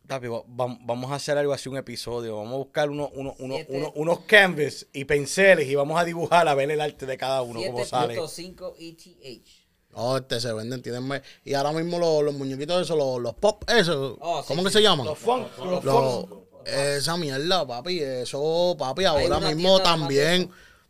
Vam- 0.07 0.80
vamos 0.86 1.11
a 1.11 1.15
hacer 1.15 1.38
algo 1.38 1.53
así, 1.53 1.68
un 1.69 1.77
episodio. 1.77 2.38
Vamos 2.38 2.53
a 2.53 2.57
buscar 2.57 2.90
uno, 2.90 3.10
uno, 3.14 3.36
uno, 3.40 3.56
Siete. 3.56 3.77
uno- 3.77 3.91
unos 3.95 4.19
canvas 4.22 4.86
y 4.94 5.06
pinceles 5.06 5.68
y 5.68 5.76
vamos 5.76 5.99
a 5.99 6.03
dibujar 6.06 6.48
a 6.48 6.53
ver 6.56 6.69
el 6.72 6.82
arte 6.82 7.06
de 7.06 7.18
cada 7.18 7.41
uno, 7.41 7.60
cómo 7.65 7.84
sale. 7.86 8.15
7.5 8.15 8.76
ETH. 8.80 9.65
No, 9.95 10.18
este 10.18 10.40
se 10.41 10.52
venden, 10.53 10.82
tienen 10.82 11.07
me- 11.07 11.22
Y 11.44 11.53
ahora 11.53 11.72
mismo 11.72 11.98
los, 11.99 12.22
los 12.23 12.34
muñequitos 12.34 12.82
esos, 12.82 12.98
los, 12.98 13.19
los 13.22 13.34
pop, 13.36 13.64
esos, 13.69 14.18
Oh, 14.19 14.41
sí, 14.41 14.48
¿cómo 14.49 14.64
que 14.64 14.69
sí. 14.69 14.73
se 14.77 14.82
llaman? 14.84 15.06
Los 15.07 15.18
funk, 15.18 15.48
los 15.57 15.84
Los- 15.84 16.26
funk. 16.27 16.44
esa 16.65 17.15
mierda, 17.18 17.65
papi, 17.65 17.99
eso, 17.99 18.76
papi, 18.77 19.06
ahora 19.06 19.40
mismo 19.40 19.73
más 19.76 19.84
también. 19.84 20.49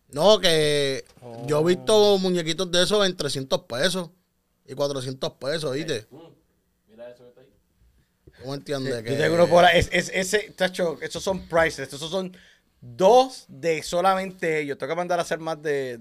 No, 0.10 0.40
que 0.40 1.04
yo 1.48 1.60
he 1.62 1.76
visto 1.76 2.18
muñequitos 2.18 2.72
de 2.72 2.84
esos 2.84 3.06
en 3.06 3.16
300 3.16 3.62
pesos 3.62 4.10
y 4.66 4.74
400 4.74 5.32
pesos, 5.34 5.74
¿viste 5.74 5.98
eso 5.98 7.24
que 7.24 7.30
está 7.30 7.42
ahí. 7.42 7.48
¿Cómo 8.46 8.56
entiendes? 8.56 9.04
Yo 9.04 9.18
tengo 9.18 9.36
uno 9.36 9.48
por 9.48 9.66
ahí. 9.66 9.80
Es, 9.80 9.90
es- 9.92 10.12
ese, 10.14 10.52
tacho, 10.56 10.98
esos 11.02 11.22
son 11.24 11.42
priceless. 11.48 11.92
Esos 11.94 12.10
son 12.12 12.36
dos 12.80 13.46
de 13.48 13.82
solamente 13.84 14.62
ellos. 14.62 14.78
Tengo 14.78 14.92
que 14.94 14.98
mandar 14.98 15.20
a 15.20 15.24
hacer 15.24 15.40
más 15.40 15.62
de. 15.62 16.00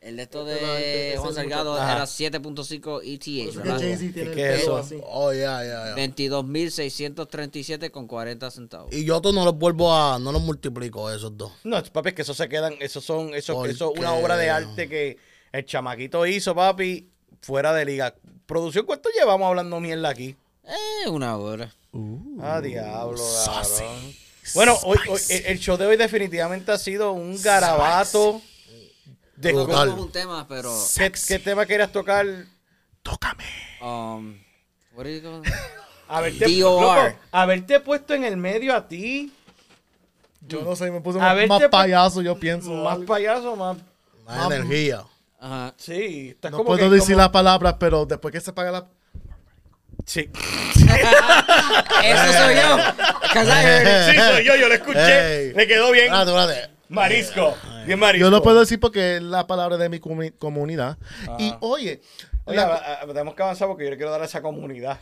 El 0.00 0.16
de 0.16 0.22
esto 0.22 0.44
de 0.46 1.14
Juan. 1.18 1.34
Salgado 1.34 1.74
Ajá. 1.74 1.92
era 1.96 2.04
7.5 2.06 3.02
ETH, 3.04 3.54
¿verdad? 3.56 3.78
Jay-Z 3.78 4.14
tiene 4.14 4.30
el 4.30 4.34
¿Qué 4.34 4.54
es 4.54 4.60
pelo 4.60 4.78
eso? 4.78 4.86
así. 4.86 4.98
Oh, 5.04 5.30
ya, 5.32 5.62
ya, 5.62 5.94
ya. 5.94 5.96
22.637 5.96 7.90
con 7.90 8.06
40 8.06 8.50
centavos. 8.50 8.92
Y 8.94 9.04
yo 9.04 9.20
tú 9.20 9.32
no 9.32 9.44
los 9.44 9.54
vuelvo 9.56 9.94
a, 9.94 10.18
no 10.18 10.32
los 10.32 10.40
multiplico 10.40 11.10
esos 11.10 11.36
dos. 11.36 11.52
No, 11.64 11.82
papi, 11.82 12.08
es 12.10 12.14
que 12.14 12.22
esos 12.22 12.36
se 12.36 12.48
quedan. 12.48 12.76
Esos 12.80 13.04
son. 13.04 13.34
Eso, 13.34 13.52
¿Por 13.54 13.68
eso 13.68 13.92
una 13.92 14.14
obra 14.14 14.36
de 14.38 14.48
arte 14.48 14.88
que 14.88 15.18
el 15.52 15.64
chamaquito 15.66 16.24
hizo, 16.26 16.54
papi, 16.54 17.10
fuera 17.42 17.74
de 17.74 17.84
liga. 17.84 18.14
Producción, 18.46 18.86
¿cuánto 18.86 19.10
llevamos 19.10 19.46
hablando 19.48 19.80
mierda 19.80 20.08
aquí? 20.08 20.34
Eh, 20.64 21.08
una 21.08 21.36
hora. 21.36 21.74
Ah, 22.40 22.60
diablo, 22.60 23.20
cabrón. 23.44 24.14
Bueno, 24.54 24.76
hoy, 24.84 24.98
hoy- 25.08 25.20
el, 25.28 25.46
el 25.46 25.58
show 25.58 25.76
de 25.76 25.86
hoy 25.86 25.96
definitivamente 25.96 26.72
ha 26.72 26.78
sido 26.78 27.12
un 27.12 27.40
garabato. 27.42 28.40
De. 29.36 29.52
Tocamos 29.52 29.98
un 29.98 30.12
tema, 30.12 30.46
pero. 30.48 30.72
¿qué, 30.96 31.12
qué 31.26 31.38
tema 31.38 31.66
querías 31.66 31.90
tocar? 31.92 32.26
Um, 33.80 34.36
what 34.94 35.06
you 35.06 35.20
call- 35.22 35.42
Haberte, 36.08 36.44
DOR. 36.60 36.82
loco, 36.82 37.18
haberte 37.30 37.80
puesto 37.80 38.14
en 38.14 38.24
el 38.24 38.36
medio 38.36 38.74
a 38.74 38.86
ti. 38.88 39.32
Yo 40.40 40.62
no 40.62 40.74
sé, 40.74 40.90
me 40.90 41.00
puse 41.00 41.20
A 41.20 41.34
más, 41.34 41.48
más 41.48 41.62
payaso, 41.70 42.20
yo 42.22 42.38
pienso. 42.38 42.70
Más 42.72 42.98
payaso, 43.06 43.54
más. 43.56 43.76
Más 44.26 44.46
energía. 44.50 45.04
Ajá. 45.38 45.74
Sí, 45.76 46.30
estás 46.30 46.50
No 46.50 46.58
como 46.58 46.66
puedo 46.68 46.78
que 46.80 46.94
decir 46.96 47.14
como- 47.14 47.18
las 47.22 47.28
palabras, 47.30 47.76
pero 47.78 48.04
después 48.06 48.32
que 48.32 48.40
se 48.40 48.52
paga 48.52 48.70
la... 48.72 48.86
Sí. 50.10 50.28
Eso 52.02 52.32
soy 52.32 52.54
yo. 52.56 52.78
Sí, 54.10 54.18
soy 54.18 54.44
yo, 54.44 54.56
yo 54.56 54.66
lo 54.68 54.74
escuché. 54.74 55.52
Me 55.54 55.66
quedó 55.68 55.92
bien. 55.92 56.06
Espérate, 56.12 56.30
espérate. 56.32 56.70
Marisco. 56.88 57.56
Bien 57.86 57.96
marisco. 57.98 58.26
Yo 58.26 58.30
no 58.32 58.42
puedo 58.42 58.58
decir 58.58 58.80
porque 58.80 59.16
es 59.18 59.22
la 59.22 59.46
palabra 59.46 59.76
de 59.76 59.88
mi 59.88 60.00
comu- 60.00 60.32
comunidad. 60.36 60.98
Y 61.38 61.54
oye, 61.60 62.00
Oye, 62.44 62.56
la- 62.56 62.64
a- 62.74 63.02
a- 63.02 63.06
tenemos 63.06 63.34
que 63.36 63.42
avanzar 63.44 63.68
porque 63.68 63.84
yo 63.84 63.90
le 63.90 63.96
quiero 63.96 64.10
dar 64.10 64.20
a 64.22 64.24
esa 64.24 64.42
comunidad. 64.42 64.98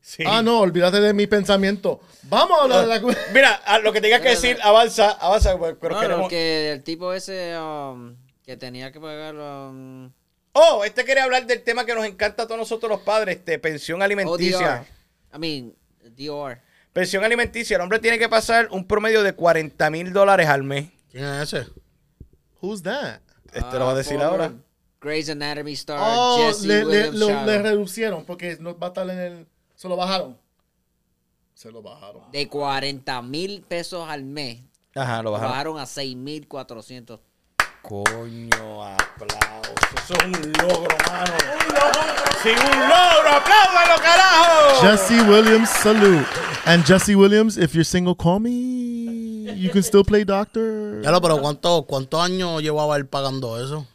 Sí. 0.00 0.24
ah, 0.26 0.42
no, 0.42 0.58
olvídate 0.58 1.00
de 1.00 1.14
mi 1.14 1.28
pensamiento. 1.28 2.00
Vamos 2.24 2.58
a 2.58 2.62
hablar 2.64 2.80
de 2.80 2.86
la 2.88 3.00
comunidad. 3.00 3.22
Mira, 3.32 3.52
a 3.64 3.78
lo 3.78 3.92
que 3.92 4.00
tengas 4.00 4.20
que 4.22 4.30
decir, 4.30 4.58
avanza, 4.60 5.12
avanza, 5.12 5.56
pues, 5.56 5.76
pero 5.80 5.94
No, 5.94 6.00
queremos- 6.00 6.22
no, 6.24 6.28
que 6.28 6.72
el 6.72 6.82
tipo 6.82 7.12
ese 7.12 7.56
um, 7.56 8.16
que 8.44 8.56
tenía 8.56 8.90
que 8.90 8.98
pagar 8.98 9.36
um, 9.36 10.10
Oh, 10.52 10.84
este 10.84 11.04
quería 11.04 11.24
hablar 11.24 11.46
del 11.46 11.62
tema 11.62 11.84
que 11.86 11.94
nos 11.94 12.04
encanta 12.04 12.42
a 12.42 12.46
todos 12.46 12.58
nosotros 12.58 12.90
los 12.90 13.00
padres, 13.00 13.36
este, 13.38 13.58
pensión 13.58 14.02
alimenticia. 14.02 14.84
ODR. 15.32 15.36
I 15.36 15.38
mean, 15.38 15.74
DOR. 16.16 16.58
Pensión 16.92 17.24
alimenticia, 17.24 17.76
el 17.76 17.80
hombre 17.82 17.98
tiene 18.00 18.18
que 18.18 18.28
pasar 18.28 18.68
un 18.70 18.86
promedio 18.86 19.22
de 19.22 19.32
40 19.34 19.88
mil 19.90 20.12
dólares 20.12 20.46
al 20.48 20.62
mes. 20.62 20.90
¿Quién 21.10 21.24
es 21.24 21.52
ese? 21.54 21.66
Who's 22.60 22.82
that? 22.82 23.20
Este 23.52 23.78
lo 23.78 23.86
va 23.86 23.92
a 23.92 23.94
decir 23.94 24.18
former 24.18 24.28
ahora. 24.30 24.52
Grey's 25.00 25.28
Anatomy 25.30 25.72
star 25.72 25.98
Oh, 26.00 26.36
Jesse 26.46 26.64
le, 26.64 26.84
le, 26.84 27.12
lo- 27.12 27.28
reducieron 27.44 28.24
porque 28.24 28.56
no 28.60 28.78
va 28.78 28.88
a 28.88 28.90
estar 28.90 29.08
en 29.10 29.18
el... 29.18 29.46
Se 29.74 29.88
lo 29.88 29.96
bajaron. 29.96 30.38
Se 31.54 31.70
lo 31.72 31.82
bajaron. 31.82 32.30
de 32.30 32.48
40 32.48 33.22
mil 33.22 33.62
pesos 33.62 34.06
al 34.08 34.22
mes. 34.24 34.60
Ajá, 34.94 35.16
lo 35.18 35.24
Lo 35.24 35.30
bajaron. 35.32 35.50
bajaron 35.50 35.78
a 35.78 35.84
6.400. 35.84 37.18
Coño, 37.82 38.84
aplausos. 38.84 39.74
Eso 40.04 40.14
es 40.14 40.24
un 40.24 40.52
logro, 40.52 40.96
mano. 41.10 41.34
Sí, 42.42 42.50
un 42.50 42.80
logro. 42.80 43.28
¡Apláudalo, 43.30 44.02
carajo! 44.02 44.80
Jesse 44.82 45.22
Williams, 45.28 45.68
salute. 45.68 46.26
And 46.64 46.84
Jesse 46.84 47.14
Williams, 47.16 47.56
if 47.58 47.72
you're 47.74 47.84
single, 47.84 48.14
call 48.14 48.40
me. 48.40 49.52
You 49.56 49.70
can 49.70 49.82
still 49.82 50.04
play 50.04 50.24
doctor. 50.24 51.02
Ya 51.02 51.10
lo, 51.10 51.20
pero 51.20 51.40
¿cuánto, 51.40 51.82
¿cuántos 51.84 52.20
años 52.22 52.62
llevaba 52.62 52.96
él 52.96 53.06
pagando 53.06 53.62
eso? 53.62 53.86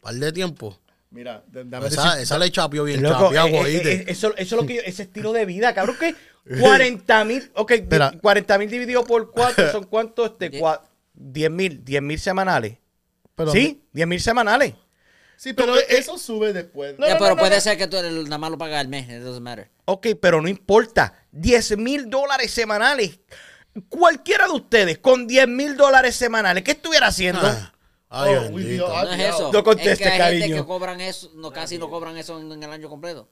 par 0.00 0.14
de 0.14 0.32
tiempo. 0.32 0.76
Mira, 1.10 1.44
dame 1.46 1.86
Esa, 1.86 2.02
decir- 2.14 2.22
esa 2.22 2.38
le 2.38 2.50
chapió 2.50 2.82
bien 2.82 3.02
Loco, 3.02 3.32
eh, 3.32 3.36
eh, 3.36 3.82
eh, 3.84 4.04
eso, 4.08 4.34
eso 4.36 4.56
es 4.56 4.60
lo 4.62 4.66
que 4.66 4.76
yo- 4.76 4.80
ese 4.84 5.04
estilo 5.04 5.32
de 5.32 5.44
vida, 5.46 5.72
cabrón, 5.74 5.96
que 6.00 6.16
40 6.58 7.24
mil, 7.24 7.52
ok, 7.54 7.70
Espera. 7.72 8.12
40 8.20 8.58
mil 8.58 8.68
dividido 8.68 9.04
por 9.04 9.30
4 9.30 9.70
son 9.72 9.84
cuántos, 9.84 10.32
este, 10.32 10.50
cua- 10.60 10.80
10 11.22 11.50
mil, 11.50 11.84
10 11.84 12.02
mil 12.02 12.18
semanales. 12.18 12.78
pero- 13.34 13.52
¿Sí? 13.52 13.82
10 13.92 14.06
mil 14.08 14.20
semanales. 14.20 14.74
Sí, 15.36 15.52
pero 15.54 15.74
eso 15.76 16.18
sube 16.18 16.52
después. 16.52 16.96
No, 16.98 17.06
ya, 17.06 17.14
no, 17.14 17.18
pero 17.18 17.34
no, 17.34 17.40
puede 17.40 17.56
no. 17.56 17.60
ser 17.60 17.76
que 17.76 17.86
tú 17.88 17.96
el- 17.96 18.24
nada 18.24 18.38
más 18.38 18.50
lo 18.50 18.58
pagas 18.58 18.80
al 18.80 18.88
mes. 18.88 19.08
It 19.08 19.22
doesn't 19.22 19.42
matter. 19.42 19.70
Ok, 19.86 20.08
pero 20.20 20.40
no 20.40 20.48
importa. 20.48 21.14
10 21.32 21.76
mil 21.78 22.08
dólares 22.10 22.50
semanales. 22.52 23.18
Cualquiera 23.88 24.46
de 24.46 24.52
ustedes 24.52 24.98
con 24.98 25.26
10 25.26 25.48
mil 25.48 25.76
dólares 25.76 26.14
semanales, 26.14 26.62
¿qué 26.62 26.72
estuviera 26.72 27.06
haciendo? 27.08 27.40
Ah, 27.44 27.72
Ay, 28.14 28.34
Oh, 28.36 28.52
be- 28.54 28.76
No 28.76 29.10
es 29.12 29.20
eso. 29.34 29.50
No 29.52 29.64
conteste, 29.64 29.92
es 29.92 29.98
que 29.98 30.04
hay 30.04 30.32
gente 30.32 30.40
cariño. 30.40 30.62
que 30.62 30.66
cobran 30.68 31.00
eso, 31.00 31.30
no, 31.34 31.50
casi 31.50 31.78
no 31.78 31.88
cobran 31.88 32.16
eso 32.18 32.38
en, 32.38 32.52
en 32.52 32.62
el 32.62 32.70
año 32.70 32.88
completo. 32.90 33.28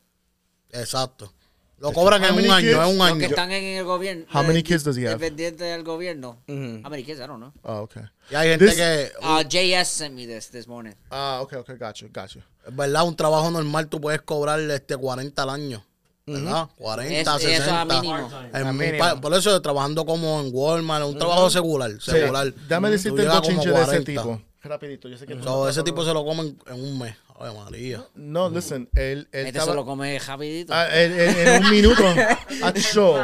Exacto. 0.71 1.35
Lo 1.81 1.93
cobran 1.93 2.23
en 2.23 2.31
How 2.31 2.37
un 2.37 2.43
many 2.43 2.51
año, 2.53 2.61
kids? 2.69 2.73
en 2.79 2.91
un 2.93 2.99
Los 2.99 3.07
año. 3.09 3.19
que 3.19 3.25
están 3.27 3.51
en 3.53 3.65
el 3.79 3.85
gobierno. 3.85 4.27
How 4.33 4.43
many 4.43 4.59
eh, 4.59 4.63
kids 4.63 4.85
does 4.85 4.97
he 4.99 5.07
have? 5.07 5.15
Dependiente 5.19 5.65
del 5.65 5.83
gobierno. 5.83 6.39
Ujú. 6.47 6.83
How 6.85 6.91
many 6.91 7.03
kids? 7.05 7.19
I 7.21 7.27
don't 7.27 7.39
know. 7.39 7.53
Oh, 7.63 7.79
okay. 7.85 8.03
Y 8.31 8.35
hay 8.35 8.49
gente 8.51 8.67
This- 8.67 8.75
que, 8.77 9.13
Uh, 9.23 9.43
JS 9.49 9.89
sent 9.89 10.15
me 10.15 10.27
this 10.27 10.51
this 10.51 10.69
morning. 10.69 10.93
Ah, 11.11 11.41
okay, 11.41 11.59
okay, 11.59 11.77
got 11.77 11.95
you, 11.97 12.09
got 12.13 12.29
you. 12.35 12.41
es 12.69 12.77
verdad, 12.77 13.05
un 13.09 13.17
trabajo 13.17 13.51
normal 13.51 13.89
tú 13.89 13.99
puedes 14.01 14.21
cobrar 14.21 14.61
este 14.61 14.97
40 14.97 15.43
al 15.43 15.51
año. 15.51 15.85
¿Verdad? 16.27 16.69
40, 16.77 17.37
Es- 17.37 17.45
eso 17.45 17.49
60. 17.65 17.81
a 17.81 17.85
mínimo. 17.87 18.31
En 18.53 18.67
A 18.67 18.73
mínimo. 18.73 19.21
por 19.21 19.35
eso 19.35 19.61
trabajando 19.63 20.05
como 20.05 20.41
en 20.43 20.51
Walmart, 20.53 21.05
un 21.07 21.19
trabajo 21.19 21.49
secular. 21.51 21.91
secular. 22.01 22.53
Dame 22.69 22.89
Tú 22.89 22.93
decirte 22.93 23.23
el 23.23 23.29
bochinche 23.31 23.69
de 23.71 23.75
ese 23.75 23.85
40. 23.87 24.05
tipo. 24.05 24.43
Rapidito, 24.63 25.09
yo 25.09 25.17
sé 25.17 25.27
que 25.27 25.35
no 25.35 25.67
ese 25.69 25.83
tipo 25.83 26.05
se 26.05 26.13
lo 26.13 26.23
comen 26.25 26.57
en 26.67 26.75
un 26.85 26.99
mes. 26.99 27.17
Ay, 27.43 27.55
María. 27.57 28.07
No, 28.15 28.51
listen, 28.51 28.89
él, 28.95 29.27
él 29.33 29.47
Este 29.47 29.49
estaba- 29.49 29.73
se 29.73 29.75
lo 29.77 29.85
come 29.87 30.19
rapidito. 30.19 30.73
Ah, 30.75 30.87
en, 30.93 31.19
en- 31.19 31.49
en 31.49 31.65
un 31.65 31.71
minuto. 31.71 32.05
Acho. 32.63 33.15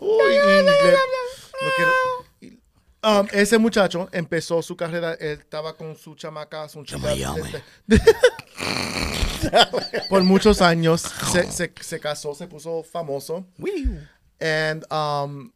Uy, 0.00 0.32
y 0.34 0.62
le- 0.62 0.62
lo 0.64 1.70
quiero- 1.76 1.92
Um, 3.02 3.26
ese 3.32 3.56
muchacho 3.56 4.10
empezó 4.12 4.60
su 4.60 4.76
carrera, 4.76 5.14
él 5.14 5.38
estaba 5.40 5.74
con 5.74 5.96
su 5.96 6.14
chamaca, 6.14 6.68
su 6.68 6.84
llame. 6.84 7.40
este- 7.88 8.02
por 10.10 10.22
muchos 10.22 10.60
años 10.60 11.00
se, 11.32 11.50
se, 11.50 11.72
se 11.80 11.98
casó, 11.98 12.34
se 12.34 12.46
puso 12.46 12.82
famoso. 12.82 13.46
And 14.38 14.84
um, 14.92 15.50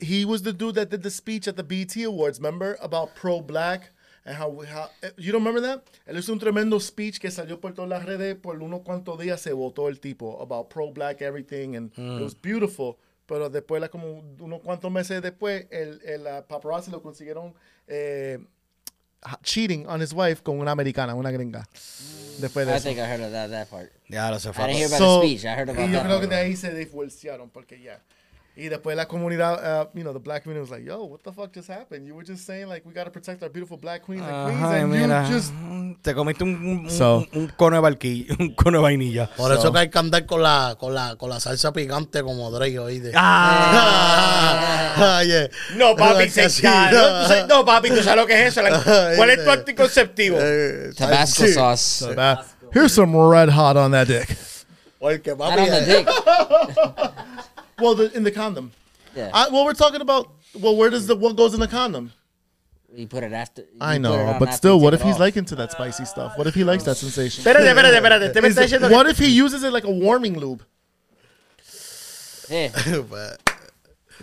he 0.00 0.26
was 0.26 0.42
the 0.42 0.52
dude 0.52 0.74
that 0.74 0.90
did 0.90 1.02
the 1.02 1.10
speech 1.10 1.48
at 1.48 1.56
the 1.56 1.62
BT 1.62 2.04
Awards, 2.04 2.38
remember? 2.38 2.76
About 2.82 3.14
pro 3.14 3.40
black 3.40 3.90
and 4.24 4.36
how, 4.40 4.48
we- 4.48 4.66
how 4.66 4.88
you 5.16 5.32
don't 5.32 5.44
remember 5.44 5.60
that? 5.62 5.82
Él 6.06 6.18
hizo 6.18 6.32
un 6.32 6.38
tremendo 6.38 6.78
speech 6.80 7.18
que 7.18 7.30
salió 7.30 7.60
por 7.60 7.72
todas 7.74 7.88
las 7.88 8.04
redes, 8.04 8.36
por 8.36 8.62
unos 8.62 8.82
cuantos 8.82 9.18
días 9.18 9.40
se 9.40 9.52
votó 9.52 9.88
el 9.88 9.98
tipo 10.00 10.40
about 10.42 10.68
pro 10.68 10.90
black 10.92 11.20
everything 11.22 11.76
and 11.76 11.92
it 11.96 12.22
was 12.22 12.34
beautiful. 12.40 12.96
Pero 13.26 13.48
después, 13.48 13.88
como 13.90 14.24
unos 14.40 14.60
cuantos 14.60 14.90
meses 14.90 15.22
después, 15.22 15.66
el, 15.70 16.00
el 16.04 16.22
paparazzi 16.48 16.90
lo 16.90 17.00
consiguieron 17.00 17.54
eh, 17.86 18.38
cheating 19.42 19.86
on 19.86 20.00
his 20.02 20.12
wife 20.12 20.42
con 20.42 20.58
una 20.58 20.72
americana, 20.72 21.14
una 21.14 21.30
gringa. 21.30 21.68
Después 22.40 22.66
de 22.66 22.72
I 22.72 22.76
eso. 22.76 22.88
think 22.88 22.98
I 22.98 23.02
heard 23.02 23.20
of 23.20 23.30
that, 23.32 23.50
that 23.50 23.68
part. 23.68 23.90
Ya 24.08 24.30
lo 24.30 24.38
se 24.40 24.48
I 24.48 24.52
didn't 24.52 24.70
hear 24.76 24.86
about 24.86 24.98
So, 24.98 25.20
the 25.20 25.26
speech. 25.28 25.44
I 25.44 25.54
heard 25.54 25.68
about 25.70 25.88
y 25.88 25.92
yo 25.92 25.98
that. 25.98 26.06
creo 26.06 26.20
que 26.20 26.26
de 26.26 26.36
ahí 26.36 26.56
se 26.56 26.74
divorciaron 26.74 27.50
porque 27.50 27.80
ya. 27.80 28.00
Y 28.60 28.68
después 28.68 28.94
la 28.94 29.08
comunidad, 29.08 29.54
uh, 29.54 29.88
you 29.94 30.02
know, 30.02 30.12
the 30.12 30.18
black 30.18 30.42
community 30.42 30.60
was 30.60 30.70
like, 30.70 30.84
yo, 30.86 31.02
what 31.04 31.22
the 31.22 31.32
fuck 31.32 31.50
just 31.50 31.70
happened? 31.70 32.06
You 32.06 32.14
were 32.14 32.22
just 32.22 32.44
saying 32.44 32.68
like 32.68 32.84
we 32.84 32.92
gotta 32.92 33.10
protect 33.10 33.42
our 33.42 33.48
beautiful 33.48 33.78
black 33.78 34.02
queens 34.02 34.22
and 34.22 34.44
queens, 34.44 34.62
Ajá, 34.62 34.82
and 34.82 34.92
mira, 34.92 35.26
you 35.26 35.34
just 35.34 35.50
te 36.02 36.12
comiste 36.12 36.42
un, 36.42 36.56
un, 36.56 36.78
un- 36.84 36.90
So- 36.90 37.26
un 37.32 37.48
cono 37.56 37.76
de 37.76 37.80
barquilla, 37.80 38.36
un 38.38 38.54
cono 38.54 38.78
de 38.78 38.82
vainilla. 38.82 39.30
Por 39.34 39.50
eso 39.50 39.72
que 39.72 39.78
hay 39.78 39.88
que 39.88 39.98
andar 39.98 40.26
con 40.26 40.42
la, 40.42 40.76
con 40.78 40.92
la, 40.94 41.16
con 41.16 41.30
la 41.30 41.40
salsa 41.40 41.72
picante 41.72 42.22
como 42.22 42.50
Drake, 42.50 42.78
oíste. 42.78 43.12
Ah, 43.14 45.18
Oye. 45.22 45.48
no, 45.76 45.96
papi, 45.96 46.28
se 46.28 46.46
ya, 46.50 47.44
no, 47.48 47.64
papi, 47.64 47.88
tú 47.88 48.02
sabes 48.02 48.16
lo 48.16 48.26
que 48.26 48.42
es 48.46 48.48
eso. 48.48 48.60
La- 48.60 49.14
¿Cuál 49.16 49.30
es 49.30 49.42
tu 49.42 49.50
anticonceptivo? 49.50 50.36
Tabasco 50.98 51.46
sí. 51.46 51.54
sauce. 51.54 52.04
so 52.04 52.14
bad. 52.14 52.40
Here's 52.74 52.92
some 52.92 53.16
red 53.16 53.48
hot 53.48 53.78
on 53.78 53.92
that 53.92 54.06
dick. 54.06 54.36
Porque, 54.98 55.34
papi, 55.34 55.62
on 55.62 55.70
the 55.70 55.78
eh, 55.78 56.04
dick. 56.04 56.08
Well, 57.80 57.94
the, 57.94 58.12
in 58.16 58.22
the 58.24 58.30
condom. 58.30 58.72
Yeah. 59.14 59.30
I, 59.32 59.48
well, 59.48 59.64
we're 59.64 59.74
talking 59.74 60.00
about. 60.00 60.30
Well, 60.58 60.76
where 60.76 60.90
does 60.90 61.06
the 61.06 61.16
what 61.16 61.36
goes 61.36 61.54
in 61.54 61.60
the 61.60 61.68
condom? 61.68 62.12
You 62.94 63.06
put 63.06 63.22
it 63.22 63.32
after. 63.32 63.64
I 63.80 63.98
know, 63.98 64.36
but 64.40 64.52
still, 64.52 64.80
what 64.80 64.94
if 64.94 65.02
he's 65.02 65.14
off. 65.14 65.20
like 65.20 65.36
into 65.36 65.54
that 65.56 65.70
spicy 65.70 66.04
stuff? 66.04 66.36
What 66.36 66.46
if 66.48 66.54
he 66.54 66.64
likes 66.64 66.82
that 66.84 66.96
sensation? 66.96 67.44
Espérate, 67.44 67.66
espérate, 67.72 67.96
espérate. 68.00 68.32
Te 68.32 68.40
me 68.40 68.48
Is 68.48 68.56
it- 68.58 68.62
diciendo 68.68 68.90
what 68.90 69.04
que... 69.06 69.10
if 69.12 69.18
he 69.18 69.28
uses 69.30 69.62
it 69.62 69.72
like 69.72 69.84
a 69.84 69.90
warming 69.90 70.38
lube? 70.38 70.64
Yeah. 72.50 72.70
pues, 73.08 73.36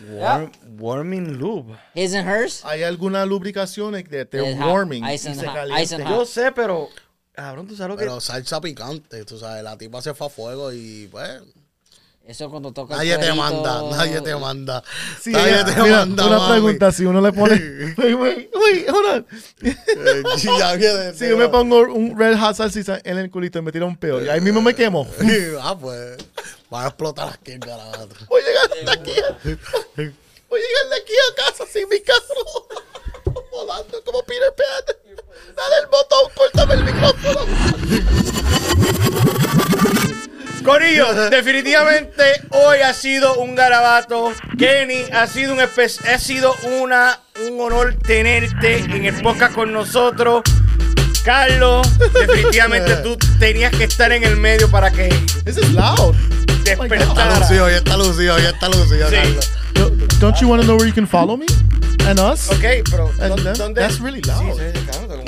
Warm- 0.09 0.51
warming 0.77 1.37
lube. 1.39 1.77
His 1.95 2.13
and 2.13 2.27
hers. 2.27 2.61
Hay 2.65 2.83
algunas 2.83 3.25
lubricaciones 3.27 4.03
que 4.03 4.25
they're 4.25 4.49
It's 4.51 4.59
hot. 4.59 4.67
warming 4.67 5.03
Ice 5.05 5.25
y 5.27 5.31
and 5.31 5.39
se 5.39 5.47
hot. 5.47 5.55
Ice 5.79 5.95
calientan. 5.95 6.01
and 6.01 6.09
Yo 6.09 6.25
sé, 6.25 6.51
pero... 6.53 6.89
Cabrón, 7.33 7.67
tú 7.67 7.75
sabes 7.75 7.89
lo 7.91 7.95
que... 7.97 8.03
Pero 8.03 8.19
salsa 8.19 8.59
picante, 8.59 9.23
tú 9.25 9.37
sabes, 9.39 9.63
la 9.63 9.77
tipa 9.77 10.01
se 10.01 10.13
fue 10.13 10.27
a 10.27 10.29
fuego 10.29 10.73
y 10.73 11.07
pues 11.09 11.41
Eso 12.27 12.49
cuando 12.49 12.73
toca 12.73 12.93
el 12.95 12.97
nadie 12.99 13.17
te 13.17 13.27
cuerito- 13.31 13.35
manda, 13.37 13.83
nadie 13.97 14.21
te 14.21 14.35
manda. 14.35 14.83
Sí, 15.21 15.31
nadie 15.31 15.53
ella- 15.53 15.65
te 15.65 15.81
mira, 15.81 15.97
manda. 15.99 16.25
una 16.27 16.37
mami. 16.39 16.51
pregunta, 16.51 16.91
si 16.91 17.05
uno 17.05 17.21
le 17.21 17.31
pone... 17.31 17.55
Wait, 17.97 18.49
wait, 18.53 18.89
hold 18.89 19.05
on. 19.05 19.25
Eh, 19.61 19.75
viene, 20.77 21.13
Si 21.13 21.27
yo 21.29 21.37
me 21.37 21.47
pongo 21.47 21.79
un 21.83 22.17
red 22.19 22.37
hot 22.37 22.55
salsita 22.55 22.99
en 23.03 23.17
el 23.17 23.31
culito 23.31 23.59
y 23.59 23.61
me 23.61 23.71
tira 23.71 23.85
un 23.85 23.95
peo, 23.95 24.21
y 24.21 24.27
ahí 24.27 24.41
mismo 24.41 24.61
me 24.61 24.75
quemo. 24.75 25.07
ah, 25.61 25.77
pues, 25.79 26.17
van 26.69 26.83
a 26.83 26.87
explotar 26.89 27.29
aquí 27.29 27.53
en 27.53 27.61
Garabato. 27.61 28.09
Voy 28.27 28.41
a 28.41 28.45
llegar 28.45 28.69
de 28.85 28.91
aquí. 28.91 29.19
a- 29.21 29.37
Voy 30.49 30.59
a 30.59 30.63
llegar 30.63 30.89
de 30.89 30.95
aquí 31.01 31.13
a 31.31 31.35
casa 31.45 31.63
sin 31.71 31.87
mi 31.87 31.99
carro. 32.01 32.67
Volando 33.51 34.03
como 34.05 34.21
Peter 34.23 34.53
Pan. 34.55 34.95
Dale 35.55 35.75
el 35.81 35.87
botón, 35.87 36.29
córtame 36.35 36.73
el 36.75 36.83
micrófono. 36.83 37.41
Corillo, 40.67 41.29
definitivamente 41.29 42.23
hoy 42.51 42.79
ha 42.79 42.93
sido 42.93 43.35
un 43.35 43.55
garabato. 43.55 44.33
Kenny, 44.57 45.05
ha 45.13 45.25
sido 45.25 45.53
un 45.53 45.59
espe- 45.59 46.05
ha 46.13 46.19
sido 46.19 46.53
una 46.81 47.19
un 47.47 47.59
honor 47.61 47.95
tenerte 48.05 48.79
en 48.79 49.05
el 49.05 49.21
podcast 49.21 49.53
con 49.55 49.71
nosotros. 49.71 50.41
Carlos, 51.23 51.87
definitivamente 52.13 52.95
tú 52.97 53.17
tenías 53.39 53.71
que 53.71 53.85
estar 53.85 54.11
en 54.11 54.25
el 54.25 54.35
medio 54.35 54.69
para 54.69 54.91
que 54.91 55.07
This 55.45 55.57
is 55.57 55.71
loud. 55.71 56.13
Está 56.65 56.75
despertara. 56.83 57.39
lucido, 57.39 57.69
ya 57.69 57.77
está 57.77 57.95
lucido, 57.97 58.37
ya 58.39 58.49
está 58.49 58.67
lucido, 58.67 59.09
Sí. 59.09 59.15
Carlos. 59.15 59.51
Don't 60.19 60.35
you 60.41 60.49
want 60.49 60.61
to 60.61 60.65
know 60.67 60.75
where 60.75 60.87
you 60.89 60.93
can 60.95 61.07
follow 61.07 61.37
me? 61.37 61.45
And 62.07 62.19
us? 62.19 62.49
Ok, 62.49 62.63
pero 62.91 63.09
And 63.21 63.35
¿dó- 63.35 63.43
them? 63.43 63.53
¿dónde? 63.55 63.81
That's 63.81 63.99
really 64.01 64.21
loud. 64.21 64.57
Sí, 64.57 64.63
sí, 64.73 64.85
claro, 64.85 65.07
como- 65.07 65.23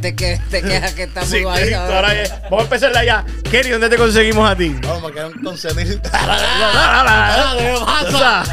Te, 0.00 0.14
que 0.14 0.40
te 0.50 0.62
quejas 0.68 0.92
que 0.94 1.04
está 1.04 1.24
Sí, 1.24 1.40
muy 1.42 1.52
ahí. 1.58 1.72
ahora 1.72 2.12
Vamos 2.44 2.60
a 2.60 2.62
empezar 2.64 2.96
allá. 2.96 3.24
Kenny, 3.50 3.70
¿dónde 3.70 3.88
te 3.88 3.96
conseguimos 3.96 4.50
a 4.50 4.54
ti? 4.56 4.76
Vamos, 4.82 5.02
me 5.04 5.12
quedan 5.12 5.32
con. 5.42 5.54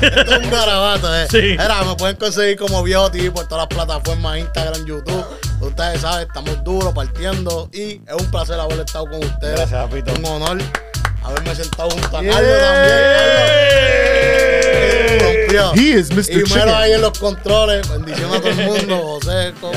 Esto 0.02 0.36
es 0.36 0.44
un 0.46 0.52
garabato, 0.52 1.16
eh. 1.16 1.28
Sí. 1.30 1.52
Era, 1.54 1.84
me 1.84 1.96
pueden 1.96 2.16
conseguir 2.16 2.58
como 2.58 2.82
viejo 2.84 3.10
tipo 3.12 3.34
por 3.36 3.48
todas 3.48 3.68
las 3.70 3.76
plataformas, 3.78 4.38
Instagram, 4.38 4.86
YouTube. 4.86 5.26
Ustedes 5.62 6.02
saben, 6.02 6.28
estamos 6.28 6.64
duros, 6.64 6.94
partiendo. 6.94 7.70
Y 7.74 7.94
es 8.06 8.14
un 8.20 8.30
placer 8.32 8.60
haber 8.60 8.80
estado 8.80 9.06
con 9.06 9.24
ustedes. 9.24 9.56
Gracias, 9.56 9.84
papito. 9.90 10.14
Un 10.14 10.26
honor 10.26 10.58
haberme 11.24 11.56
sentado 11.56 11.90
junto 11.90 12.18
a 12.18 12.22
Yeah. 12.22 12.34
Carlos 12.34 12.60
también. 12.60 13.00
Carlos. 15.20 15.24
Rompió. 15.24 15.74
He 15.76 16.00
is 16.00 16.12
Mr. 16.12 16.32
Y 16.32 16.54
mero 16.54 16.76
ahí 16.76 16.92
en 16.94 17.02
los 17.02 17.18
controles. 17.18 17.88
Bendición 17.90 18.34
a 18.34 18.38
todo 18.40 18.50
el 18.50 18.56
mundo, 18.58 18.98
José. 19.22 19.54
co- 19.62 19.72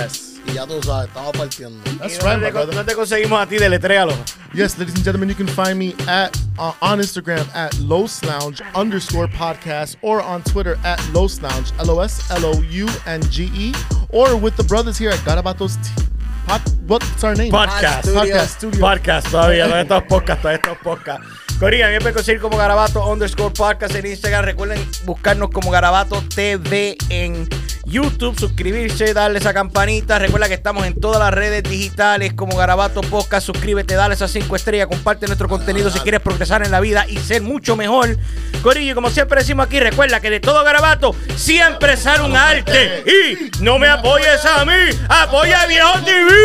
Y 0.49 0.53
ya 0.55 0.67
tú 0.67 0.81
sabes, 0.83 1.09
estamos 1.09 1.33
partiendo. 1.37 1.83
That's 1.99 2.23
right, 2.23 2.35
dónde, 2.35 2.41
my 2.41 2.47
te, 2.47 2.51
brother. 2.53 2.75
dónde 2.75 2.85
te 2.91 2.95
conseguimos 2.95 3.41
a 3.43 3.47
ti? 3.47 3.59
Deletréalo. 3.59 4.15
Yes, 4.55 4.79
ladies 4.79 4.95
and 4.95 5.05
gentlemen, 5.05 5.29
you 5.29 5.35
can 5.35 5.47
find 5.49 5.79
me 5.79 5.95
at 6.09 6.37
uh, 6.59 6.73
on 6.81 6.99
Instagram 7.01 7.47
at 7.55 7.77
Los 7.81 8.23
Lounge 8.25 8.63
underscore 8.75 9.27
podcast 9.29 9.97
or 10.03 10.23
on 10.23 10.43
Twitter 10.45 10.79
at 10.85 11.01
Los 11.13 11.41
Lounge, 11.43 11.73
L 11.81 11.91
O 11.91 12.01
S 12.01 12.31
L 12.31 12.45
O 12.47 12.61
U 12.63 12.89
N 13.07 13.21
G 13.31 13.51
E, 13.55 13.75
or 14.11 14.37
with 14.37 14.57
the 14.57 14.65
brothers 14.65 14.97
here 14.97 15.11
at 15.11 15.19
Garabatos 15.21 15.77
T- 15.83 16.03
Pod, 16.47 16.63
what's 16.87 17.25
our 17.25 17.35
name? 17.35 17.51
Podcast. 17.51 18.13
Podcast 18.15 18.57
Studio. 18.57 18.81
Podcast 18.81 19.29
todavía, 19.31 19.65
todavía 19.65 19.83
estos 19.83 20.03
podcasts, 20.05 20.43
todavía 20.43 20.61
estos 20.63 20.79
podcasts. 20.79 21.27
Corina, 21.59 21.87
a 21.87 21.89
mí 21.89 21.95
me 21.95 22.01
pueden 22.01 22.15
conseguir 22.15 22.41
como 22.41 22.57
Garabato 22.57 23.05
underscore 23.11 23.53
podcast 23.53 23.95
en 23.95 24.07
Instagram. 24.07 24.45
Recuerden 24.45 24.79
buscarnos 25.05 25.51
como 25.51 25.71
Garabato 25.71 26.23
TV 26.35 26.97
en 27.09 27.49
YouTube, 27.87 28.39
suscribirse, 28.39 29.15
darle 29.15 29.39
esa 29.39 29.55
campanita. 29.55 30.19
Recuerda 30.19 30.49
que 30.49 30.55
estamos 30.55 30.85
en 30.87 31.01
todas 31.01 31.19
las 31.19 31.33
redes 31.33 31.63
digitales 31.63 32.35
como 32.35 32.57
Garabato 32.57 33.01
Podcast. 33.01 33.47
Suscríbete, 33.47 33.95
dale 33.95 34.15
esas 34.15 34.31
cinco 34.31 34.55
estrellas, 34.55 34.87
comparte 34.89 35.27
nuestro 35.27 35.49
contenido 35.49 35.91
si 35.91 35.99
quieres 36.01 36.21
progresar 36.21 36.63
en 36.63 36.71
la 36.71 36.81
vida 36.81 37.07
y 37.09 37.17
ser 37.17 37.43
mucho 37.43 37.75
mejor. 37.75 38.19
Corillo, 38.63 38.93
y 38.93 38.95
como 38.95 39.09
siempre 39.09 39.41
decimos 39.41 39.67
aquí, 39.67 39.81
recuerda 39.81 40.21
que 40.21 40.29
de 40.29 40.41
todo 40.41 40.63
Garabato 40.63 41.15
siempre 41.37 41.97
sale 41.97 42.25
un 42.25 42.37
arte. 42.37 43.03
Y 43.07 43.63
no 43.63 43.79
me 43.79 43.89
apoyes 43.89 44.45
a 44.45 44.65
mí, 44.65 44.91
apoya 45.09 45.63
a 45.63 45.67
Viejo 45.67 45.99
TV. 46.05 46.36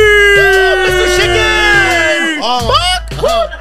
Mr. 0.85 1.07
Chicken. 1.15 2.39
Vamos. 2.39 2.75
Fuck. 3.19 3.51